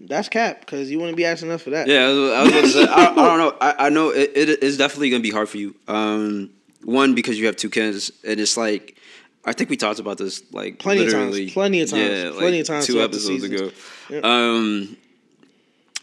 That's 0.04 0.28
cap 0.28 0.60
because 0.60 0.90
you 0.90 0.98
wouldn't 0.98 1.16
be 1.16 1.24
asking 1.24 1.50
us 1.50 1.62
for 1.62 1.70
that. 1.70 1.86
Yeah, 1.86 2.06
I 2.06 2.08
was, 2.08 2.18
I 2.18 2.42
was 2.42 2.50
about 2.50 2.60
to 2.60 2.68
say. 2.68 2.86
I, 2.88 3.04
I 3.06 3.14
don't 3.14 3.38
know. 3.38 3.56
I, 3.60 3.86
I 3.86 3.88
know 3.88 4.10
it, 4.10 4.32
it 4.34 4.62
is 4.62 4.76
definitely 4.76 5.10
gonna 5.10 5.22
be 5.22 5.30
hard 5.30 5.48
for 5.48 5.58
you. 5.58 5.74
Um, 5.86 6.50
one 6.84 7.14
because 7.14 7.38
you 7.38 7.46
have 7.46 7.56
two 7.56 7.70
kids, 7.70 8.10
and 8.26 8.40
it's 8.40 8.56
like 8.56 8.96
I 9.44 9.52
think 9.52 9.70
we 9.70 9.76
talked 9.76 9.98
about 9.98 10.18
this 10.18 10.42
like 10.52 10.78
plenty 10.78 11.06
of 11.06 11.12
times, 11.12 11.52
plenty 11.52 11.80
of 11.80 11.90
times, 11.90 12.02
yeah, 12.02 12.30
plenty 12.30 12.58
like 12.58 12.60
of 12.60 12.66
times. 12.66 12.86
Two 12.86 13.02
episodes 13.02 13.44
ago. 13.44 13.70
Yep. 14.10 14.24
Um, 14.24 14.96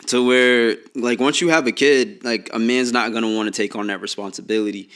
to 0.08 0.26
where 0.26 0.78
like 0.96 1.20
once 1.20 1.42
you 1.42 1.50
have 1.50 1.68
a 1.68 1.72
kid, 1.72 2.24
like 2.24 2.50
a 2.54 2.60
man's 2.60 2.92
not 2.92 3.14
gonna 3.14 3.34
want 3.34 3.54
to 3.54 3.62
take 3.62 3.76
on 3.76 3.88
that 3.88 4.02
responsibility 4.02 4.90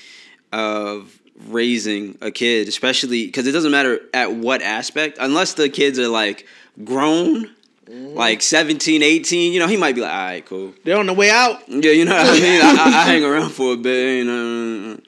of 0.52 1.20
raising 1.48 2.18
a 2.22 2.32
kid, 2.32 2.68
especially 2.68 3.26
because 3.26 3.48
it 3.48 3.52
doesn't 3.52 3.72
matter 3.72 4.00
at 4.14 4.34
what 4.34 4.62
aspect, 4.62 5.18
unless 5.20 5.54
the 5.54 5.70
kids 5.70 5.98
are 6.00 6.08
like 6.08 6.46
grown, 6.84 7.50
like 7.88 8.42
17, 8.42 9.04
18, 9.04 9.54
you 9.54 9.60
know, 9.60 9.68
he 9.68 9.78
might 9.78 9.96
be 9.96 10.02
like, 10.02 10.12
all 10.12 10.18
right, 10.18 10.46
cool. 10.46 10.74
They're 10.84 10.98
on 10.98 11.06
the 11.06 11.14
way 11.14 11.30
out. 11.30 11.68
Yeah, 11.68 11.92
you 11.92 12.06
know 12.06 12.16
what 12.16 12.28
I 12.28 12.40
mean? 12.40 12.62
I, 12.62 12.70
I, 12.70 12.86
I 12.86 13.04
hang 13.04 13.24
around 13.26 13.50
for 13.50 13.74
a 13.74 13.78
bit, 13.78 14.18
you 14.20 14.26
know. 14.26 15.00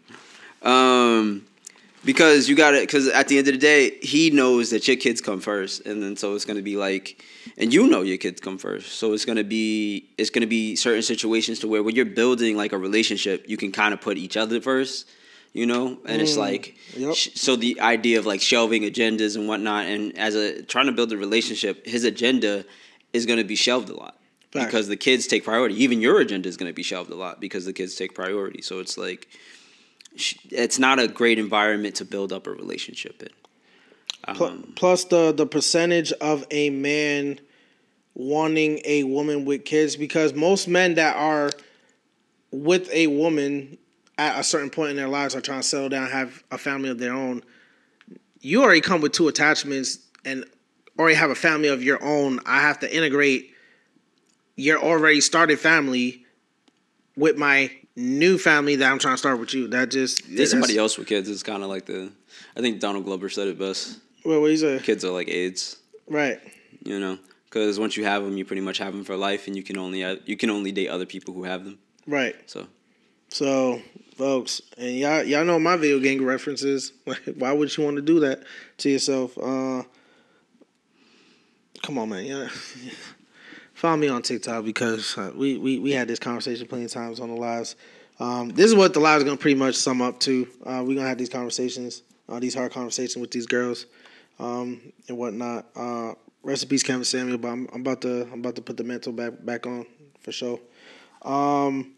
Um, 0.61 1.45
because 2.03 2.47
you 2.47 2.55
got 2.55 2.71
to, 2.71 2.81
because 2.81 3.07
at 3.07 3.27
the 3.27 3.37
end 3.37 3.47
of 3.47 3.53
the 3.53 3.59
day, 3.59 3.97
he 4.01 4.29
knows 4.29 4.69
that 4.71 4.87
your 4.87 4.97
kids 4.97 5.21
come 5.21 5.39
first, 5.39 5.85
and 5.85 6.01
then 6.01 6.15
so 6.15 6.35
it's 6.35 6.45
gonna 6.45 6.61
be 6.61 6.77
like, 6.77 7.23
and 7.57 7.73
you 7.73 7.87
know 7.87 8.01
your 8.01 8.17
kids 8.17 8.39
come 8.41 8.57
first, 8.57 8.93
so 8.93 9.13
it's 9.13 9.25
gonna 9.25 9.43
be, 9.43 10.07
it's 10.17 10.29
gonna 10.29 10.47
be 10.47 10.75
certain 10.75 11.01
situations 11.01 11.59
to 11.59 11.67
where 11.67 11.81
when 11.81 11.95
you're 11.95 12.05
building 12.05 12.57
like 12.57 12.73
a 12.73 12.77
relationship, 12.77 13.45
you 13.47 13.57
can 13.57 13.71
kind 13.71 13.93
of 13.93 14.01
put 14.01 14.17
each 14.17 14.37
other 14.37 14.61
first, 14.61 15.07
you 15.55 15.65
know, 15.65 15.97
and 16.05 16.21
it's 16.21 16.35
like, 16.35 16.75
Yep. 16.97 17.15
sh- 17.15 17.29
so 17.35 17.55
the 17.55 17.79
idea 17.79 18.19
of 18.19 18.25
like 18.25 18.41
shelving 18.41 18.83
agendas 18.83 19.37
and 19.37 19.47
whatnot, 19.47 19.85
and 19.85 20.15
as 20.17 20.35
a 20.35 20.61
trying 20.63 20.87
to 20.87 20.91
build 20.91 21.13
a 21.13 21.17
relationship, 21.17 21.85
his 21.87 22.03
agenda 22.03 22.65
is 23.13 23.25
gonna 23.25 23.45
be 23.45 23.55
shelved 23.55 23.87
a 23.89 23.95
lot 23.95 24.19
Facts. 24.51 24.65
because 24.65 24.87
the 24.89 24.97
kids 24.97 25.27
take 25.27 25.45
priority. 25.45 25.81
Even 25.81 26.01
your 26.01 26.19
agenda 26.19 26.49
is 26.49 26.57
going 26.57 26.69
to 26.69 26.73
be 26.73 26.83
shelved 26.83 27.09
a 27.09 27.15
lot 27.15 27.39
because 27.39 27.63
the 27.65 27.71
kids 27.71 27.95
take 27.95 28.13
priority. 28.13 28.61
So 28.61 28.79
it's 28.79 28.97
like 28.97 29.29
sh- 30.17 30.35
it's 30.49 30.77
not 30.77 30.99
a 30.99 31.07
great 31.07 31.39
environment 31.39 31.95
to 31.95 32.05
build 32.05 32.33
up 32.33 32.47
a 32.47 32.51
relationship 32.51 33.23
in. 33.23 33.29
Um, 34.27 34.73
plus 34.75 35.05
the 35.05 35.31
the 35.31 35.45
percentage 35.45 36.11
of 36.13 36.45
a 36.51 36.69
man 36.69 37.39
wanting 38.13 38.81
a 38.83 39.03
woman 39.03 39.45
with 39.45 39.63
kids 39.63 39.95
because 39.95 40.33
most 40.33 40.67
men 40.67 40.95
that 40.95 41.15
are 41.15 41.51
with 42.51 42.89
a 42.91 43.07
woman 43.07 43.77
at 44.17 44.39
a 44.39 44.43
certain 44.43 44.69
point 44.69 44.91
in 44.91 44.97
their 44.97 45.07
lives 45.07 45.35
are 45.35 45.41
trying 45.41 45.61
to 45.61 45.67
settle 45.67 45.89
down 45.89 46.09
have 46.09 46.43
a 46.51 46.57
family 46.57 46.89
of 46.89 46.97
their 46.97 47.13
own 47.13 47.43
you 48.41 48.63
already 48.63 48.81
come 48.81 49.01
with 49.01 49.11
two 49.11 49.27
attachments 49.27 49.99
and 50.23 50.45
already 50.97 51.15
have 51.15 51.29
a 51.29 51.35
family 51.35 51.67
of 51.67 51.83
your 51.83 52.01
own 52.03 52.39
i 52.45 52.59
have 52.59 52.79
to 52.79 52.95
integrate 52.95 53.51
your 54.55 54.79
already 54.79 55.21
started 55.21 55.59
family 55.59 56.23
with 57.17 57.37
my 57.37 57.69
new 57.95 58.37
family 58.37 58.75
that 58.75 58.91
i'm 58.91 58.99
trying 58.99 59.13
to 59.13 59.17
start 59.17 59.39
with 59.39 59.53
you 59.53 59.67
that 59.67 59.89
just 59.89 60.23
somebody 60.47 60.77
else 60.77 60.97
with 60.97 61.07
kids. 61.07 61.29
It's 61.29 61.43
kind 61.43 61.63
of 61.63 61.69
like 61.69 61.85
the. 61.85 62.11
I 62.57 62.61
think 62.61 62.79
Donald 62.79 63.05
Glover 63.05 63.29
said 63.29 63.47
it 63.47 63.57
best. 63.57 63.99
Well, 64.25 64.41
what 64.41 64.51
you 64.51 64.57
say? 64.57 64.79
Kids 64.79 65.05
are 65.05 65.11
like 65.11 65.29
AIDS, 65.29 65.77
right 66.07 66.39
you 66.85 66.99
know, 66.99 67.17
because 67.45 67.79
once 67.79 67.97
you 67.97 68.05
have 68.05 68.23
them, 68.23 68.37
you 68.37 68.45
pretty 68.45 68.61
much 68.61 68.77
have 68.77 68.93
them 68.93 69.03
for 69.03 69.17
life, 69.17 69.47
and 69.47 69.57
you 69.57 69.63
can 69.63 69.77
only 69.77 70.01
you 70.25 70.37
can 70.37 70.49
only 70.49 70.71
date 70.71 70.87
other 70.87 71.05
people 71.05 71.33
who 71.33 71.43
have 71.43 71.65
them. 71.65 71.79
right 72.07 72.35
So 72.45 72.67
So, 73.29 73.81
folks, 74.15 74.61
and 74.77 74.95
y'all 74.97 75.23
y'all 75.23 75.45
know 75.45 75.59
my 75.59 75.75
video 75.75 75.99
game 75.99 76.23
references. 76.23 76.93
Why 77.35 77.51
would 77.51 77.75
you 77.75 77.83
want 77.83 77.97
to 77.97 78.01
do 78.01 78.21
that 78.21 78.43
to 78.77 78.89
yourself? 78.89 79.37
Uh, 79.37 79.83
come 81.83 81.97
on, 81.97 82.09
man. 82.09 82.25
Yeah. 82.25 82.47
Follow 83.73 83.97
me 83.97 84.07
on 84.07 84.21
TikTok 84.21 84.63
because 84.63 85.17
uh, 85.17 85.31
we, 85.35 85.57
we 85.57 85.79
we 85.79 85.91
had 85.91 86.07
this 86.07 86.19
conversation 86.19 86.65
plenty 86.65 86.85
of 86.85 86.91
times 86.91 87.19
on 87.19 87.29
the 87.29 87.35
lives. 87.35 87.75
Um, 88.19 88.49
this 88.49 88.67
is 88.67 88.75
what 88.75 88.93
the 88.93 89.01
lives 89.01 89.21
are 89.23 89.25
gonna 89.25 89.37
pretty 89.37 89.59
much 89.59 89.75
sum 89.75 90.01
up 90.01 90.19
to. 90.21 90.47
Uh, 90.65 90.83
we're 90.85 90.95
gonna 90.95 91.09
have 91.09 91.17
these 91.17 91.29
conversations, 91.29 92.01
uh, 92.29 92.39
these 92.39 92.55
hard 92.55 92.71
conversations 92.71 93.17
with 93.17 93.31
these 93.31 93.45
girls, 93.45 93.85
um, 94.39 94.79
and 95.09 95.17
whatnot. 95.17 95.65
Uh, 95.75 96.13
peace, 96.69 96.83
Kevin 96.83 97.03
Samuel. 97.03 97.37
But 97.37 97.49
I'm, 97.49 97.69
I'm 97.73 97.81
about 97.81 98.01
to 98.01 98.21
I'm 98.31 98.39
about 98.39 98.55
to 98.55 98.61
put 98.61 98.77
the 98.77 98.85
mental 98.85 99.11
back 99.11 99.33
back 99.43 99.67
on 99.67 99.85
for 100.21 100.31
sure. 100.31 100.59
Um, 101.21 101.94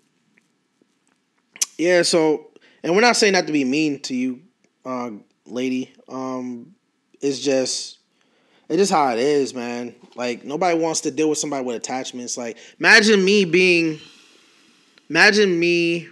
yeah, 1.77 2.01
so 2.01 2.51
and 2.83 2.95
we're 2.95 3.01
not 3.01 3.15
saying 3.15 3.33
that 3.33 3.47
to 3.47 3.53
be 3.53 3.63
mean 3.63 3.99
to 4.01 4.15
you, 4.15 4.41
uh, 4.85 5.11
lady. 5.45 5.93
Um, 6.07 6.75
it's 7.21 7.39
just 7.39 7.99
it's 8.69 8.77
just 8.77 8.91
how 8.91 9.11
it 9.13 9.19
is, 9.19 9.53
man. 9.53 9.95
Like 10.15 10.43
nobody 10.43 10.77
wants 10.77 11.01
to 11.01 11.11
deal 11.11 11.29
with 11.29 11.37
somebody 11.37 11.63
with 11.65 11.75
attachments. 11.75 12.37
Like 12.37 12.57
imagine 12.79 13.23
me 13.23 13.45
being 13.45 13.99
imagine 15.09 15.59
me 15.59 16.09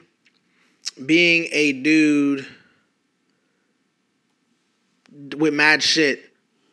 being 1.05 1.49
a 1.51 1.73
dude 1.73 2.47
with 5.37 5.53
mad 5.53 5.83
shit. 5.83 6.31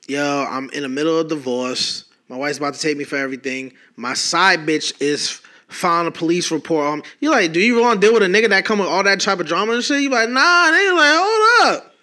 Yo, 0.09 0.47
I'm 0.49 0.71
in 0.71 0.83
the 0.83 0.89
middle 0.89 1.19
of 1.19 1.29
divorce. 1.29 2.05
My 2.29 2.37
wife's 2.37 2.59
about 2.59 2.75
to 2.75 2.81
take 2.81 2.97
me 2.97 3.05
for 3.05 3.17
everything. 3.17 3.73
My 3.97 4.15
side 4.15 4.61
bitch 4.61 5.01
is 5.01 5.42
filing 5.73 6.07
a 6.07 6.11
police 6.11 6.51
report 6.51 6.87
on. 6.87 7.03
You 7.21 7.31
like, 7.31 7.53
do 7.53 7.61
you 7.61 7.81
want 7.81 8.01
to 8.01 8.07
deal 8.07 8.15
with 8.15 8.23
a 8.23 8.27
nigga 8.27 8.49
that 8.51 8.65
come 8.65 8.79
with 8.79 8.89
all 8.89 9.03
that 9.03 9.21
type 9.21 9.41
of 9.41 9.47
drama 9.47 9.73
and 9.73 9.85
shit? 9.85 10.03
You 10.03 10.11
like, 10.11 10.29
nah, 10.29 10.71
they 10.71 10.91
like, 10.93 11.19
hold 11.19 11.77
up. 11.77 11.95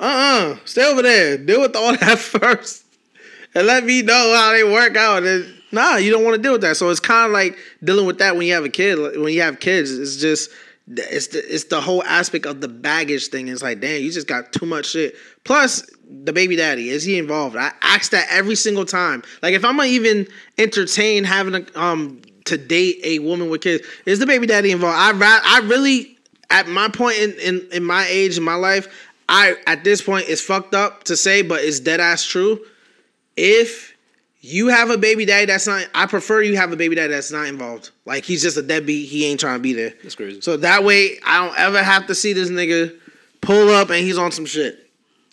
Uh-uh. 0.00 0.56
Stay 0.64 0.84
over 0.84 1.02
there. 1.02 1.38
Deal 1.38 1.60
with 1.60 1.76
all 1.76 1.96
that 1.96 2.18
first. 2.18 2.84
And 3.54 3.66
let 3.66 3.84
me 3.84 4.02
know 4.02 4.34
how 4.36 4.52
they 4.52 4.64
work 4.64 4.96
out. 4.96 5.24
And, 5.24 5.52
nah, 5.72 5.96
you 5.96 6.10
don't 6.10 6.24
want 6.24 6.36
to 6.36 6.42
deal 6.42 6.52
with 6.52 6.62
that. 6.62 6.76
So 6.76 6.88
it's 6.88 7.00
kind 7.00 7.26
of 7.26 7.32
like 7.32 7.58
dealing 7.82 8.06
with 8.06 8.18
that 8.18 8.36
when 8.36 8.46
you 8.46 8.54
have 8.54 8.64
a 8.64 8.68
kid. 8.68 9.18
When 9.18 9.32
you 9.32 9.42
have 9.42 9.60
kids, 9.60 9.90
it's 9.90 10.16
just 10.16 10.50
it's 10.96 11.28
the 11.28 11.54
it's 11.54 11.64
the 11.64 11.80
whole 11.80 12.02
aspect 12.04 12.46
of 12.46 12.60
the 12.60 12.68
baggage 12.68 13.28
thing. 13.28 13.48
It's 13.48 13.62
like, 13.62 13.80
damn, 13.80 14.02
you 14.02 14.10
just 14.10 14.26
got 14.26 14.52
too 14.52 14.66
much 14.66 14.90
shit. 14.90 15.14
Plus, 15.44 15.88
the 16.08 16.32
baby 16.32 16.56
daddy 16.56 16.90
is 16.90 17.04
he 17.04 17.18
involved? 17.18 17.56
I 17.56 17.72
ask 17.82 18.10
that 18.12 18.26
every 18.30 18.56
single 18.56 18.84
time. 18.84 19.22
Like, 19.42 19.54
if 19.54 19.64
I'm 19.64 19.76
gonna 19.76 19.88
even 19.88 20.26
entertain 20.58 21.24
having 21.24 21.54
a 21.54 21.80
um 21.80 22.20
to 22.50 22.58
date 22.58 23.00
a 23.02 23.18
woman 23.20 23.48
with 23.48 23.62
kids, 23.62 23.86
is 24.06 24.18
the 24.18 24.26
baby 24.26 24.46
daddy 24.46 24.70
involved? 24.70 24.96
I 24.96 25.40
I 25.44 25.60
really 25.60 26.16
at 26.50 26.68
my 26.68 26.88
point 26.88 27.18
in, 27.18 27.32
in 27.40 27.68
in 27.72 27.84
my 27.84 28.06
age 28.08 28.36
in 28.36 28.44
my 28.44 28.54
life, 28.54 28.88
I 29.28 29.54
at 29.66 29.84
this 29.84 30.02
point 30.02 30.26
it's 30.28 30.40
fucked 30.40 30.74
up 30.74 31.04
to 31.04 31.16
say, 31.16 31.42
but 31.42 31.62
it's 31.62 31.80
dead 31.80 32.00
ass 32.00 32.24
true. 32.24 32.60
If 33.36 33.96
you 34.40 34.68
have 34.68 34.90
a 34.90 34.98
baby 34.98 35.24
daddy 35.24 35.46
that's 35.46 35.66
not, 35.66 35.86
I 35.94 36.06
prefer 36.06 36.42
you 36.42 36.56
have 36.56 36.72
a 36.72 36.76
baby 36.76 36.94
daddy 36.94 37.12
that's 37.12 37.30
not 37.30 37.46
involved. 37.46 37.90
Like 38.04 38.24
he's 38.24 38.42
just 38.42 38.56
a 38.56 38.62
deadbeat. 38.62 39.08
He 39.08 39.26
ain't 39.26 39.40
trying 39.40 39.58
to 39.58 39.62
be 39.62 39.72
there. 39.72 39.94
That's 40.02 40.14
crazy. 40.14 40.40
So 40.40 40.56
that 40.58 40.82
way, 40.82 41.18
I 41.24 41.46
don't 41.46 41.58
ever 41.58 41.82
have 41.82 42.06
to 42.06 42.14
see 42.14 42.32
this 42.32 42.50
nigga 42.50 42.96
pull 43.40 43.68
up 43.68 43.90
and 43.90 43.98
he's 43.98 44.18
on 44.18 44.32
some 44.32 44.46
shit, 44.46 44.90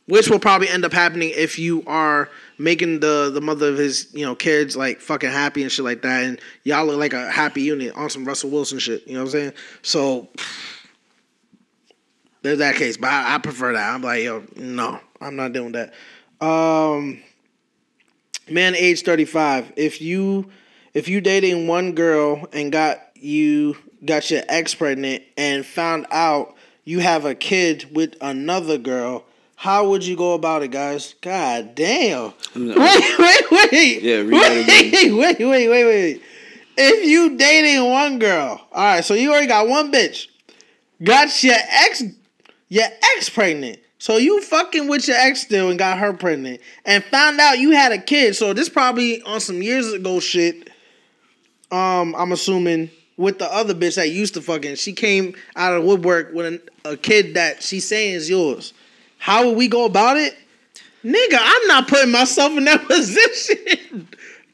which 0.08 0.30
will 0.30 0.40
probably 0.40 0.70
end 0.70 0.86
up 0.86 0.94
happening 0.94 1.32
if 1.36 1.58
you 1.58 1.84
are 1.88 2.30
making 2.58 3.00
the 3.00 3.30
the 3.34 3.42
mother 3.42 3.70
of 3.70 3.78
his 3.78 4.08
you 4.14 4.26
know 4.26 4.36
kids 4.36 4.76
like 4.76 5.00
fucking 5.00 5.30
happy 5.30 5.62
and 5.64 5.72
shit 5.72 5.86
like 5.86 6.02
that, 6.02 6.24
and 6.24 6.40
y'all 6.64 6.86
look 6.86 6.98
like 6.98 7.14
a 7.14 7.30
happy 7.30 7.62
unit 7.62 7.96
on 7.96 8.10
some 8.10 8.26
Russell 8.26 8.50
Wilson 8.50 8.80
shit. 8.80 9.06
You 9.08 9.14
know 9.14 9.20
what 9.22 9.26
I'm 9.26 9.32
saying? 9.32 9.54
So 9.82 10.28
there's 12.42 12.60
that 12.60 12.76
case, 12.76 12.98
but 12.98 13.10
I, 13.10 13.36
I 13.36 13.38
prefer 13.40 13.74
that. 13.74 13.94
I'm 13.94 14.02
like, 14.02 14.24
yo, 14.24 14.44
no, 14.56 15.00
I'm 15.20 15.36
not 15.36 15.54
doing 15.54 15.74
that. 15.74 15.94
Um, 16.40 17.22
man, 18.50 18.76
age 18.76 19.02
35. 19.04 19.74
If 19.76 20.02
you 20.02 20.50
if 20.94 21.08
you 21.08 21.22
dating 21.22 21.68
one 21.68 21.94
girl 21.94 22.48
and 22.54 22.72
got 22.72 23.00
you 23.16 23.78
got 24.06 24.30
your 24.32 24.44
ex 24.48 24.76
pregnant 24.76 25.24
and 25.36 25.66
found 25.66 26.06
out 26.12 26.56
you 26.84 27.00
have 27.00 27.26
a 27.26 27.36
kid 27.36 27.94
with 27.94 28.16
another 28.22 28.78
girl, 28.78 29.26
how 29.60 29.90
would 29.90 30.06
you 30.06 30.16
go 30.16 30.36
about 30.36 30.62
it, 30.62 30.70
guys? 30.70 31.16
God 31.20 31.74
damn. 31.74 32.32
Wait, 32.56 32.78
wait, 32.78 33.52
wait. 33.52 34.02
Yeah, 34.04 34.22
wait, 34.22 34.68
wait, 35.12 35.40
wait, 35.40 35.68
wait, 35.68 35.86
wait. 35.86 36.22
If 36.78 37.08
you 37.08 37.36
dating 37.36 37.90
one 37.90 38.20
girl, 38.20 38.62
all 38.72 38.84
right, 38.84 39.04
so 39.04 39.16
you 39.16 39.32
already 39.32 39.48
got 39.48 39.68
one 39.68 39.92
bitch, 39.92 40.28
got 41.04 41.44
your 41.44 41.56
ex, 41.56 42.04
your 42.70 42.86
ex 43.16 43.30
pregnant. 43.30 43.80
So 43.98 44.18
you 44.18 44.44
fucking 44.44 44.88
with 44.88 45.08
your 45.08 45.18
ex 45.18 45.42
still 45.42 45.72
and 45.72 45.80
got 45.80 45.98
her 45.98 46.14
pregnant, 46.14 46.62
and 46.86 47.04
found 47.06 47.40
out 47.40 47.58
you 47.58 47.72
had 47.72 47.92
a 47.92 47.98
kid. 47.98 48.36
So 48.36 48.54
this 48.54 48.70
probably 48.70 49.24
on 49.24 49.40
some 49.40 49.64
years 49.64 49.92
ago 49.92 50.20
shit. 50.20 50.70
Um, 51.72 52.16
I'm 52.16 52.32
assuming 52.32 52.92
with 53.18 53.40
the 53.40 53.52
other 53.52 53.74
bitch 53.74 53.96
that 53.96 54.12
used 54.12 54.36
to 54.36 54.42
fucking, 54.42 54.76
she 54.76 54.94
came 54.94 55.34
out 55.56 55.74
of 55.74 55.84
woodwork 55.84 56.32
with 56.32 56.46
a, 56.86 56.92
a 56.92 56.96
kid 56.96 57.34
that 57.34 57.64
she's 57.64 57.86
saying 57.86 58.14
is 58.14 58.30
yours. 58.30 58.72
How 59.18 59.48
would 59.48 59.58
we 59.58 59.68
go 59.68 59.86
about 59.86 60.18
it? 60.18 60.36
Nigga, 61.04 61.38
I'm 61.40 61.68
not 61.68 61.88
putting 61.88 62.12
myself 62.12 62.52
in 62.58 62.66
that 62.66 62.86
position. 62.88 64.08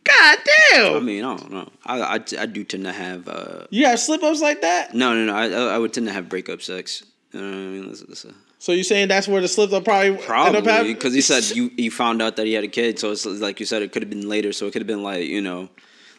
God 0.03 0.37
damn. 0.71 0.95
I 0.95 0.99
mean, 0.99 1.23
I 1.23 1.37
don't 1.37 1.51
know. 1.51 1.69
I, 1.85 1.99
I, 2.01 2.19
I 2.39 2.45
do 2.45 2.63
tend 2.63 2.83
to 2.83 2.91
have 2.91 3.27
uh, 3.27 3.65
you 3.69 3.85
have 3.85 3.99
slip 3.99 4.21
ups 4.21 4.41
like 4.41 4.61
that? 4.61 4.93
no 4.93 5.13
no 5.13 5.25
no. 5.25 5.33
I 5.33 5.75
I 5.75 5.77
would 5.77 5.93
tend 5.93 6.07
to 6.07 6.13
have 6.13 6.27
breakup 6.29 6.61
sex. 6.61 7.03
You 7.31 7.41
know 7.41 7.47
what 7.47 7.53
I 7.53 7.57
mean? 7.57 7.87
That's, 7.87 8.01
that's 8.01 8.25
a, 8.25 8.33
So 8.59 8.73
you 8.73 8.83
saying 8.83 9.07
that's 9.07 9.27
where 9.27 9.41
the 9.41 9.47
slip 9.47 9.71
up 9.71 9.85
probably 9.85 10.17
Probably 10.17 10.93
because 10.93 11.13
he 11.13 11.21
said 11.21 11.43
you 11.55 11.71
you 11.77 11.89
found 11.89 12.21
out 12.21 12.35
that 12.35 12.45
he 12.45 12.53
had 12.53 12.63
a 12.65 12.67
kid, 12.67 12.99
so 12.99 13.11
it's 13.11 13.25
like 13.25 13.59
you 13.61 13.65
said 13.65 13.81
it 13.81 13.91
could 13.93 14.01
have 14.01 14.09
been 14.09 14.27
later, 14.27 14.51
so 14.51 14.67
it 14.67 14.71
could 14.73 14.81
have 14.81 14.87
been 14.87 15.03
like 15.03 15.25
you 15.25 15.41
know 15.41 15.69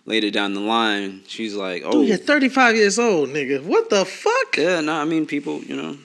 later 0.07 0.31
down 0.31 0.55
the 0.55 0.61
line. 0.61 1.23
She's 1.27 1.55
like, 1.55 1.83
oh 1.85 1.93
Dude, 1.93 2.09
you're 2.09 2.17
35 2.17 2.77
years 2.77 2.99
old, 2.99 3.29
nigga. 3.31 3.63
What 3.63 3.91
the 3.91 4.05
fuck? 4.05 4.57
yeah, 4.57 4.81
no, 4.81 4.95
I 4.95 5.05
mean 5.05 5.27
people, 5.27 5.63
you 5.63 5.77
know. 5.77 5.97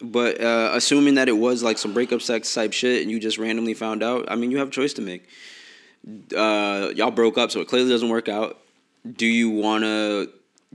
But 0.00 0.40
uh, 0.40 0.70
assuming 0.74 1.14
that 1.14 1.28
it 1.28 1.36
was 1.36 1.62
like 1.62 1.78
some 1.78 1.92
breakup 1.92 2.22
sex 2.22 2.52
type 2.52 2.72
shit, 2.72 3.02
and 3.02 3.10
you 3.10 3.18
just 3.18 3.38
randomly 3.38 3.74
found 3.74 4.02
out, 4.02 4.30
I 4.30 4.36
mean, 4.36 4.50
you 4.50 4.58
have 4.58 4.68
a 4.68 4.72
choice 4.72 4.92
to 4.94 5.02
make. 5.02 5.28
Uh, 6.36 6.92
y'all 6.94 7.10
broke 7.10 7.36
up, 7.36 7.50
so 7.50 7.60
it 7.60 7.68
clearly 7.68 7.90
doesn't 7.90 8.08
work 8.08 8.28
out. 8.28 8.58
do 9.16 9.26
you 9.26 9.50
want 9.50 9.84
to? 9.84 10.30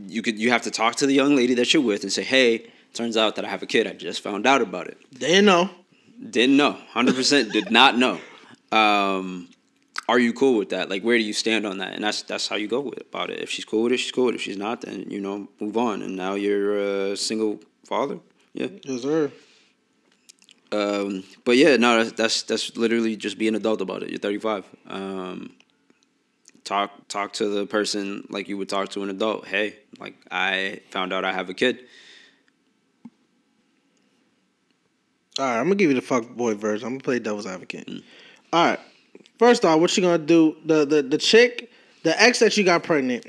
You 0.08 0.22
could. 0.22 0.40
You 0.40 0.50
have 0.52 0.64
to 0.64 0.72
talk 0.72 0.96
to 0.98 1.08
the 1.08 1.14
young 1.14 1.36
lady 1.36 1.54
that 1.56 1.74
you're 1.74 1.84
with 1.84 2.04
and 2.04 2.12
say, 2.12 2.24
"Hey, 2.24 2.68
turns 2.94 3.18
out 3.18 3.36
that 3.36 3.46
I 3.46 3.50
have 3.50 3.64
a 3.64 3.66
kid. 3.66 3.88
I 3.88 3.94
just 3.94 4.22
found 4.22 4.46
out 4.46 4.62
about 4.62 4.88
it. 4.88 4.98
Didn't 5.18 5.46
know. 5.46 5.70
Didn't 6.30 6.58
know. 6.58 6.74
Hundred 6.92 7.16
percent 7.16 7.52
did 7.52 7.72
not 7.72 7.98
know. 7.98 8.20
Um, 8.72 9.50
are 10.08 10.20
you 10.20 10.34
cool 10.34 10.58
with 10.58 10.70
that? 10.70 10.90
Like, 10.90 11.04
where 11.04 11.18
do 11.18 11.24
you 11.24 11.34
stand 11.34 11.66
on 11.66 11.78
that? 11.78 11.94
And 11.94 12.04
that's 12.04 12.24
that's 12.24 12.48
how 12.48 12.56
you 12.56 12.68
go 12.68 12.82
with 12.82 13.02
about 13.02 13.30
it. 13.30 13.40
If 13.40 13.50
she's 13.50 13.66
cool 13.66 13.84
with 13.84 13.94
it, 13.94 13.98
she's 13.98 14.12
cool 14.12 14.26
with 14.26 14.36
it. 14.36 14.38
If 14.38 14.42
she's 14.42 14.58
not, 14.58 14.82
then 14.82 15.10
you 15.10 15.20
know, 15.20 15.48
move 15.60 15.78
on. 15.78 16.02
And 16.02 16.16
now 16.16 16.36
you're 16.36 17.12
a 17.12 17.18
single 17.18 17.60
father. 17.86 18.20
Yeah. 18.54 18.68
Yes, 18.84 19.02
sir. 19.02 19.32
Um, 20.72 21.24
but 21.46 21.58
yeah, 21.58 21.78
no, 21.78 22.04
that's, 22.04 22.14
that's 22.14 22.44
that's 22.44 22.78
literally 22.78 23.16
just 23.16 23.38
be 23.38 23.48
an 23.48 23.56
adult 23.56 23.82
about 23.82 24.04
it. 24.04 24.10
You're 24.10 24.20
35. 24.20 24.66
Um, 24.88 25.52
talk 26.64 26.92
talk 27.08 27.34
to 27.34 27.48
the 27.48 27.66
person 27.66 28.26
like 28.30 28.48
you 28.48 28.58
would 28.58 28.70
talk 28.70 28.90
to 28.90 29.04
an 29.04 29.10
adult. 29.10 29.46
Hey, 29.46 29.78
like 30.00 30.16
I 30.32 30.82
found 30.90 31.14
out 31.14 31.26
I 31.26 31.32
have 31.32 31.50
a 31.50 31.54
kid. 31.54 31.80
All 35.40 35.46
right, 35.46 35.60
I'm 35.60 35.66
gonna 35.66 35.76
give 35.76 35.90
you 35.90 35.96
the 35.96 36.02
fuck 36.02 36.30
boy 36.30 36.56
version. 36.56 36.88
I'm 36.88 36.94
gonna 36.94 37.04
play 37.04 37.20
devil's 37.20 37.46
advocate. 37.46 37.88
All 38.52 38.66
right. 38.66 38.80
First 39.40 39.66
off, 39.66 39.80
what 39.80 39.96
you 39.98 40.04
gonna 40.04 40.18
do? 40.20 40.56
The 40.66 40.86
the 40.86 41.02
the 41.02 41.18
chick, 41.18 41.72
the 42.04 42.20
ex 42.22 42.40
that 42.40 42.56
you 42.58 42.64
got 42.64 42.84
pregnant. 42.84 43.26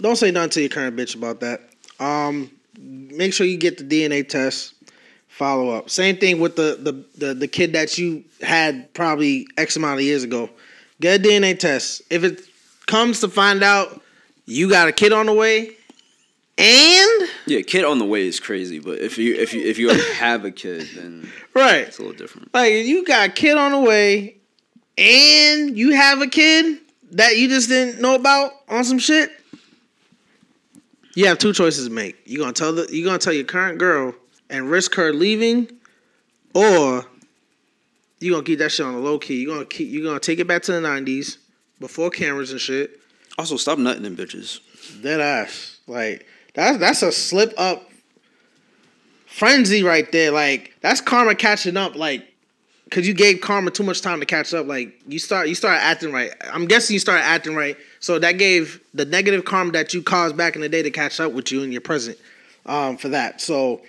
Don't 0.00 0.16
say 0.16 0.30
nothing 0.30 0.50
to 0.50 0.60
your 0.60 0.70
current 0.70 0.96
bitch 0.96 1.14
about 1.14 1.40
that. 1.40 1.60
Um, 1.98 2.50
make 2.78 3.32
sure 3.32 3.46
you 3.46 3.56
get 3.56 3.78
the 3.78 3.84
DNA 3.84 4.28
test. 4.28 4.74
Follow 5.28 5.70
up. 5.70 5.88
Same 5.88 6.16
thing 6.16 6.40
with 6.40 6.56
the 6.56 6.78
the 6.80 7.26
the, 7.26 7.34
the 7.34 7.48
kid 7.48 7.72
that 7.72 7.96
you 7.96 8.24
had 8.42 8.92
probably 8.94 9.46
X 9.56 9.76
amount 9.76 10.00
of 10.00 10.04
years 10.04 10.22
ago. 10.24 10.50
Get 11.00 11.20
a 11.20 11.28
DNA 11.28 11.58
test. 11.58 12.02
If 12.10 12.24
it 12.24 12.42
comes 12.86 13.20
to 13.20 13.28
find 13.28 13.62
out 13.62 14.02
you 14.44 14.68
got 14.68 14.88
a 14.88 14.92
kid 14.92 15.12
on 15.12 15.26
the 15.26 15.32
way, 15.32 15.70
and 16.58 17.28
Yeah, 17.46 17.62
kid 17.62 17.84
on 17.84 17.98
the 17.98 18.04
way 18.04 18.26
is 18.26 18.38
crazy, 18.38 18.80
but 18.80 18.98
if 18.98 19.16
you 19.16 19.34
if 19.34 19.54
you 19.54 19.62
if 19.62 19.78
you 19.78 19.88
have 20.14 20.44
a 20.44 20.50
kid, 20.50 20.88
then 20.94 21.30
right, 21.54 21.86
it's 21.88 21.98
a 21.98 22.02
little 22.02 22.16
different. 22.16 22.52
Like 22.52 22.72
you 22.72 23.04
got 23.04 23.30
a 23.30 23.32
kid 23.32 23.56
on 23.56 23.72
the 23.72 23.80
way, 23.80 24.36
and 24.98 25.78
you 25.78 25.94
have 25.94 26.20
a 26.20 26.26
kid 26.26 26.80
that 27.12 27.38
you 27.38 27.48
just 27.48 27.68
didn't 27.68 28.00
know 28.00 28.14
about 28.14 28.52
on 28.68 28.84
some 28.84 28.98
shit. 28.98 29.30
You 31.14 31.26
have 31.26 31.38
two 31.38 31.52
choices 31.52 31.86
to 31.88 31.92
make. 31.92 32.16
You 32.24 32.38
gonna 32.38 32.52
tell 32.52 32.72
the 32.72 32.88
you 32.90 33.04
gonna 33.04 33.18
tell 33.18 33.32
your 33.32 33.44
current 33.44 33.78
girl 33.78 34.14
and 34.48 34.70
risk 34.70 34.94
her 34.94 35.12
leaving, 35.12 35.70
or 36.54 37.04
you're 38.20 38.34
gonna 38.34 38.44
keep 38.44 38.58
that 38.60 38.72
shit 38.72 38.86
on 38.86 38.94
the 38.94 39.00
low 39.00 39.18
key. 39.18 39.40
You 39.40 39.48
gonna 39.48 39.64
keep 39.64 39.88
you 39.88 40.04
gonna 40.04 40.20
take 40.20 40.38
it 40.38 40.46
back 40.46 40.62
to 40.62 40.72
the 40.72 40.80
nineties 40.80 41.38
before 41.80 42.10
cameras 42.10 42.52
and 42.52 42.60
shit. 42.60 43.00
Also, 43.38 43.56
stop 43.56 43.78
nutting 43.78 44.02
them 44.02 44.16
bitches. 44.16 44.60
Dead 45.02 45.20
ass. 45.20 45.78
Like 45.86 46.26
that's 46.54 46.78
that's 46.78 47.02
a 47.02 47.10
slip 47.10 47.54
up 47.56 47.90
frenzy 49.26 49.82
right 49.82 50.10
there. 50.12 50.30
Like 50.30 50.76
that's 50.80 51.00
karma 51.00 51.34
catching 51.34 51.76
up. 51.76 51.96
Like 51.96 52.29
because 52.90 53.06
you 53.06 53.14
gave 53.14 53.40
karma 53.40 53.70
too 53.70 53.84
much 53.84 54.02
time 54.02 54.18
to 54.18 54.26
catch 54.26 54.52
up. 54.52 54.66
Like 54.66 55.00
you 55.06 55.20
start 55.20 55.48
you 55.48 55.54
start 55.54 55.78
acting 55.80 56.12
right. 56.12 56.32
I'm 56.52 56.66
guessing 56.66 56.94
you 56.94 57.00
started 57.00 57.24
acting 57.24 57.54
right. 57.54 57.76
So 58.00 58.18
that 58.18 58.32
gave 58.32 58.80
the 58.92 59.04
negative 59.04 59.44
karma 59.44 59.72
that 59.72 59.94
you 59.94 60.02
caused 60.02 60.36
back 60.36 60.56
in 60.56 60.60
the 60.60 60.68
day 60.68 60.82
to 60.82 60.90
catch 60.90 61.20
up 61.20 61.32
with 61.32 61.52
you 61.52 61.62
in 61.62 61.70
your 61.72 61.80
present. 61.80 62.18
Um, 62.66 62.98
for 62.98 63.08
that. 63.08 63.40
So 63.40 63.80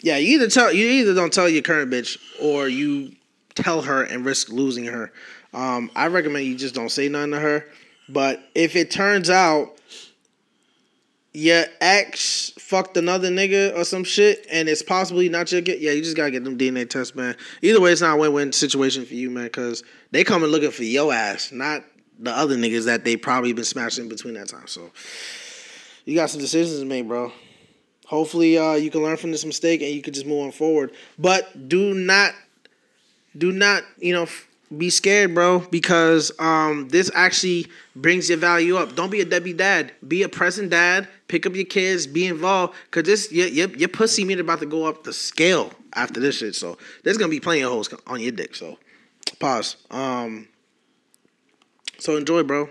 yeah, 0.00 0.16
you 0.16 0.34
either 0.36 0.48
tell 0.48 0.72
you 0.72 0.86
either 0.86 1.14
don't 1.14 1.32
tell 1.32 1.48
your 1.48 1.62
current 1.62 1.90
bitch 1.90 2.16
or 2.40 2.68
you 2.68 3.12
tell 3.54 3.82
her 3.82 4.04
and 4.04 4.24
risk 4.24 4.48
losing 4.48 4.84
her. 4.84 5.12
Um, 5.52 5.90
I 5.94 6.06
recommend 6.06 6.46
you 6.46 6.56
just 6.56 6.74
don't 6.74 6.90
say 6.90 7.08
nothing 7.08 7.32
to 7.32 7.40
her. 7.40 7.66
But 8.08 8.42
if 8.54 8.76
it 8.76 8.90
turns 8.90 9.28
out 9.30 9.76
your 11.34 11.64
ex 11.80 12.52
fucked 12.58 12.96
another 12.96 13.30
nigga 13.30 13.76
or 13.76 13.84
some 13.84 14.04
shit, 14.04 14.46
and 14.50 14.68
it's 14.68 14.82
possibly 14.82 15.28
not 15.28 15.50
your 15.50 15.62
kid, 15.62 15.80
yeah, 15.80 15.92
you 15.92 16.02
just 16.02 16.16
gotta 16.16 16.30
get 16.30 16.44
them 16.44 16.58
DNA 16.58 16.88
tests, 16.88 17.14
man. 17.14 17.36
Either 17.62 17.80
way, 17.80 17.92
it's 17.92 18.02
not 18.02 18.16
a 18.16 18.20
win-win 18.20 18.52
situation 18.52 19.06
for 19.06 19.14
you, 19.14 19.30
man, 19.30 19.44
because 19.44 19.82
they 20.10 20.24
coming 20.24 20.50
looking 20.50 20.70
for 20.70 20.84
your 20.84 21.12
ass, 21.12 21.50
not 21.52 21.84
the 22.18 22.30
other 22.30 22.56
niggas 22.56 22.84
that 22.84 23.04
they 23.04 23.16
probably 23.16 23.52
been 23.52 23.64
smashing 23.64 24.08
between 24.08 24.34
that 24.34 24.48
time. 24.48 24.66
So 24.66 24.90
you 26.04 26.14
got 26.14 26.30
some 26.30 26.40
decisions 26.40 26.78
to 26.80 26.84
make, 26.86 27.08
bro. 27.08 27.32
Hopefully, 28.06 28.58
uh, 28.58 28.74
you 28.74 28.90
can 28.90 29.02
learn 29.02 29.16
from 29.16 29.30
this 29.30 29.44
mistake 29.44 29.80
and 29.80 29.90
you 29.90 30.02
can 30.02 30.12
just 30.12 30.26
move 30.26 30.44
on 30.44 30.52
forward. 30.52 30.92
But 31.18 31.68
do 31.68 31.94
not, 31.94 32.34
do 33.36 33.52
not, 33.52 33.84
you 33.98 34.12
know, 34.12 34.24
f- 34.24 34.46
be 34.76 34.90
scared, 34.90 35.34
bro, 35.34 35.60
because 35.70 36.32
um, 36.38 36.88
this 36.88 37.10
actually 37.14 37.66
brings 37.94 38.28
your 38.28 38.38
value 38.38 38.76
up. 38.76 38.94
Don't 38.94 39.10
be 39.10 39.20
a 39.20 39.24
deadbeat 39.24 39.56
dad. 39.56 39.92
Be 40.06 40.22
a 40.22 40.28
present 40.28 40.70
dad. 40.70 41.08
Pick 41.28 41.46
up 41.46 41.54
your 41.54 41.64
kids. 41.64 42.06
Be 42.06 42.26
involved, 42.26 42.74
cause 42.90 43.04
this 43.04 43.32
your 43.32 43.48
your, 43.48 43.68
your 43.70 43.88
pussy 43.88 44.24
meter 44.24 44.40
about 44.40 44.60
to 44.60 44.66
go 44.66 44.84
up 44.84 45.04
the 45.04 45.12
scale 45.12 45.72
after 45.94 46.20
this 46.20 46.38
shit. 46.38 46.54
So 46.54 46.78
there's 47.04 47.18
gonna 47.18 47.30
be 47.30 47.40
plenty 47.40 47.62
of 47.62 47.70
holes 47.70 47.92
on 48.06 48.20
your 48.20 48.32
dick. 48.32 48.54
So 48.54 48.78
pause. 49.38 49.76
Um. 49.90 50.48
So 51.98 52.16
enjoy, 52.16 52.42
bro. 52.42 52.68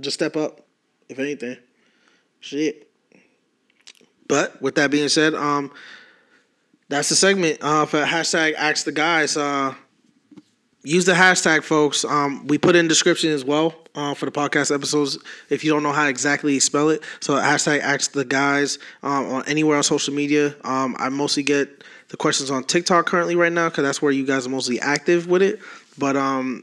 Just 0.00 0.14
step 0.14 0.36
up, 0.36 0.60
if 1.08 1.18
anything. 1.18 1.56
Shit. 2.40 2.90
But 4.26 4.60
with 4.60 4.74
that 4.76 4.90
being 4.90 5.08
said, 5.08 5.34
um, 5.34 5.70
that's 6.88 7.08
the 7.08 7.14
segment 7.14 7.58
uh, 7.62 7.86
for 7.86 8.02
hashtag 8.02 8.54
Ask 8.54 8.84
the 8.84 8.92
Guys. 8.92 9.36
Uh, 9.36 9.74
use 10.84 11.04
the 11.04 11.12
hashtag, 11.12 11.62
folks. 11.64 12.04
Um, 12.04 12.46
we 12.46 12.58
put 12.58 12.76
in 12.76 12.86
description 12.86 13.30
as 13.30 13.44
well 13.44 13.74
uh, 13.94 14.14
for 14.14 14.26
the 14.26 14.32
podcast 14.32 14.72
episodes 14.72 15.18
if 15.50 15.64
you 15.64 15.72
don't 15.72 15.82
know 15.82 15.92
how 15.92 16.06
exactly 16.06 16.58
spell 16.60 16.90
it. 16.90 17.02
So 17.20 17.34
hashtag 17.34 17.80
Ask 17.80 18.12
the 18.12 18.24
Guys 18.24 18.78
um, 19.02 19.26
on 19.26 19.48
anywhere 19.48 19.76
on 19.76 19.82
social 19.82 20.14
media. 20.14 20.54
Um, 20.64 20.94
I 20.98 21.08
mostly 21.08 21.42
get 21.42 21.82
the 22.08 22.16
questions 22.16 22.50
on 22.50 22.64
TikTok 22.64 23.06
currently 23.06 23.34
right 23.34 23.52
now 23.52 23.68
because 23.68 23.82
that's 23.82 24.00
where 24.00 24.12
you 24.12 24.24
guys 24.24 24.46
are 24.46 24.50
mostly 24.50 24.80
active 24.80 25.26
with 25.26 25.42
it. 25.42 25.58
But 25.98 26.16
um, 26.16 26.62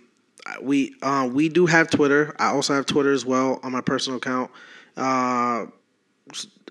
we 0.62 0.96
uh, 1.02 1.30
we 1.32 1.50
do 1.50 1.66
have 1.66 1.90
Twitter. 1.90 2.36
I 2.40 2.48
also 2.48 2.74
have 2.74 2.86
Twitter 2.86 3.12
as 3.12 3.26
well 3.26 3.60
on 3.64 3.72
my 3.72 3.82
personal 3.82 4.18
account. 4.18 4.52
Uh, 4.96 5.66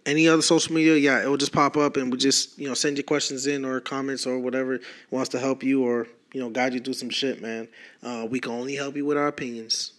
any 0.06 0.28
other 0.28 0.42
social 0.42 0.74
media, 0.74 0.96
yeah, 0.96 1.22
it 1.22 1.28
will 1.28 1.36
just 1.36 1.52
pop 1.52 1.76
up 1.76 1.96
and 1.96 2.10
we 2.10 2.18
just, 2.18 2.58
you 2.58 2.68
know, 2.68 2.74
send 2.74 2.96
your 2.96 3.04
questions 3.04 3.46
in 3.46 3.64
or 3.64 3.80
comments 3.80 4.26
or 4.26 4.38
whatever 4.38 4.80
wants 5.10 5.28
to 5.30 5.38
help 5.38 5.62
you 5.62 5.84
or, 5.84 6.06
you 6.32 6.40
know, 6.40 6.50
guide 6.50 6.74
you 6.74 6.80
through 6.80 6.94
some 6.94 7.10
shit, 7.10 7.40
man. 7.40 7.68
Uh, 8.02 8.26
we 8.28 8.40
can 8.40 8.52
only 8.52 8.76
help 8.76 8.96
you 8.96 9.04
with 9.04 9.16
our 9.16 9.28
opinions. 9.28 9.92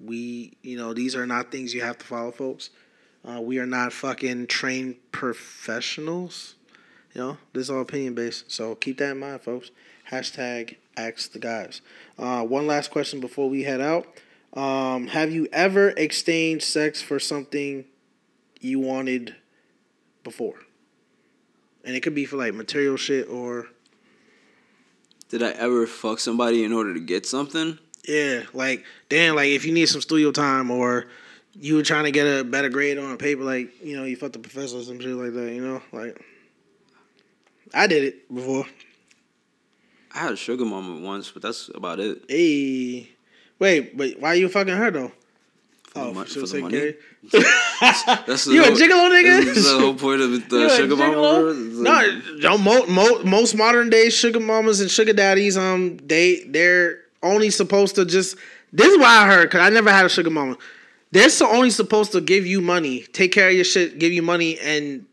We, 0.00 0.56
you 0.62 0.76
know, 0.76 0.94
these 0.94 1.16
are 1.16 1.26
not 1.26 1.50
things 1.50 1.74
you 1.74 1.82
have 1.82 1.98
to 1.98 2.04
follow, 2.04 2.30
folks. 2.30 2.70
Uh, 3.28 3.40
we 3.40 3.58
are 3.58 3.66
not 3.66 3.92
fucking 3.92 4.46
trained 4.46 4.96
professionals. 5.12 6.54
You 7.14 7.20
know, 7.20 7.38
this 7.52 7.62
is 7.62 7.70
all 7.70 7.80
opinion 7.80 8.14
based. 8.14 8.50
So 8.50 8.74
keep 8.74 8.98
that 8.98 9.12
in 9.12 9.18
mind, 9.18 9.40
folks. 9.42 9.70
Hashtag 10.10 10.76
ask 10.96 11.32
the 11.32 11.38
guys. 11.38 11.80
Uh, 12.18 12.44
one 12.44 12.66
last 12.66 12.90
question 12.90 13.20
before 13.20 13.48
we 13.48 13.64
head 13.64 13.80
out. 13.80 14.06
Um, 14.54 15.08
have 15.08 15.32
you 15.32 15.48
ever 15.52 15.90
exchanged 15.90 16.64
sex 16.64 17.02
for 17.02 17.18
something 17.18 17.84
you 18.60 18.78
wanted 18.80 19.36
before? 20.24 20.60
And 21.84 21.94
it 21.94 22.00
could 22.00 22.14
be 22.14 22.24
for 22.24 22.36
like 22.36 22.54
material 22.54 22.96
shit 22.96 23.28
or 23.28 23.68
Did 25.28 25.42
I 25.42 25.50
ever 25.50 25.86
fuck 25.86 26.18
somebody 26.20 26.64
in 26.64 26.72
order 26.72 26.94
to 26.94 27.00
get 27.00 27.26
something? 27.26 27.78
yeah, 28.08 28.44
like 28.54 28.84
damn, 29.10 29.34
like 29.36 29.48
if 29.48 29.64
you 29.66 29.72
need 29.72 29.86
some 29.86 30.00
studio 30.00 30.32
time 30.32 30.70
or 30.70 31.06
you 31.60 31.74
were 31.74 31.82
trying 31.82 32.04
to 32.04 32.10
get 32.10 32.24
a 32.24 32.42
better 32.44 32.68
grade 32.70 32.96
on 32.98 33.12
a 33.12 33.16
paper, 33.16 33.42
like 33.42 33.70
you 33.84 33.96
know 33.96 34.04
you 34.04 34.16
fucked 34.16 34.32
the 34.34 34.38
professor 34.38 34.78
or 34.78 34.82
some 34.82 34.98
shit 35.00 35.10
like 35.10 35.34
that, 35.34 35.52
you 35.52 35.60
know, 35.60 35.82
like 35.92 36.18
I 37.74 37.86
did 37.86 38.04
it 38.04 38.34
before. 38.34 38.64
I 40.14 40.20
had 40.20 40.32
a 40.32 40.36
sugar 40.36 40.64
mama 40.64 41.00
once, 41.04 41.30
but 41.30 41.42
that's 41.42 41.68
about 41.74 42.00
it. 42.00 42.22
Hey, 42.28 43.10
wait, 43.58 43.94
but 43.96 44.18
why 44.18 44.34
you 44.34 44.48
fucking 44.48 44.74
her 44.74 44.90
though? 44.90 45.12
For 45.88 45.94
the 45.94 46.00
Oh, 46.00 46.12
mon- 46.14 46.24
was 46.24 46.34
for 46.34 46.46
the 46.46 46.60
money. 46.62 46.94
That's 47.32 48.44
the 48.44 48.52
You 48.54 48.62
a 48.62 48.66
whole- 48.66 48.76
gigolo 48.76 49.10
nigga? 49.10 49.44
That's 49.44 49.70
the 49.72 49.78
whole 49.80 49.94
point 49.94 50.20
of 50.20 50.48
the 50.48 50.58
You 50.58 50.70
sugar 50.70 50.96
mama. 50.96 51.14
gigolo? 51.14 51.40
bro. 51.40 51.50
It's 51.50 51.76
like- 51.78 52.42
No, 52.42 52.50
no 52.50 52.58
mo, 52.58 52.86
mo, 52.86 53.22
most 53.24 53.54
modern 53.56 53.90
day 53.90 54.08
sugar 54.10 54.40
mamas 54.40 54.80
and 54.80 54.90
sugar 54.90 55.12
daddies, 55.12 55.56
um, 55.56 55.96
they 55.98 56.44
they're 56.48 57.00
only 57.22 57.50
supposed 57.50 57.94
to 57.96 58.04
just. 58.04 58.36
This 58.72 58.86
is 58.86 58.98
what 58.98 59.06
I 59.08 59.26
heard 59.26 59.48
because 59.48 59.60
I 59.60 59.70
never 59.70 59.90
had 59.90 60.04
a 60.06 60.08
sugar 60.10 60.30
mama. 60.30 60.56
They're 61.10 61.30
so 61.30 61.48
only 61.50 61.70
supposed 61.70 62.12
to 62.12 62.20
give 62.20 62.44
you 62.46 62.60
money, 62.60 63.00
take 63.12 63.32
care 63.32 63.48
of 63.48 63.54
your 63.54 63.64
shit, 63.64 63.98
give 63.98 64.12
you 64.12 64.20
money, 64.22 64.58
and 64.60 65.06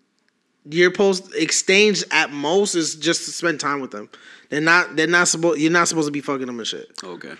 your 0.70 0.92
post 0.92 1.34
exchange 1.36 2.04
at 2.12 2.32
most 2.32 2.76
is 2.76 2.96
just 2.96 3.24
to 3.26 3.32
spend 3.32 3.60
time 3.62 3.80
with 3.80 3.92
them. 3.92 4.10
They're 4.50 4.60
not. 4.62 4.96
They're 4.98 5.08
not 5.08 5.28
supposed. 5.30 5.60
You're 5.62 5.72
not 5.72 5.88
supposed 5.88 6.08
to 6.08 6.12
be 6.12 6.22
fucking 6.22 6.46
them 6.48 6.60
and 6.60 6.68
shit. 6.68 6.88
Okay. 7.04 7.34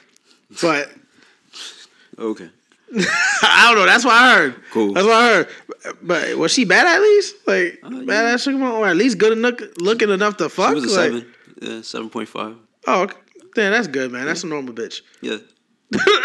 But 0.62 0.90
Okay. 2.18 2.50
I 2.94 3.66
don't 3.68 3.76
know. 3.80 3.86
That's 3.86 4.06
what 4.06 4.14
I 4.14 4.36
heard. 4.36 4.56
Cool. 4.72 4.94
That's 4.94 5.06
what 5.06 5.16
I 5.16 5.28
heard. 5.28 5.48
But 6.02 6.38
was 6.38 6.52
she 6.54 6.66
bad 6.66 6.88
at 6.88 7.02
least? 7.02 7.36
Like 7.48 7.80
Uh, 7.84 7.90
yeah. 7.90 8.02
badass 8.04 8.44
sugar 8.44 8.58
mama, 8.58 8.76
or 8.80 8.88
at 8.88 8.96
least 8.96 9.18
good 9.18 9.34
enough 9.38 9.56
looking 9.80 10.10
enough 10.10 10.38
to 10.38 10.50
fuck? 10.50 10.70
She 10.76 10.82
was 10.82 10.96
a 10.96 11.00
Like- 11.00 11.12
seven. 11.12 11.34
Yeah, 11.62 11.82
seven 11.82 12.10
point 12.10 12.30
five. 12.30 12.56
Oh, 12.88 13.04
okay. 13.04 13.18
damn, 13.56 13.72
that's 13.72 13.88
good, 13.88 14.12
man. 14.12 14.26
That's 14.26 14.44
a 14.44 14.48
normal 14.48 14.74
bitch. 14.74 15.02
Yeah. 15.22 15.38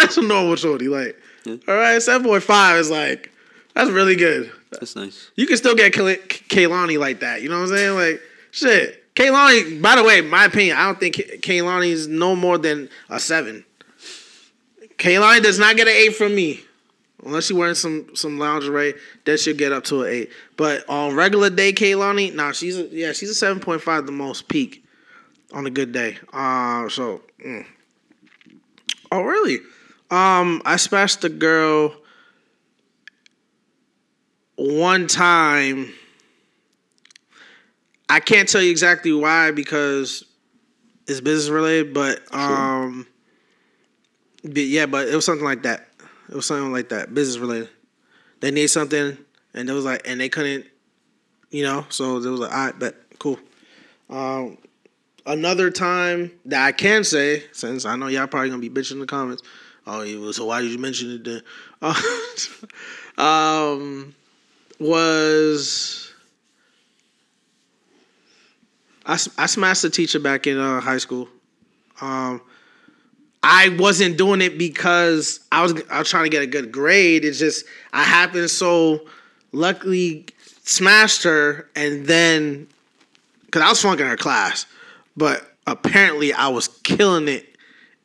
that's 0.01 0.17
a 0.17 0.23
normal 0.23 0.57
shorty. 0.57 0.89
Like, 0.89 1.17
Yeah. 1.45 1.57
all 1.69 1.75
right, 1.77 2.01
seven 2.03 2.27
point 2.27 2.43
five 2.43 2.79
is 2.79 2.91
like 2.91 3.31
That's 3.75 3.91
really 3.91 4.17
good. 4.17 4.51
That's 4.73 4.97
nice. 4.97 5.31
You 5.37 5.47
can 5.47 5.57
still 5.57 5.75
get 5.75 5.93
Kay- 5.93 6.17
Kehlani 6.49 6.99
like 6.99 7.21
that. 7.21 7.43
You 7.43 7.49
know 7.49 7.57
what 7.61 7.71
I'm 7.71 7.77
saying? 7.77 7.95
Like 7.95 8.21
shit. 8.51 8.97
Kehlani. 9.15 9.81
By 9.83 9.97
the 9.97 10.03
way, 10.05 10.21
my 10.23 10.45
opinion, 10.47 10.77
I 10.77 10.85
don't 10.87 10.99
think 10.99 11.17
Kehlani 11.17 11.91
is 11.91 12.09
no 12.09 12.35
more 12.37 12.59
than 12.59 12.89
a 13.09 13.21
seven. 13.21 13.65
Kehlani 15.01 15.43
does 15.43 15.59
not 15.59 15.77
get 15.77 15.89
an 15.89 15.95
eight 15.95 16.15
from 16.15 16.35
me. 16.35 16.61
Unless 17.25 17.47
she's 17.47 17.57
wearing 17.57 17.75
some 17.75 18.15
some 18.15 18.39
lingerie, 18.39 18.95
that 19.25 19.41
she'll 19.41 19.57
get 19.57 19.73
up 19.73 19.85
to 19.85 20.05
an 20.05 20.13
eight. 20.13 20.31
But 20.57 20.89
on 20.89 21.15
regular 21.15 21.51
day, 21.51 21.73
Kehlani, 21.73 22.35
nah, 22.35 22.53
she's 22.53 22.79
a, 22.79 22.85
yeah, 22.85 23.13
she's 23.13 23.31
a 23.31 23.35
seven 23.35 23.61
point 23.61 23.83
five, 23.83 24.07
the 24.07 24.13
most 24.13 24.49
peak 24.49 24.85
on 25.53 25.67
a 25.67 25.71
good 25.71 25.93
day. 25.93 26.19
Uh, 26.33 26.89
so, 26.89 27.23
mm. 27.45 27.67
oh 29.13 29.23
really? 29.23 29.59
Um, 30.11 30.63
I 30.65 30.77
smashed 30.77 31.23
a 31.25 31.29
girl 31.29 31.95
one 34.57 35.07
time. 35.07 35.93
I 38.09 38.21
can't 38.21 38.49
tell 38.49 38.63
you 38.63 38.71
exactly 38.71 39.13
why 39.13 39.51
because 39.51 40.25
it's 41.07 41.21
business 41.21 41.51
related, 41.51 41.93
but 41.95 42.23
um, 42.33 43.07
but 43.07 43.07
yeah, 44.43 44.87
but 44.87 45.09
it 45.09 45.15
was 45.15 45.25
something 45.25 45.45
like 45.45 45.63
that. 45.63 45.89
It 46.29 46.35
was 46.35 46.47
something 46.47 46.73
like 46.73 46.91
that, 46.91 47.13
business 47.13 47.39
related. 47.39 47.71
They 48.41 48.51
need 48.51 48.69
something, 48.69 49.19
and 49.55 49.69
it 49.69 49.73
was 49.73 49.85
like, 49.85 50.03
and 50.07 50.21
they 50.21 50.29
couldn't, 50.29 50.67
you 51.51 51.63
know. 51.63 51.85
So 51.89 52.17
it 52.17 52.27
was 52.27 52.41
like, 52.41 52.53
all 52.53 52.67
right, 52.67 52.79
bet, 52.79 52.95
cool. 53.19 53.39
Um, 54.09 54.59
another 55.27 55.71
time 55.71 56.33
that 56.47 56.65
I 56.65 56.73
can 56.73 57.05
say, 57.05 57.45
since 57.53 57.85
I 57.85 57.97
know 57.97 58.07
y'all 58.07 58.27
probably 58.27 58.51
gonna 58.51 58.61
be 58.61 58.71
bitching 58.71 58.93
in 58.93 58.99
the 59.01 59.07
comments. 59.07 59.43
Oh, 59.87 60.33
so 60.33 60.47
why 60.47 60.61
did 60.61 60.71
you 60.71 60.79
mention 60.79 61.11
it 61.11 61.25
then? 61.25 61.43
Um, 63.19 64.15
was 64.79 66.15
I, 69.05 69.19
I 69.37 69.47
smashed 69.47 69.85
a 69.85 69.91
teacher 69.91 70.19
back 70.19 70.47
in 70.47 70.59
uh, 70.59 70.81
high 70.81 70.99
school. 70.99 71.29
Um, 72.01 72.41
I 73.43 73.71
wasn't 73.79 74.19
doing 74.19 74.43
it 74.43 74.59
because 74.59 75.41
I 75.51 75.63
was 75.63 75.75
I 75.91 75.99
was 75.99 76.11
trying 76.11 76.25
to 76.25 76.31
get 76.31 76.43
a 76.43 76.47
good 76.47 76.71
grade. 76.73 77.25
It's 77.25 77.39
just 77.39 77.65
I 77.93 78.03
happened 78.03 78.51
so 78.51 79.01
luckily 79.53 80.27
smashed 80.65 81.23
her 81.25 81.69
and 81.75 82.07
then 82.07 82.69
because 83.47 83.63
I 83.63 83.69
was 83.69 83.81
flunking 83.81 84.07
her 84.07 84.17
class, 84.17 84.67
but 85.17 85.51
apparently 85.67 86.33
I 86.33 86.49
was 86.49 86.69
killing 86.69 87.29
it 87.29 87.57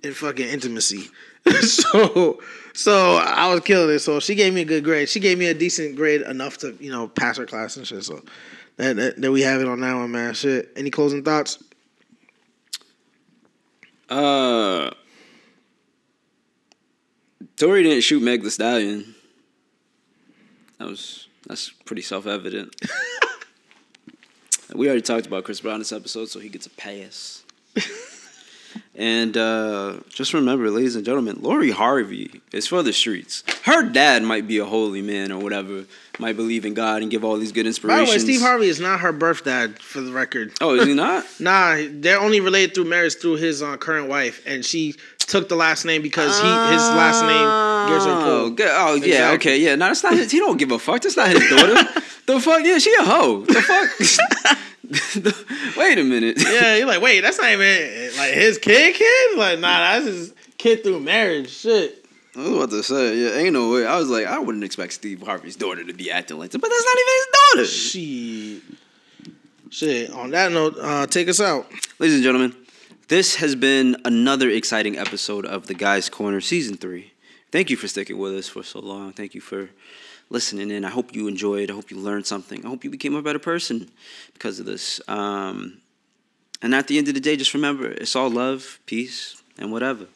in 0.04 0.14
fucking 0.14 0.48
intimacy. 0.48 1.10
so 1.62 2.40
so 2.74 3.18
I 3.18 3.54
was 3.54 3.62
killing 3.62 3.96
it. 3.96 4.00
So 4.00 4.20
she 4.20 4.36
gave 4.36 4.54
me 4.54 4.62
a 4.62 4.66
good 4.66 4.84
grade. 4.84 5.10
She 5.10 5.20
gave 5.20 5.38
me 5.38 5.48
a 5.48 5.54
decent 5.54 5.96
grade 5.96 6.22
enough 6.22 6.58
to 6.60 6.78
you 6.80 6.92
know 6.92 7.10
pass 7.10 7.38
her 7.38 7.46
class 7.46 7.76
and 7.76 7.86
shit. 7.86 8.04
So 8.04 8.24
that 8.78 8.96
that, 8.96 9.22
that 9.22 9.32
we 9.32 9.42
have 9.42 9.62
it 9.62 9.68
on 9.68 9.82
that 9.82 9.96
one, 9.96 10.12
man. 10.12 10.34
Shit. 10.34 10.72
Any 10.76 10.92
closing 10.92 11.24
thoughts? 11.24 11.62
Uh, 14.10 14.92
Tory 17.58 17.84
didn't 17.84 18.02
shoot 18.02 18.22
Meg 18.22 18.44
the 18.44 18.52
Stallion. 18.52 19.16
That 20.78 20.88
was 20.88 21.28
that's 21.48 21.70
pretty 21.70 22.02
self 22.02 22.28
evident. 22.28 22.76
we 24.76 24.88
already 24.88 25.02
talked 25.02 25.26
about 25.26 25.46
Chris 25.46 25.62
Brown 25.62 25.80
this 25.80 25.92
episode, 25.92 26.28
so 26.28 26.40
he 26.40 26.50
gets 26.50 26.66
a 26.66 26.72
pass. 26.72 27.44
and 28.96 29.38
uh, 29.38 29.98
just 30.10 30.34
remember, 30.34 30.70
ladies 30.70 30.96
and 30.98 31.06
gentlemen, 31.06 31.38
Lori 31.40 31.72
Harvey 31.72 32.42
is 32.52 32.68
for 32.68 32.84
the 32.84 32.92
streets. 32.92 33.44
Her 33.64 33.84
dad 33.84 34.24
might 34.24 34.48
be 34.48 34.58
a 34.58 34.66
holy 34.66 35.02
man 35.02 35.32
or 35.32 35.40
whatever, 35.40 35.86
might 36.20 36.36
believe 36.36 36.66
in 36.66 36.74
God 36.74 37.02
and 37.02 37.12
give 37.12 37.24
all 37.24 37.38
these 37.38 37.52
good 37.52 37.68
inspirations. 37.68 38.10
By 38.10 38.12
the 38.12 38.18
way, 38.18 38.20
Steve 38.20 38.42
Harvey 38.42 38.68
is 38.68 38.80
not 38.80 39.00
her 39.00 39.12
birth 39.14 39.46
dad, 39.46 39.80
for 39.80 40.02
the 40.02 40.12
record. 40.12 40.54
Oh, 40.60 40.76
is 40.76 40.88
he 40.88 40.94
not? 40.94 41.26
Nah, 41.40 41.78
they're 41.90 42.20
only 42.20 42.40
related 42.40 42.76
through 42.76 42.86
marriage 42.86 43.16
through 43.16 43.36
his 43.36 43.62
uh, 43.62 43.78
current 43.78 44.10
wife, 44.10 44.42
and 44.46 44.66
she 44.66 44.96
took 45.28 45.50
the 45.50 45.56
last 45.56 45.86
name 45.86 46.02
because 46.02 46.36
he 46.40 46.48
his 46.48 46.82
last 46.82 47.22
name 47.22 47.94
gives 47.94 48.06
her 48.06 48.12
Oh, 48.12 48.24
pull. 48.24 48.50
good. 48.52 48.68
oh 48.72 48.96
yeah, 48.96 49.06
Exactly. 49.06 49.36
okay, 49.52 49.58
yeah. 49.62 49.76
No, 49.76 49.88
that's 49.88 50.04
not 50.04 50.14
his. 50.14 50.32
He 50.32 50.40
don't 50.40 50.58
give 50.58 50.72
a 50.72 50.80
fuck. 50.80 51.02
That's 51.02 51.18
not 51.18 51.30
his 51.30 51.50
daughter. 51.50 51.74
the 52.26 52.40
fuck? 52.40 52.64
Yeah, 52.64 52.78
she 52.78 52.94
a 52.96 53.04
hoe. 53.04 53.42
The 53.46 53.62
fuck? 53.62 54.58
Wait 55.78 55.98
a 55.98 56.04
minute. 56.04 56.38
Yeah, 56.40 56.76
you're 56.76 56.88
like, 56.88 57.02
wait, 57.02 57.22
that's 57.22 57.40
not 57.40 57.50
even 57.50 58.16
like 58.18 58.34
his 58.34 58.58
kid, 58.60 58.94
kid. 58.96 59.38
Like, 59.38 59.60
nah, 59.60 59.80
that's 59.80 60.06
his 60.06 60.34
kid 60.60 60.84
through 60.84 61.00
marriage. 61.00 61.50
Shit. 61.50 62.06
I 62.36 62.40
was 62.40 62.50
about 62.52 62.70
to 62.72 62.84
say, 62.84 63.18
yeah, 63.18 63.32
ain't 63.40 63.54
no 63.54 63.72
way. 63.72 63.86
I 63.88 63.98
was 63.98 64.10
like, 64.10 64.28
I 64.28 64.38
wouldn't 64.40 64.64
expect 64.64 64.94
Steve 64.94 65.22
Harvey's 65.24 65.56
daughter 65.56 65.84
to 65.84 65.94
be 65.94 66.12
acting 66.12 66.38
like 66.38 66.52
that, 66.52 66.60
but 66.60 66.70
that's 66.70 66.86
not 66.86 66.98
even 67.02 67.14
his 67.16 67.28
daughter. 67.56 67.66
Shit. 67.66 68.62
Shit. 69.72 70.10
On 70.12 70.30
that 70.32 70.52
note, 70.52 70.76
uh, 70.80 71.08
take 71.08 71.30
us 71.30 71.40
out. 71.42 71.66
Ladies 71.98 72.16
and 72.16 72.24
gentlemen, 72.24 72.56
this 73.08 73.36
has 73.36 73.56
been 73.56 73.98
another 74.04 74.50
exciting 74.50 74.98
episode 74.98 75.46
of 75.46 75.68
The 75.68 75.76
Guys 75.76 76.10
Corner 76.10 76.42
Season 76.42 76.76
3. 76.76 77.12
Thank 77.52 77.70
you 77.70 77.78
for 77.78 77.88
sticking 77.88 78.18
with 78.18 78.34
us 78.34 78.50
for 78.50 78.64
so 78.64 78.80
long. 78.80 79.14
Thank 79.14 79.36
you 79.36 79.42
for 79.42 79.70
listening 80.32 80.72
in. 80.72 80.84
I 80.84 80.90
hope 80.90 81.16
you 81.16 81.28
enjoyed. 81.28 81.70
I 81.70 81.76
hope 81.76 81.92
you 81.92 81.98
learned 81.98 82.26
something. 82.26 82.66
I 82.66 82.70
hope 82.70 82.84
you 82.84 82.90
became 82.90 83.14
a 83.14 83.22
better 83.22 83.40
person 83.40 83.92
because 84.34 84.60
of 84.60 84.66
this. 84.66 85.00
Um, 85.08 85.78
and 86.64 86.74
at 86.74 86.88
the 86.88 86.98
end 86.98 87.08
of 87.08 87.14
the 87.14 87.20
day, 87.20 87.36
just 87.36 87.54
remember 87.54 87.86
it's 87.86 88.16
all 88.16 88.30
love, 88.30 88.80
peace, 88.88 89.42
and 89.60 89.72
whatever. 89.72 90.08